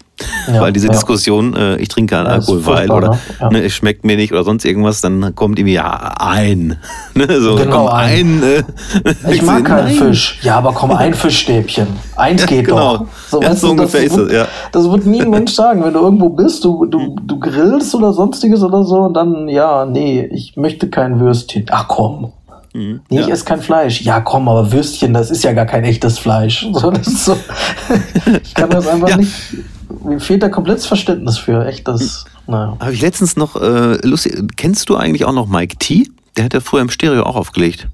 Ja, 0.48 0.62
weil 0.62 0.72
diese 0.72 0.88
ja. 0.88 0.94
Diskussion, 0.94 1.56
äh, 1.56 1.76
ich 1.78 1.90
trinke 1.90 2.16
keinen 2.16 2.28
ja, 2.28 2.34
Alkohol, 2.34 2.66
weil 2.66 2.90
oder 2.90 3.20
ne? 3.42 3.50
Ne, 3.52 3.64
es 3.64 3.74
schmeckt 3.74 4.06
mir 4.06 4.16
nicht 4.16 4.32
oder 4.32 4.46
sonst 4.46 4.64
irgendwas, 4.64 5.02
dann 5.02 5.36
kommt 5.36 5.60
irgendwie 5.60 5.74
ja 5.74 6.14
ein. 6.20 6.78
Ne, 7.14 7.40
so, 7.40 7.56
genau, 7.56 7.86
komm 7.86 7.88
ein. 7.88 8.44
ein 8.44 8.44
äh, 8.44 9.34
ich 9.34 9.42
mag 9.42 9.64
keinen 9.64 9.86
nein. 9.86 9.96
Fisch. 9.96 10.40
Ja, 10.42 10.58
aber 10.58 10.74
komm, 10.74 10.92
ein 10.92 11.14
Fischstäbchen. 11.16 11.88
Eins 12.18 12.46
geht 12.46 12.66
genau. 12.66 12.98
doch. 12.98 13.06
So, 13.30 13.42
ja, 13.42 13.56
so 13.56 13.72
ungefähr 13.72 14.04
das 14.04 14.12
ist 14.12 14.18
wird, 14.18 14.32
es, 14.32 14.36
ja. 14.36 14.48
Das 14.72 14.90
wird 14.90 15.06
nie 15.06 15.22
ein 15.22 15.30
Mensch 15.30 15.54
sagen, 15.54 15.84
wenn 15.84 15.94
du 15.94 16.00
irgendwo 16.02 16.30
bist, 16.30 16.64
du, 16.64 16.86
du, 16.86 17.16
du 17.22 17.40
grillst 17.40 17.96
oder 17.96 18.12
sonstiges 18.12 18.64
oder 18.64 18.84
so 18.84 19.02
und 19.02 19.14
dann, 19.14 19.48
ja, 19.48 19.86
nee, 19.86 20.28
ich 20.32 20.58
möchte 20.58 20.90
kein 20.90 21.20
Würstchen. 21.20 21.66
Ach 21.72 21.88
komm. 21.88 22.34
Mhm, 22.76 23.00
ich 23.10 23.28
esse 23.30 23.46
kein 23.46 23.62
Fleisch. 23.62 24.02
Ja, 24.02 24.20
komm, 24.20 24.50
aber 24.50 24.72
Würstchen, 24.72 25.14
das 25.14 25.32
ist 25.32 25.44
ja 25.44 25.54
gar 25.54 25.66
kein 25.66 25.86
echtes 25.86 26.20
Fleisch. 26.20 26.68
So, 26.74 26.94
so. 27.04 27.38
ich 28.44 28.54
kann 28.54 28.70
das 28.70 28.86
einfach 28.88 29.16
nicht 29.18 29.32
mir 30.04 30.20
fehlt 30.20 30.44
da 30.44 30.50
komplettes 30.50 30.86
Verständnis 30.86 31.38
für. 31.38 31.66
Echt, 31.66 31.88
das. 31.88 32.26
Naja. 32.48 32.78
Habe 32.80 32.94
ich 32.94 33.02
letztens 33.02 33.36
noch 33.36 33.56
äh, 33.56 33.96
lustig. 34.06 34.36
Kennst 34.56 34.90
du 34.90 34.96
eigentlich 34.96 35.26
auch 35.26 35.34
noch 35.34 35.48
Mike 35.48 35.78
T? 35.78 36.08
Der 36.38 36.46
hat 36.46 36.54
ja 36.54 36.60
früher 36.60 36.82
im 36.82 36.90
Stereo 36.90 37.24
auch 37.24 37.36
aufgelegt. 37.36 37.88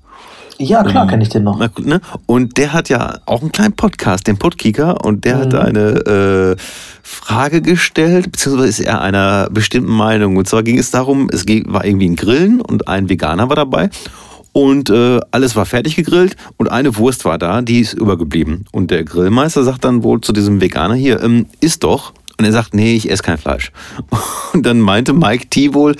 Ja, 0.57 0.83
klar, 0.83 1.03
ähm, 1.03 1.09
kenne 1.09 1.23
ich 1.23 1.29
den 1.29 1.43
noch. 1.43 1.57
Ne? 1.57 2.01
Und 2.27 2.57
der 2.57 2.73
hat 2.73 2.89
ja 2.89 3.19
auch 3.25 3.41
einen 3.41 3.51
kleinen 3.51 3.73
Podcast, 3.73 4.27
den 4.27 4.37
Podkicker, 4.37 5.03
und 5.03 5.25
der 5.25 5.37
mhm. 5.37 5.41
hat 5.41 5.55
eine 5.55 5.79
äh, 5.79 6.55
Frage 7.01 7.61
gestellt, 7.61 8.31
beziehungsweise 8.31 8.69
ist 8.69 8.79
er 8.79 9.01
einer 9.01 9.49
bestimmten 9.49 9.91
Meinung. 9.91 10.37
Und 10.37 10.47
zwar 10.47 10.61
ging 10.63 10.77
es 10.77 10.91
darum, 10.91 11.29
es 11.31 11.45
war 11.47 11.85
irgendwie 11.85 12.09
ein 12.09 12.15
Grillen 12.15 12.61
und 12.61 12.87
ein 12.87 13.09
Veganer 13.09 13.49
war 13.49 13.55
dabei 13.55 13.89
und 14.53 14.89
äh, 14.89 15.19
alles 15.31 15.55
war 15.55 15.65
fertig 15.65 15.95
gegrillt 15.95 16.35
und 16.57 16.69
eine 16.69 16.97
Wurst 16.97 17.25
war 17.25 17.37
da, 17.37 17.61
die 17.61 17.79
ist 17.79 17.93
übergeblieben. 17.93 18.65
Und 18.71 18.91
der 18.91 19.03
Grillmeister 19.03 19.63
sagt 19.63 19.85
dann 19.85 20.03
wohl 20.03 20.21
zu 20.21 20.33
diesem 20.33 20.59
Veganer 20.59 20.95
hier, 20.95 21.21
ähm, 21.21 21.45
isst 21.61 21.83
doch. 21.83 22.13
Und 22.37 22.45
er 22.45 22.51
sagt, 22.51 22.73
nee, 22.73 22.95
ich 22.95 23.09
esse 23.09 23.23
kein 23.23 23.37
Fleisch. 23.37 23.71
Und 24.53 24.65
dann 24.65 24.79
meinte 24.79 25.13
Mike 25.13 25.47
T 25.49 25.73
wohl, 25.75 25.95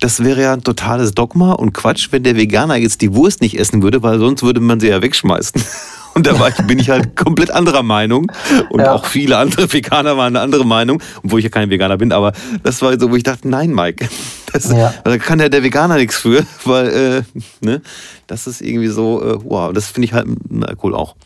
das 0.00 0.22
wäre 0.22 0.42
ja 0.42 0.52
ein 0.52 0.62
totales 0.62 1.12
Dogma 1.12 1.52
und 1.52 1.72
Quatsch, 1.72 2.08
wenn 2.10 2.22
der 2.22 2.36
Veganer 2.36 2.76
jetzt 2.76 3.00
die 3.00 3.14
Wurst 3.14 3.40
nicht 3.40 3.58
essen 3.58 3.82
würde, 3.82 4.02
weil 4.02 4.18
sonst 4.18 4.42
würde 4.42 4.60
man 4.60 4.78
sie 4.78 4.88
ja 4.88 5.00
wegschmeißen. 5.00 5.62
Und 6.16 6.26
da 6.26 6.40
war 6.40 6.48
ich, 6.48 6.54
bin 6.66 6.78
ich 6.78 6.88
halt 6.88 7.14
komplett 7.14 7.50
anderer 7.50 7.82
Meinung. 7.82 8.32
Und 8.70 8.80
ja. 8.80 8.92
auch 8.92 9.04
viele 9.04 9.36
andere 9.36 9.70
Veganer 9.70 10.16
waren 10.16 10.34
eine 10.34 10.40
andere 10.40 10.64
Meinung, 10.64 11.02
obwohl 11.22 11.40
ich 11.40 11.44
ja 11.44 11.50
kein 11.50 11.68
Veganer 11.68 11.98
bin. 11.98 12.10
Aber 12.10 12.32
das 12.62 12.80
war 12.80 12.98
so, 12.98 13.10
wo 13.10 13.16
ich 13.16 13.22
dachte, 13.22 13.46
nein, 13.48 13.74
Mike, 13.74 14.08
das, 14.52 14.72
ja. 14.72 14.94
da 15.04 15.18
kann 15.18 15.40
ja 15.40 15.50
der 15.50 15.62
Veganer 15.62 15.96
nichts 15.96 16.16
für, 16.16 16.46
weil 16.64 16.88
äh, 16.88 17.22
ne, 17.60 17.82
das 18.28 18.46
ist 18.46 18.62
irgendwie 18.62 18.88
so, 18.88 19.22
äh, 19.22 19.38
wow, 19.44 19.74
das 19.74 19.88
finde 19.88 20.06
ich 20.06 20.14
halt 20.14 20.26
ein 20.26 20.64
Alkohol 20.64 20.94
auch. 20.94 21.16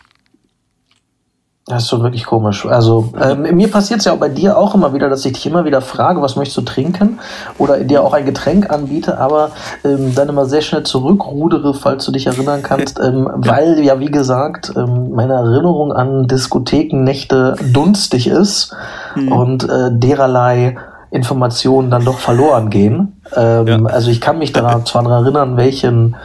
Das 1.70 1.84
ist 1.84 1.88
schon 1.88 2.02
wirklich 2.02 2.24
komisch. 2.24 2.66
Also 2.66 3.12
ähm, 3.22 3.42
mir 3.42 3.70
passiert 3.70 4.00
es 4.00 4.06
ja 4.06 4.12
auch 4.12 4.18
bei 4.18 4.28
dir 4.28 4.58
auch 4.58 4.74
immer 4.74 4.92
wieder, 4.92 5.08
dass 5.08 5.24
ich 5.24 5.34
dich 5.34 5.46
immer 5.46 5.64
wieder 5.64 5.80
frage, 5.80 6.20
was 6.20 6.34
möchtest 6.34 6.56
du 6.58 6.62
trinken 6.62 7.20
oder 7.58 7.78
dir 7.78 8.02
auch 8.02 8.12
ein 8.12 8.24
Getränk 8.24 8.70
anbiete, 8.70 9.18
aber 9.18 9.52
ähm, 9.84 10.14
dann 10.14 10.28
immer 10.28 10.46
sehr 10.46 10.62
schnell 10.62 10.82
zurückrudere, 10.82 11.74
falls 11.74 12.04
du 12.04 12.12
dich 12.12 12.26
erinnern 12.26 12.62
kannst, 12.62 12.98
ähm, 13.02 13.30
weil 13.34 13.78
ja 13.84 14.00
wie 14.00 14.10
gesagt 14.10 14.72
ähm, 14.76 15.12
meine 15.12 15.34
Erinnerung 15.34 15.92
an 15.92 16.26
Diskothekennächte 16.26 17.54
dunstig 17.72 18.26
ist 18.26 18.74
mhm. 19.14 19.32
und 19.32 19.68
äh, 19.68 19.90
dererlei 19.92 20.76
Informationen 21.10 21.90
dann 21.90 22.04
doch 22.04 22.18
verloren 22.18 22.70
gehen. 22.70 23.20
Ähm, 23.36 23.66
ja. 23.66 23.84
Also 23.84 24.10
ich 24.10 24.20
kann 24.20 24.38
mich 24.38 24.52
daran 24.52 24.86
zwar 24.86 25.04
daran 25.04 25.24
erinnern, 25.24 25.56
welchen 25.56 26.16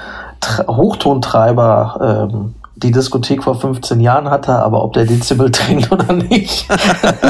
Tra 0.41 0.67
Hochtontreiber 0.67 2.29
ähm, 2.31 2.55
die 2.77 2.91
Diskothek 2.91 3.43
vor 3.43 3.59
15 3.59 3.99
Jahren 3.99 4.29
hatte, 4.29 4.53
aber 4.53 4.83
ob 4.83 4.93
der 4.93 5.05
Dezibel 5.05 5.51
trinkt 5.51 5.91
oder 5.91 6.13
nicht, 6.13 6.67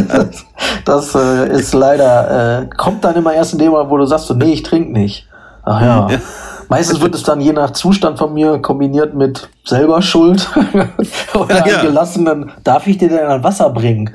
das, 0.07 0.45
das 0.85 1.15
äh, 1.15 1.53
ist 1.53 1.73
leider, 1.73 2.61
äh, 2.61 2.67
kommt 2.75 3.03
dann 3.03 3.15
immer 3.15 3.33
erst 3.33 3.53
in 3.53 3.59
dem 3.59 3.71
Moment, 3.71 3.89
wo 3.89 3.97
du 3.97 4.05
sagst, 4.05 4.27
so, 4.27 4.33
nee, 4.33 4.53
ich 4.53 4.63
trinke 4.63 4.91
nicht. 4.91 5.27
Ach 5.63 5.81
ja. 5.81 6.07
ja. 6.09 6.19
Meistens 6.67 6.99
wird 7.01 7.13
es 7.13 7.23
dann 7.23 7.41
je 7.41 7.53
nach 7.53 7.71
Zustand 7.71 8.17
von 8.17 8.33
mir 8.33 8.59
kombiniert 8.59 9.13
mit 9.13 9.49
selber 9.65 10.01
Schuld 10.01 10.49
oder 11.33 11.67
ja. 11.67 11.81
gelassenen, 11.81 12.51
darf 12.63 12.87
ich 12.87 12.97
dir 12.97 13.09
denn 13.09 13.27
ein 13.27 13.43
Wasser 13.43 13.69
bringen? 13.69 14.09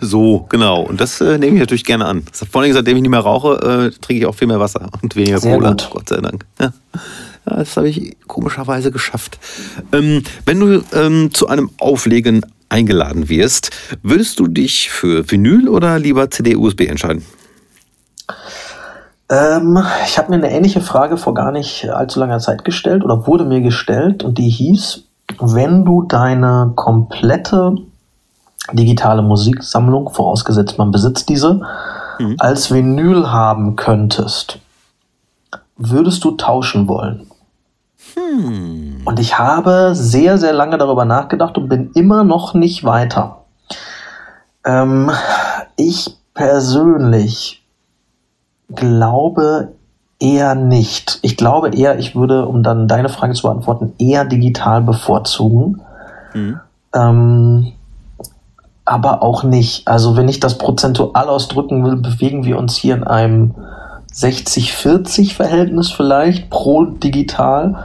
so, 0.00 0.46
genau. 0.48 0.82
Und 0.82 1.00
das 1.00 1.20
äh, 1.20 1.38
nehme 1.38 1.54
ich 1.54 1.60
natürlich 1.60 1.84
gerne 1.84 2.06
an. 2.06 2.24
Vor 2.50 2.62
allem, 2.62 2.72
seitdem 2.72 2.96
ich 2.96 3.02
nicht 3.02 3.10
mehr 3.10 3.20
rauche, 3.20 3.54
äh, 3.54 3.90
trinke 4.00 4.22
ich 4.22 4.26
auch 4.26 4.34
viel 4.34 4.46
mehr 4.46 4.60
Wasser 4.60 4.88
und 5.02 5.16
weniger 5.16 5.38
Sehr 5.38 5.56
Cola. 5.56 5.70
Gut. 5.70 5.88
Gott 5.90 6.08
sei 6.08 6.20
Dank. 6.20 6.44
Ja. 6.60 6.72
Ja, 7.46 7.56
das 7.56 7.76
habe 7.76 7.88
ich 7.88 8.16
komischerweise 8.26 8.90
geschafft. 8.90 9.38
Ähm, 9.92 10.22
wenn 10.46 10.60
du 10.60 10.82
ähm, 10.92 11.32
zu 11.32 11.48
einem 11.48 11.70
Auflegen 11.78 12.44
eingeladen 12.68 13.28
wirst, 13.28 13.70
würdest 14.02 14.38
du 14.40 14.46
dich 14.46 14.90
für 14.90 15.30
Vinyl 15.30 15.68
oder 15.68 15.98
lieber 15.98 16.30
CD-USB 16.30 16.82
entscheiden? 16.82 17.24
Ähm, 19.30 19.82
ich 20.06 20.18
habe 20.18 20.30
mir 20.30 20.36
eine 20.36 20.50
ähnliche 20.50 20.80
Frage 20.80 21.16
vor 21.16 21.34
gar 21.34 21.52
nicht 21.52 21.88
allzu 21.88 22.20
langer 22.20 22.38
Zeit 22.38 22.64
gestellt 22.64 23.04
oder 23.04 23.26
wurde 23.26 23.44
mir 23.44 23.60
gestellt 23.60 24.22
und 24.22 24.38
die 24.38 24.50
hieß, 24.50 25.04
wenn 25.40 25.84
du 25.84 26.02
deine 26.02 26.72
komplette 26.74 27.76
digitale 28.72 29.22
Musiksammlung, 29.22 30.10
vorausgesetzt 30.12 30.78
man 30.78 30.90
besitzt 30.90 31.28
diese, 31.28 31.60
mhm. 32.18 32.36
als 32.38 32.72
Vinyl 32.72 33.30
haben 33.30 33.76
könntest, 33.76 34.58
würdest 35.76 36.24
du 36.24 36.32
tauschen 36.32 36.88
wollen? 36.88 37.26
Hm. 38.34 39.02
Und 39.04 39.20
ich 39.20 39.38
habe 39.38 39.94
sehr, 39.94 40.38
sehr 40.38 40.52
lange 40.52 40.78
darüber 40.78 41.04
nachgedacht 41.04 41.56
und 41.58 41.68
bin 41.68 41.90
immer 41.94 42.24
noch 42.24 42.54
nicht 42.54 42.84
weiter. 42.84 43.44
Ähm, 44.64 45.10
ich 45.76 46.16
persönlich 46.32 47.62
glaube 48.74 49.72
eher 50.18 50.54
nicht. 50.54 51.18
Ich 51.22 51.36
glaube 51.36 51.70
eher, 51.70 51.98
ich 51.98 52.16
würde, 52.16 52.46
um 52.46 52.62
dann 52.62 52.88
deine 52.88 53.08
Frage 53.08 53.34
zu 53.34 53.42
beantworten, 53.42 53.92
eher 53.98 54.24
digital 54.24 54.82
bevorzugen. 54.82 55.82
Hm. 56.32 56.60
Ähm, 56.94 57.72
aber 58.84 59.22
auch 59.22 59.42
nicht. 59.42 59.88
Also 59.88 60.16
wenn 60.16 60.28
ich 60.28 60.40
das 60.40 60.58
prozentual 60.58 61.28
ausdrücken 61.28 61.84
will, 61.84 61.96
bewegen 61.96 62.44
wir 62.44 62.58
uns 62.58 62.76
hier 62.76 62.94
in 62.96 63.04
einem 63.04 63.54
60-40 64.12 65.34
Verhältnis 65.34 65.90
vielleicht 65.90 66.50
pro 66.50 66.84
digital. 66.84 67.84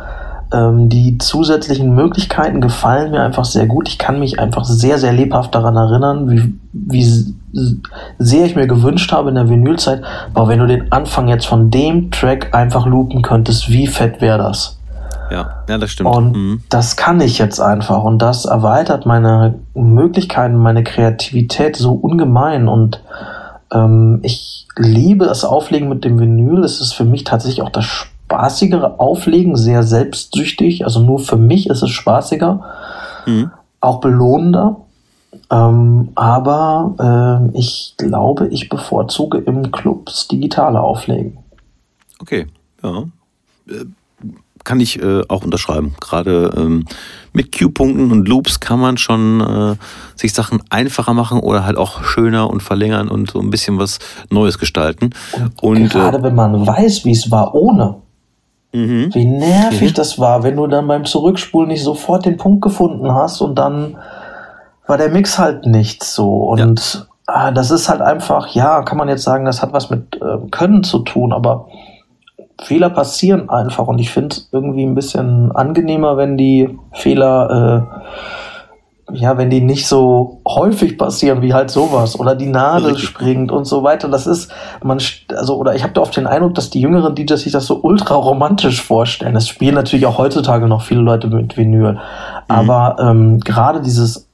Ähm, 0.52 0.90
die 0.90 1.20
zusätzlichen 1.20 1.94
Möglichkeiten 1.94 2.60
gefallen 2.60 3.12
mir 3.12 3.22
einfach 3.22 3.46
sehr 3.46 3.68
gut. 3.68 3.88
Ich 3.88 4.00
kann 4.00 4.20
mich 4.20 4.40
einfach 4.40 4.66
sehr, 4.66 4.98
sehr 4.98 5.14
lebhaft 5.14 5.54
daran 5.54 5.76
erinnern, 5.76 6.30
wie, 6.32 6.56
wie 6.74 7.36
sehr 8.18 8.46
ich 8.46 8.56
mir 8.56 8.66
gewünscht 8.66 9.12
habe 9.12 9.30
in 9.30 9.36
der 9.36 9.50
Vinylzeit, 9.50 10.02
aber 10.34 10.48
wenn 10.48 10.60
du 10.60 10.68
den 10.68 10.92
Anfang 10.92 11.28
jetzt 11.28 11.46
von 11.46 11.70
dem 11.70 12.12
Track 12.12 12.56
einfach 12.56 12.86
loopen 12.86 13.22
könntest, 13.22 13.70
wie 13.70 13.88
fett 13.88 14.22
wäre 14.22 14.38
das? 14.40 14.80
Ja, 15.32 15.64
ja, 15.68 15.78
das 15.78 15.92
stimmt. 15.92 16.16
Und 16.16 16.36
mhm. 16.36 16.64
das 16.70 16.96
kann 16.96 17.22
ich 17.22 17.38
jetzt 17.38 17.60
einfach 17.60 18.04
und 18.04 18.20
das 18.20 18.46
erweitert 18.46 19.06
meine 19.06 19.56
Möglichkeiten, 19.76 20.56
meine 20.56 20.84
Kreativität 20.84 21.76
so 21.76 21.94
ungemein 21.94 22.68
und 22.68 23.04
ähm, 23.72 24.20
ich 24.24 24.68
liebe 24.76 25.26
das 25.26 25.44
Auflegen 25.44 25.90
mit 25.90 26.04
dem 26.04 26.20
Vinyl. 26.20 26.64
Es 26.64 26.82
ist 26.82 26.94
für 26.94 27.06
mich 27.06 27.24
tatsächlich 27.24 27.62
auch 27.62 27.70
das 27.70 28.08
spaßigere 28.30 28.99
Auflegen, 28.99 29.56
sehr 29.56 29.84
selbstsüchtig. 29.84 30.85
Also 30.85 31.01
nur 31.01 31.19
für 31.19 31.35
mich 31.35 31.69
ist 31.69 31.81
es 31.81 31.89
spaßiger, 31.89 32.61
mhm. 33.26 33.51
auch 33.81 33.99
belohnender. 33.99 34.81
Ähm, 35.51 36.10
aber 36.15 37.49
äh, 37.53 37.57
ich 37.57 37.95
glaube, 37.97 38.47
ich 38.49 38.69
bevorzuge 38.69 39.39
im 39.39 39.72
Club 39.72 40.06
das 40.06 40.27
digitale 40.27 40.80
Auflegen. 40.80 41.39
Okay, 42.19 42.47
ja. 42.84 43.03
Äh, 43.68 43.85
kann 44.64 44.80
ich 44.80 45.01
äh, 45.01 45.23
auch 45.30 45.43
unterschreiben. 45.43 45.95
Gerade 45.99 46.51
ähm, 46.56 46.85
mit 47.34 47.57
Q-Punkten 47.57 48.11
und 48.11 48.27
Loops 48.27 48.60
kann 48.60 48.80
man 48.80 48.97
schon 48.97 49.41
äh, 49.41 49.76
sich 50.15 50.34
Sachen 50.34 50.61
einfacher 50.69 51.14
machen 51.14 51.39
oder 51.39 51.65
halt 51.65 51.77
auch 51.77 52.03
schöner 52.03 52.49
und 52.49 52.61
verlängern 52.61 53.07
und 53.07 53.31
so 53.31 53.39
ein 53.39 53.49
bisschen 53.49 53.80
was 53.80 53.99
Neues 54.30 54.60
gestalten. 54.60 55.11
Und, 55.61 55.77
und 55.77 55.89
gerade 55.89 56.19
äh, 56.19 56.23
wenn 56.23 56.35
man 56.35 56.68
weiß, 56.68 57.06
wie 57.06 57.14
es 57.14 57.31
war 57.31 57.56
ohne, 57.56 57.95
Mhm. 58.72 59.10
Wie 59.14 59.26
nervig 59.26 59.91
mhm. 59.91 59.96
das 59.96 60.20
war, 60.20 60.44
wenn 60.44 60.56
du 60.56 60.68
dann 60.68 60.88
beim 60.88 61.06
Zurückspulen 61.06 61.70
nicht 61.70 61.84
sofort 61.84 62.26
den 62.26 62.38
Punkt 62.38 62.62
gefunden 62.62 63.14
hast 63.14 63.41
und 63.41 63.56
dann 63.56 63.98
war 64.86 64.98
der 64.98 65.10
Mix 65.10 65.40
halt 65.40 65.66
nicht 65.66 66.04
so. 66.04 66.50
Und 66.50 67.08
ah, 67.26 67.52
das 67.52 67.72
ist 67.72 67.90
halt 67.90 68.02
einfach, 68.02 68.48
ja, 68.50 68.82
kann 68.84 68.98
man 68.98 69.10
jetzt 69.10 69.24
sagen, 69.24 69.46
das 69.46 69.62
hat 69.62 69.74
was 69.74 69.90
mit 69.90 70.20
äh, 70.22 70.50
Können 70.52 70.84
zu 70.84 71.00
tun, 71.00 71.34
aber 71.34 71.68
Fehler 72.62 72.90
passieren 72.90 73.50
einfach 73.50 73.88
und 73.88 74.00
ich 74.00 74.12
finde 74.12 74.36
es 74.36 74.50
irgendwie 74.52 74.84
ein 74.84 74.96
bisschen 74.96 75.52
angenehmer, 75.54 76.18
wenn 76.18 76.38
die 76.38 76.78
Fehler, 76.94 77.88
äh, 77.90 78.49
ja, 79.14 79.38
wenn 79.38 79.49
die 79.49 79.61
nicht 79.61 79.88
so 79.88 80.41
häufig 80.48 80.98
passieren 80.98 81.41
wie 81.41 81.53
halt 81.53 81.69
sowas 81.69 82.19
oder 82.19 82.36
die 82.36 82.48
Nadel 82.48 82.91
Richtig. 82.91 83.10
springt 83.10 83.52
und 83.52 83.65
so 83.65 83.84
weiter. 83.84 84.07
Das 84.10 84.27
ist, 84.27 84.52
man, 84.84 84.99
also, 85.36 85.57
oder 85.57 85.76
ich 85.76 85.84
habe 85.84 85.94
da 85.94 86.02
oft 86.02 86.15
den 86.15 86.27
Eindruck, 86.27 86.56
dass 86.56 86.69
die 86.69 86.81
jüngeren 86.81 87.15
DJs 87.15 87.41
sich 87.41 87.52
das 87.52 87.65
so 87.65 87.80
ultra 87.81 88.15
romantisch 88.15 88.81
vorstellen. 88.81 89.36
Es 89.36 89.48
spielen 89.48 89.76
natürlich 89.76 90.06
auch 90.06 90.18
heutzutage 90.18 90.68
noch 90.68 90.81
viele 90.81 91.02
Leute 91.02 91.27
mit 91.27 91.57
Vinyl, 91.57 91.94
mhm. 91.94 91.99
aber 92.48 92.98
ähm, 92.99 93.40
gerade 93.40 93.81
dieses 93.81 94.30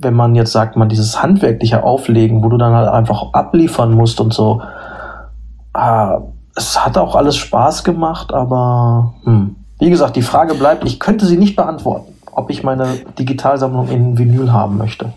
wenn 0.00 0.14
man 0.14 0.34
jetzt 0.34 0.52
sagt, 0.52 0.76
man 0.76 0.88
dieses 0.88 1.22
handwerkliche 1.22 1.82
Auflegen, 1.82 2.42
wo 2.42 2.48
du 2.48 2.56
dann 2.56 2.74
halt 2.74 2.88
einfach 2.88 3.32
abliefern 3.32 3.92
musst 3.92 4.20
und 4.20 4.32
so, 4.32 4.62
ah, 5.72 6.20
es 6.54 6.84
hat 6.84 6.98
auch 6.98 7.14
alles 7.14 7.36
Spaß 7.36 7.84
gemacht, 7.84 8.32
aber 8.32 9.14
hm. 9.24 9.56
wie 9.78 9.90
gesagt, 9.90 10.16
die 10.16 10.22
Frage 10.22 10.54
bleibt, 10.54 10.84
ich 10.84 10.98
könnte 10.98 11.24
sie 11.26 11.36
nicht 11.36 11.56
beantworten, 11.56 12.12
ob 12.38 12.50
ich 12.50 12.62
meine 12.62 13.00
Digitalsammlung 13.18 13.88
in 13.88 14.16
Vinyl 14.16 14.52
haben 14.52 14.78
möchte. 14.78 15.12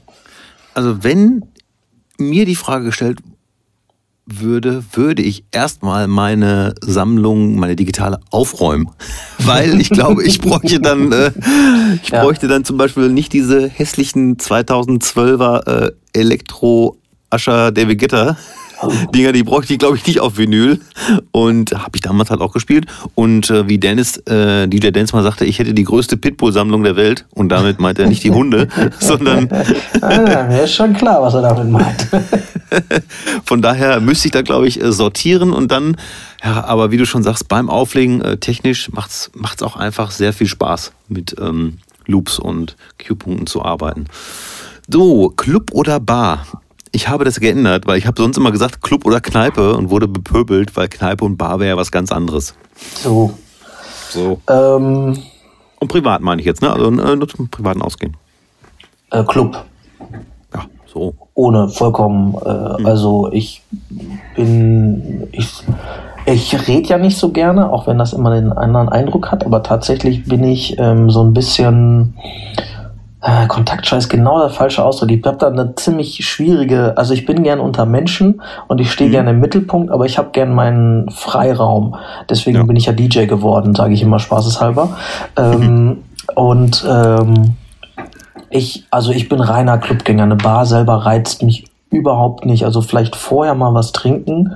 Also 0.74 1.04
wenn 1.04 1.46
mir 2.18 2.46
die 2.46 2.56
Frage 2.56 2.86
gestellt 2.86 3.20
würde, 4.26 4.84
würde 4.94 5.22
ich 5.22 5.46
erstmal 5.52 6.08
meine 6.08 6.74
Sammlung, 6.82 7.60
meine 7.60 7.76
digitale 7.76 8.20
aufräumen. 8.32 8.90
Weil 9.38 9.80
ich 9.80 9.92
glaube, 9.92 10.24
ich 10.24 10.42
bräuchte 10.42 10.80
dann, 10.80 11.12
äh, 11.12 11.32
ich 12.02 12.10
ja. 12.10 12.24
bräuchte 12.24 12.48
dann 12.48 12.66
zum 12.66 12.78
Beispiel 12.78 13.10
nicht 13.10 13.34
diese 13.34 13.68
hässlichen 13.68 14.38
2012er 14.38 15.68
äh, 15.68 15.92
Elektro-Ascher 16.14 17.72
David 17.72 18.00
Getter 18.00 18.38
Dinger, 19.16 19.32
die 19.32 19.44
bräuchte 19.44 19.74
ich, 19.74 19.80
glaube 19.80 19.98
ich, 19.98 20.06
nicht 20.06 20.20
auf 20.20 20.38
Vinyl. 20.38 20.80
Und 21.32 21.74
habe 21.74 21.92
ich 21.96 22.02
damals 22.02 22.30
halt 22.30 22.42
auch 22.42 22.54
gespielt. 22.54 22.86
Und 23.16 23.50
äh, 23.50 23.68
wie 23.68 23.78
Dennis, 23.78 24.18
äh, 24.28 24.68
DJ 24.68 24.90
Dennis 24.90 25.14
mal 25.14 25.24
sagte, 25.24 25.46
ich 25.46 25.60
hätte 25.60 25.74
die 25.74 25.84
größte 25.84 26.18
Pitbull-Sammlung 26.18 26.84
der 26.84 26.96
Welt. 26.96 27.26
Und 27.34 27.50
damit 27.50 27.80
meint 27.80 28.00
er 28.00 28.08
nicht 28.08 28.24
die 28.24 28.32
Hunde, 28.32 28.68
sondern. 29.00 29.50
ah, 30.02 30.44
mir 30.48 30.64
ist 30.64 30.74
schon 30.74 30.94
klar, 30.94 31.22
was 31.22 31.34
er 31.34 31.42
damit 31.42 31.70
meint. 31.70 32.08
Von 33.44 33.62
daher 33.62 34.00
müsste 34.00 34.28
ich 34.28 34.32
da, 34.32 34.42
glaube 34.42 34.68
ich, 34.68 34.82
äh, 34.82 34.92
sortieren 34.92 35.52
und 35.54 35.72
dann, 35.72 35.98
ja, 36.44 36.64
aber 36.64 36.92
wie 36.92 36.98
du 36.98 37.06
schon 37.06 37.24
sagst, 37.24 37.48
beim 37.48 37.70
Auflegen 37.70 38.22
äh, 38.22 38.38
technisch 38.38 38.92
macht 38.92 39.12
es 39.12 39.64
auch 39.64 39.76
einfach 39.76 40.12
sehr 40.12 40.34
viel 40.34 40.48
Spaß 40.48 40.94
mit 41.10 41.36
ähm, 41.40 41.78
Loops 42.06 42.40
und 42.40 42.76
Q-Punkten 43.06 43.48
zu 43.48 43.64
arbeiten. 43.64 44.06
So, 44.88 45.30
Club 45.30 45.72
oder 45.72 46.00
Bar? 46.00 46.46
Ich 46.94 47.08
habe 47.08 47.24
das 47.24 47.40
geändert, 47.40 47.88
weil 47.88 47.98
ich 47.98 48.06
habe 48.06 48.22
sonst 48.22 48.38
immer 48.38 48.52
gesagt 48.52 48.82
Club 48.82 49.06
oder 49.06 49.22
Kneipe 49.22 49.76
und 49.76 49.90
wurde 49.90 50.08
bepöbelt, 50.08 50.76
weil 50.76 50.90
Kneipe 50.90 51.24
und 51.24 51.38
Bar 51.38 51.60
wäre 51.60 51.70
ja 51.70 51.78
was 51.78 51.92
ganz 51.92 52.12
anderes. 52.12 52.54
So. 53.02 53.32
So. 54.10 54.42
Ähm, 54.50 55.18
und 55.80 55.88
privat 55.88 56.22
meine 56.22 56.42
ich 56.42 56.46
jetzt, 56.46 56.62
ne? 56.62 56.72
Also 56.72 56.88
äh, 56.88 57.16
nur 57.16 57.28
zum 57.28 57.50
privaten 57.50 57.82
Ausgehen. 57.82 58.18
Äh, 59.10 59.24
Club. 59.24 59.64
Ja, 60.54 60.66
so. 60.86 61.16
Ohne 61.34 61.70
vollkommen. 61.70 62.36
Äh, 62.36 62.78
hm. 62.78 62.86
Also 62.86 63.30
ich 63.32 63.64
bin. 64.36 65.28
Ich, 65.32 65.64
ich 66.26 66.68
rede 66.68 66.90
ja 66.90 66.98
nicht 66.98 67.18
so 67.18 67.32
gerne, 67.32 67.72
auch 67.72 67.88
wenn 67.88 67.98
das 67.98 68.14
immer 68.14 68.32
den 68.36 68.52
anderen 68.52 68.90
Eindruck 68.90 69.32
hat, 69.32 69.46
aber 69.46 69.64
tatsächlich 69.64 70.26
bin 70.26 70.44
ich 70.44 70.78
ähm, 70.78 71.10
so 71.10 71.24
ein 71.24 71.34
bisschen 71.34 72.14
äh, 73.22 73.46
Kontaktscheu 73.48 73.98
ist 73.98 74.10
genau 74.10 74.40
der 74.40 74.50
falsche 74.50 74.84
Ausdruck. 74.84 75.12
Ich 75.12 75.24
habe 75.26 75.38
da 75.38 75.48
eine 75.48 75.76
ziemlich 75.76 76.26
schwierige, 76.26 76.98
also 76.98 77.14
ich 77.14 77.26
bin 77.26 77.44
gern 77.44 77.60
unter 77.60 77.86
Menschen 77.86 78.42
und 78.68 78.82
ich 78.82 78.92
stehe 78.92 79.10
mhm. 79.10 79.14
gerne 79.14 79.30
im 79.32 79.40
Mittelpunkt, 79.40 79.92
aber 79.92 80.06
ich 80.06 80.18
habe 80.18 80.30
gern 80.32 80.54
meinen 80.54 81.10
Freiraum. 81.12 81.96
Deswegen 82.30 82.58
ja. 82.58 82.64
bin 82.64 82.76
ich 82.76 82.88
ja 82.88 82.94
DJ 82.94 83.26
geworden, 83.26 83.76
sage 83.76 83.94
ich 83.94 84.02
immer 84.02 84.18
spaßeshalber. 84.18 84.98
Ähm, 85.38 85.60
mhm. 85.60 85.98
Und 86.34 86.86
ähm, 86.90 87.56
ich, 88.50 88.86
also 88.90 89.12
ich 89.12 89.30
bin 89.30 89.40
reiner 89.40 89.78
Clubgänger. 89.78 90.24
Eine 90.24 90.36
Bar 90.36 90.66
selber 90.66 91.06
reizt 91.06 91.44
mich 91.44 91.66
überhaupt 91.92 92.46
nicht. 92.46 92.66
Also 92.66 92.82
vielleicht 92.82 93.16
vorher 93.16 93.54
mal 93.54 93.74
was 93.76 93.92
trinken, 93.92 94.56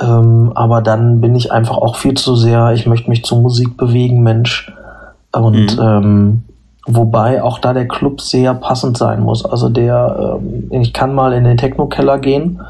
ähm, 0.00 0.52
aber 0.54 0.80
dann 0.80 1.20
bin 1.20 1.34
ich 1.34 1.52
einfach 1.52 1.76
auch 1.76 1.96
viel 1.96 2.14
zu 2.14 2.34
sehr, 2.34 2.72
ich 2.72 2.86
möchte 2.86 3.10
mich 3.10 3.24
zur 3.24 3.40
Musik 3.40 3.76
bewegen, 3.76 4.22
Mensch. 4.22 4.72
Und 5.32 5.76
mhm. 5.76 5.82
ähm, 5.82 6.42
Wobei 6.92 7.42
auch 7.42 7.58
da 7.58 7.72
der 7.72 7.86
Club 7.86 8.20
sehr 8.20 8.54
passend 8.54 8.96
sein 8.96 9.20
muss. 9.20 9.44
Also 9.44 9.68
der, 9.68 10.38
ähm, 10.42 10.70
ich 10.82 10.92
kann 10.92 11.14
mal 11.14 11.32
in 11.32 11.44
den 11.44 11.56
Techno-Keller 11.56 12.18
gehen, 12.18 12.60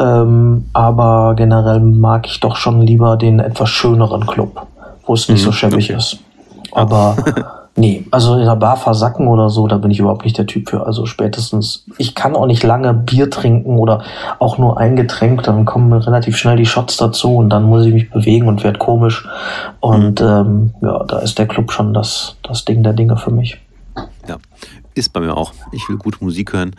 ähm, 0.00 0.66
aber 0.72 1.34
generell 1.36 1.80
mag 1.80 2.26
ich 2.26 2.40
doch 2.40 2.56
schon 2.56 2.80
lieber 2.82 3.16
den 3.16 3.40
etwas 3.40 3.68
schöneren 3.68 4.26
Club, 4.26 4.66
wo 5.06 5.14
es 5.14 5.28
nicht 5.28 5.42
mhm. 5.42 5.46
so 5.46 5.52
schäbig 5.52 5.90
ist. 5.90 6.18
Aber 6.72 7.16
nee, 7.76 8.04
also 8.10 8.34
in 8.34 8.44
der 8.44 8.56
Bar 8.56 8.76
versacken 8.76 9.28
oder 9.28 9.50
so, 9.50 9.66
da 9.66 9.78
bin 9.78 9.90
ich 9.90 9.98
überhaupt 9.98 10.24
nicht 10.24 10.38
der 10.38 10.46
Typ 10.46 10.68
für. 10.68 10.86
Also 10.86 11.06
spätestens, 11.06 11.84
ich 11.98 12.14
kann 12.14 12.36
auch 12.36 12.46
nicht 12.46 12.62
lange 12.62 12.92
Bier 12.94 13.30
trinken 13.30 13.78
oder 13.78 14.02
auch 14.38 14.58
nur 14.58 14.78
ein 14.78 14.96
Getränk, 14.96 15.42
dann 15.44 15.64
kommen 15.64 15.92
relativ 15.92 16.36
schnell 16.36 16.56
die 16.56 16.66
Shots 16.66 16.96
dazu 16.96 17.36
und 17.36 17.50
dann 17.50 17.64
muss 17.64 17.86
ich 17.86 17.94
mich 17.94 18.10
bewegen 18.10 18.48
und 18.48 18.62
werde 18.64 18.78
komisch. 18.78 19.26
Und 19.80 20.20
mhm. 20.20 20.26
ähm, 20.26 20.74
ja, 20.82 21.04
da 21.04 21.18
ist 21.20 21.38
der 21.38 21.46
Club 21.46 21.72
schon 21.72 21.94
das, 21.94 22.36
das 22.42 22.64
Ding 22.64 22.82
der 22.82 22.92
Dinge 22.92 23.16
für 23.16 23.30
mich. 23.30 23.58
Ja, 24.28 24.36
ist 24.94 25.12
bei 25.12 25.20
mir 25.20 25.36
auch. 25.36 25.52
Ich 25.72 25.88
will 25.88 25.96
gute 25.96 26.22
Musik 26.22 26.52
hören 26.52 26.76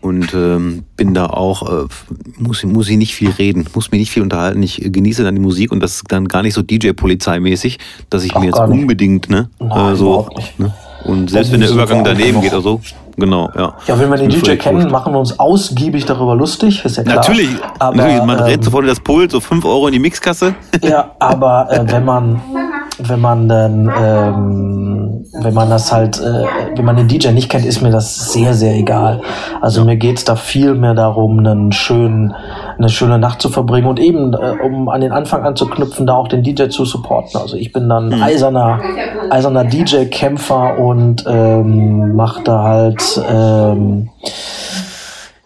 und 0.00 0.34
ähm, 0.34 0.84
bin 0.96 1.14
da 1.14 1.26
auch, 1.26 1.84
äh, 1.84 1.86
muss, 2.38 2.62
muss 2.64 2.88
ich 2.88 2.96
nicht 2.96 3.14
viel 3.14 3.30
reden, 3.30 3.66
muss 3.74 3.90
mich 3.90 4.00
nicht 4.00 4.10
viel 4.10 4.22
unterhalten. 4.22 4.62
Ich 4.62 4.80
genieße 4.84 5.24
dann 5.24 5.34
die 5.34 5.40
Musik 5.40 5.72
und 5.72 5.80
das 5.80 5.96
ist 5.96 6.04
dann 6.08 6.28
gar 6.28 6.42
nicht 6.42 6.54
so 6.54 6.62
DJ-Polizeimäßig, 6.62 7.78
dass 8.10 8.24
ich 8.24 8.34
Ach, 8.34 8.40
mir 8.40 8.46
jetzt 8.46 8.58
unbedingt, 8.58 9.28
ne, 9.28 9.48
Nein, 9.58 9.92
äh, 9.92 9.96
so, 9.96 10.28
ne? 10.58 10.72
Und 11.04 11.30
selbst 11.30 11.52
wenn 11.52 11.60
der 11.60 11.70
Übergang 11.70 12.02
daneben 12.02 12.40
geht 12.40 12.52
oder 12.52 12.62
so, 12.62 12.80
genau, 13.16 13.50
ja. 13.56 13.74
Ja, 13.86 13.98
wenn 13.98 14.10
wir 14.10 14.16
den 14.16 14.30
DJ 14.30 14.56
kennen, 14.56 14.90
machen 14.90 15.12
wir 15.12 15.20
uns 15.20 15.38
ausgiebig 15.38 16.04
darüber 16.04 16.34
lustig, 16.34 16.84
ist 16.84 16.96
ja 16.96 17.04
klar. 17.04 17.16
Natürlich, 17.16 17.50
aber, 17.78 17.96
natürlich 17.96 18.24
man 18.24 18.50
ähm, 18.50 18.62
sofort 18.62 18.82
in 18.82 18.88
das 18.88 19.00
Pult, 19.00 19.30
so 19.30 19.40
5 19.40 19.64
Euro 19.64 19.86
in 19.86 19.92
die 19.92 20.00
Mixkasse. 20.00 20.54
Ja, 20.82 21.12
aber 21.18 21.68
äh, 21.70 21.90
wenn 21.90 22.04
man 22.04 22.40
wenn 22.98 23.20
man 23.20 23.48
dann, 23.48 23.92
ähm, 24.00 24.97
wenn 25.32 25.54
man 25.54 25.70
das 25.70 25.92
halt, 25.92 26.18
äh, 26.20 26.44
wenn 26.76 26.84
man 26.84 26.96
den 26.96 27.08
DJ 27.08 27.28
nicht 27.28 27.48
kennt, 27.48 27.64
ist 27.64 27.80
mir 27.80 27.90
das 27.90 28.32
sehr, 28.32 28.54
sehr 28.54 28.74
egal. 28.74 29.20
Also 29.60 29.84
mir 29.84 29.96
geht's 29.96 30.24
da 30.24 30.36
viel 30.36 30.74
mehr 30.74 30.94
darum, 30.94 31.38
einen 31.38 31.72
schönen, 31.72 32.34
eine 32.76 32.88
schöne 32.88 33.18
Nacht 33.18 33.42
zu 33.42 33.48
verbringen 33.48 33.86
und 33.86 34.00
eben, 34.00 34.34
äh, 34.34 34.56
um 34.64 34.88
an 34.88 35.00
den 35.00 35.12
Anfang 35.12 35.44
anzuknüpfen, 35.44 36.06
da 36.06 36.14
auch 36.14 36.28
den 36.28 36.42
DJ 36.42 36.68
zu 36.68 36.84
supporten. 36.84 37.40
Also 37.40 37.56
ich 37.56 37.72
bin 37.72 37.88
dann 37.88 38.08
mhm. 38.08 38.22
eiserner, 38.22 38.80
eiserner 39.30 39.64
DJ-Kämpfer 39.64 40.78
und 40.78 41.24
ähm, 41.26 42.14
mache 42.14 42.42
da 42.44 42.62
halt 42.62 43.20
ähm, 43.30 44.10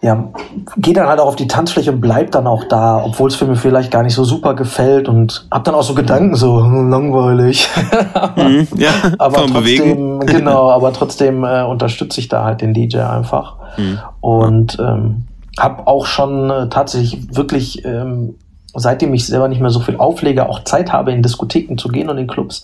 ja, 0.03 0.31
geht 0.75 0.97
dann 0.97 1.07
halt 1.07 1.21
auch 1.21 1.27
auf 1.27 1.37
die 1.37 1.47
Tanzfläche 1.47 1.93
und 1.93 2.01
bleibt 2.01 2.35
dann 2.35 2.45
auch 2.45 2.65
da, 2.65 3.01
obwohl 3.01 3.29
es 3.29 3.35
für 3.35 3.45
mich 3.45 3.57
vielleicht 3.57 3.89
gar 3.89 4.03
nicht 4.03 4.13
so 4.13 4.25
super 4.25 4.53
gefällt 4.53 5.07
und 5.07 5.47
hab 5.49 5.63
dann 5.63 5.75
auch 5.75 5.83
so 5.83 5.95
Gedanken 5.95 6.35
so 6.35 6.61
hm, 6.61 6.89
langweilig. 6.89 7.69
aber, 8.13 8.43
mhm, 8.49 8.67
ja, 8.75 8.91
aber 9.17 9.37
trotzdem, 9.37 9.53
bewegen. 9.53 10.19
genau, 10.25 10.69
aber 10.69 10.91
trotzdem 10.91 11.45
äh, 11.45 11.63
unterstütze 11.63 12.19
ich 12.19 12.27
da 12.27 12.43
halt 12.43 12.59
den 12.59 12.73
DJ 12.73 12.97
einfach 12.97 13.55
mhm. 13.77 13.99
und 14.19 14.77
ähm, 14.77 15.23
habe 15.57 15.87
auch 15.87 16.05
schon 16.05 16.49
äh, 16.49 16.67
tatsächlich 16.67 17.33
wirklich 17.33 17.85
ähm, 17.85 18.35
seitdem 18.75 19.13
ich 19.13 19.25
selber 19.25 19.47
nicht 19.47 19.61
mehr 19.61 19.69
so 19.69 19.79
viel 19.79 19.97
auflege, 19.97 20.49
auch 20.49 20.63
Zeit 20.65 20.91
habe 20.91 21.13
in 21.13 21.21
Diskotheken 21.21 21.77
zu 21.77 21.87
gehen 21.87 22.09
und 22.09 22.17
in 22.17 22.27
Clubs, 22.27 22.63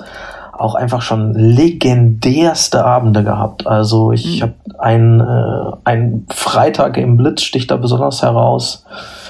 auch 0.59 0.75
einfach 0.75 1.01
schon 1.01 1.33
legendärste 1.33 2.83
Abende 2.85 3.23
gehabt. 3.23 3.65
Also 3.65 4.11
ich 4.11 4.39
mhm. 4.39 4.41
habe 4.41 4.53
einen, 4.77 5.19
äh, 5.21 5.71
einen 5.85 6.25
Freitag 6.29 6.97
im 6.97 7.17
Blitz 7.17 7.43
sticht 7.43 7.71
da 7.71 7.77
besonders 7.77 8.21
heraus. 8.21 8.85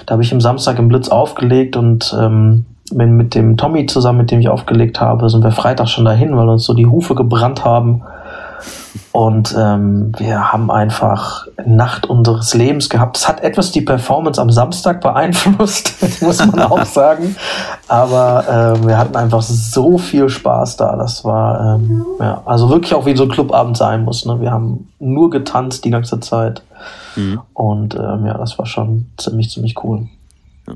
Da 0.06 0.14
habe 0.14 0.24
ich 0.24 0.34
am 0.34 0.42
Samstag 0.42 0.80
im 0.80 0.88
Blitz 0.88 1.10
aufgelegt 1.10 1.78
und 1.78 2.16
ähm, 2.20 2.66
bin 2.92 3.16
mit 3.16 3.36
dem 3.36 3.58
Tommy 3.58 3.86
zusammen, 3.86 4.20
mit 4.20 4.32
dem 4.32 4.40
ich 4.40 4.50
aufgelegt 4.50 5.00
habe, 5.00 5.30
sind 5.30 5.44
wir 5.44 5.52
Freitag 5.52 5.90
schon 5.90 6.06
dahin, 6.06 6.36
weil 6.36 6.50
uns 6.50 6.64
so 6.64 6.74
die 6.74 6.88
Hufe 6.88 7.14
gebrannt 7.14 7.64
haben. 7.64 8.02
Und 9.12 9.56
ähm, 9.58 10.12
wir 10.18 10.52
haben 10.52 10.70
einfach 10.70 11.48
Nacht 11.66 12.06
unseres 12.06 12.54
Lebens 12.54 12.90
gehabt. 12.90 13.18
Es 13.18 13.28
hat 13.28 13.42
etwas 13.42 13.72
die 13.72 13.82
Performance 13.82 14.40
am 14.42 14.52
Samstag 14.52 15.02
beeinflusst, 15.02 15.96
muss 16.22 16.40
man 16.40 16.62
auch 16.62 16.86
sagen. 16.86 17.36
Aber 17.88 18.76
ähm, 18.78 18.88
wir 18.88 18.98
hatten 18.98 19.16
einfach 19.16 19.42
so 19.42 19.98
viel 19.98 20.30
Spaß 20.30 20.78
da. 20.78 20.96
Das 20.96 21.26
war 21.26 21.76
ähm, 21.76 22.06
ja, 22.20 22.42
also 22.46 22.70
wirklich 22.70 22.94
auch 22.94 23.06
wie 23.06 23.16
so 23.16 23.24
ein 23.24 23.30
Clubabend 23.30 23.78
sein 23.78 24.04
muss. 24.04 24.26
Ne? 24.26 24.40
Wir 24.42 24.52
haben 24.52 24.90
nur 25.00 25.30
getanzt 25.30 25.86
die 25.86 25.90
ganze 25.90 26.20
Zeit. 26.20 26.62
Mhm. 27.16 27.42
Und 27.54 27.96
ähm, 27.96 28.26
ja, 28.26 28.38
das 28.38 28.58
war 28.60 28.66
schon 28.66 29.08
ziemlich, 29.18 29.50
ziemlich 29.50 29.84
cool. 29.84 30.08
Ja. 30.68 30.76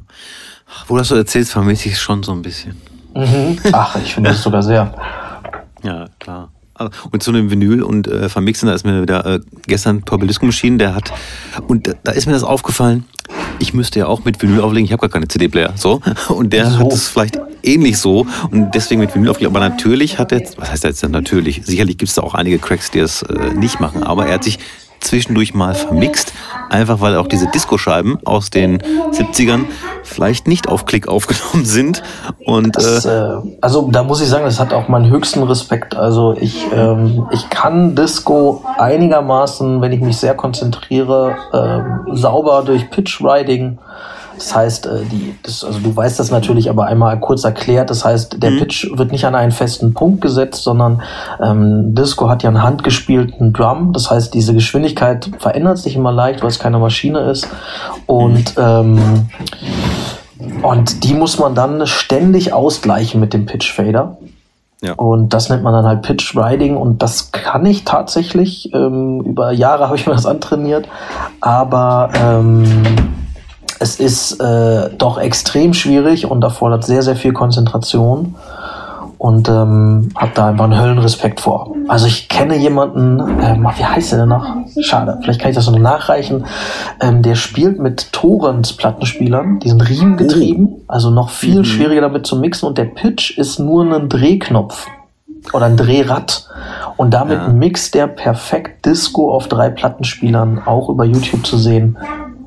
Wo 0.88 0.98
das 0.98 1.08
so 1.08 1.16
erzählst, 1.16 1.52
vermisse 1.52 1.88
ich 1.88 1.96
es 1.96 2.02
schon 2.02 2.24
so 2.24 2.32
ein 2.32 2.42
bisschen. 2.42 2.82
Mhm. 3.16 3.60
Ach, 3.72 3.96
ich 3.98 4.16
finde 4.16 4.32
es 4.32 4.42
sogar 4.42 4.64
sehr. 4.64 4.92
Ja, 5.84 6.06
klar. 6.20 6.50
Und 7.12 7.24
zu 7.24 7.32
einem 7.32 7.52
Vinyl 7.52 7.84
und 7.84 8.08
äh, 8.08 8.30
vermixen, 8.30 8.68
da 8.68 8.74
ist 8.74 8.86
mir 8.86 9.02
wieder 9.02 9.26
äh, 9.26 9.40
gestern 9.68 10.02
Purple 10.02 10.28
Disco 10.28 10.46
Machine, 10.46 10.78
der 10.78 10.96
hat, 10.96 11.12
und 11.68 11.96
da 12.04 12.12
ist 12.12 12.26
mir 12.26 12.34
das 12.34 12.44
aufgefallen, 12.44 13.06
ich 13.60 13.74
müsste 13.74 14.00
ja 14.00 14.08
auch 14.08 14.26
mit 14.26 14.42
Vinyl 14.42 14.62
auflegen, 14.62 14.86
ich 14.86 14.92
habe 14.92 15.02
gar 15.02 15.10
keine 15.10 15.28
CD-Player, 15.28 15.74
so, 15.76 16.02
und 16.30 16.54
der 16.54 16.70
so. 16.70 16.80
hat 16.80 16.94
es 16.94 17.08
vielleicht 17.08 17.40
ähnlich 17.64 17.98
so 17.98 18.28
und 18.52 18.72
deswegen 18.74 19.02
mit 19.02 19.14
Vinyl 19.16 19.30
auflegen, 19.30 19.56
aber 19.56 19.68
natürlich 19.68 20.20
hat 20.20 20.32
er, 20.32 20.42
was 20.58 20.72
heißt 20.72 20.84
er 20.84 20.90
jetzt 20.92 21.04
denn 21.04 21.12
natürlich, 21.12 21.62
sicherlich 21.66 21.98
gibt 21.98 22.10
es 22.10 22.16
da 22.16 22.24
auch 22.24 22.34
einige 22.34 22.60
Cracks, 22.60 22.92
die 22.92 23.00
das 23.00 23.24
äh, 23.24 23.54
nicht 23.54 23.80
machen, 23.80 24.04
aber 24.04 24.28
er 24.28 24.36
hat 24.36 24.44
sich 24.44 24.60
zwischendurch 25.04 25.54
mal 25.54 25.74
vermixt, 25.74 26.34
einfach 26.70 27.02
weil 27.02 27.16
auch 27.18 27.28
diese 27.28 27.48
Disco-Scheiben 27.48 28.20
aus 28.26 28.50
den 28.50 28.80
70ern 29.12 29.66
vielleicht 30.04 30.48
nicht 30.48 30.68
auf 30.68 30.86
Klick 30.86 31.08
aufgenommen 31.08 31.66
sind. 31.66 32.04
Und, 32.46 32.76
das, 32.76 33.06
äh, 33.06 33.10
äh, 33.10 33.58
also 33.62 33.90
da 33.92 34.04
muss 34.04 34.22
ich 34.22 34.28
sagen, 34.28 34.46
das 34.46 34.60
hat 34.60 34.74
auch 34.74 34.88
meinen 34.88 35.10
höchsten 35.10 35.44
Respekt. 35.44 35.96
Also 35.96 36.36
ich, 36.40 36.66
ähm, 36.74 37.28
ich 37.32 37.50
kann 37.50 37.96
Disco 37.96 38.64
einigermaßen, 38.78 39.82
wenn 39.82 39.92
ich 39.92 40.02
mich 40.02 40.18
sehr 40.18 40.36
konzentriere, 40.36 41.36
ähm, 41.54 42.16
sauber 42.16 42.64
durch 42.66 42.90
Pitch-Riding 42.90 43.78
das 44.44 44.54
heißt, 44.54 44.86
äh, 44.88 45.06
die, 45.10 45.36
das, 45.42 45.64
also 45.64 45.80
du 45.80 45.96
weißt 45.96 46.20
das 46.20 46.30
natürlich, 46.30 46.70
aber 46.70 46.86
einmal 46.86 47.18
kurz 47.22 47.46
erklärt. 47.46 47.90
Das 47.90 48.04
heißt, 48.04 48.44
der 48.44 48.52
mhm. 48.52 48.60
Pitch 48.60 48.90
wird 48.94 49.14
nicht 49.14 49.26
an 49.26 49.36
einen 49.36 49.54
festen 49.54 49.94
Punkt 49.94 50.20
gesetzt, 50.20 50.64
sondern 50.64 51.02
ähm, 51.42 51.96
Disco 51.96 52.30
hat 52.30 52.44
ja 52.44 52.50
einen 52.50 52.62
handgespielten 52.62 53.54
Drum. 53.54 53.94
Das 53.94 54.12
heißt, 54.12 54.34
diese 54.34 54.54
Geschwindigkeit 54.54 55.32
verändert 55.40 55.78
sich 55.78 55.96
immer 55.96 56.12
leicht, 56.12 56.42
weil 56.42 56.50
es 56.50 56.60
keine 56.60 56.78
Maschine 56.78 57.20
ist. 57.22 57.48
Und 58.06 58.56
ähm, 58.58 59.30
und 60.62 61.06
die 61.06 61.14
muss 61.14 61.40
man 61.40 61.56
dann 61.56 61.88
ständig 61.88 62.52
ausgleichen 62.52 63.22
mit 63.22 63.34
dem 63.34 63.46
Pitch 63.46 63.72
Fader. 63.72 64.18
Ja. 64.82 64.94
Und 64.96 65.34
das 65.34 65.48
nennt 65.48 65.64
man 65.64 65.72
dann 65.72 65.86
halt 65.86 66.02
Pitch 66.02 66.36
Riding 66.36 66.76
und 66.76 67.02
das 67.02 67.32
kann 67.32 67.66
ich 67.66 67.86
tatsächlich. 67.86 68.74
Ähm, 68.74 69.22
über 69.22 69.54
Jahre 69.54 69.86
habe 69.86 69.96
ich 69.96 70.06
mir 70.06 70.14
das 70.14 70.26
antrainiert. 70.26 70.90
Aber 71.40 72.10
ähm, 72.14 72.66
es 73.84 74.00
ist 74.00 74.40
äh, 74.40 74.92
doch 74.98 75.18
extrem 75.18 75.74
schwierig 75.74 76.32
und 76.32 76.42
erfordert 76.42 76.86
sehr, 76.86 77.04
sehr 77.04 77.18
viel 77.18 77.34
Konzentration. 77.34 78.36
Und 79.18 79.48
ähm, 79.48 80.10
habe 80.16 80.32
da 80.36 80.48
einfach 80.48 80.66
einen 80.66 80.80
Höllenrespekt 80.80 81.40
vor. 81.40 81.74
Also 81.88 82.08
ich 82.08 82.28
kenne 82.28 82.58
jemanden, 82.58 83.20
ähm, 83.42 83.68
wie 83.78 83.86
heißt 83.86 84.12
der 84.12 84.20
denn 84.20 84.30
noch? 84.30 84.46
Schade, 84.82 85.18
vielleicht 85.22 85.40
kann 85.40 85.50
ich 85.50 85.56
das 85.56 85.70
noch 85.70 85.80
nachreichen. 85.80 86.46
Ähm, 87.00 87.22
der 87.22 87.36
spielt 87.36 87.80
mit 87.80 88.12
Torrens 88.12 88.74
Plattenspielern, 88.74 89.60
die 89.60 89.70
sind 89.70 89.88
riemengetrieben, 89.88 90.68
oh. 90.68 90.82
also 90.88 91.10
noch 91.10 91.30
viel 91.30 91.60
mhm. 91.60 91.66
schwieriger 91.66 92.02
damit 92.02 92.26
zu 92.28 92.38
mixen. 92.38 92.68
Und 92.68 92.78
der 92.78 92.86
Pitch 92.86 93.38
ist 93.38 93.60
nur 93.60 93.86
ein 93.86 94.10
Drehknopf 94.10 94.88
oder 95.54 95.68
ein 95.68 95.78
Drehrad. 95.78 96.48
Und 96.98 97.14
damit 97.14 97.38
ja. 97.38 97.48
mixt 97.48 97.96
der 97.96 98.08
perfekt 98.08 98.86
Disco 98.86 99.34
auf 99.34 99.48
drei 99.48 99.70
Plattenspielern, 99.70 100.64
auch 100.66 100.90
über 100.90 101.06
YouTube 101.06 101.46
zu 101.46 101.58
sehen. 101.58 101.98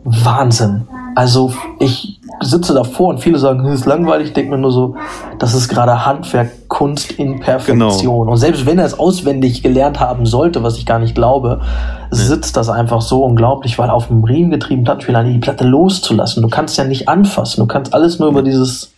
Wahnsinn. 0.05 0.87
Also 1.17 1.51
ich 1.79 2.21
sitze 2.43 2.75
davor 2.75 3.09
und 3.09 3.21
viele 3.21 3.39
sagen, 3.39 3.65
es 3.65 3.81
ist 3.81 3.87
langweilig. 3.87 4.29
Ich 4.29 4.33
denke 4.35 4.51
mir 4.51 4.59
nur 4.59 4.71
so, 4.71 4.97
das 5.39 5.55
ist 5.55 5.69
gerade 5.69 6.05
Handwerk, 6.05 6.69
Kunst 6.69 7.13
in 7.13 7.41
Perfektion. 7.41 8.21
Genau. 8.21 8.33
Und 8.33 8.37
selbst 8.37 8.67
wenn 8.67 8.79
er 8.79 8.85
es 8.85 8.99
auswendig 8.99 9.63
gelernt 9.63 9.99
haben 9.99 10.27
sollte, 10.27 10.63
was 10.63 10.77
ich 10.77 10.85
gar 10.85 10.99
nicht 10.99 11.15
glaube, 11.15 11.63
sitzt 12.11 12.59
das 12.59 12.69
einfach 12.69 13.01
so 13.01 13.25
unglaublich, 13.25 13.79
weil 13.79 13.89
auf 13.89 14.09
dem 14.09 14.25
riemengetriebenen 14.25 14.85
Plattenspieler 14.85 15.25
die 15.25 15.39
Platte 15.39 15.65
loszulassen. 15.65 16.43
Du 16.43 16.51
kannst 16.51 16.77
ja 16.77 16.85
nicht 16.85 17.09
anfassen. 17.09 17.63
Du 17.63 17.67
kannst 17.67 17.95
alles 17.95 18.19
nur 18.19 18.29
über 18.29 18.43
dieses 18.43 18.93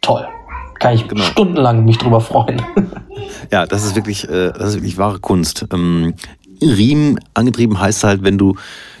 toll. 0.00 0.26
Kann 0.78 0.94
ich 0.94 1.06
genau. 1.06 1.22
stundenlang 1.22 1.84
mich 1.84 1.98
drüber 1.98 2.22
freuen. 2.22 2.62
Ja, 3.50 3.66
das 3.66 3.84
ist 3.84 3.96
wirklich, 3.96 4.28
äh, 4.28 4.52
das 4.52 4.70
ist 4.70 4.74
wirklich 4.76 4.98
wahre 4.98 5.20
Kunst. 5.20 5.66
Ähm, 5.72 6.14
Riemen 6.60 7.20
angetrieben 7.34 7.78
heißt 7.78 8.04
halt, 8.04 8.22
wenn 8.22 8.38
du 8.38 8.56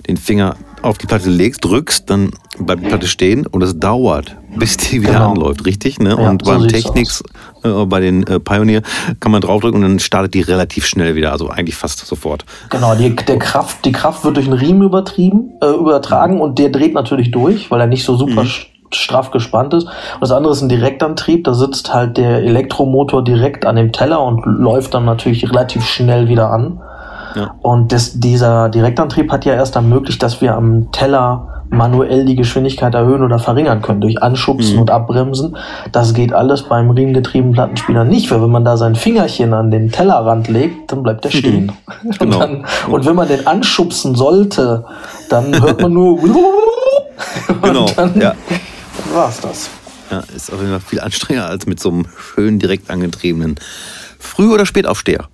den 0.06 0.16
Finger 0.16 0.56
auf 0.82 0.98
die 0.98 1.06
Platte 1.06 1.30
legst, 1.30 1.64
drückst, 1.64 2.08
dann 2.08 2.30
bleibt 2.58 2.82
die 2.82 2.88
Platte 2.88 3.08
stehen 3.08 3.46
und 3.46 3.62
es 3.62 3.78
dauert, 3.78 4.36
bis 4.56 4.76
die 4.76 5.02
wieder 5.02 5.14
genau. 5.14 5.32
anläuft, 5.32 5.66
richtig? 5.66 5.98
Ne? 5.98 6.10
Ja, 6.10 6.30
und 6.30 6.44
so 6.44 6.52
beim 6.52 6.68
Technics, 6.68 7.22
äh, 7.64 7.84
bei 7.86 8.00
den 8.00 8.24
äh, 8.26 8.38
Pioneer, 8.38 8.82
kann 9.18 9.32
man 9.32 9.40
draufdrücken 9.40 9.82
und 9.82 9.88
dann 9.88 9.98
startet 9.98 10.34
die 10.34 10.42
relativ 10.42 10.86
schnell 10.86 11.14
wieder, 11.14 11.32
also 11.32 11.48
eigentlich 11.48 11.76
fast 11.76 12.06
sofort. 12.06 12.44
Genau, 12.70 12.94
die, 12.94 13.14
der 13.14 13.38
Kraft, 13.38 13.84
die 13.84 13.92
Kraft 13.92 14.24
wird 14.24 14.36
durch 14.36 14.46
einen 14.46 14.58
Riemen 14.58 14.82
übertrieben, 14.82 15.54
äh, 15.60 15.66
übertragen 15.66 16.40
und 16.40 16.58
der 16.58 16.70
dreht 16.70 16.94
natürlich 16.94 17.30
durch, 17.30 17.70
weil 17.70 17.80
er 17.80 17.86
nicht 17.86 18.04
so 18.04 18.16
super 18.16 18.44
mhm. 18.44 18.50
straff 18.92 19.32
gespannt 19.32 19.74
ist. 19.74 19.84
Und 19.84 20.20
das 20.20 20.30
andere 20.30 20.52
ist 20.52 20.62
ein 20.62 20.68
Direktantrieb, 20.68 21.44
da 21.44 21.54
sitzt 21.54 21.92
halt 21.92 22.16
der 22.16 22.42
Elektromotor 22.44 23.24
direkt 23.24 23.66
an 23.66 23.76
dem 23.76 23.92
Teller 23.92 24.22
und 24.22 24.44
läuft 24.46 24.94
dann 24.94 25.04
natürlich 25.04 25.48
relativ 25.50 25.84
schnell 25.84 26.28
wieder 26.28 26.50
an. 26.50 26.80
Und 27.60 27.92
das, 27.92 28.18
dieser 28.18 28.68
Direktantrieb 28.68 29.30
hat 29.30 29.44
ja 29.44 29.54
erst 29.54 29.76
ermöglicht, 29.76 30.22
dass 30.22 30.40
wir 30.40 30.54
am 30.54 30.90
Teller 30.92 31.56
manuell 31.70 32.24
die 32.24 32.36
Geschwindigkeit 32.36 32.94
erhöhen 32.94 33.22
oder 33.22 33.38
verringern 33.38 33.82
können 33.82 34.00
durch 34.00 34.22
Anschubsen 34.22 34.74
mhm. 34.74 34.82
und 34.82 34.90
Abbremsen. 34.90 35.56
Das 35.92 36.14
geht 36.14 36.32
alles 36.32 36.62
beim 36.62 36.90
riemengetriebenen 36.90 37.54
Plattenspieler 37.54 38.04
nicht, 38.04 38.30
weil 38.30 38.42
wenn 38.42 38.50
man 38.50 38.64
da 38.64 38.76
sein 38.76 38.94
Fingerchen 38.94 39.52
an 39.52 39.70
den 39.70 39.90
Tellerrand 39.90 40.48
legt, 40.48 40.92
dann 40.92 41.02
bleibt 41.02 41.24
er 41.24 41.30
stehen. 41.30 41.72
Mhm. 42.02 42.10
Genau. 42.18 42.36
Und, 42.36 42.40
dann, 42.40 42.66
und, 42.88 43.06
wenn 43.06 43.16
man 43.16 43.28
den 43.28 43.46
anschubsen 43.46 44.14
sollte, 44.14 44.84
dann 45.30 45.60
hört 45.60 45.80
man 45.80 45.92
nur 45.92 46.20
genau. 47.62 47.86
dann 47.96 48.20
ja. 48.20 48.34
war's 49.14 49.40
das. 49.40 49.70
Ja, 50.10 50.22
ist 50.34 50.52
auf 50.52 50.58
jeden 50.60 50.70
Fall 50.70 50.80
viel 50.80 51.00
anstrengender 51.00 51.48
als 51.48 51.66
mit 51.66 51.80
so 51.80 51.90
einem 51.90 52.06
schön 52.16 52.58
direkt 52.58 52.90
angetriebenen 52.90 53.56
Früh- 54.18 54.52
oder 54.52 54.66
Spätaufsteher. 54.66 55.26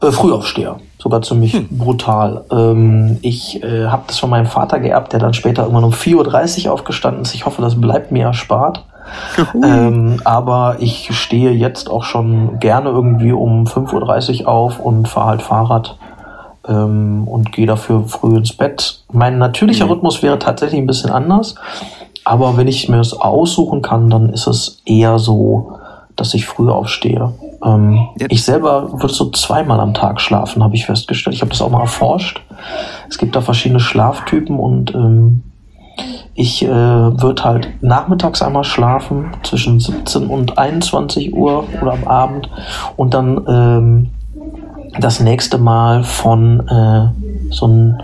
Äh, 0.00 0.12
Frühaufsteher, 0.12 0.76
sogar 0.98 1.22
ziemlich 1.22 1.54
hm. 1.54 1.68
brutal. 1.70 2.44
Ähm, 2.52 3.18
ich 3.22 3.62
äh, 3.62 3.86
habe 3.86 4.04
das 4.06 4.18
von 4.18 4.30
meinem 4.30 4.46
Vater 4.46 4.78
geerbt, 4.78 5.12
der 5.12 5.20
dann 5.20 5.34
später 5.34 5.62
irgendwann 5.62 5.84
um 5.84 5.92
4.30 5.92 6.66
Uhr 6.66 6.72
aufgestanden 6.72 7.22
ist. 7.22 7.34
Ich 7.34 7.46
hoffe, 7.46 7.62
das 7.62 7.80
bleibt 7.80 8.12
mir 8.12 8.26
erspart. 8.26 8.84
ähm, 9.64 10.20
aber 10.24 10.76
ich 10.80 11.08
stehe 11.16 11.50
jetzt 11.50 11.90
auch 11.90 12.04
schon 12.04 12.60
gerne 12.60 12.90
irgendwie 12.90 13.32
um 13.32 13.64
5.30 13.64 14.42
Uhr 14.42 14.48
auf 14.48 14.80
und 14.80 15.08
fahre 15.08 15.28
halt 15.28 15.42
Fahrrad 15.42 15.96
ähm, 16.68 17.26
und 17.26 17.52
gehe 17.52 17.66
dafür 17.66 18.04
früh 18.06 18.36
ins 18.36 18.52
Bett. 18.52 19.02
Mein 19.10 19.38
natürlicher 19.38 19.86
mhm. 19.86 19.92
Rhythmus 19.92 20.22
wäre 20.22 20.38
tatsächlich 20.38 20.80
ein 20.80 20.86
bisschen 20.86 21.10
anders, 21.10 21.54
aber 22.24 22.56
wenn 22.56 22.68
ich 22.68 22.88
mir 22.88 22.98
das 22.98 23.14
aussuchen 23.14 23.80
kann, 23.82 24.10
dann 24.10 24.28
ist 24.28 24.46
es 24.46 24.82
eher 24.84 25.18
so, 25.18 25.78
dass 26.14 26.34
ich 26.34 26.46
früh 26.46 26.70
aufstehe. 26.70 27.32
Ähm. 27.64 28.08
Ich 28.28 28.44
selber 28.44 28.92
würde 28.92 29.12
so 29.12 29.30
zweimal 29.30 29.80
am 29.80 29.94
Tag 29.94 30.20
schlafen, 30.20 30.62
habe 30.62 30.76
ich 30.76 30.86
festgestellt. 30.86 31.34
Ich 31.34 31.42
habe 31.42 31.50
das 31.50 31.62
auch 31.62 31.70
mal 31.70 31.80
erforscht. 31.80 32.42
Es 33.08 33.18
gibt 33.18 33.34
da 33.34 33.40
verschiedene 33.40 33.80
Schlaftypen 33.80 34.58
und 34.58 34.94
ähm, 34.94 35.42
ich 36.34 36.64
äh, 36.64 36.68
würde 36.68 37.42
halt 37.42 37.68
nachmittags 37.82 38.42
einmal 38.42 38.62
schlafen, 38.62 39.32
zwischen 39.42 39.80
17 39.80 40.28
und 40.28 40.56
21 40.56 41.34
Uhr 41.34 41.64
oder 41.82 41.92
am 41.92 42.04
Abend 42.04 42.48
und 42.96 43.12
dann 43.12 43.44
ähm, 43.48 44.10
das 45.00 45.20
nächste 45.20 45.58
Mal 45.58 46.04
von 46.04 46.60
äh, 46.68 47.08
so, 47.50 47.66
ein, 47.66 48.02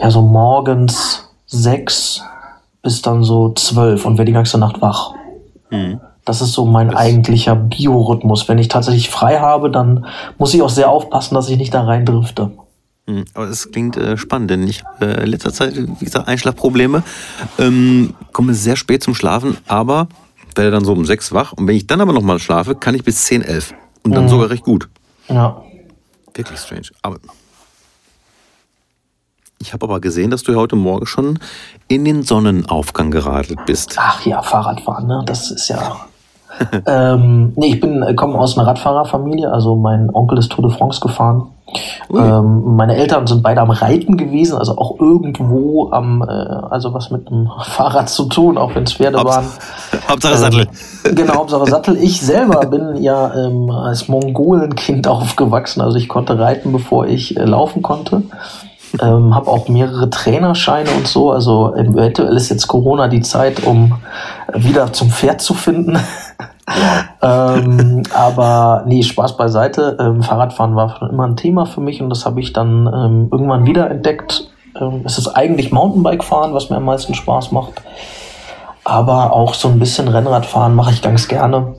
ja, 0.00 0.10
so 0.10 0.22
morgens 0.22 1.28
6 1.46 2.22
bis 2.82 3.02
dann 3.02 3.24
so 3.24 3.52
12 3.52 4.04
und 4.04 4.18
werde 4.18 4.26
die 4.30 4.34
ganze 4.34 4.58
Nacht 4.58 4.80
wach. 4.80 5.12
Mhm. 5.70 6.00
Das 6.24 6.40
ist 6.40 6.52
so 6.52 6.64
mein 6.64 6.88
das 6.88 6.96
eigentlicher 6.96 7.54
Biorhythmus. 7.54 8.48
Wenn 8.48 8.58
ich 8.58 8.68
tatsächlich 8.68 9.10
frei 9.10 9.38
habe, 9.40 9.70
dann 9.70 10.06
muss 10.38 10.54
ich 10.54 10.62
auch 10.62 10.70
sehr 10.70 10.88
aufpassen, 10.88 11.34
dass 11.34 11.48
ich 11.48 11.58
nicht 11.58 11.74
da 11.74 11.84
rein 11.84 12.06
drifte. 12.06 12.52
Hm, 13.06 13.24
aber 13.34 13.48
es 13.48 13.70
klingt 13.70 13.96
äh, 13.96 14.16
spannend, 14.16 14.50
denn 14.50 14.66
ich 14.66 14.82
habe 14.84 15.18
äh, 15.18 15.24
in 15.24 15.30
letzter 15.30 15.52
Zeit, 15.52 15.76
wie 15.76 16.04
gesagt, 16.04 16.26
Einschlafprobleme, 16.26 17.02
ähm, 17.58 18.14
komme 18.32 18.54
sehr 18.54 18.76
spät 18.76 19.02
zum 19.02 19.14
Schlafen, 19.14 19.58
aber 19.66 20.08
werde 20.54 20.70
dann 20.70 20.84
so 20.84 20.92
um 20.92 21.04
sechs 21.04 21.32
wach. 21.32 21.52
Und 21.52 21.66
wenn 21.66 21.76
ich 21.76 21.86
dann 21.86 22.00
aber 22.00 22.12
nochmal 22.12 22.38
schlafe, 22.38 22.74
kann 22.74 22.94
ich 22.94 23.04
bis 23.04 23.24
zehn, 23.24 23.42
elf. 23.42 23.74
Und 24.02 24.14
dann 24.14 24.24
mhm. 24.24 24.28
sogar 24.28 24.50
recht 24.50 24.64
gut. 24.64 24.88
Ja. 25.28 25.62
Wirklich 26.32 26.58
strange. 26.58 26.88
Aber 27.02 27.18
ich 29.58 29.72
habe 29.72 29.84
aber 29.84 30.00
gesehen, 30.00 30.30
dass 30.30 30.42
du 30.42 30.54
heute 30.56 30.76
Morgen 30.76 31.06
schon 31.06 31.38
in 31.88 32.04
den 32.04 32.22
Sonnenaufgang 32.22 33.10
geradelt 33.10 33.60
bist. 33.66 33.96
Ach 33.98 34.24
ja, 34.24 34.42
Fahrradfahren, 34.42 35.06
ne? 35.06 35.22
Das 35.26 35.50
ist 35.50 35.68
ja 35.68 36.06
ähm, 36.86 37.52
nee, 37.56 37.68
ich 37.74 37.80
bin 37.80 38.02
äh, 38.02 38.14
komme 38.14 38.38
aus 38.38 38.56
einer 38.56 38.66
Radfahrerfamilie, 38.66 39.50
also 39.50 39.76
mein 39.76 40.10
Onkel 40.12 40.38
ist 40.38 40.50
Tour 40.50 40.68
de 40.68 40.76
France 40.76 41.00
gefahren. 41.00 41.48
Ähm, 42.14 42.76
meine 42.76 42.94
Eltern 42.94 43.26
sind 43.26 43.42
beide 43.42 43.60
am 43.60 43.70
Reiten 43.70 44.16
gewesen, 44.16 44.56
also 44.56 44.76
auch 44.76 45.00
irgendwo 45.00 45.90
am, 45.90 46.22
äh, 46.22 46.26
also 46.26 46.92
was 46.94 47.10
mit 47.10 47.28
dem 47.28 47.50
Fahrrad 47.62 48.08
zu 48.08 48.26
tun, 48.26 48.58
auch 48.58 48.74
wenn 48.74 48.84
es 48.84 48.92
Pferde 48.92 49.18
Haupts 49.18 49.34
waren. 49.34 49.46
Hauptsache 50.08 50.36
Sattel. 50.36 50.68
Ähm, 51.04 51.14
genau, 51.14 51.34
Hauptsache 51.34 51.66
Sattel. 51.66 51.96
Ich 51.96 52.20
selber 52.20 52.66
bin 52.66 53.02
ja 53.02 53.34
ähm, 53.34 53.70
als 53.70 54.08
Mongolenkind 54.08 55.08
aufgewachsen, 55.08 55.80
also 55.80 55.96
ich 55.96 56.08
konnte 56.08 56.38
reiten, 56.38 56.70
bevor 56.72 57.06
ich 57.06 57.36
äh, 57.36 57.44
laufen 57.44 57.82
konnte. 57.82 58.22
Ähm, 59.00 59.34
habe 59.34 59.50
auch 59.50 59.68
mehrere 59.68 60.08
Trainerscheine 60.10 60.90
und 60.90 61.06
so. 61.06 61.32
Also 61.32 61.74
eventuell 61.74 62.36
ist 62.36 62.50
jetzt 62.50 62.68
Corona 62.68 63.08
die 63.08 63.22
Zeit, 63.22 63.64
um 63.64 63.94
wieder 64.54 64.92
zum 64.92 65.10
Pferd 65.10 65.40
zu 65.40 65.54
finden. 65.54 65.98
ähm, 67.22 68.02
aber 68.14 68.84
nee, 68.86 69.02
Spaß 69.02 69.36
beiseite. 69.36 69.96
Ähm, 70.00 70.22
Fahrradfahren 70.22 70.76
war 70.76 70.96
schon 70.96 71.10
immer 71.10 71.26
ein 71.26 71.36
Thema 71.36 71.66
für 71.66 71.80
mich 71.80 72.00
und 72.00 72.10
das 72.10 72.24
habe 72.24 72.40
ich 72.40 72.52
dann 72.52 72.86
ähm, 72.86 73.28
irgendwann 73.30 73.66
wieder 73.66 73.90
entdeckt. 73.90 74.48
Ähm, 74.80 75.02
es 75.04 75.18
ist 75.18 75.28
eigentlich 75.28 75.72
Mountainbike-Fahren, 75.72 76.54
was 76.54 76.70
mir 76.70 76.76
am 76.76 76.84
meisten 76.84 77.14
Spaß 77.14 77.52
macht. 77.52 77.82
Aber 78.84 79.32
auch 79.32 79.54
so 79.54 79.68
ein 79.68 79.78
bisschen 79.78 80.08
Rennradfahren 80.08 80.74
mache 80.74 80.92
ich 80.92 81.02
ganz 81.02 81.28
gerne. 81.28 81.74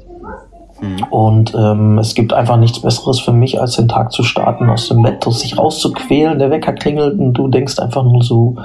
Mhm. 0.82 1.04
Und 1.10 1.56
ähm, 1.56 1.98
es 1.98 2.16
gibt 2.16 2.34
einfach 2.34 2.58
nichts 2.58 2.80
Besseres 2.80 3.20
für 3.20 3.32
mich, 3.32 3.60
als 3.62 3.76
den 3.76 3.88
Tag 3.88 4.12
zu 4.12 4.24
starten, 4.24 4.70
aus 4.70 4.90
dem 4.90 5.02
Bett, 5.02 5.24
sich 5.30 5.58
rauszuquälen. 5.58 6.40
Der 6.40 6.52
Wecker 6.52 6.74
klingelt 6.74 7.20
und 7.20 7.34
du 7.34 7.48
denkst 7.48 7.80
einfach 7.80 8.04
nur 8.04 8.24
so, 8.24 8.56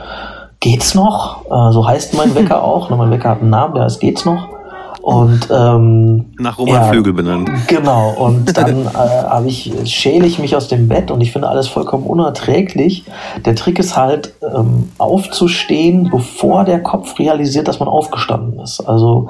geht's 0.60 0.94
noch? 0.94 1.44
Äh, 1.46 1.72
so 1.72 1.86
heißt 1.86 2.14
mein 2.14 2.34
Wecker 2.34 2.62
auch. 2.64 2.90
Ne, 2.90 2.96
mein 2.96 3.10
Wecker 3.10 3.30
hat 3.30 3.40
einen 3.40 3.50
Namen, 3.50 3.74
der 3.74 3.84
heißt 3.84 4.00
geht's 4.00 4.24
noch. 4.24 4.59
Und 5.02 5.48
ähm, 5.50 6.26
nach 6.38 6.58
Roman 6.58 6.74
ja, 6.74 6.82
Flügel 6.84 7.12
benannt. 7.12 7.50
Genau. 7.68 8.10
Und 8.10 8.56
dann 8.56 8.86
äh, 8.86 8.88
habe 8.94 9.48
ich 9.48 9.72
schäle 9.84 10.26
ich 10.26 10.38
mich 10.38 10.54
aus 10.54 10.68
dem 10.68 10.88
Bett 10.88 11.10
und 11.10 11.20
ich 11.20 11.32
finde 11.32 11.48
alles 11.48 11.68
vollkommen 11.68 12.04
unerträglich. 12.04 13.04
Der 13.44 13.54
Trick 13.54 13.78
ist 13.78 13.96
halt 13.96 14.34
ähm, 14.42 14.90
aufzustehen, 14.98 16.10
bevor 16.10 16.64
der 16.64 16.82
Kopf 16.82 17.18
realisiert, 17.18 17.68
dass 17.68 17.80
man 17.80 17.88
aufgestanden 17.88 18.60
ist. 18.60 18.80
Also 18.80 19.28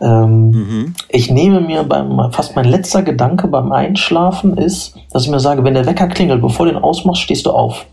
ähm, 0.00 0.50
mhm. 0.50 0.94
ich 1.08 1.30
nehme 1.30 1.60
mir 1.60 1.82
beim 1.82 2.30
fast 2.32 2.54
mein 2.54 2.66
letzter 2.66 3.02
Gedanke 3.02 3.48
beim 3.48 3.72
Einschlafen 3.72 4.56
ist, 4.56 4.94
dass 5.12 5.24
ich 5.24 5.30
mir 5.30 5.40
sage, 5.40 5.64
wenn 5.64 5.74
der 5.74 5.86
Wecker 5.86 6.06
klingelt, 6.06 6.42
bevor 6.42 6.66
du 6.66 6.72
den 6.72 6.82
ausmachst, 6.82 7.22
stehst 7.22 7.46
du 7.46 7.50
auf. 7.50 7.86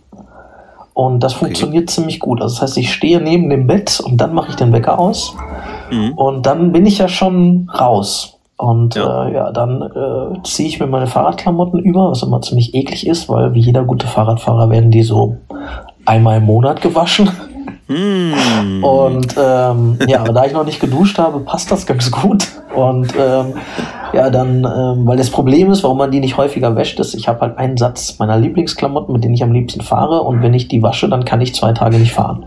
Und 0.93 1.19
das 1.19 1.33
okay. 1.33 1.45
funktioniert 1.45 1.89
ziemlich 1.89 2.19
gut. 2.19 2.41
Also 2.41 2.55
das 2.55 2.61
heißt, 2.61 2.77
ich 2.77 2.93
stehe 2.93 3.19
neben 3.19 3.49
dem 3.49 3.67
Bett 3.67 3.99
und 3.99 4.17
dann 4.17 4.33
mache 4.33 4.51
ich 4.51 4.55
den 4.55 4.71
Wecker 4.71 4.97
aus. 4.97 5.35
Mhm. 5.91 6.13
Und 6.13 6.45
dann 6.45 6.71
bin 6.71 6.85
ich 6.85 6.97
ja 6.97 7.07
schon 7.07 7.69
raus. 7.73 8.39
Und 8.57 8.95
ja, 8.95 9.27
äh, 9.27 9.33
ja 9.33 9.51
dann 9.51 9.81
äh, 9.81 10.43
ziehe 10.43 10.69
ich 10.69 10.79
mir 10.79 10.87
meine 10.87 11.07
Fahrradklamotten 11.07 11.79
über, 11.79 12.11
was 12.11 12.23
immer 12.23 12.41
ziemlich 12.41 12.73
eklig 12.73 13.05
ist, 13.05 13.27
weil 13.27 13.53
wie 13.53 13.59
jeder 13.59 13.83
gute 13.83 14.07
Fahrradfahrer 14.07 14.69
werden 14.69 14.91
die 14.91 15.03
so 15.03 15.37
einmal 16.05 16.37
im 16.37 16.45
Monat 16.45 16.81
gewaschen. 16.81 17.29
Mm. 17.87 18.83
Und 18.83 19.35
ähm, 19.37 19.99
ja, 20.07 20.23
da 20.23 20.45
ich 20.45 20.53
noch 20.53 20.65
nicht 20.65 20.79
geduscht 20.79 21.17
habe, 21.17 21.39
passt 21.41 21.71
das 21.71 21.85
ganz 21.85 22.09
gut. 22.11 22.47
Und 22.73 23.13
ähm, 23.19 23.53
ja, 24.13 24.29
dann, 24.29 24.59
ähm, 24.59 25.05
weil 25.05 25.17
das 25.17 25.29
Problem 25.29 25.71
ist, 25.71 25.83
warum 25.83 25.97
man 25.97 26.11
die 26.11 26.19
nicht 26.19 26.37
häufiger 26.37 26.75
wäscht, 26.75 26.99
ist, 26.99 27.13
ich 27.13 27.27
habe 27.27 27.41
halt 27.41 27.57
einen 27.57 27.77
Satz 27.77 28.17
meiner 28.19 28.37
Lieblingsklamotten, 28.37 29.13
mit 29.13 29.23
denen 29.23 29.33
ich 29.33 29.43
am 29.43 29.51
liebsten 29.51 29.81
fahre. 29.81 30.21
Und 30.21 30.41
wenn 30.41 30.53
ich 30.53 30.67
die 30.67 30.81
wasche, 30.81 31.09
dann 31.09 31.25
kann 31.25 31.41
ich 31.41 31.53
zwei 31.53 31.73
Tage 31.73 31.97
nicht 31.97 32.13
fahren. 32.13 32.45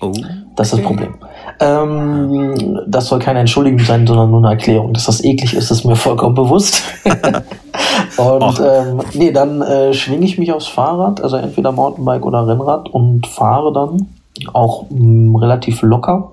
Oh, 0.00 0.12
das 0.56 0.72
ist 0.72 0.78
das 0.78 0.86
Problem. 0.86 1.14
Ähm, 1.60 2.80
das 2.86 3.06
soll 3.06 3.18
keine 3.18 3.40
Entschuldigung 3.40 3.80
sein, 3.80 4.06
sondern 4.06 4.30
nur 4.30 4.40
eine 4.40 4.50
Erklärung. 4.50 4.92
Dass 4.92 5.06
das 5.06 5.22
eklig 5.22 5.54
ist, 5.54 5.70
ist 5.70 5.84
mir 5.84 5.96
vollkommen 5.96 6.34
bewusst. 6.34 6.82
und 8.16 8.60
ähm, 8.60 9.00
nee, 9.14 9.32
dann 9.32 9.62
äh, 9.62 9.92
schwinge 9.94 10.24
ich 10.24 10.38
mich 10.38 10.52
aufs 10.52 10.66
Fahrrad, 10.66 11.22
also 11.22 11.36
entweder 11.36 11.72
Mountainbike 11.72 12.24
oder 12.24 12.46
Rennrad 12.46 12.88
und 12.88 13.26
fahre 13.26 13.72
dann 13.72 14.08
auch 14.52 14.86
mh, 14.90 14.98
mm, 14.98 15.36
relativ 15.36 15.82
locker. 15.82 16.32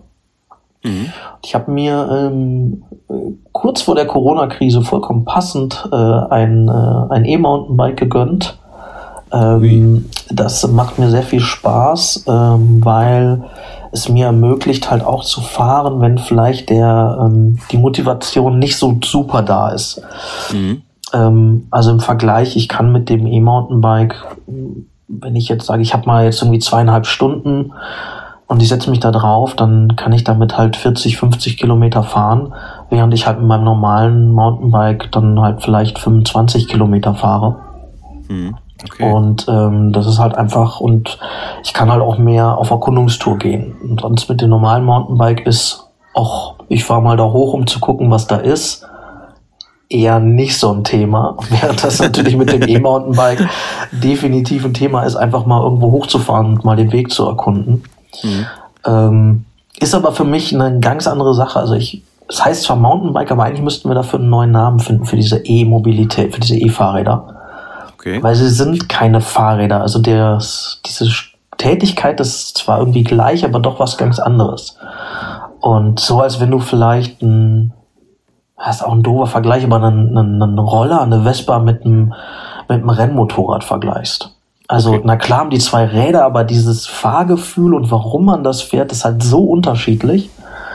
Mhm. 0.84 1.12
Ich 1.44 1.54
habe 1.54 1.72
mir 1.72 2.10
ähm, 2.12 2.84
kurz 3.52 3.84
vor 3.84 3.96
der 3.96 4.08
Corona-Krise 4.08 4.82
vollkommen 4.82 5.26
passend 5.26 5.88
äh, 5.92 5.96
ein, 5.96 6.68
äh, 6.68 7.14
ein 7.14 7.26
E-Mountainbike 7.26 7.98
gegönnt. 7.98 8.58
Ähm, 9.32 10.10
das 10.30 10.68
macht 10.68 11.00
mir 11.00 11.10
sehr 11.10 11.24
viel 11.24 11.40
Spaß, 11.40 12.26
ähm, 12.28 12.82
weil 12.84 13.44
es 13.92 14.10
mir 14.10 14.28
ermöglicht, 14.28 14.90
halt 14.90 15.04
auch 15.04 15.24
zu 15.24 15.42
fahren, 15.42 16.02
wenn 16.02 16.18
vielleicht 16.18 16.70
der, 16.70 17.18
ähm, 17.22 17.60
die 17.72 17.78
Motivation 17.78 18.60
nicht 18.60 18.78
so 18.78 18.98
super 19.04 19.42
da 19.42 19.70
ist. 19.70 20.02
Mhm. 20.52 20.82
Ähm, 21.14 21.68
also 21.72 21.92
im 21.92 22.00
Vergleich, 22.00 22.56
ich 22.56 22.70
kann 22.70 22.92
mit 22.92 23.10
dem 23.10 23.28
E-Mountainbike, 23.28 24.16
wenn 25.08 25.36
ich 25.36 25.50
jetzt 25.50 25.66
sage, 25.66 25.82
ich 25.82 25.94
habe 25.94 26.06
mal 26.06 26.24
jetzt 26.24 26.42
irgendwie 26.42 26.60
zweieinhalb 26.60 27.06
Stunden 27.06 27.74
und 28.48 28.62
ich 28.62 28.70
setze 28.70 28.90
mich 28.90 29.00
da 29.00 29.12
drauf, 29.12 29.56
dann 29.56 29.96
kann 29.96 30.14
ich 30.14 30.24
damit 30.24 30.58
halt 30.58 30.78
40, 30.78 31.18
50 31.18 31.58
Kilometer 31.58 32.04
fahren, 32.04 32.54
während 32.90 33.14
ich 33.14 33.28
halt 33.28 33.40
mit 33.40 33.48
meinem 33.48 33.66
normalen 33.66 34.32
Mountainbike 34.32 35.12
dann 35.12 35.40
halt 35.40 35.62
vielleicht 35.62 36.00
25 36.00 36.68
Kilometer 36.68 37.14
fahre. 37.14 37.58
Mhm. 38.30 38.56
Okay. 38.86 39.12
Und 39.12 39.46
ähm, 39.48 39.92
das 39.94 40.08
ist 40.08 40.20
halt 40.20 40.36
einfach, 40.36 40.80
und 40.80 41.20
ich 41.64 41.74
kann 41.74 41.92
halt 41.92 42.02
auch 42.02 42.18
mehr 42.18 42.58
auf 42.58 42.72
Erkundungstour 42.72 43.38
gehen. 43.38 43.76
Und 43.82 44.02
sonst 44.02 44.30
mit 44.30 44.42
dem 44.42 44.50
normalen 44.50 44.84
Mountainbike 44.86 45.46
ist 45.46 45.88
auch, 46.14 46.56
ich 46.68 46.84
fahre 46.84 47.02
mal 47.02 47.18
da 47.18 47.26
hoch, 47.26 47.54
um 47.54 47.68
zu 47.68 47.80
gucken, 47.80 48.10
was 48.12 48.28
da 48.28 48.38
ist. 48.38 48.86
Eher 49.90 50.20
nicht 50.20 50.58
so 50.58 50.72
ein 50.72 50.84
Thema, 50.84 51.38
während 51.50 51.84
das 51.84 52.00
natürlich 52.00 52.38
mit 52.38 52.52
dem 52.52 52.68
E-Mountainbike 52.68 53.48
definitiv 53.92 54.66
ein 54.66 54.74
Thema 54.74 55.04
ist, 55.04 55.16
einfach 55.16 55.46
mal 55.46 55.62
irgendwo 55.62 55.92
hochzufahren 55.92 56.54
und 56.54 56.66
mal 56.66 56.78
den 56.78 56.92
Weg 56.92 57.12
zu 57.12 57.26
erkunden. 57.26 57.84
Mhm. 58.24 58.46
Ähm, 58.86 59.46
ist 59.80 59.94
aber 59.94 60.12
für 60.12 60.24
mich 60.24 60.54
eine 60.54 60.80
ganz 60.80 61.08
andere 61.08 61.34
Sache. 61.34 61.60
Also 61.60 61.74
ich, 61.74 62.04
es 62.28 62.38
das 62.38 62.46
heißt 62.46 62.64
zwar 62.64 62.78
Mountainbike, 62.78 63.32
aber 63.32 63.44
eigentlich 63.44 63.64
müssten 63.64 63.90
wir 63.90 63.96
dafür 63.96 64.20
einen 64.20 64.30
neuen 64.30 64.52
Namen 64.52 64.80
finden 64.80 65.06
für 65.06 65.18
diese 65.18 65.40
E-Mobilität, 65.40 66.34
für 66.34 66.40
diese 66.40 66.58
E-Fahrräder. 66.58 67.41
Okay. 68.02 68.22
Weil 68.24 68.34
sie 68.34 68.50
sind 68.50 68.90
keine 68.90 69.22
Fahrräder. 69.22 69.82
Also 69.82 70.00
der, 70.00 70.40
diese 70.88 71.08
Tätigkeit 71.58 72.20
ist 72.20 72.58
zwar 72.58 72.80
irgendwie 72.80 73.04
gleich, 73.04 73.46
aber 73.46 73.60
doch 73.60 73.80
was 73.80 73.96
ganz 73.96 74.18
anderes. 74.18 74.76
Und 75.60 76.00
so 76.00 76.20
als 76.20 76.40
wenn 76.40 76.50
du 76.50 76.58
vielleicht 76.58 77.22
ein, 77.22 77.74
das 78.58 78.78
ist 78.78 78.82
auch 78.84 78.94
ein 78.94 79.04
doofer 79.04 79.28
Vergleich, 79.28 79.64
aber 79.64 79.76
einen, 79.76 80.18
einen, 80.18 80.42
einen 80.42 80.58
Roller, 80.58 81.00
eine 81.02 81.22
Vespa 81.22 81.60
mit 81.60 81.86
einem, 81.86 82.14
mit 82.68 82.80
einem 82.80 82.90
Rennmotorrad 82.90 83.64
vergleichst. 83.64 84.36
Also, 84.68 84.94
okay. 84.94 85.02
na 85.04 85.16
klar 85.18 85.42
haben 85.42 85.50
die 85.52 85.60
zwei 85.60 85.86
Räder, 85.86 86.26
aber 86.26 86.44
dieses 86.44 86.88
Fahrgefühl 86.88 87.76
und 87.76 87.92
warum 87.92 88.26
man 88.26 88.44
das 88.44 88.64
fährt, 88.64 88.92
ist 88.92 89.06
halt 89.06 89.22
so 89.22 89.44
unterschiedlich, 89.44 90.32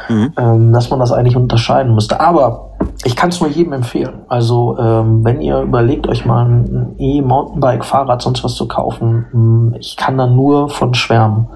mhm. 0.09 0.33
ähm, 0.37 0.73
dass 0.73 0.91
man 0.91 0.99
das 0.99 1.13
eigentlich 1.13 1.37
unterscheiden 1.37 1.95
müsste. 1.95 2.21
Aber 2.21 2.71
ich 3.05 3.17
kann 3.17 3.31
es 3.31 3.41
nur 3.41 3.51
jedem 3.51 3.73
empfehlen. 3.73 4.21
Also 4.29 4.77
ähm, 4.79 5.25
wenn 5.25 5.41
ihr 5.41 5.61
überlegt, 5.61 6.09
euch 6.09 6.25
mal 6.25 6.47
ein 6.47 6.95
E-Mountainbike, 6.99 7.85
Fahrrad, 7.85 8.23
sonst 8.23 8.45
was 8.45 8.55
zu 8.55 8.69
kaufen, 8.69 9.27
hm, 9.31 9.77
ich 9.79 9.97
kann 9.97 10.17
da 10.19 10.27
nur 10.27 10.69
von 10.69 10.95
schwärmen. 10.95 11.49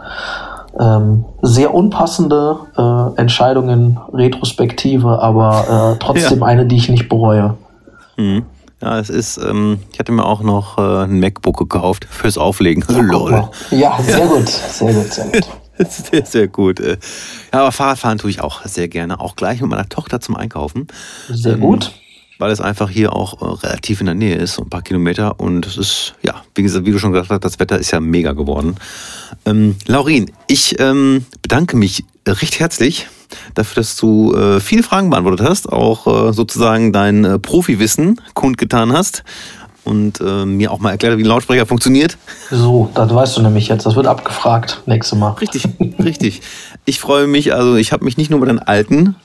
Ähm, 0.79 1.25
sehr 1.43 1.75
unpassende 1.75 2.57
äh, 2.77 3.21
Entscheidungen, 3.21 3.99
Retrospektive, 4.13 5.21
aber 5.21 5.95
äh, 5.95 5.99
trotzdem 5.99 6.41
ja. 6.41 6.47
eine, 6.47 6.67
die 6.67 6.77
ich 6.77 6.89
nicht 6.89 7.09
bereue. 7.09 7.55
Mhm. 8.17 8.45
Ja, 8.83 8.99
es 8.99 9.11
ist, 9.11 9.37
ähm, 9.37 9.81
ich 9.93 9.99
hatte 9.99 10.13
mir 10.13 10.25
auch 10.25 10.43
noch 10.43 10.79
äh, 10.79 11.05
ein 11.05 11.21
MacBook 11.21 11.59
gekauft 11.59 12.07
fürs 12.09 12.39
Auflegen. 12.39 12.83
Ja, 12.89 13.01
Lol. 13.01 13.49
Ja, 13.71 13.99
sehr 14.01 14.21
ja. 14.21 14.27
gut, 14.27 14.49
sehr 14.49 14.95
gut, 14.95 15.13
sehr 15.13 15.27
gut. 15.27 15.49
Sehr, 15.89 16.27
sehr 16.27 16.49
gut. 16.49 16.81
Äh. 16.81 16.99
Ja, 17.53 17.61
aber 17.61 17.73
Fahrradfahren 17.73 18.19
tue 18.19 18.31
ich 18.31 18.41
auch 18.41 18.65
sehr 18.67 18.89
gerne. 18.89 19.21
Auch 19.21 19.37
gleich 19.37 19.61
mit 19.61 19.71
meiner 19.71 19.89
Tochter 19.89 20.21
zum 20.21 20.37
Einkaufen. 20.37 20.89
Sehr 21.29 21.55
ähm, 21.55 21.61
gut. 21.61 21.93
Weil 22.39 22.51
es 22.51 22.61
einfach 22.61 22.91
hier 22.91 23.15
auch 23.15 23.41
äh, 23.41 23.67
relativ 23.67 24.01
in 24.01 24.07
der 24.07 24.15
Nähe 24.15 24.37
ist, 24.37 24.55
so 24.55 24.63
ein 24.63 24.71
paar 24.71 24.83
Kilometer. 24.83 25.41
Und 25.41 25.67
es 25.67 25.77
ist, 25.77 26.15
ja, 26.23 26.43
wie, 26.55 26.63
gesagt, 26.63 26.87
wie 26.87 26.93
du 26.93 26.99
schon 26.99 27.13
gesagt 27.13 27.31
hast, 27.31 27.45
das 27.45 27.59
Wetter 27.61 27.79
ist 27.79 27.91
ja 27.91 28.01
mega 28.01 28.33
geworden. 28.33 28.77
Ähm, 29.47 29.77
Laurin, 29.87 30.31
ich 30.47 30.79
ähm, 30.81 31.25
bedanke 31.43 31.77
mich 31.77 32.05
recht 32.27 32.61
herzlich 32.61 33.09
dafür, 33.55 33.77
dass 33.77 33.97
du 33.97 34.35
äh, 34.35 34.61
viele 34.61 34.83
Fragen 34.83 35.11
beantwortet 35.11 35.47
hast, 35.47 35.69
auch 35.69 36.29
äh, 36.29 36.33
sozusagen 36.33 36.93
dein 36.93 37.25
äh, 37.25 37.39
Profiwissen 37.39 38.21
kundgetan 38.35 38.93
hast 38.93 39.23
und 39.85 40.21
äh, 40.21 40.45
mir 40.45 40.73
auch 40.73 40.79
mal 40.79 40.91
erklärt, 40.91 41.17
wie 41.19 41.23
ein 41.23 41.27
Lautsprecher 41.27 41.67
funktioniert. 41.67 42.17
So, 42.51 42.91
das 42.95 43.15
weißt 43.15 43.37
du 43.37 43.43
nämlich 43.43 43.69
jetzt. 43.69 43.87
Das 43.87 43.97
wird 43.97 44.07
abgefragt 44.07 44.83
nächstes 44.87 45.19
Mal. 45.19 45.31
Richtig, 45.33 45.65
richtig. 45.99 46.43
Ich 46.85 47.01
freue 47.01 47.27
mich, 47.27 47.55
also 47.55 47.77
ich 47.77 47.93
habe 47.93 48.05
mich 48.05 48.17
nicht 48.17 48.31
nur 48.31 48.39
über 48.39 48.47
deinen 48.47 48.61
alten 48.61 49.17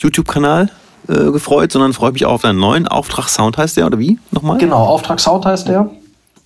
YouTube-Kanal 0.00 0.70
äh, 1.08 1.14
gefreut, 1.30 1.72
sondern 1.72 1.92
freue 1.92 2.12
mich 2.12 2.24
auch 2.26 2.32
auf 2.32 2.42
deinen 2.42 2.58
neuen 2.58 2.88
Auftrag 2.88 3.28
Sound 3.28 3.58
heißt 3.58 3.76
der, 3.76 3.86
oder 3.86 3.98
wie? 3.98 4.18
Nochmal? 4.30 4.58
Genau, 4.58 4.84
Auftrag 4.84 5.20
Sound 5.20 5.44
heißt 5.44 5.68
der. 5.68 5.90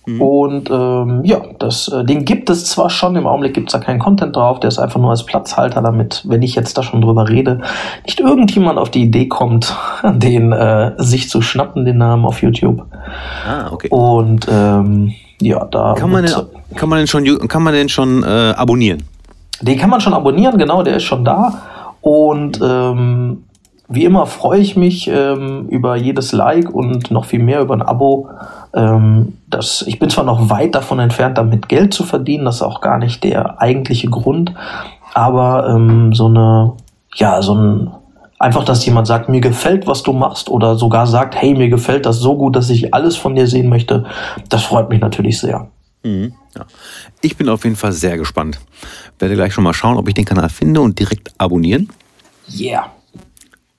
Mhm. 0.07 0.21
Und 0.21 0.69
ähm, 0.71 1.21
ja, 1.25 1.41
das, 1.59 1.89
äh, 1.89 2.05
den 2.05 2.23
gibt 2.23 2.49
es 2.49 2.65
zwar 2.65 2.89
schon, 2.89 3.17
im 3.17 3.27
Augenblick 3.27 3.53
gibt 3.53 3.67
es 3.67 3.73
da 3.73 3.79
keinen 3.79 3.99
Content 3.99 4.33
drauf, 4.37 4.61
der 4.61 4.69
ist 4.69 4.79
einfach 4.79 5.01
nur 5.01 5.09
als 5.09 5.25
Platzhalter, 5.25 5.81
damit, 5.81 6.23
wenn 6.25 6.41
ich 6.41 6.55
jetzt 6.55 6.77
da 6.77 6.83
schon 6.83 7.01
drüber 7.01 7.27
rede, 7.27 7.59
nicht 8.05 8.21
irgendjemand 8.21 8.79
auf 8.79 8.89
die 8.89 9.01
Idee 9.01 9.27
kommt, 9.27 9.75
den 10.13 10.53
äh, 10.53 10.93
sich 10.97 11.29
zu 11.29 11.41
schnappen, 11.41 11.83
den 11.83 11.97
Namen 11.97 12.25
auf 12.25 12.41
YouTube. 12.41 12.85
Ah, 13.45 13.69
okay. 13.69 13.89
Und 13.89 14.47
ähm, 14.49 15.13
ja, 15.41 15.65
da. 15.65 15.93
Kann 15.95 16.09
man, 16.09 16.25
den, 16.25 16.33
kann 16.75 16.87
man 16.87 16.99
den 16.99 17.07
schon, 17.07 17.47
kann 17.49 17.63
man 17.63 17.73
den 17.73 17.89
schon 17.89 18.23
äh, 18.23 18.53
abonnieren? 18.55 19.03
Den 19.59 19.77
kann 19.77 19.89
man 19.89 19.99
schon 19.99 20.13
abonnieren, 20.13 20.57
genau, 20.57 20.83
der 20.83 20.95
ist 20.95 21.03
schon 21.03 21.25
da. 21.25 21.53
Und 21.99 22.61
ähm, 22.63 23.43
wie 23.89 24.03
immer 24.03 24.25
freue 24.25 24.59
ich 24.59 24.75
mich 24.75 25.07
ähm, 25.07 25.67
über 25.69 25.95
jedes 25.95 26.31
Like 26.33 26.69
und 26.69 27.09
noch 27.11 27.25
viel 27.25 27.41
mehr 27.41 27.61
über 27.61 27.73
ein 27.73 27.81
Abo. 27.81 28.29
Ähm, 28.73 29.37
das, 29.47 29.83
ich 29.87 29.99
bin 29.99 30.09
zwar 30.09 30.25
noch 30.25 30.49
weit 30.49 30.75
davon 30.75 30.99
entfernt, 30.99 31.37
damit 31.37 31.69
Geld 31.69 31.93
zu 31.93 32.03
verdienen, 32.03 32.45
das 32.45 32.57
ist 32.57 32.61
auch 32.61 32.81
gar 32.81 32.97
nicht 32.97 33.23
der 33.23 33.61
eigentliche 33.61 34.09
Grund, 34.09 34.53
aber 35.13 35.69
ähm, 35.69 36.13
so 36.13 36.27
eine, 36.27 36.73
ja, 37.15 37.41
so 37.41 37.55
ein 37.55 37.91
Einfach, 38.39 38.63
dass 38.63 38.85
jemand 38.85 39.07
sagt, 39.07 39.29
mir 39.29 39.41
gefällt, 39.41 39.87
was 39.87 40.03
du 40.03 40.13
machst 40.13 40.49
oder 40.49 40.75
sogar 40.75 41.07
sagt, 41.07 41.35
hey, 41.35 41.55
mir 41.55 41.69
gefällt 41.69 42.05
das 42.05 42.19
so 42.19 42.37
gut, 42.37 42.55
dass 42.55 42.69
ich 42.69 42.93
alles 42.93 43.15
von 43.15 43.33
dir 43.33 43.47
sehen 43.47 43.67
möchte. 43.67 44.05
Das 44.49 44.63
freut 44.63 44.89
mich 44.89 45.01
natürlich 45.01 45.39
sehr. 45.39 45.67
Mhm, 46.03 46.33
ja. 46.55 46.65
Ich 47.21 47.35
bin 47.35 47.49
auf 47.49 47.63
jeden 47.63 47.75
Fall 47.75 47.93
sehr 47.93 48.15
gespannt. 48.15 48.59
Werde 49.17 49.33
gleich 49.33 49.53
schon 49.53 49.63
mal 49.63 49.73
schauen, 49.73 49.97
ob 49.97 50.07
ich 50.07 50.13
den 50.13 50.25
Kanal 50.25 50.49
finde 50.49 50.81
und 50.81 50.99
direkt 50.99 51.31
abonnieren. 51.39 51.89
Yeah. 52.55 52.91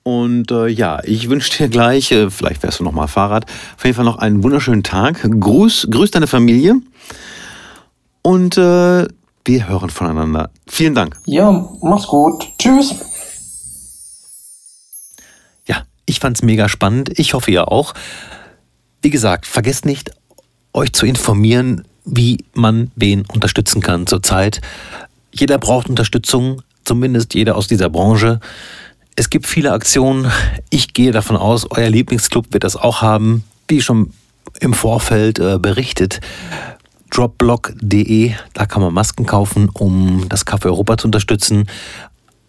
Und 0.09 0.51
äh, 0.51 0.69
ja, 0.69 1.01
ich 1.05 1.29
wünsche 1.29 1.57
dir 1.59 1.69
gleich, 1.69 2.13
äh, 2.13 2.31
vielleicht 2.31 2.63
fährst 2.63 2.81
du 2.81 2.85
noch 2.85 2.93
mal 2.93 3.09
Fahrrad, 3.09 3.45
auf 3.77 3.85
jeden 3.85 3.95
Fall 3.95 4.05
noch 4.05 4.19
einen 4.19 4.43
wunderschönen 4.43 4.83
Tag. 4.83 5.23
Gruß, 5.23 5.89
grüß 5.91 6.11
deine 6.13 6.27
Familie. 6.27 6.81
Und 8.23 8.57
äh, 8.57 9.07
wir 9.45 9.69
hören 9.69 9.91
voneinander. 9.91 10.51
Vielen 10.67 10.95
Dank. 10.95 11.17
Ja, 11.27 11.69
mach's 11.83 12.07
gut. 12.07 12.47
Tschüss. 12.59 12.95
Ich 16.09 16.21
fand 16.21 16.39
es 16.39 16.43
mega 16.43 16.71
spannend. 16.71 17.19
Ich 17.19 17.35
hoffe 17.35 17.51
ihr 17.51 17.71
auch. 17.71 17.93
Wie 19.03 19.11
gesagt, 19.11 19.47
vergesst 19.47 19.85
nicht, 19.85 20.11
euch 20.73 20.95
zu 20.95 21.05
informieren, 21.05 21.85
wie 22.07 22.47
man 22.55 22.91
wen 22.97 23.27
unterstützen 23.27 23.83
kann 23.83 24.07
zurzeit. 24.07 24.63
Jeder 25.33 25.59
braucht 25.59 25.91
Unterstützung, 25.91 26.63
zumindest 26.83 27.35
jeder 27.35 27.57
aus 27.57 27.69
dieser 27.69 27.91
Branche. 27.91 28.41
Es 29.19 29.31
gibt 29.31 29.49
viele 29.49 29.73
Aktionen. 29.73 30.31
Ich 30.71 30.93
gehe 30.93 31.11
davon 31.11 31.35
aus, 31.35 31.67
euer 31.71 31.91
Lieblingsclub 31.91 32.53
wird 32.53 32.63
das 32.63 32.77
auch 32.77 33.03
haben, 33.03 33.43
wie 33.67 33.83
schon 33.83 34.13
im 34.61 34.73
Vorfeld 34.73 35.41
äh, 35.41 35.59
berichtet. 35.59 36.21
Dropblog.de, 37.11 38.35
da 38.55 38.67
kann 38.67 38.81
man 38.81 38.95
Masken 38.95 39.27
kaufen, 39.27 39.71
um 39.75 40.29
das 40.29 40.47
Café 40.47 40.67
Europa 40.67 40.99
zu 40.99 41.09
unterstützen. 41.09 41.67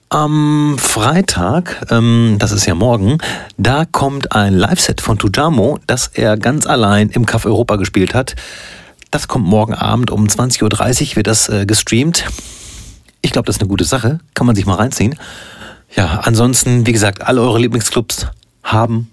Am 0.09 0.75
Freitag, 0.77 1.87
ähm, 1.89 2.35
das 2.37 2.51
ist 2.51 2.67
ja 2.67 2.75
morgen, 2.75 3.17
da 3.57 3.85
kommt 3.85 4.33
ein 4.33 4.53
Live-Set 4.53 5.01
von 5.01 5.17
Tujamo, 5.17 5.79
das 5.87 6.05
er 6.13 6.37
ganz 6.37 6.67
allein 6.67 7.09
im 7.09 7.25
Café 7.25 7.47
Europa 7.47 7.77
gespielt 7.77 8.13
hat. 8.13 8.35
Das 9.09 9.27
kommt 9.27 9.47
morgen 9.47 9.73
Abend 9.73 10.11
um 10.11 10.27
20.30 10.27 10.61
Uhr, 10.61 11.15
wird 11.15 11.25
das 11.25 11.49
äh, 11.49 11.65
gestreamt. 11.65 12.25
Ich 13.23 13.31
glaube, 13.31 13.47
das 13.47 13.55
ist 13.55 13.61
eine 13.63 13.69
gute 13.69 13.85
Sache, 13.85 14.19
kann 14.35 14.45
man 14.45 14.55
sich 14.55 14.67
mal 14.67 14.75
reinziehen. 14.75 15.15
Ja, 15.95 16.21
ansonsten, 16.23 16.85
wie 16.85 16.91
gesagt, 16.91 17.21
alle 17.21 17.41
eure 17.41 17.59
Lieblingsclubs 17.59 18.27
haben 18.63 19.11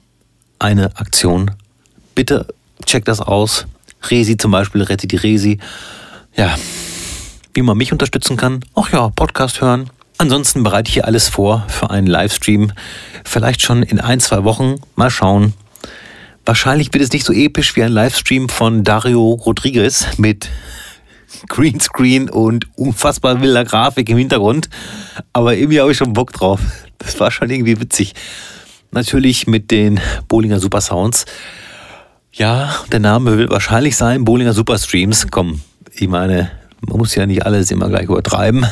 eine 0.59 0.97
Aktion. 0.97 1.51
Bitte 2.15 2.47
checkt 2.85 3.09
das 3.09 3.21
aus. 3.21 3.67
Resi 4.11 4.37
zum 4.37 4.51
Beispiel, 4.51 4.83
rettet 4.83 5.13
die 5.13 5.17
Resi. 5.17 5.59
Ja, 6.35 6.57
wie 7.55 7.63
man 7.63 7.77
mich 7.77 7.93
unterstützen 7.93 8.37
kann. 8.37 8.61
Ach 8.75 8.93
ja, 8.93 9.09
Podcast 9.09 9.61
hören, 9.61 9.91
Ansonsten 10.19 10.63
bereite 10.63 10.89
ich 10.89 10.95
hier 10.95 11.05
alles 11.05 11.29
vor 11.29 11.65
für 11.69 11.91
einen 11.91 12.07
Livestream. 12.07 12.73
Vielleicht 13.25 13.61
schon 13.61 13.83
in 13.83 14.01
ein, 14.01 14.21
zwei 14.21 14.45
Wochen. 14.45 14.77
Mal 14.95 15.11
schauen. 15.11 15.53
Wahrscheinlich 16.47 16.93
wird 16.93 17.05
es 17.05 17.13
nicht 17.13 17.27
so 17.27 17.33
episch 17.33 17.77
wie 17.77 17.83
ein 17.83 17.93
Livestream 17.93 18.49
von 18.49 18.83
Dario 18.83 19.33
Rodriguez 19.33 20.07
mit 20.17 20.49
Greenscreen 21.49 22.29
und 22.31 22.67
unfassbar 22.77 23.41
wilder 23.41 23.65
Grafik 23.65 24.09
im 24.09 24.19
Hintergrund. 24.19 24.69
Aber 25.33 25.55
irgendwie 25.57 25.81
habe 25.81 25.93
ich 25.93 25.97
schon 25.97 26.13
Bock 26.13 26.33
drauf. 26.33 26.61
Das 26.99 27.19
war 27.21 27.31
schon 27.31 27.51
irgendwie 27.51 27.81
witzig. 27.81 28.15
Natürlich 28.91 29.47
mit 29.47 29.71
den 29.71 30.01
Bowlinger 30.29 30.61
Super 30.61 30.81
Sounds. 30.81 31.27
Ja, 32.33 32.75
der 32.93 33.01
Name 33.01 33.39
will 33.39 33.49
wahrscheinlich 33.51 33.97
sein 33.97 34.25
Bowlinger 34.25 34.53
Super 34.53 34.79
Streams. 34.79 35.27
Komm, 35.31 35.61
ich 35.93 36.09
meine, 36.09 36.51
man 36.81 36.99
muss 36.99 37.15
ja 37.15 37.27
nicht 37.27 37.45
alles 37.45 37.71
immer 37.71 37.89
gleich 37.89 38.05
übertreiben. 38.05 38.67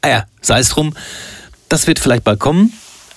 Ah 0.00 0.08
ja, 0.08 0.24
sei 0.40 0.58
es 0.58 0.68
drum. 0.68 0.94
Das 1.68 1.86
wird 1.86 1.98
vielleicht 1.98 2.24
bald 2.24 2.40
kommen. 2.40 2.72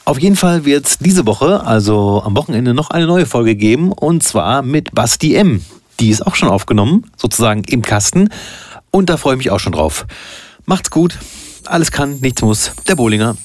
Auf 0.05 0.19
jeden 0.19 0.35
Fall 0.35 0.65
wird 0.65 0.85
es 0.85 0.97
diese 0.99 1.25
Woche, 1.25 1.65
also 1.65 2.21
am 2.23 2.35
Wochenende, 2.37 2.75
noch 2.75 2.91
eine 2.91 3.07
neue 3.07 3.25
Folge 3.25 3.55
geben. 3.55 3.91
Und 3.91 4.23
zwar 4.23 4.61
mit 4.61 4.93
Basti 4.93 5.35
M. 5.35 5.65
Die 5.99 6.09
ist 6.09 6.25
auch 6.25 6.35
schon 6.35 6.49
aufgenommen, 6.49 7.09
sozusagen 7.15 7.63
im 7.65 7.81
Kasten. 7.81 8.29
Und 8.91 9.09
da 9.09 9.17
freue 9.17 9.33
ich 9.33 9.39
mich 9.39 9.51
auch 9.51 9.59
schon 9.59 9.73
drauf. 9.73 10.05
Macht's 10.65 10.89
gut. 10.89 11.17
Alles 11.65 11.91
kann, 11.91 12.19
nichts 12.19 12.41
muss. 12.41 12.71
Der 12.87 12.95
Bohlinger. 12.95 13.37